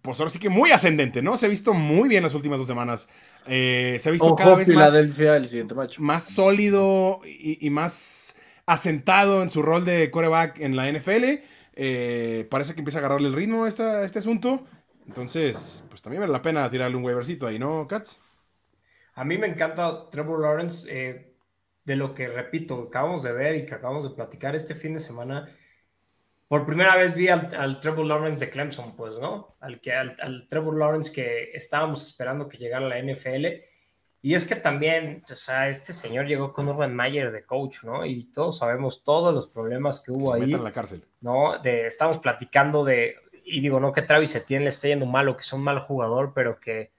pues 0.00 0.18
ahora 0.18 0.30
sí 0.30 0.38
que 0.38 0.48
muy 0.48 0.70
ascendente, 0.70 1.22
¿no? 1.22 1.36
Se 1.36 1.46
ha 1.46 1.48
visto 1.48 1.74
muy 1.74 2.08
bien 2.08 2.22
las 2.22 2.34
últimas 2.34 2.58
dos 2.58 2.66
semanas. 2.66 3.08
Eh, 3.46 3.96
se 4.00 4.08
ha 4.08 4.12
visto 4.12 4.34
cada 4.34 4.56
vez 4.56 4.68
más, 4.70 4.94
el 4.94 5.48
siguiente 5.48 5.74
más 5.98 6.24
sólido 6.24 7.20
y, 7.24 7.68
más 7.70 8.36
asentado 8.66 9.42
en 9.42 9.50
su 9.50 9.62
rol 9.62 9.84
de 9.84 10.10
coreback 10.10 10.58
en 10.60 10.74
la 10.76 10.90
NFL. 10.90 11.40
Eh, 11.74 12.46
parece 12.50 12.74
que 12.74 12.80
empieza 12.80 12.98
a 12.98 13.00
agarrarle 13.00 13.28
el 13.28 13.34
ritmo 13.34 13.64
a, 13.64 13.68
este 13.68 14.18
asunto. 14.18 14.64
Entonces, 15.06 15.84
pues 15.88 16.02
también 16.02 16.20
vale 16.20 16.32
la 16.32 16.42
pena 16.42 16.68
tirarle 16.70 16.96
un 16.96 17.04
waivercito 17.04 17.46
ahí, 17.46 17.58
¿no, 17.58 17.86
Katz? 17.86 18.18
A 19.14 19.24
mí 19.24 19.38
me 19.38 19.46
encanta 19.46 20.10
Trevor 20.10 20.40
Lawrence. 20.40 20.88
Eh, 20.90 21.31
de 21.84 21.96
lo 21.96 22.14
que, 22.14 22.28
repito, 22.28 22.86
acabamos 22.88 23.22
de 23.22 23.32
ver 23.32 23.56
y 23.56 23.66
que 23.66 23.74
acabamos 23.74 24.04
de 24.04 24.14
platicar 24.14 24.54
este 24.54 24.74
fin 24.74 24.94
de 24.94 25.00
semana 25.00 25.48
por 26.52 26.66
primera 26.66 26.98
vez 26.98 27.14
vi 27.14 27.28
al, 27.28 27.80
Trevor 27.80 28.04
Lawrence 28.04 28.44
de 28.44 28.50
Clemson, 28.50 28.94
pues, 28.94 29.14
¿no? 29.18 29.56
Al, 29.60 29.80
que, 29.80 29.94
al, 29.94 30.46
Trevor 30.50 30.76
Lawrence 30.76 31.10
que 31.10 31.50
estábamos 31.54 32.06
esperando 32.06 32.46
que 32.46 32.58
llegara 32.58 32.84
a 32.84 32.88
la 32.90 32.98
NFL. 32.98 33.46
Y 34.20 34.34
es 34.34 34.46
que 34.46 34.56
también, 34.56 35.24
o 35.32 35.34
sea, 35.34 35.70
este 35.70 35.94
señor 35.94 36.26
llegó 36.26 36.52
con 36.52 36.68
Urban 36.68 36.94
Mayer 36.94 37.32
de 37.32 37.46
coach, 37.46 37.84
¿no? 37.84 38.04
Y 38.04 38.26
todos 38.26 38.58
sabemos 38.58 39.02
todos 39.02 39.32
los 39.32 39.48
problemas 39.48 40.02
que 40.02 40.12
hubo 40.12 40.34
ahí. 40.34 40.52
En 40.52 40.62
la 40.62 40.72
cárcel. 40.72 41.02
¿No? 41.22 41.58
De, 41.58 41.86
estamos 41.86 42.18
platicando 42.18 42.84
de, 42.84 43.16
y 43.46 43.62
digo, 43.62 43.80
no 43.80 43.94
que 43.94 44.02
Travis 44.02 44.34
Etienne 44.34 44.64
le 44.64 44.68
esté 44.68 44.88
yendo 44.88 45.06
malo, 45.06 45.34
que 45.36 45.40
es 45.40 45.52
un 45.54 45.64
mal 45.64 45.78
jugador, 45.78 46.34
pero 46.34 46.60
que 46.60 46.91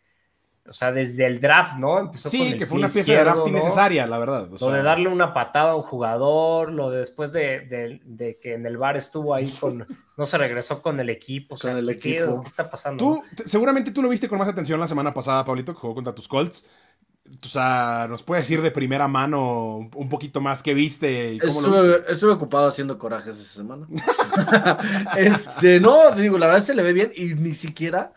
o 0.65 0.71
sea, 0.71 0.93
desde 0.93 1.25
el 1.25 1.41
draft, 1.41 1.77
¿no? 1.77 1.99
Empezó 1.99 2.29
sí, 2.29 2.55
que 2.57 2.65
fue 2.65 2.77
una 2.77 2.87
pieza 2.87 3.11
de 3.11 3.19
draft 3.19 3.47
innecesaria, 3.47 4.07
la 4.07 4.17
verdad. 4.17 4.47
lo 4.49 4.71
de 4.71 4.81
darle 4.81 5.09
una 5.09 5.33
patada 5.33 5.71
a 5.71 5.75
un 5.75 5.83
jugador, 5.83 6.71
lo 6.71 6.89
de 6.89 6.99
después 6.99 7.33
de, 7.33 8.37
que 8.41 8.53
en 8.53 8.65
el 8.65 8.77
bar 8.77 8.95
estuvo 8.95 9.35
ahí 9.35 9.51
con, 9.59 9.85
no 10.15 10.25
se 10.25 10.37
regresó 10.37 10.81
con 10.81 10.99
el 10.99 11.09
equipo. 11.09 11.57
con 11.57 11.71
el 11.71 11.89
equipo. 11.89 12.41
¿Qué 12.41 12.47
está 12.47 12.69
pasando? 12.69 13.03
Tú, 13.03 13.23
seguramente 13.45 13.91
tú 13.91 14.01
lo 14.01 14.09
viste 14.09 14.29
con 14.29 14.39
más 14.39 14.47
atención 14.47 14.79
la 14.79 14.87
semana 14.87 15.13
pasada, 15.13 15.43
Pablito, 15.43 15.73
que 15.73 15.79
jugó 15.79 15.95
contra 15.95 16.15
tus 16.15 16.27
Colts. 16.27 16.65
O 17.43 17.47
sea, 17.47 18.05
¿nos 18.09 18.21
puedes 18.21 18.43
decir 18.43 18.61
de 18.61 18.69
primera 18.69 19.07
mano 19.07 19.89
un 19.95 20.09
poquito 20.09 20.39
más 20.39 20.61
qué 20.61 20.73
viste? 20.73 21.33
Y 21.33 21.39
cómo 21.39 21.61
estuve, 21.61 22.03
estuve 22.11 22.31
ocupado 22.31 22.67
haciendo 22.67 22.97
corajes 22.97 23.37
esa 23.37 23.55
semana. 23.55 23.87
este, 25.17 25.79
no, 25.79 26.11
digo, 26.11 26.37
la 26.37 26.47
verdad 26.47 26.61
se 26.61 26.75
le 26.75 26.83
ve 26.83 26.93
bien 26.93 27.11
y 27.15 27.33
ni 27.33 27.53
siquiera 27.53 28.13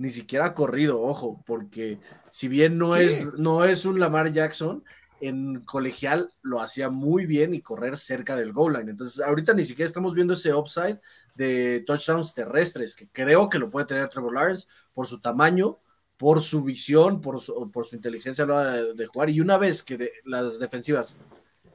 ni 0.00 0.08
siquiera 0.08 0.46
ha 0.46 0.54
corrido, 0.54 1.02
ojo, 1.02 1.42
porque 1.44 1.98
si 2.30 2.48
bien 2.48 2.78
no, 2.78 2.96
es, 2.96 3.18
no 3.36 3.66
es 3.66 3.84
un 3.84 4.00
Lamar 4.00 4.32
Jackson, 4.32 4.82
en 5.20 5.60
colegial 5.60 6.32
lo 6.40 6.62
hacía 6.62 6.88
muy 6.88 7.26
bien 7.26 7.52
y 7.52 7.60
correr 7.60 7.98
cerca 7.98 8.34
del 8.34 8.54
goal 8.54 8.72
line. 8.72 8.92
Entonces, 8.92 9.22
ahorita 9.22 9.52
ni 9.52 9.62
siquiera 9.62 9.86
estamos 9.86 10.14
viendo 10.14 10.32
ese 10.32 10.54
upside 10.54 11.02
de 11.34 11.84
touchdowns 11.86 12.32
terrestres, 12.32 12.96
que 12.96 13.08
creo 13.08 13.50
que 13.50 13.58
lo 13.58 13.68
puede 13.68 13.84
tener 13.84 14.08
Trevor 14.08 14.32
Lawrence 14.32 14.68
por 14.94 15.06
su 15.06 15.20
tamaño, 15.20 15.76
por 16.16 16.42
su 16.42 16.62
visión, 16.62 17.20
por 17.20 17.38
su, 17.38 17.70
por 17.70 17.84
su 17.84 17.94
inteligencia 17.94 18.44
a 18.44 18.46
la 18.46 18.54
hora 18.54 18.82
de, 18.94 19.06
jugar. 19.06 19.28
Y 19.28 19.42
una 19.42 19.58
vez 19.58 19.82
que 19.82 20.12
las 20.24 20.58
defensivas 20.58 21.18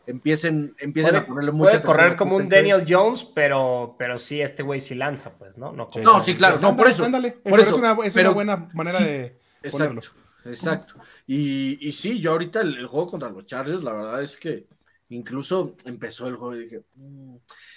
empiecen, 0.07 0.75
empiecen 0.79 1.15
a 1.15 1.25
ponerle 1.25 1.51
mucha 1.51 1.81
Puede 1.81 1.83
correr 1.83 2.15
como 2.15 2.37
un 2.37 2.49
Daniel 2.49 2.85
Jones, 2.87 3.23
pero, 3.35 3.95
pero 3.97 4.19
sí, 4.19 4.41
este 4.41 4.63
güey 4.63 4.79
sí 4.79 4.95
lanza, 4.95 5.37
pues, 5.37 5.57
¿no? 5.57 5.71
No, 5.71 5.89
sí, 6.21 6.35
claro, 6.35 6.57
no, 6.61 6.75
por 6.75 6.87
eso. 6.87 7.03
por 7.43 7.59
eso. 7.59 7.71
Es, 7.71 7.77
una, 7.77 7.97
es 8.05 8.15
una, 8.15 8.29
buena 8.29 8.69
manera 8.73 8.99
de 8.99 9.37
ponerlo. 9.71 10.01
Exacto, 10.45 10.95
Y, 11.25 11.87
y 11.87 11.91
sí, 11.91 12.19
yo 12.19 12.31
ahorita 12.31 12.61
el, 12.61 12.85
juego 12.85 13.11
contra 13.11 13.29
los 13.29 13.45
Chargers, 13.45 13.83
la 13.83 13.93
verdad 13.93 14.21
es 14.21 14.37
que 14.37 14.67
incluso 15.09 15.75
empezó 15.85 16.27
el 16.27 16.35
juego 16.35 16.55
y 16.55 16.63
dije, 16.63 16.83
mm", 16.95 17.35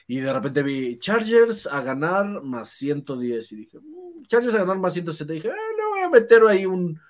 y 0.09 0.21
de 0.21 0.33
repente 0.33 0.63
vi 0.63 0.99
Chargers 0.99 1.67
a 1.67 1.81
ganar 1.81 2.43
más 2.43 2.69
110 2.71 3.53
y 3.53 3.57
dije, 3.57 3.79
mm", 3.79 4.27
Chargers 4.27 4.55
a 4.55 4.59
ganar 4.59 4.79
más 4.79 4.93
170 4.93 5.33
y 5.33 5.37
dije, 5.37 5.49
eh, 5.49 5.77
le 5.79 5.87
voy 5.89 6.01
a 6.01 6.11
meter 6.11 6.43
ahí 6.47 6.67
un, 6.67 7.01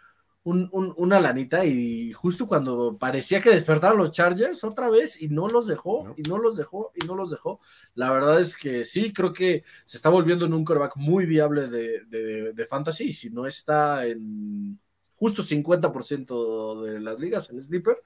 una 0.48 1.20
lanita 1.20 1.64
y 1.64 2.12
justo 2.12 2.46
cuando 2.46 2.96
parecía 2.98 3.40
que 3.40 3.50
despertaron 3.50 3.98
los 3.98 4.12
Chargers 4.12 4.64
otra 4.64 4.88
vez 4.88 5.20
y 5.20 5.28
no 5.28 5.48
los 5.48 5.66
dejó, 5.66 6.14
y 6.16 6.22
no 6.22 6.38
los 6.38 6.56
dejó, 6.56 6.92
y 6.94 7.06
no 7.06 7.14
los 7.14 7.30
dejó. 7.30 7.60
La 7.94 8.10
verdad 8.10 8.40
es 8.40 8.56
que 8.56 8.84
sí, 8.84 9.12
creo 9.12 9.32
que 9.32 9.64
se 9.84 9.96
está 9.96 10.08
volviendo 10.08 10.46
en 10.46 10.54
un 10.54 10.64
coreback 10.64 10.96
muy 10.96 11.26
viable 11.26 11.68
de, 11.68 12.52
de 12.52 12.66
fantasy 12.66 13.08
y 13.08 13.12
si 13.12 13.30
no 13.30 13.46
está 13.46 14.06
en 14.06 14.78
justo 15.18 15.42
50% 15.42 16.82
de 16.82 17.00
las 17.00 17.20
ligas 17.20 17.50
en 17.50 17.60
Sleeper, 17.60 17.98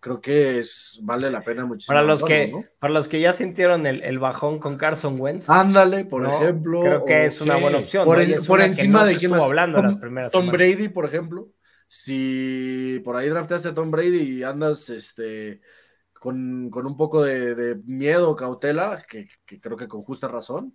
creo 0.00 0.20
que 0.20 0.58
es, 0.58 1.00
vale 1.02 1.30
la 1.30 1.42
pena 1.42 1.66
muchísimo. 1.66 1.94
Para 1.94 2.06
los, 2.06 2.24
que, 2.24 2.52
para 2.78 2.92
los 2.92 3.08
que 3.08 3.20
ya 3.20 3.32
sintieron 3.32 3.86
el, 3.86 4.18
bajón 4.18 4.58
con 4.58 4.76
Carson 4.76 5.20
Wentz. 5.20 5.50
Ándale, 5.50 6.04
por 6.04 6.26
ejemplo. 6.26 6.80
Creo 6.80 7.04
que 7.04 7.24
es 7.24 7.40
una 7.40 7.56
buena 7.56 7.78
opción. 7.78 8.04
Por, 8.04 8.60
encima 8.62 9.04
de 9.04 9.16
quien 9.16 9.34
hablando 9.34 9.78
Tom, 9.78 9.86
las 9.86 9.96
primeras 9.96 10.32
Tom 10.32 10.50
Brady, 10.50 10.88
por 10.88 11.04
ejemplo. 11.04 11.48
Si 11.86 13.00
por 13.04 13.16
ahí 13.16 13.28
drafteaste 13.28 13.68
a 13.68 13.74
Tom 13.74 13.90
Brady 13.90 14.38
y 14.38 14.42
andas 14.42 14.90
este, 14.90 15.60
con, 16.18 16.70
un 16.74 16.96
poco 16.96 17.22
de, 17.22 17.80
miedo 17.84 18.30
o 18.30 18.36
cautela, 18.36 19.04
que, 19.08 19.28
creo 19.60 19.76
que 19.76 19.88
con 19.88 20.02
justa 20.02 20.28
razón, 20.28 20.74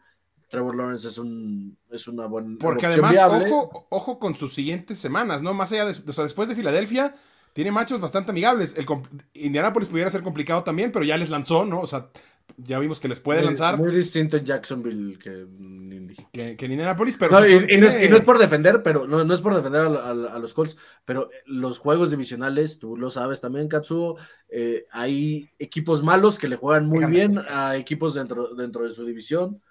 Trevor 0.49 0.75
Lawrence 0.75 1.07
es, 1.07 1.17
un, 1.17 1.77
es 1.89 2.07
una 2.07 2.25
buena. 2.27 2.57
Porque 2.59 2.85
además, 2.85 3.17
ojo, 3.17 3.87
ojo 3.89 4.19
con 4.19 4.35
sus 4.35 4.53
siguientes 4.53 4.97
semanas, 4.97 5.41
¿no? 5.41 5.53
Más 5.53 5.71
allá 5.71 5.85
de, 5.85 5.93
después 5.93 6.47
de 6.49 6.55
Filadelfia, 6.55 7.15
tiene 7.53 7.71
machos 7.71 7.99
bastante 7.99 8.31
amigables. 8.31 8.75
El 8.77 8.85
Indianapolis 9.33 9.89
pudiera 9.89 10.09
ser 10.09 10.23
complicado 10.23 10.63
también, 10.63 10.91
pero 10.91 11.05
ya 11.05 11.17
les 11.17 11.29
lanzó, 11.29 11.65
¿no? 11.65 11.81
O 11.81 11.85
sea, 11.85 12.09
ya 12.57 12.79
vimos 12.79 12.99
que 12.99 13.07
les 13.07 13.19
puede 13.19 13.41
lanzar. 13.41 13.77
Muy 13.77 13.91
distinto 13.91 14.37
en 14.37 14.45
Jacksonville 14.45 15.17
que 15.17 15.29
en 15.29 15.91
Indy. 15.91 16.15
Que, 16.31 16.55
en 16.59 16.71
Indianapolis, 16.71 17.17
pero. 17.17 17.39
No, 17.39 17.47
y, 17.47 17.77
no 17.77 17.87
es, 17.87 18.23
por 18.23 18.37
defender, 18.37 18.83
pero 18.83 19.07
no, 19.07 19.23
no 19.23 19.33
es 19.33 19.41
por 19.41 19.55
defender 19.55 19.81
a, 19.81 20.13
los 20.13 20.53
Colts, 20.53 20.77
pero 21.05 21.29
los 21.45 21.79
juegos 21.79 22.11
divisionales, 22.11 22.79
tú 22.79 22.97
lo 22.97 23.11
sabes 23.11 23.41
también, 23.41 23.67
Katsuo, 23.67 24.17
eh, 24.49 24.85
hay 24.91 25.49
equipos 25.59 26.03
malos 26.03 26.37
que 26.37 26.47
le 26.47 26.55
juegan 26.55 26.85
muy 26.85 27.05
bien 27.05 27.39
a 27.49 27.75
equipos 27.77 28.13
dentro, 28.13 28.53
dentro 28.55 28.83
de 28.83 28.91
su 28.91 29.05
división. 29.05 29.61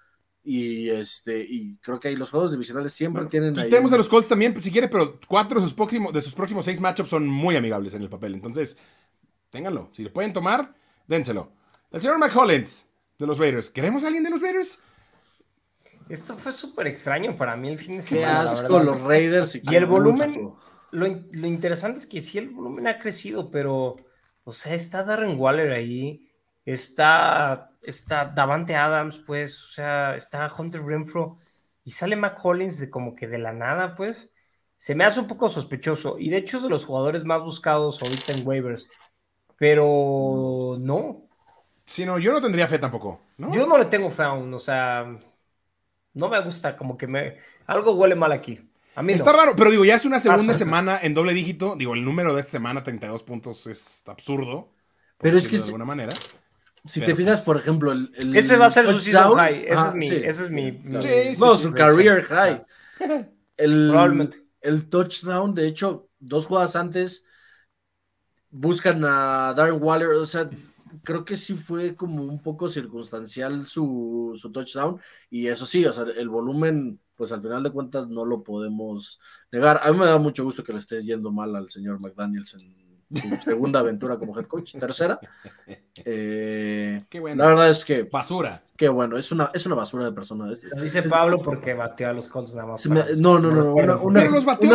Y 0.43 0.89
este, 0.89 1.45
y 1.47 1.77
creo 1.77 1.99
que 1.99 2.07
ahí 2.07 2.15
los 2.15 2.31
juegos 2.31 2.51
divisionales 2.51 2.93
siempre 2.93 3.25
tienen. 3.27 3.53
Quitemos 3.53 3.93
a 3.93 3.97
los 3.97 4.09
Colts 4.09 4.27
también, 4.27 4.59
si 4.59 4.71
quiere, 4.71 4.87
pero 4.87 5.19
cuatro 5.27 5.59
de 5.59 5.65
sus 5.67 5.75
próximos, 5.75 6.11
de 6.11 6.21
sus 6.21 6.33
próximos 6.33 6.65
seis 6.65 6.81
matchups 6.81 7.09
son 7.09 7.27
muy 7.27 7.55
amigables 7.55 7.93
en 7.93 8.01
el 8.01 8.09
papel. 8.09 8.33
Entonces, 8.33 8.77
ténganlo. 9.49 9.89
Si 9.93 10.03
le 10.03 10.09
pueden 10.09 10.33
tomar, 10.33 10.73
dénselo. 11.07 11.51
El 11.91 12.01
señor 12.01 12.19
McCollins 12.19 12.87
de 13.17 13.27
los 13.27 13.37
Raiders. 13.37 13.69
¿Queremos 13.69 14.03
a 14.03 14.07
alguien 14.07 14.23
de 14.23 14.29
los 14.29 14.41
Raiders? 14.41 14.79
Esto 16.09 16.35
fue 16.35 16.51
súper 16.51 16.87
extraño 16.87 17.37
para 17.37 17.55
mí 17.55 17.69
el 17.69 17.77
fin 17.77 17.97
de 17.97 18.01
semana. 18.01 18.27
Qué 18.27 18.33
asco 18.33 18.79
los 18.79 19.01
Raiders. 19.01 19.61
Y, 19.63 19.75
el 19.75 19.85
volumen, 19.85 20.53
lo, 20.91 21.07
lo, 21.07 21.47
interesante 21.47 21.99
es 21.99 22.05
que 22.05 22.21
sí, 22.21 22.37
el 22.37 22.49
volumen 22.49 22.87
ha 22.87 22.99
crecido, 22.99 23.51
pero, 23.51 23.97
o 24.43 24.51
sea, 24.51 24.73
está 24.73 25.03
Darren 25.03 25.39
Waller 25.39 25.71
ahí, 25.71 26.29
está 26.65 27.71
está 27.81 28.25
Davante 28.25 28.75
Adams, 28.75 29.17
pues, 29.25 29.63
o 29.63 29.67
sea, 29.69 30.15
está 30.15 30.51
Hunter 30.55 30.83
Renfro 30.83 31.39
y 31.83 31.91
sale 31.91 32.15
McCollins 32.15 32.79
de 32.79 32.89
como 32.89 33.15
que 33.15 33.27
de 33.27 33.39
la 33.39 33.53
nada, 33.53 33.95
pues, 33.95 34.31
se 34.77 34.95
me 34.95 35.03
hace 35.03 35.19
un 35.19 35.27
poco 35.27 35.49
sospechoso. 35.49 36.17
Y 36.19 36.29
de 36.29 36.37
hecho 36.37 36.57
es 36.57 36.63
de 36.63 36.69
los 36.69 36.85
jugadores 36.85 37.23
más 37.23 37.43
buscados 37.43 38.01
ahorita 38.01 38.33
en 38.33 38.47
waivers, 38.47 38.87
pero 39.57 40.77
no. 40.79 41.27
Sí, 41.91 42.05
no, 42.05 42.17
yo 42.17 42.31
no 42.31 42.39
tendría 42.39 42.69
fe 42.69 42.79
tampoco, 42.79 43.19
¿no? 43.37 43.53
Yo 43.53 43.67
no 43.67 43.77
le 43.77 43.83
tengo 43.83 44.09
fe 44.09 44.23
aún, 44.23 44.53
o 44.53 44.59
sea, 44.59 45.13
no 46.13 46.29
me 46.29 46.41
gusta, 46.41 46.77
como 46.77 46.97
que 46.97 47.05
me. 47.05 47.35
Algo 47.67 47.91
huele 47.91 48.15
mal 48.15 48.31
aquí. 48.31 48.61
A 48.95 49.01
mí 49.01 49.11
Está 49.11 49.33
raro, 49.33 49.57
pero 49.57 49.69
digo, 49.69 49.83
ya 49.83 49.95
es 49.95 50.05
una 50.05 50.17
segunda 50.21 50.53
semana 50.53 50.97
en 51.01 51.13
doble 51.13 51.33
dígito. 51.33 51.75
Digo, 51.75 51.93
el 51.93 52.05
número 52.05 52.33
de 52.33 52.39
esta 52.39 52.53
semana, 52.53 52.81
32 52.81 53.23
puntos, 53.23 53.67
es 53.67 54.07
absurdo. 54.07 54.69
Pero 55.17 55.37
es 55.37 55.49
que. 55.49 55.57
De 55.57 55.65
alguna 55.65 55.83
manera. 55.83 56.13
Si 56.85 57.01
te 57.01 57.13
fijas, 57.13 57.39
pues, 57.39 57.45
por 57.45 57.57
ejemplo, 57.57 57.91
el, 57.91 58.09
ese 58.37 58.55
va 58.55 58.67
a 58.67 58.69
ser 58.69 58.87
su 58.87 58.97
season 58.99 59.37
high. 59.37 59.65
Ese 59.65 59.87
es 59.87 59.93
mi. 59.93 60.07
Ese 60.07 60.45
es 60.45 60.49
mi, 60.49 60.71
no, 60.71 61.57
su 61.57 61.73
career 61.73 62.21
high. 62.23 62.63
El, 63.57 63.89
Probablemente. 63.89 64.45
El 64.61 64.87
touchdown, 64.87 65.53
de 65.53 65.67
hecho, 65.67 66.07
dos 66.19 66.45
jugadas 66.45 66.77
antes 66.77 67.25
buscan 68.49 69.03
a 69.03 69.53
Darren 69.57 69.83
Waller. 69.83 70.09
O 70.11 70.25
sea, 70.25 70.49
creo 71.03 71.25
que 71.25 71.37
sí 71.37 71.55
fue 71.55 71.95
como 71.95 72.23
un 72.23 72.41
poco 72.41 72.69
circunstancial 72.69 73.65
su, 73.67 74.33
su 74.35 74.51
touchdown. 74.51 74.99
Y 75.29 75.47
eso 75.47 75.65
sí, 75.65 75.85
o 75.85 75.93
sea, 75.93 76.03
el 76.03 76.29
volumen, 76.29 76.99
pues 77.15 77.31
al 77.31 77.41
final 77.41 77.63
de 77.63 77.71
cuentas 77.71 78.07
no 78.07 78.25
lo 78.25 78.43
podemos 78.43 79.19
negar. 79.51 79.81
A 79.83 79.91
mí 79.91 79.97
me 79.97 80.05
da 80.05 80.17
mucho 80.17 80.43
gusto 80.43 80.63
que 80.63 80.73
le 80.73 80.79
esté 80.79 81.03
yendo 81.03 81.31
mal 81.31 81.55
al 81.55 81.69
señor 81.69 81.99
McDaniels 81.99 82.55
en 82.55 82.81
segunda 83.41 83.79
aventura 83.79 84.17
como 84.17 84.37
head 84.37 84.45
coach, 84.45 84.73
tercera. 84.77 85.19
Eh, 86.03 87.03
qué 87.09 87.19
bueno. 87.19 87.43
La 87.43 87.49
verdad 87.49 87.69
es 87.69 87.83
que. 87.83 88.03
Basura. 88.03 88.63
Qué 88.81 88.89
bueno, 88.89 89.15
es 89.15 89.31
una, 89.31 89.51
es 89.53 89.63
una 89.67 89.75
basura 89.75 90.05
de 90.05 90.11
persona. 90.11 90.51
dice 90.81 91.03
Pablo 91.03 91.37
porque 91.37 91.75
bateó 91.75 92.09
a 92.09 92.13
los 92.13 92.27
Colts 92.27 92.55
nada 92.55 92.69
más. 92.69 92.83
no, 92.87 93.37
no, 93.37 93.51
no. 93.51 93.75
Una, 93.75 93.95
una, 93.97 94.21
una 94.23 94.29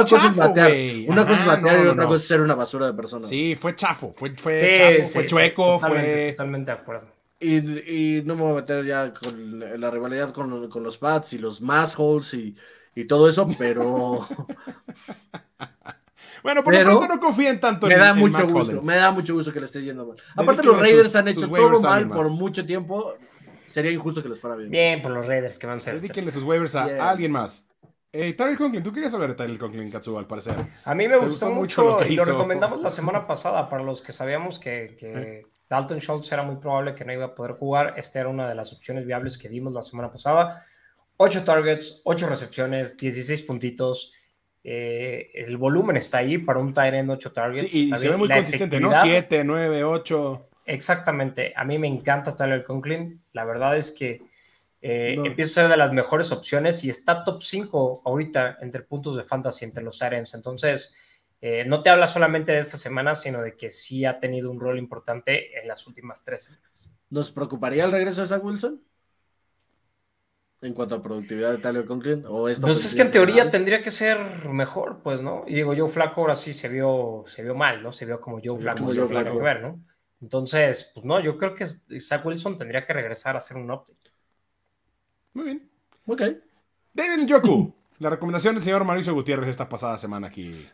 cosa 0.04 0.28
es 0.28 0.36
batear, 0.36 0.70
una 1.08 1.26
cosa 1.26 1.40
es 1.40 1.44
batear 1.44 1.84
y 1.84 1.88
otra 1.88 2.04
cosa 2.04 2.14
es 2.14 2.28
ser 2.28 2.40
una 2.40 2.54
basura 2.54 2.86
de 2.86 2.92
persona. 2.92 3.26
Sí, 3.26 3.56
fue 3.56 3.74
chafo, 3.74 4.14
fue, 4.16 4.30
fue 4.36 4.76
chafo, 4.76 5.12
fue 5.12 5.26
chueco, 5.26 5.80
fue. 5.80 6.34
Totalmente 6.36 6.70
de 6.70 6.78
acuerdo. 6.78 7.08
Y, 7.40 7.56
y, 7.56 8.22
no 8.22 8.36
me 8.36 8.42
voy 8.42 8.52
a 8.52 8.54
meter 8.54 8.84
ya 8.84 9.12
con 9.12 9.80
la 9.80 9.90
rivalidad 9.90 10.32
con, 10.32 10.68
con 10.68 10.84
los 10.84 10.98
Pats 10.98 11.32
y 11.32 11.38
los 11.38 11.60
Massholes 11.60 12.32
y, 12.34 12.54
y 12.94 13.06
todo 13.06 13.28
eso, 13.28 13.48
pero. 13.58 14.24
Bueno, 16.46 16.62
por 16.62 16.72
lo 16.72 16.80
pronto 16.80 17.08
no 17.08 17.18
confíen 17.18 17.58
tanto 17.58 17.88
me 17.88 17.94
en, 17.94 18.00
da 18.00 18.14
mucho 18.14 18.46
gusto, 18.46 18.80
Me 18.84 18.94
da 18.94 19.10
mucho 19.10 19.34
gusto 19.34 19.52
que 19.52 19.58
le 19.58 19.66
esté 19.66 19.82
yendo 19.82 20.06
mal. 20.06 20.16
Aparte, 20.36 20.62
los 20.62 20.78
Raiders 20.78 21.16
han 21.16 21.26
hecho 21.26 21.48
todo 21.48 21.80
mal 21.82 22.08
por 22.08 22.30
mucho 22.30 22.64
tiempo. 22.64 23.16
Sería 23.66 23.90
injusto 23.90 24.22
que 24.22 24.28
les 24.28 24.40
fuera 24.40 24.56
bien. 24.56 24.70
Bien, 24.70 25.02
por 25.02 25.10
los 25.12 25.26
Raiders 25.26 25.58
que 25.58 25.66
van 25.66 25.78
a 25.78 25.80
ser. 25.80 25.96
Dedíquenle 26.00 26.30
sus 26.30 26.42
waivers 26.42 26.74
a, 26.76 27.10
alguien 27.10 27.32
más. 27.32 27.68
Eh, 28.12 28.32
Tyler 28.32 28.56
Conklin, 28.56 28.82
tú 28.82 28.92
querías 28.92 29.12
hablar 29.12 29.30
de 29.30 29.34
Tyler 29.34 29.58
Conklin, 29.58 29.90
Katsuo, 29.90 30.18
al 30.18 30.26
parecer. 30.26 30.54
A 30.84 30.94
mí 30.94 31.06
me 31.06 31.16
gustó, 31.16 31.50
mucho, 31.50 31.84
lo 31.84 31.98
que 31.98 32.12
y 32.12 32.16
lo 32.16 32.24
recomendamos 32.24 32.80
la 32.80 32.90
semana 32.90 33.26
pasada 33.26 33.68
para 33.68 33.82
los 33.82 34.00
que 34.00 34.12
sabíamos 34.12 34.58
que, 34.58 34.96
que 34.98 35.46
Dalton 35.68 35.98
Schultz 35.98 36.32
era 36.32 36.42
muy 36.42 36.56
probable 36.56 36.94
que 36.94 37.04
no 37.04 37.12
iba 37.12 37.26
a 37.26 37.34
poder 37.34 37.52
jugar. 37.52 37.94
Esta 37.96 38.20
era 38.20 38.28
una 38.28 38.48
de 38.48 38.54
las 38.54 38.72
opciones 38.72 39.04
viables 39.04 39.36
que 39.36 39.48
dimos 39.48 39.72
la 39.74 39.82
semana 39.82 40.10
pasada. 40.10 40.64
Ocho 41.18 41.44
targets, 41.44 42.02
ocho 42.04 42.28
recepciones, 42.28 42.96
16 42.96 43.42
puntitos. 43.42 44.12
Eh, 44.62 45.30
el 45.34 45.56
volumen 45.56 45.96
está 45.96 46.18
ahí 46.18 46.38
para 46.38 46.58
un 46.58 46.74
Tyrant 46.74 47.08
8 47.08 47.32
targets. 47.32 47.70
Sí, 47.70 47.88
y 47.92 47.96
se 47.96 48.08
ve 48.08 48.16
muy 48.16 48.28
consistente, 48.28 48.80
¿no? 48.80 48.90
7, 49.00 49.44
9, 49.44 49.84
8. 49.84 50.48
Exactamente. 50.66 51.52
A 51.56 51.64
mí 51.64 51.78
me 51.78 51.86
encanta 51.86 52.34
Tyler 52.34 52.64
Conklin. 52.64 53.22
La 53.32 53.44
verdad 53.44 53.76
es 53.76 53.92
que 53.92 54.22
eh, 54.82 55.16
empieza 55.24 55.60
a 55.60 55.64
ser 55.64 55.70
de 55.70 55.76
las 55.76 55.92
mejores 55.92 56.32
opciones 56.32 56.84
y 56.84 56.90
está 56.90 57.24
top 57.24 57.42
5 57.42 58.02
ahorita 58.04 58.58
entre 58.60 58.82
puntos 58.82 59.16
de 59.16 59.22
fantasy 59.22 59.64
entre 59.64 59.84
los 59.84 59.98
Tyrants. 59.98 60.34
Entonces, 60.34 60.92
eh, 61.40 61.64
no 61.66 61.82
te 61.82 61.90
habla 61.90 62.08
solamente 62.08 62.52
de 62.52 62.58
esta 62.58 62.76
semana, 62.76 63.14
sino 63.14 63.40
de 63.40 63.56
que 63.56 63.70
sí 63.70 64.04
ha 64.04 64.18
tenido 64.18 64.50
un 64.50 64.60
rol 64.60 64.78
importante 64.78 65.58
en 65.58 65.68
las 65.68 65.86
últimas 65.86 66.22
tres 66.24 66.44
semanas. 66.44 66.90
¿Nos 67.08 67.30
preocuparía 67.30 67.84
el 67.84 67.92
regreso 67.92 68.22
de 68.22 68.26
Zach 68.26 68.44
Wilson? 68.44 68.82
en 70.62 70.72
cuanto 70.72 70.94
a 70.94 71.02
productividad 71.02 71.52
de 71.52 71.58
Tyler 71.58 71.84
Conklin? 71.84 72.24
¿O 72.26 72.48
esto 72.48 72.66
pues 72.66 72.84
es 72.84 72.94
que 72.94 73.02
en 73.02 73.10
teoría 73.10 73.50
tendría 73.50 73.82
que 73.82 73.90
ser 73.90 74.18
mejor, 74.48 75.00
pues, 75.02 75.20
¿no? 75.20 75.44
Y 75.46 75.54
digo, 75.54 75.74
Joe 75.76 75.88
Flaco 75.88 76.22
ahora 76.22 76.34
sí 76.34 76.52
se 76.52 76.68
vio, 76.68 77.24
se 77.26 77.42
vio 77.42 77.54
mal, 77.54 77.82
¿no? 77.82 77.92
Se 77.92 78.06
vio 78.06 78.20
como 78.20 78.40
Joe 78.42 78.58
Flaco, 78.58 78.78
como 78.78 78.94
Joe 78.94 79.06
Flaco. 79.06 79.38
Ver, 79.38 79.62
¿no? 79.62 79.84
Entonces, 80.20 80.90
pues 80.94 81.04
no, 81.04 81.20
yo 81.20 81.36
creo 81.36 81.54
que 81.54 81.66
Zach 82.00 82.24
Wilson 82.24 82.56
tendría 82.56 82.86
que 82.86 82.92
regresar 82.92 83.34
a 83.34 83.38
hacer 83.38 83.56
un 83.56 83.70
update. 83.70 84.10
Muy 85.34 85.44
bien. 85.44 85.70
Ok. 86.06 86.22
David 86.92 87.24
Njoku. 87.24 87.74
La 87.98 88.10
recomendación 88.10 88.54
del 88.54 88.62
señor 88.62 88.84
Mauricio 88.84 89.14
Gutiérrez 89.14 89.48
esta 89.48 89.68
pasada 89.68 89.98
semana 89.98 90.28
aquí. 90.28 90.66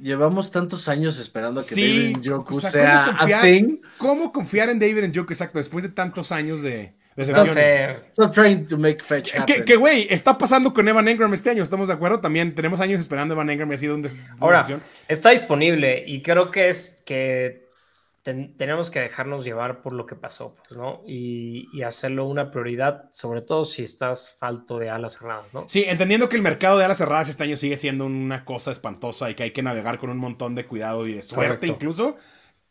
Llevamos 0.00 0.50
tantos 0.50 0.88
años 0.88 1.18
esperando 1.18 1.60
a 1.60 1.64
que 1.64 1.74
David 1.74 2.18
Njoku 2.18 2.60
sea, 2.60 3.16
a 3.18 3.42
thing. 3.42 3.78
¿Cómo 3.98 4.32
confiar 4.32 4.70
en 4.70 4.78
David 4.78 5.08
Njoku? 5.08 5.32
Exacto, 5.32 5.58
después 5.58 5.82
de 5.82 5.90
tantos 5.90 6.30
años 6.30 6.62
de, 6.62 6.94
Stop 7.18 8.30
trying 8.32 8.66
to 8.66 8.76
make 8.76 9.02
fetch 9.02 9.34
happen. 9.34 9.64
Que, 9.64 9.76
güey, 9.76 10.06
está 10.10 10.36
pasando 10.36 10.74
con 10.74 10.86
Evan 10.86 11.08
Engram 11.08 11.32
este 11.32 11.48
año, 11.48 11.62
¿estamos 11.62 11.88
de 11.88 11.94
acuerdo? 11.94 12.20
También 12.20 12.54
tenemos 12.54 12.78
años 12.80 13.00
esperando 13.00 13.32
Evan 13.32 13.48
Engram 13.48 13.70
y 13.72 13.74
ha 13.74 13.78
sido 13.78 13.94
un 13.94 14.06
Ahora, 14.38 14.82
está 15.08 15.30
disponible 15.30 16.04
y 16.06 16.20
creo 16.22 16.50
que 16.50 16.68
es 16.68 17.02
que 17.06 17.65
tenemos 18.56 18.90
que 18.90 19.00
dejarnos 19.00 19.44
llevar 19.44 19.82
por 19.82 19.92
lo 19.92 20.06
que 20.06 20.16
pasó, 20.16 20.54
pues, 20.56 20.78
¿no? 20.78 21.02
Y, 21.06 21.68
y, 21.72 21.82
hacerlo 21.82 22.26
una 22.26 22.50
prioridad, 22.50 23.08
sobre 23.10 23.42
todo 23.42 23.64
si 23.64 23.82
estás 23.82 24.36
falto 24.38 24.78
de 24.78 24.90
alas 24.90 25.18
cerradas, 25.18 25.46
¿no? 25.52 25.64
Sí, 25.68 25.84
entendiendo 25.86 26.28
que 26.28 26.36
el 26.36 26.42
mercado 26.42 26.78
de 26.78 26.84
alas 26.84 26.98
cerradas 26.98 27.28
este 27.28 27.44
año 27.44 27.56
sigue 27.56 27.76
siendo 27.76 28.06
una 28.06 28.44
cosa 28.44 28.70
espantosa 28.70 29.30
y 29.30 29.34
que 29.34 29.44
hay 29.44 29.50
que 29.52 29.62
navegar 29.62 29.98
con 29.98 30.10
un 30.10 30.18
montón 30.18 30.54
de 30.54 30.66
cuidado 30.66 31.06
y 31.06 31.14
de 31.14 31.22
suerte 31.22 31.66
incluso. 31.66 32.16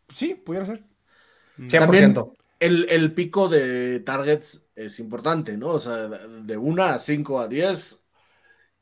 Sí, 0.10 0.36
pudiera 0.36 0.66
ser. 0.66 0.84
100% 1.58 2.34
el, 2.60 3.14
pico 3.14 3.50
de 3.50 4.00
targets 4.00 4.66
es 4.76 5.00
importante, 5.00 5.58
¿no? 5.58 5.70
O 5.70 5.80
sea, 5.80 6.08
de 6.08 6.58
1 6.58 6.84
a 6.84 7.00
5 7.00 7.40
a 7.40 7.48
10 7.48 8.02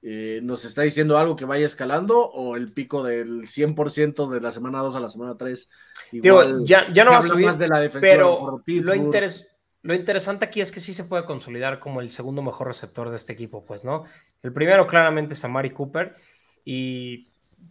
eh, 0.06 0.42
¿nos 0.44 0.66
está 0.66 0.82
diciendo 0.82 1.18
algo 1.18 1.38
que 1.38 1.46
vaya 1.46 1.66
escalando 1.66 2.30
o 2.30 2.58
el 2.58 2.74
pico 2.74 3.04
del 3.04 3.44
100% 3.44 4.30
de 4.30 4.42
la 4.42 4.52
semana 4.52 4.80
2 4.80 4.96
a 4.98 5.00
la 5.00 5.10
semana 5.10 5.38
3? 5.38 5.70
Igual, 6.22 6.66
ya, 6.66 6.92
ya 6.92 7.04
no 7.04 7.12
va 7.12 7.18
a 7.18 7.22
subir, 7.22 7.46
más 7.46 7.60
de 7.60 7.68
la 7.68 7.90
pero 8.00 8.62
lo, 8.66 8.96
lo 9.84 9.94
interesante 9.94 10.46
aquí 10.46 10.62
es 10.62 10.72
que 10.72 10.80
sí 10.80 10.94
se 10.94 11.04
puede 11.04 11.26
consolidar 11.26 11.80
como 11.80 12.02
el 12.02 12.12
segundo 12.12 12.42
mejor 12.42 12.68
receptor 12.68 13.10
de 13.10 13.18
este 13.18 13.34
equipo, 13.34 13.66
pues, 13.66 13.84
¿no? 13.84 14.06
El 14.42 14.54
primero 14.54 14.88
claramente 14.88 15.34
es 15.34 15.44
Amari 15.44 15.72
Cooper 15.72 16.16
y 16.64 17.30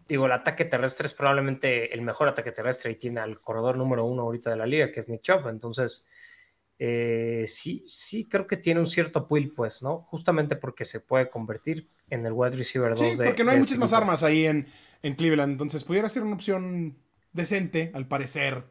digo, 0.09 0.27
el 0.27 0.33
ataque 0.33 0.65
terrestre 0.65 1.07
es 1.07 1.15
probablemente 1.15 1.93
el 1.95 2.03
mejor 2.03 2.29
ataque 2.29 2.53
terrestre 2.53 2.93
y 2.93 2.97
tiene 2.97 3.21
al 3.21 3.41
corredor 3.41 3.77
número 3.77 4.05
uno 4.05 4.23
ahorita 4.23 4.51
de 4.51 4.57
la 4.57 4.67
liga, 4.67 4.91
que 4.93 5.01
es 5.01 5.09
Nick 5.09 5.23
Chubb. 5.23 5.49
Entonces, 5.49 6.05
eh, 6.79 7.45
sí, 7.49 7.83
sí, 7.87 8.29
creo 8.29 8.47
que 8.47 8.57
tiene 8.57 8.81
un 8.81 8.87
cierto 8.87 9.27
pull, 9.27 9.53
pues, 9.55 9.83
¿no? 9.83 10.03
Justamente 10.03 10.57
porque 10.57 10.85
se 10.85 11.01
puede 11.01 11.31
convertir 11.31 11.89
en 12.11 12.27
el 12.27 12.33
wide 12.33 12.57
receiver 12.57 12.95
2 12.95 12.99
sí, 12.99 13.17
porque 13.25 13.45
no 13.45 13.53
hay 13.53 13.59
muchas 13.59 13.73
este 13.73 13.81
más 13.81 13.93
armas 13.93 14.23
ahí 14.23 14.47
en, 14.47 14.67
en, 15.03 15.15
Cleveland. 15.15 15.53
Entonces, 15.53 15.85
pudiera 15.85 16.09
ser 16.09 16.23
una 16.25 16.35
opción 16.35 16.97
decente, 17.33 17.91
al 17.95 18.07
parecer. 18.07 18.65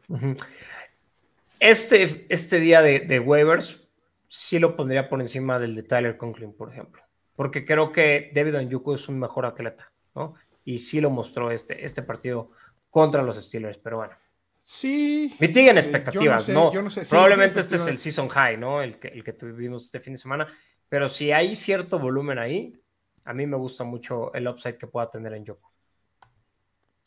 Este, 1.58 2.26
este 2.28 2.60
día 2.60 2.82
de, 2.82 3.00
de 3.00 3.20
waivers 3.20 3.88
sí 4.28 4.58
lo 4.58 4.76
pondría 4.76 5.08
por 5.08 5.20
encima 5.20 5.58
del 5.58 5.74
de 5.74 5.82
Tyler 5.82 6.16
Conklin, 6.16 6.52
por 6.52 6.72
ejemplo. 6.72 7.02
Porque 7.36 7.64
creo 7.64 7.92
que 7.92 8.30
David 8.34 8.56
Anyuku 8.56 8.94
es 8.94 9.08
un 9.08 9.18
mejor 9.18 9.46
atleta, 9.46 9.92
¿no? 10.14 10.34
y 10.64 10.78
sí 10.78 11.00
lo 11.00 11.10
mostró 11.10 11.50
este, 11.50 11.84
este 11.84 12.02
partido 12.02 12.50
contra 12.90 13.22
los 13.22 13.42
Steelers, 13.42 13.78
pero 13.78 13.98
bueno. 13.98 14.14
Sí. 14.58 15.34
Mitiguen 15.40 15.76
eh, 15.76 15.80
expectativas, 15.80 16.48
¿no? 16.48 16.70
Probablemente 17.10 17.60
este 17.60 17.76
es 17.76 17.86
el 17.86 17.96
season 17.96 18.28
high, 18.28 18.56
¿no? 18.56 18.80
El 18.80 18.98
que, 18.98 19.08
el 19.08 19.24
que 19.24 19.32
tuvimos 19.32 19.86
este 19.86 19.98
fin 19.98 20.12
de 20.12 20.18
semana. 20.18 20.46
Pero 20.88 21.08
si 21.08 21.32
hay 21.32 21.56
cierto 21.56 21.98
volumen 21.98 22.38
ahí, 22.38 22.80
a 23.24 23.32
mí 23.32 23.46
me 23.46 23.56
gusta 23.56 23.82
mucho 23.82 24.32
el 24.34 24.46
upside 24.46 24.76
que 24.76 24.86
pueda 24.86 25.10
tener 25.10 25.32
en 25.34 25.44
Yoko. 25.44 25.72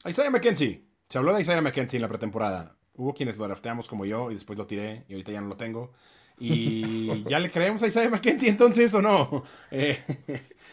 Isaiah 0.06 0.30
McKenzie. 0.30 0.84
Se 1.10 1.18
habló 1.18 1.34
de 1.34 1.42
Isaiah 1.42 1.62
McKenzie 1.62 1.98
en 1.98 2.02
la 2.02 2.08
pretemporada. 2.08 2.76
Hubo 2.96 3.14
quienes 3.14 3.38
lo 3.38 3.46
drafteamos 3.46 3.88
como 3.88 4.06
yo 4.06 4.32
y 4.32 4.34
después 4.34 4.58
lo 4.58 4.66
tiré 4.66 5.06
y 5.08 5.14
ahorita 5.14 5.32
ya 5.32 5.42
no 5.42 5.50
lo 5.50 5.58
tengo. 5.58 5.92
Y 6.40 7.24
ya 7.30 7.40
le 7.40 7.50
creemos 7.50 7.84
a 7.84 7.88
Isaiah 7.88 8.10
McKenzie 8.10 8.50
entonces 8.50 8.94
o 8.94 9.02
no. 9.02 9.44
Eh, 9.72 10.00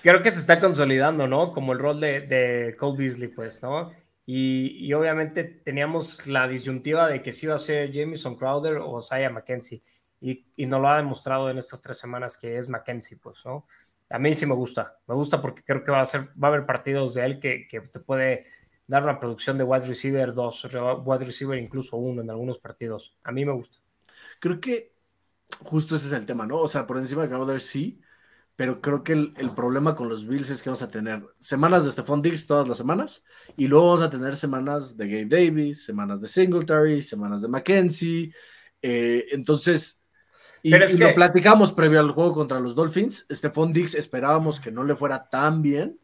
creo 0.03 0.23
que 0.23 0.31
se 0.31 0.41
está 0.41 0.61
consolidando, 0.61 1.27
¿no? 1.27 1.53
Como 1.53 1.73
el 1.73 1.79
rol 1.79 2.01
de, 2.01 2.21
de 2.21 2.77
Cole 2.77 2.99
Beasley, 2.99 3.29
pues, 3.29 3.63
¿no? 3.63 3.93
Y, 4.25 4.87
y, 4.87 4.93
obviamente 4.95 5.43
teníamos 5.43 6.27
la 6.29 6.47
disyuntiva 6.47 7.09
de 7.09 7.23
que 7.23 7.33
si 7.33 7.47
iba 7.47 7.57
a 7.57 7.59
ser 7.59 7.91
Jameson 7.91 8.37
Crowder 8.37 8.79
o 8.79 9.03
Saya 9.03 9.31
McKenzie. 9.31 9.83
Y, 10.21 10.47
y 10.55 10.67
nos 10.67 10.81
lo 10.81 10.89
ha 10.89 10.97
demostrado 10.97 11.51
en 11.51 11.59
estas 11.59 11.83
tres 11.83 11.99
semanas 11.99 12.39
que 12.39 12.57
es 12.57 12.69
McKenzie, 12.69 13.19
pues, 13.19 13.45
¿no? 13.45 13.67
A 14.09 14.19
mí 14.21 14.35
sí 14.35 14.47
me 14.47 14.55
gusta. 14.55 14.97
Me 15.09 15.15
gusta 15.17 15.43
porque 15.43 15.65
creo 15.65 15.83
que 15.83 15.91
va 15.91 16.03
a, 16.03 16.07
ser, 16.07 16.29
va 16.41 16.49
a 16.49 16.53
haber 16.53 16.67
partidos 16.67 17.15
de 17.15 17.25
él 17.25 17.41
que, 17.41 17.67
que 17.67 17.81
te 17.81 17.99
puede 17.99 18.45
dar 18.87 19.03
una 19.05 19.19
producción 19.19 19.59
de 19.59 19.65
wide 19.65 19.87
receiver 19.87 20.35
2, 20.35 20.69
wide 21.05 21.25
receiver 21.25 21.59
incluso 21.59 21.97
uno 21.97 22.23
en 22.23 22.31
algunos 22.31 22.59
partidos. 22.59 23.17
A 23.23 23.33
mí 23.33 23.45
me 23.45 23.53
gusta. 23.53 23.79
Creo 24.41 24.61
que 24.61 24.93
justo 25.61 25.97
ese 25.97 26.09
es 26.09 26.13
el 26.13 26.27
tema, 26.27 26.47
¿no? 26.47 26.59
O 26.59 26.69
sea, 26.69 26.87
por 26.87 26.99
encima 26.99 27.23
de 27.23 27.29
Crowder 27.29 27.61
sí, 27.61 28.01
pero 28.57 28.81
creo 28.81 29.03
que 29.03 29.13
el, 29.13 29.55
problema 29.57 29.95
con 29.95 30.09
los 30.09 30.27
Bills 30.27 30.51
es 30.51 30.63
que 30.63 30.71
vamos 30.71 30.83
a 30.83 30.91
tener 30.91 31.23
semanas 31.41 31.85
de 31.85 31.91
Stephon 31.91 32.21
Diggs 32.21 32.47
todas 32.47 32.69
las 32.69 32.79
semanas 32.79 33.25
y 33.57 33.67
luego 33.67 33.87
vamos 33.87 34.03
a 34.03 34.11
tener 34.11 34.37
semanas 34.37 34.97
de 34.97 35.09
Gabe 35.09 35.27
Davis, 35.27 35.85
semanas 35.85 36.21
de 36.21 36.29
Singletary, 36.29 37.01
semanas 37.01 37.43
de 37.43 37.49
McKenzie. 37.49 38.35
Eh, 38.83 39.27
entonces, 39.33 40.05
y, 40.63 40.71
lo 40.71 41.15
platicamos 41.15 41.73
previo 41.73 41.99
al 41.99 42.13
juego 42.13 42.33
contra 42.33 42.61
los 42.61 42.75
Dolphins. 42.75 43.27
Stephon 43.31 43.73
Diggs 43.73 43.95
esperábamos 43.95 44.61
que 44.61 44.71
no 44.71 44.85
le 44.85 44.95
fuera 44.95 45.29
tan 45.29 45.61
bien. 45.63 45.99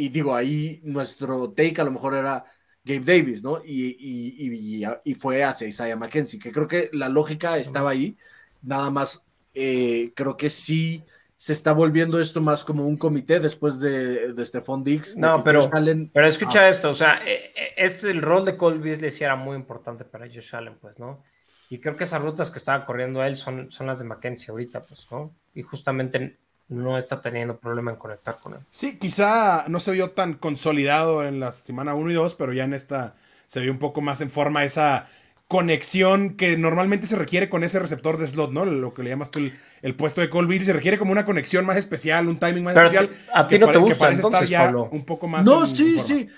Y 0.00 0.08
digo, 0.08 0.34
ahí 0.34 0.80
nuestro 0.82 1.50
take 1.50 1.78
a 1.78 1.84
lo 1.84 1.90
mejor 1.90 2.14
era 2.14 2.42
Gabe 2.82 3.04
Davis, 3.04 3.42
¿no? 3.42 3.62
Y, 3.62 3.96
y, 4.00 4.82
y 5.04 5.14
fue 5.14 5.44
hacia 5.44 5.68
Isaiah 5.68 5.94
McKenzie, 5.94 6.40
que 6.40 6.50
creo 6.50 6.66
que 6.66 6.88
la 6.94 7.10
lógica 7.10 7.58
estaba 7.58 7.90
ahí. 7.90 8.16
Nada 8.62 8.90
más, 8.90 9.26
eh, 9.52 10.12
creo 10.16 10.38
que 10.38 10.48
sí 10.48 11.02
se 11.36 11.52
está 11.52 11.72
volviendo 11.72 12.18
esto 12.18 12.40
más 12.40 12.64
como 12.64 12.86
un 12.86 12.96
comité 12.96 13.40
después 13.40 13.78
de, 13.78 14.32
de 14.32 14.46
Stephon 14.46 14.82
Diggs. 14.82 15.18
No, 15.18 15.44
pero, 15.44 15.68
pero 16.14 16.26
escucha 16.26 16.70
esto, 16.70 16.90
o 16.90 16.94
sea, 16.94 17.20
eh, 17.26 17.52
eh, 17.54 17.74
este, 17.76 18.10
el 18.10 18.22
rol 18.22 18.46
de 18.46 18.56
Cole 18.56 18.78
Beasley 18.78 19.10
sí 19.10 19.24
era 19.24 19.36
muy 19.36 19.54
importante 19.54 20.06
para 20.06 20.26
Josh 20.26 20.56
Allen, 20.56 20.78
pues, 20.80 20.98
¿no? 20.98 21.22
Y 21.68 21.78
creo 21.78 21.94
que 21.94 22.04
esas 22.04 22.22
rutas 22.22 22.50
que 22.50 22.58
estaba 22.58 22.86
corriendo 22.86 23.22
él 23.22 23.36
son, 23.36 23.70
son 23.70 23.86
las 23.86 23.98
de 23.98 24.06
Mackenzie 24.06 24.50
ahorita, 24.50 24.82
pues, 24.82 25.06
¿no? 25.10 25.34
Y 25.54 25.60
justamente 25.60 26.38
no 26.70 26.96
está 26.96 27.20
teniendo 27.20 27.58
problema 27.58 27.90
en 27.90 27.96
conectar 27.96 28.38
con 28.38 28.54
él. 28.54 28.60
Sí, 28.70 28.96
quizá 28.96 29.64
no 29.68 29.80
se 29.80 29.90
vio 29.90 30.10
tan 30.10 30.34
consolidado 30.34 31.24
en 31.24 31.40
la 31.40 31.52
semana 31.52 31.94
1 31.94 32.10
y 32.12 32.14
2, 32.14 32.34
pero 32.36 32.52
ya 32.52 32.64
en 32.64 32.74
esta 32.74 33.16
se 33.46 33.60
vio 33.60 33.72
un 33.72 33.78
poco 33.78 34.00
más 34.00 34.20
en 34.20 34.30
forma 34.30 34.64
esa 34.64 35.08
conexión 35.48 36.36
que 36.36 36.56
normalmente 36.56 37.08
se 37.08 37.16
requiere 37.16 37.48
con 37.48 37.64
ese 37.64 37.80
receptor 37.80 38.18
de 38.18 38.28
slot, 38.28 38.52
¿no? 38.52 38.64
Lo 38.64 38.94
que 38.94 39.02
le 39.02 39.10
llamas 39.10 39.32
tú 39.32 39.40
el, 39.82 39.96
puesto 39.96 40.20
de 40.20 40.30
Colby, 40.30 40.60
se 40.60 40.72
requiere 40.72 40.96
como 40.96 41.10
una 41.10 41.24
conexión 41.24 41.66
más 41.66 41.76
especial, 41.76 42.28
un 42.28 42.38
timing 42.38 42.62
más 42.62 42.76
especial. 42.76 43.10
A 43.34 43.48
ti 43.48 43.58
no 43.58 43.66
te 43.66 43.78
gusta, 43.78 44.12
entonces, 44.12 44.48
ya 44.48 44.72
un 44.72 45.04
poco 45.04 45.26
más. 45.26 45.44
No, 45.44 45.66
sí, 45.66 45.98
sí. 45.98 46.28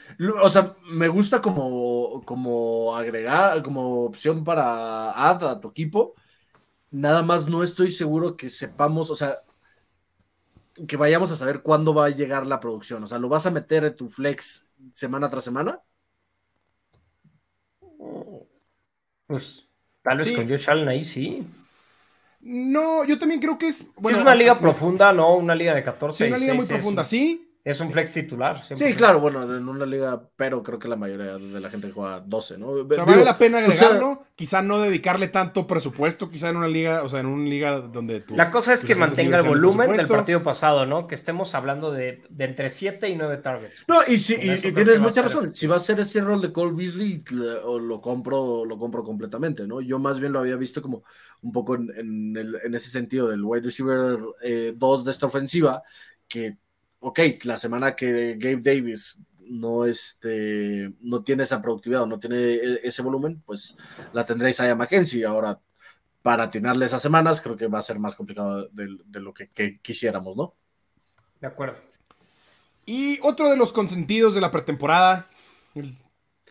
O 0.42 0.48
sea, 0.48 0.76
me 0.90 1.08
gusta 1.08 1.42
como, 1.42 2.22
como 2.24 2.96
agregar, 2.96 3.62
como 3.62 4.04
opción 4.04 4.44
para 4.44 5.10
add 5.10 5.44
a 5.44 5.60
tu 5.60 5.68
equipo. 5.68 6.14
Nada 6.90 7.22
más 7.22 7.46
no 7.46 7.62
estoy 7.62 7.90
seguro 7.90 8.34
que 8.34 8.48
sepamos, 8.48 9.10
o 9.10 9.14
sea, 9.14 9.40
que 10.86 10.96
vayamos 10.96 11.30
a 11.32 11.36
saber 11.36 11.62
cuándo 11.62 11.94
va 11.94 12.06
a 12.06 12.10
llegar 12.10 12.46
la 12.46 12.60
producción. 12.60 13.02
O 13.04 13.06
sea, 13.06 13.18
¿lo 13.18 13.28
vas 13.28 13.46
a 13.46 13.50
meter 13.50 13.84
en 13.84 13.96
tu 13.96 14.08
flex 14.08 14.68
semana 14.92 15.28
tras 15.28 15.44
semana? 15.44 15.80
Pues 19.26 19.68
tal 20.02 20.18
vez 20.18 20.32
con 20.32 20.48
Josh 20.48 20.68
Allen 20.68 20.88
ahí 20.88 21.04
sí. 21.04 21.46
No, 22.40 23.04
yo 23.04 23.18
también 23.18 23.40
creo 23.40 23.56
que 23.56 23.68
es. 23.68 23.86
Bueno, 23.96 24.18
es 24.18 24.22
una 24.22 24.34
liga 24.34 24.58
profunda, 24.58 25.12
¿no? 25.12 25.36
Una 25.36 25.54
liga 25.54 25.74
de 25.74 25.84
14. 25.84 26.24
Sí, 26.24 26.30
una 26.30 26.38
liga 26.38 26.54
muy 26.54 26.66
profunda, 26.66 27.04
sí. 27.04 27.51
Es 27.64 27.78
un 27.78 27.92
flex 27.92 28.12
titular. 28.12 28.60
Sí, 28.64 28.92
claro, 28.94 29.20
bueno, 29.20 29.44
en 29.44 29.68
una 29.68 29.86
liga, 29.86 30.20
pero 30.34 30.64
creo 30.64 30.80
que 30.80 30.88
la 30.88 30.96
mayoría 30.96 31.38
de 31.38 31.60
la 31.60 31.70
gente 31.70 31.92
juega 31.92 32.18
12, 32.20 32.58
¿no? 32.58 32.70
O 32.70 32.88
sea, 32.92 33.04
vale 33.04 33.24
la 33.24 33.38
pena 33.38 33.58
agregarlo, 33.58 34.24
quizá 34.34 34.62
no 34.62 34.80
dedicarle 34.80 35.28
tanto 35.28 35.64
presupuesto, 35.64 36.28
quizá 36.28 36.48
en 36.48 36.56
una 36.56 36.66
liga, 36.66 37.04
o 37.04 37.08
sea, 37.08 37.20
en 37.20 37.26
una 37.26 37.48
liga 37.48 37.80
donde 37.80 38.20
tú... 38.20 38.34
La 38.34 38.50
cosa 38.50 38.72
es 38.72 38.84
que 38.84 38.96
mantenga 38.96 39.36
el 39.36 39.46
volumen 39.46 39.92
del 39.92 40.08
partido 40.08 40.42
pasado, 40.42 40.86
¿no? 40.86 41.06
Que 41.06 41.14
estemos 41.14 41.54
hablando 41.54 41.92
de, 41.92 42.24
de 42.30 42.44
entre 42.46 42.68
7 42.68 43.08
y 43.08 43.14
9 43.14 43.36
targets. 43.36 43.84
No, 43.86 44.00
y, 44.08 44.18
sí, 44.18 44.36
y, 44.40 44.72
tienes 44.72 44.98
mucha 44.98 45.22
razón. 45.22 45.54
Si 45.54 45.68
va 45.68 45.76
a 45.76 45.78
ser 45.78 46.00
ese 46.00 46.20
rol 46.20 46.42
de 46.42 46.52
Cole 46.52 46.72
Beasley, 46.74 47.22
lo 47.32 48.00
compro, 48.00 48.64
lo 48.64 48.76
compro 48.76 49.04
completamente, 49.04 49.68
¿no? 49.68 49.80
Yo 49.80 50.00
más 50.00 50.18
bien 50.18 50.32
lo 50.32 50.40
había 50.40 50.56
visto 50.56 50.82
como 50.82 51.04
un 51.42 51.52
poco 51.52 51.76
en, 51.76 51.90
en, 51.96 52.36
el, 52.36 52.58
en 52.64 52.74
ese 52.74 52.90
sentido 52.90 53.28
del 53.28 53.44
wide 53.44 53.62
receiver 53.62 54.18
2 54.18 54.34
eh, 54.42 55.04
de 55.04 55.10
esta 55.12 55.26
ofensiva, 55.26 55.84
que 56.26 56.56
ok, 57.02 57.20
la 57.44 57.58
semana 57.58 57.94
que 57.94 58.36
Gabe 58.38 58.62
Davis 58.62 59.20
no, 59.40 59.84
este, 59.84 60.92
no 61.00 61.22
tiene 61.22 61.42
esa 61.42 61.60
productividad 61.60 62.02
o 62.02 62.06
no 62.06 62.18
tiene 62.18 62.54
e, 62.54 62.80
ese 62.84 63.02
volumen, 63.02 63.42
pues 63.44 63.76
la 64.12 64.24
tendréis 64.24 64.60
a 64.60 64.74
McKenzie. 64.74 65.26
Ahora, 65.26 65.60
para 66.22 66.44
atinarle 66.44 66.86
esas 66.86 67.02
semanas, 67.02 67.40
creo 67.40 67.56
que 67.56 67.66
va 67.66 67.80
a 67.80 67.82
ser 67.82 67.98
más 67.98 68.14
complicado 68.14 68.68
de, 68.68 69.20
lo 69.20 69.34
que, 69.34 69.80
quisiéramos, 69.82 70.36
¿no? 70.36 70.54
De 71.40 71.48
acuerdo. 71.48 71.78
Y 72.86 73.18
otro 73.22 73.50
de 73.50 73.56
los 73.56 73.72
consentidos 73.72 74.34
de 74.34 74.40
la 74.40 74.50
pretemporada, 74.50 75.28
el 75.74 75.92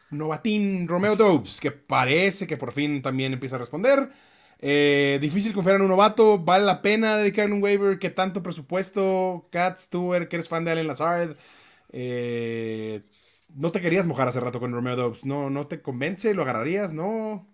novatín 0.09 0.87
Romeo 0.87 1.15
Dobbs, 1.15 1.61
que 1.61 1.71
parece 1.71 2.45
que 2.45 2.57
por 2.57 2.73
fin 2.73 3.01
también 3.01 3.33
empieza 3.33 3.55
a 3.55 3.59
responder. 3.59 4.09
Eh, 4.61 5.17
difícil 5.19 5.53
confiar 5.53 5.77
en 5.77 5.81
un 5.81 5.89
novato. 5.89 6.37
¿Vale 6.37 6.65
la 6.65 6.81
pena 6.81 7.17
dedicarle 7.17 7.55
un 7.55 7.63
waiver? 7.63 7.97
¿Qué 7.97 8.11
tanto 8.11 8.43
presupuesto? 8.43 9.47
Katz, 9.51 9.89
tú 9.89 10.11
que 10.29 10.35
eres 10.35 10.49
fan 10.49 10.63
de 10.63 10.71
Allen 10.71 10.87
Lazard. 10.87 11.35
Eh, 11.91 13.01
no 13.55 13.71
te 13.71 13.81
querías 13.81 14.07
mojar 14.07 14.27
hace 14.27 14.39
rato 14.39 14.59
con 14.59 14.71
Romeo 14.71 14.95
Dobbs. 14.95 15.25
¿No, 15.25 15.49
¿No 15.49 15.67
te 15.67 15.81
convence? 15.81 16.33
¿Lo 16.33 16.43
agarrarías? 16.43 16.93
¿No? 16.93 17.45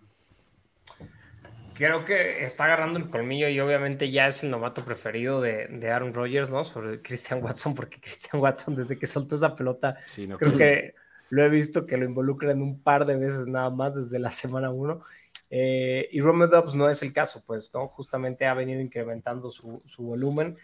Creo 1.76 2.06
que 2.06 2.44
está 2.44 2.66
agarrando 2.66 3.00
el 3.00 3.08
colmillo 3.08 3.48
y 3.50 3.60
obviamente 3.60 4.12
ya 4.12 4.28
es 4.28 4.44
el 4.44 4.50
novato 4.50 4.84
preferido 4.84 5.42
de, 5.42 5.90
Aaron 5.92 6.14
Rodgers, 6.14 6.50
¿no? 6.50 6.64
Sobre 6.64 7.02
Christian 7.04 7.42
Watson, 7.44 7.76
porque 7.76 8.02
Christian 8.02 8.42
Watson 8.42 8.76
desde 8.76 8.98
que 8.98 9.06
soltó 9.06 9.36
esa 9.36 9.56
pelota, 9.56 9.96
creo 10.40 10.58
que 10.58 10.96
lo 11.30 11.44
he 11.44 11.50
visto 11.50 11.86
que 11.86 11.98
lo 11.98 12.06
involucran 12.06 12.64
un 12.64 12.80
par 12.80 13.06
de 13.06 13.16
veces 13.16 13.48
nada 13.48 13.70
más 13.70 13.94
desde 13.94 14.18
la 14.18 14.32
semana 14.32 14.72
1 14.72 15.02
eh, 15.50 16.10
y 16.12 16.20
Romeo 16.22 16.48
Dobbs 16.48 16.76
no 16.76 16.90
es 16.90 17.02
el 17.04 17.14
caso, 17.14 17.44
pues, 17.46 17.72
¿no? 17.74 17.88
Justamente 17.88 18.46
ha 18.46 18.54
venido 18.54 18.82
incrementando 18.82 19.52
su, 19.52 19.82
volumen. 19.98 20.58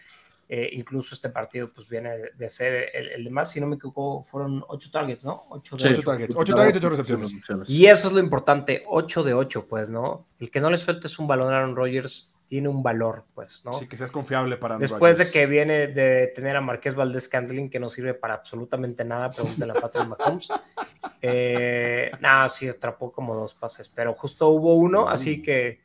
Eh, 0.46 0.68
incluso 0.72 1.14
este 1.14 1.30
partido, 1.30 1.72
pues, 1.72 1.88
viene 1.88 2.10
de, 2.36 2.48
ser 2.50 2.90
el, 2.94 3.08
el, 3.12 3.24
de 3.24 3.30
más, 3.30 3.50
si 3.50 3.60
no 3.60 3.66
me 3.66 3.76
equivoco, 3.76 4.22
fueron 4.24 4.62
8 4.68 4.90
targets, 4.90 5.24
¿no? 5.24 5.44
8 5.48 5.76
de 5.76 5.88
8 5.88 6.02
targets, 6.02 6.34
8 6.36 6.54
targets, 6.54 6.76
8 6.76 6.88
recepciones. 6.90 7.32
Y 7.66 7.86
eso 7.86 8.08
es 8.08 8.14
lo 8.14 8.20
importante, 8.20 8.84
8 8.86 9.22
de 9.22 9.32
8, 9.32 9.66
pues, 9.66 9.88
¿no? 9.88 10.26
El 10.38 10.50
que 10.50 10.60
no 10.60 10.68
le 10.68 10.76
suelte 10.76 11.06
es 11.06 11.18
un 11.18 11.26
balón 11.26 11.52
a 11.52 11.56
Aaron 11.56 11.74
Rodgers 11.74 12.33
tiene 12.54 12.68
un 12.68 12.84
valor, 12.84 13.24
pues, 13.34 13.62
¿no? 13.64 13.72
Sí, 13.72 13.88
que 13.88 13.96
seas 13.96 14.12
confiable 14.12 14.56
para 14.56 14.78
Después 14.78 15.18
de 15.18 15.28
que 15.28 15.44
viene 15.46 15.88
de 15.88 16.28
tener 16.28 16.54
a 16.54 16.60
Marqués 16.60 16.94
Valdés 16.94 17.26
Cantling, 17.26 17.68
que 17.68 17.80
no 17.80 17.90
sirve 17.90 18.14
para 18.14 18.34
absolutamente 18.34 19.04
nada, 19.04 19.32
pregúntale 19.32 19.72
a 19.72 19.74
Patrick 19.74 20.06
Mahomes. 20.06 20.48
Eh, 21.20 22.12
nada, 22.20 22.48
sí, 22.50 22.68
atrapó 22.68 23.10
como 23.10 23.34
dos 23.34 23.54
pases, 23.54 23.88
pero 23.88 24.14
justo 24.14 24.48
hubo 24.50 24.74
uno, 24.74 25.08
así 25.08 25.42
que, 25.42 25.80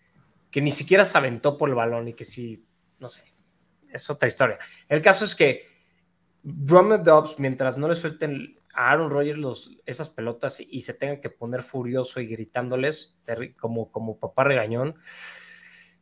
que 0.52 0.62
ni 0.62 0.70
siquiera 0.70 1.06
se 1.06 1.18
aventó 1.18 1.58
por 1.58 1.70
el 1.70 1.76
balón 1.76 2.10
y 2.10 2.14
que 2.14 2.26
sí, 2.26 2.68
no 3.00 3.10
sé, 3.10 3.24
es 3.90 4.10
otra 4.10 4.28
historia. 4.28 4.60
El 4.88 5.02
caso 5.02 5.26
es 5.26 5.36
que 5.36 5.64
Romeo 6.44 7.00
Dobbs, 7.00 7.40
mientras 7.40 7.78
no 7.78 7.88
le 7.88 7.96
suelten 7.96 8.60
a 8.74 8.92
Aaron 8.92 9.10
Rodgers 9.10 9.40
los, 9.40 9.72
esas 9.86 10.10
pelotas 10.10 10.60
y, 10.60 10.82
se 10.82 10.94
tenga 10.94 11.22
que 11.22 11.30
poner 11.30 11.64
furioso 11.64 12.20
y 12.20 12.28
gritándoles 12.28 13.18
como, 13.58 13.92
como 13.92 14.20
papá 14.20 14.44
regañón, 14.44 14.96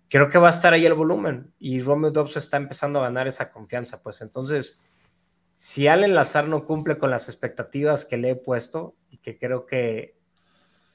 creo 0.09 0.29
que 0.29 0.37
va 0.37 0.47
a 0.47 0.51
estar 0.51 0.73
ahí 0.73 0.85
el 0.85 0.93
volumen 0.93 1.53
y 1.59 1.81
Romeo 1.81 2.11
Dobbs 2.11 2.37
está 2.37 2.57
empezando 2.57 2.99
a 2.99 3.03
ganar 3.03 3.27
esa 3.27 3.51
confianza. 3.51 4.01
Pues 4.01 4.21
entonces, 4.21 4.83
si 5.55 5.87
Allen 5.87 6.15
Lazar 6.15 6.47
no 6.47 6.65
cumple 6.65 6.97
con 6.97 7.09
las 7.09 7.29
expectativas 7.29 8.05
que 8.05 8.17
le 8.17 8.31
he 8.31 8.35
puesto 8.35 8.95
y 9.09 9.17
que 9.17 9.37
creo 9.37 9.65
que, 9.65 10.17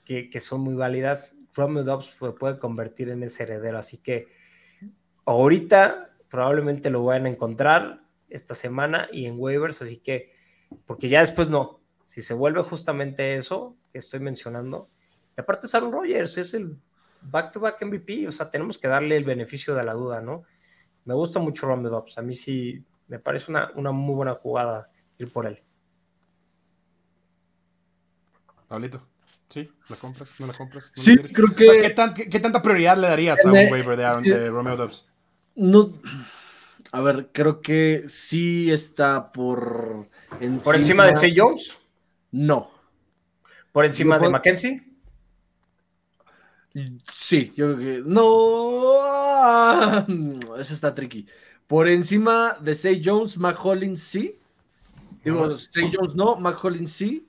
que, 0.05 0.41
son 0.41 0.61
muy 0.61 0.75
válidas, 0.75 1.37
Romeo 1.55 1.85
Dobbs 1.85 2.15
puede, 2.19 2.33
puede 2.35 2.59
convertir 2.59 3.09
en 3.09 3.23
ese 3.23 3.43
heredero. 3.45 3.79
Así 3.79 3.99
que 3.99 4.29
ahorita 5.25 6.11
probablemente 6.29 6.91
lo 6.91 7.05
vayan 7.05 7.27
a 7.27 7.31
encontrar 7.31 8.03
esta 8.29 8.55
semana 8.55 9.09
y 9.13 9.27
en 9.27 9.39
waivers, 9.39 9.83
así 9.83 9.99
que, 9.99 10.33
porque 10.87 11.09
ya 11.09 11.21
después 11.21 11.51
no, 11.51 11.81
si 12.07 12.23
se 12.23 12.33
vuelve 12.33 12.63
justamente 12.63 13.35
eso 13.35 13.77
que 13.93 13.99
estoy 13.99 14.21
mencionando, 14.21 14.89
y 15.37 15.41
aparte 15.41 15.67
Aaron 15.73 15.93
Rodgers, 15.93 16.39
es 16.39 16.55
el 16.55 16.79
back-to-back 17.23 17.83
MVP, 17.85 18.29
o 18.29 18.33
sea, 18.33 18.51
tenemos 18.51 18.79
que 18.79 18.89
darle 18.89 19.17
el 19.17 19.25
beneficio 19.25 19.75
de 19.75 19.85
la 19.85 19.95
duda, 19.95 20.21
¿no? 20.21 20.45
Me 21.05 21.15
gusta 21.15 21.39
mucho 21.41 21.67
Romeo 21.67 21.91
Dobbs, 21.91 22.19
a 22.19 22.23
mí 22.23 22.35
sí 22.35 22.85
me 23.09 23.19
parece 23.19 23.51
una, 23.51 23.71
una 23.75 23.93
muy 23.93 24.15
buena 24.15 24.35
jugada 24.35 24.91
ir 25.19 25.33
por 25.33 25.47
él. 25.47 25.61
Pablito. 28.69 29.07
¿Sí? 29.51 29.71
¿La 29.91 29.97
compras? 29.97 30.35
¿No 30.39 30.47
la 30.47 30.55
compras? 30.55 30.93
sí, 30.95 31.19
creo 31.19 31.55
que. 31.55 31.95
¿qué, 32.31 32.41
tanta 32.41 32.63
prioridad 32.63 32.97
le 32.97 33.09
darías 33.09 33.45
a 33.45 33.49
un 33.49 33.71
waiver 33.71 33.99
de, 33.99 34.05
Aaron, 34.07 34.23
de 34.23 34.49
Romeo 34.49 34.77
Dobbs? 34.79 35.07
No. 35.57 35.93
A 36.91 37.01
ver, 37.03 37.29
creo 37.33 37.61
que 37.61 38.05
sí 38.09 38.73
está 38.73 39.31
por 39.31 40.09
encima. 40.41 40.63
¿Por 40.65 40.77
encima 40.77 41.07
de 41.07 41.17
Say 41.17 41.35
Jones? 41.37 41.77
No. 42.31 42.71
¿Por 43.73 43.85
encima 43.85 44.19
de 44.19 44.31
Mackenzie? 44.31 44.92
Sí, 47.17 47.53
yo 47.57 47.75
creo 47.75 47.79
que. 47.79 48.03
No. 48.07 48.99
Eso 50.59 50.75
está 50.75 50.95
tricky. 50.95 51.27
Por 51.67 51.89
encima 51.89 52.57
de 52.61 52.75
Say 52.75 53.03
Jones, 53.05 53.39
Mac 53.39 53.59
Hollins 53.65 54.03
sí. 54.03 54.35
Digo, 55.25 55.57
Say 55.57 55.91
Jones 55.93 56.15
no, 56.15 56.37
Mac 56.37 56.63
Hollins 56.63 56.93
sí. 56.93 57.27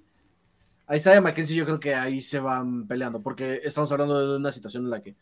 A 0.86 0.96
Isaiah 0.96 1.22
McKenzie 1.22 1.56
yo 1.56 1.66
creo 1.66 1.80
que 1.80 1.96
ahí 1.96 2.20
se 2.22 2.40
van 2.40 2.88
peleando, 2.88 3.22
porque 3.22 3.62
estamos 3.64 3.92
hablando 3.92 4.20
de 4.20 4.38
una 4.38 4.52
situación 4.52 4.84
en 4.84 4.90
la 4.90 5.02
que 5.02 5.16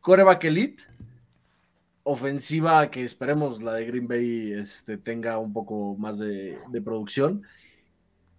coreback 0.00 0.44
elite 0.44 0.84
ofensiva 2.02 2.90
que 2.90 3.04
esperemos 3.04 3.62
la 3.62 3.74
de 3.74 3.86
Green 3.86 4.08
Bay 4.08 4.52
este, 4.52 4.98
tenga 4.98 5.38
un 5.38 5.52
poco 5.52 5.96
más 5.98 6.18
de, 6.18 6.58
producción. 6.84 7.42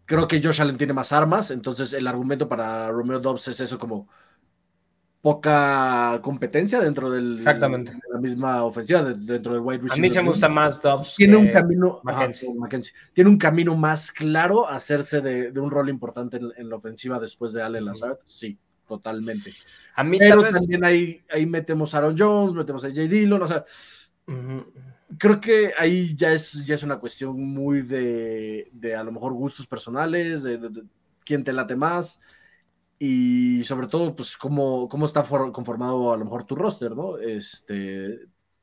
Creo 0.05 0.27
que 0.27 0.41
Josh 0.41 0.61
Allen 0.61 0.77
tiene 0.77 0.93
más 0.93 1.11
armas, 1.11 1.51
entonces 1.51 1.93
el 1.93 2.05
argumento 2.07 2.47
para 2.47 2.89
Romeo 2.91 3.19
Dobbs 3.19 3.47
es 3.47 3.59
eso 3.59 3.77
como 3.79 4.07
poca 5.25 6.19
competencia 6.21 6.79
dentro 6.79 7.09
del, 7.09 7.33
Exactamente. 7.33 7.93
de 7.93 7.99
la 8.13 8.19
misma 8.19 8.63
ofensiva, 8.63 9.01
dentro 9.01 9.53
del 9.53 9.61
wide 9.63 9.79
receiver. 9.79 9.97
A 9.97 10.01
mí 10.03 10.09
se 10.11 10.21
me 10.21 10.29
gusta 10.29 10.47
más 10.47 10.79
Dobbs. 10.83 11.15
Tiene 11.15 11.35
un 11.35 11.47
camino, 11.51 11.99
tiene 13.11 13.29
un 13.31 13.37
camino 13.39 13.75
más 13.75 14.11
claro 14.11 14.69
a 14.69 14.75
hacerse 14.75 15.21
de, 15.21 15.59
un 15.59 15.71
rol 15.71 15.89
importante 15.89 16.37
en, 16.37 16.69
la 16.69 16.75
ofensiva 16.75 17.19
después 17.19 17.53
de 17.53 17.63
Allen 17.63 17.85
Lazard, 17.85 18.19
sí 18.23 18.59
totalmente. 18.87 19.51
A 19.95 20.03
mí 20.03 20.19
Pero 20.19 20.43
también 20.43 20.85
ahí, 20.85 21.23
ahí 21.31 21.47
metemos 21.47 21.95
a 21.95 21.97
Aaron 21.97 22.15
Jones, 22.15 22.53
metemos 22.53 22.85
a 22.85 22.89
J. 22.89 23.01
Dillon, 23.07 23.41
o 23.41 23.47
sea, 23.47 23.65
creo 25.17 25.41
que 25.41 25.71
ahí 25.79 26.15
ya 26.15 26.33
es, 26.33 26.63
ya 26.67 26.75
es 26.75 26.83
una 26.83 26.97
cuestión 26.97 27.43
muy 27.43 27.81
de, 27.81 28.69
de 28.73 28.95
a 28.95 29.03
lo 29.03 29.11
mejor 29.11 29.33
gustos 29.33 29.65
personales, 29.65 30.43
de, 30.43 30.83
quién 31.23 31.43
te 31.43 31.51
late 31.51 31.75
más 31.75 32.21
y 32.97 33.63
sobre 33.63 33.87
todo, 33.87 34.15
pues, 34.15 34.37
cómo, 34.37 34.87
cómo 34.87 35.05
está 35.05 35.23
conformado 35.51 36.13
a 36.13 36.17
lo 36.17 36.25
mejor 36.25 36.45
tu 36.45 36.55
roster, 36.55 36.95
¿no? 36.95 37.17
Este, 37.17 38.19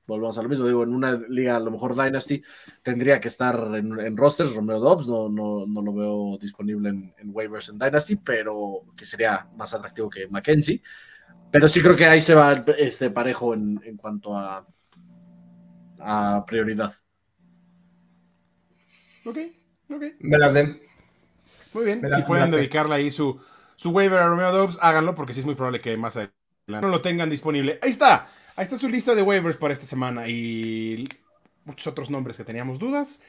volvamos 0.07 0.39
a 0.39 0.43
lo 0.43 0.49
mismo, 0.49 0.67
digo, 0.67 0.83
en 0.83 0.95
una 0.95 1.13
liga 1.29 1.57
a 1.57 1.61
lo 1.61 1.71
mejor 1.71 1.95
Dynasty 1.95 2.43
tendría 2.83 3.21
que 3.21 3.29
estar 3.29 3.57
en, 3.75 4.17
rosters, 4.17 4.55
Romeo 4.55 4.81
Dobbs, 4.81 5.07
no, 5.07 5.29
no, 5.29 5.67
no, 5.67 5.83
lo 5.83 5.93
veo 5.93 6.39
disponible 6.41 6.89
en, 6.89 7.15
waivers 7.27 7.69
en 7.69 7.79
Dynasty, 7.79 8.17
pero 8.17 8.85
que 8.97 9.07
sería 9.07 9.49
más 9.57 9.75
atractivo 9.75 10.09
que 10.09 10.29
Mackenzie. 10.29 10.83
Pero 11.51 11.69
sí 11.69 11.83
creo 11.83 11.97
que 11.97 12.07
ahí 12.07 12.21
se 12.21 12.35
va 12.35 12.65
este 12.79 13.11
parejo 13.11 13.53
en, 13.53 13.81
en 13.85 13.97
cuanto 13.99 14.37
a, 14.37 14.67
a 15.99 16.45
prioridad. 16.47 16.95
Ok, 19.25 19.39
ok. 19.91 20.03
Me 20.21 20.39
la 20.39 20.51
den. 20.51 20.81
Muy 21.75 21.85
bien, 21.85 22.03
si 22.11 22.23
pueden 22.23 22.51
dedicarle 22.51 22.95
ahí 22.95 23.11
su, 23.11 23.41
su 23.83 23.91
waiver 23.91 24.21
a 24.21 24.29
Romeo 24.29 24.53
Dobbs, 24.53 24.79
háganlo 24.81 25.17
porque 25.17 25.35
sí 25.35 25.41
es 25.41 25.47
muy 25.47 25.57
probable 25.57 25.81
que 25.81 25.97
más 25.97 26.17
adelante 26.17 26.37
no 26.69 26.87
lo 26.87 27.01
tengan 27.01 27.29
disponible. 27.29 27.81
Ahí 27.83 27.91
está. 27.91 28.29
Ahí 28.55 28.63
está 28.63 28.77
su 28.77 28.89
lista 28.89 29.17
de 29.17 29.23
waivers 29.23 29.57
para 29.57 29.73
esta 29.73 29.87
semana 29.87 30.29
y 30.29 31.05
muchos 31.65 31.89
otros 31.89 32.09
nombres 32.09 32.37
que 32.37 32.45
teníamos 32.45 32.79
dudas. 32.79 33.21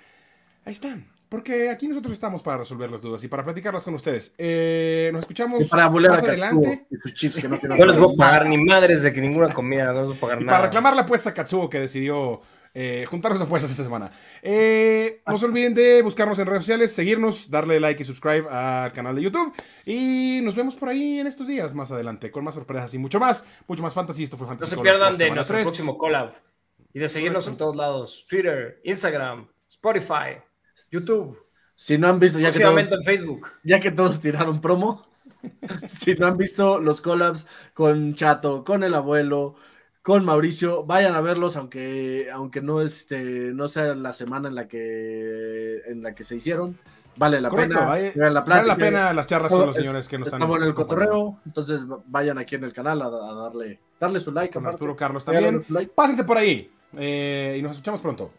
Ahí 0.64 0.74
están. 0.74 1.08
Porque 1.28 1.72
aquí 1.72 1.88
nosotros 1.88 2.14
estamos 2.14 2.44
para 2.44 2.60
resolver 2.60 2.92
las 2.92 3.02
dudas 3.02 3.24
y 3.24 3.28
para 3.28 3.44
platicarlas 3.44 3.84
con 3.84 3.96
ustedes. 3.96 4.36
Eh, 4.38 5.10
nos 5.12 5.22
escuchamos 5.22 5.68
para 5.70 5.90
más 5.90 6.22
adelante. 6.22 6.86
no, 6.92 7.86
les 7.88 7.98
voy 7.98 8.14
a 8.14 8.18
pagar 8.18 8.46
ni 8.46 8.58
madres 8.64 9.02
de 9.02 9.12
que 9.12 9.22
ninguna 9.22 9.52
comida, 9.52 9.92
no 9.92 10.02
les 10.02 10.08
voy 10.10 10.18
a 10.18 10.20
pagar 10.20 10.42
nada. 10.42 10.52
Para 10.52 10.64
reclamar 10.66 10.96
la 10.96 11.02
apuesta 11.02 11.32
a 11.32 11.34
Katsuo 11.34 11.68
que 11.68 11.80
decidió 11.80 12.42
eh, 12.76 13.06
juntarnos 13.08 13.42
apuestas 13.42 13.70
esta 13.70 13.84
semana. 13.84 14.12
Eh, 14.42 15.22
no 15.28 15.38
se 15.38 15.46
olviden 15.46 15.74
de 15.74 16.02
buscarnos 16.02 16.40
en 16.40 16.48
redes 16.48 16.64
sociales, 16.64 16.92
seguirnos, 16.92 17.50
darle 17.52 17.80
like 17.80 18.02
y 18.02 18.06
subscribe 18.06 18.50
al 18.50 18.92
canal 18.94 19.16
de 19.16 19.22
YouTube. 19.22 19.54
Y 19.86 20.40
nos 20.44 20.56
vemos 20.56 20.76
por 20.76 20.90
ahí 20.90 21.20
en 21.20 21.28
estos 21.28 21.48
días 21.48 21.76
más 21.76 21.92
adelante 21.92 22.32
con 22.32 22.44
más 22.44 22.56
sorpresas 22.56 22.94
y 22.94 22.98
mucho 22.98 23.20
más. 23.20 23.46
Mucho 23.68 23.84
más 23.84 23.94
fantasy. 23.94 24.24
Esto 24.24 24.38
fue 24.38 24.48
Fantasy. 24.48 24.72
No 24.72 24.78
se 24.78 24.84
pierdan 24.84 25.18
de 25.18 25.30
nuestro 25.30 25.62
próximo 25.62 25.98
collab 25.98 26.34
y 26.94 27.00
de 27.00 27.08
seguirnos 27.08 27.48
en 27.48 27.58
todos 27.58 27.76
lados: 27.76 28.26
Twitter, 28.28 28.82
Instagram, 28.84 29.48
Spotify, 29.70 30.42
YouTube. 30.92 31.38
Si 31.76 31.98
no 31.98 32.08
han 32.08 32.20
visto, 32.20 32.40
ya 32.40 32.52
que, 32.52 32.60
todos, 32.60 32.80
en 32.80 33.04
Facebook. 33.04 33.48
ya 33.64 33.80
que 33.80 33.92
todos 33.92 34.22
tiraron 34.22 34.62
promo, 34.62 35.08
si 35.88 36.14
no 36.16 36.28
han 36.28 36.38
visto 36.38 36.80
los 36.80 37.02
collabs 37.02 37.48
con 37.74 38.14
Chato, 38.14 38.64
con 38.64 38.84
el 38.84 38.94
abuelo, 38.94 39.56
con 40.04 40.24
Mauricio. 40.26 40.84
Vayan 40.84 41.16
a 41.16 41.22
verlos, 41.22 41.56
aunque, 41.56 42.30
aunque 42.32 42.62
no, 42.62 42.82
este, 42.82 43.24
no 43.54 43.68
sea 43.68 43.96
la 43.96 44.14
semana 44.14 44.50
en 44.50 44.56
la 44.56 44.68
que, 44.68 45.82
en 45.88 46.04
la 46.04 46.14
que 46.14 46.24
se 46.24 46.36
hicieron. 46.36 46.78
Vale 47.16 47.42
la 47.42 47.50
pena. 47.50 47.86
Vale 47.86 48.14
la, 48.16 48.76
pena 48.76 49.14
las 49.14 49.28
charlas 49.28 49.52
con 49.52 49.68
los 49.68 49.76
señores 49.76 50.08
que 50.08 50.18
nos 50.18 50.28
han. 50.34 50.42
Estamos 50.42 50.58
en 50.58 50.64
el 50.64 50.74
cotorreo, 50.74 51.40
entonces 51.46 51.86
vayan 52.08 52.38
aquí 52.38 52.56
en 52.56 52.64
el 52.64 52.74
canal 52.74 53.02
a, 53.02 53.10
darle, 53.10 53.80
darle 54.00 54.20
su 54.20 54.32
like. 54.32 54.54
Con 54.54 54.68
Arturo 54.68 54.96
Carlos 54.96 55.24
también. 55.24 55.64
Pásense 55.96 56.24
por 56.24 56.38
ahí 56.38 56.72
eh, 56.98 57.56
y 57.58 57.62
nos 57.62 57.72
escuchamos 57.74 58.02
pronto. 58.02 58.32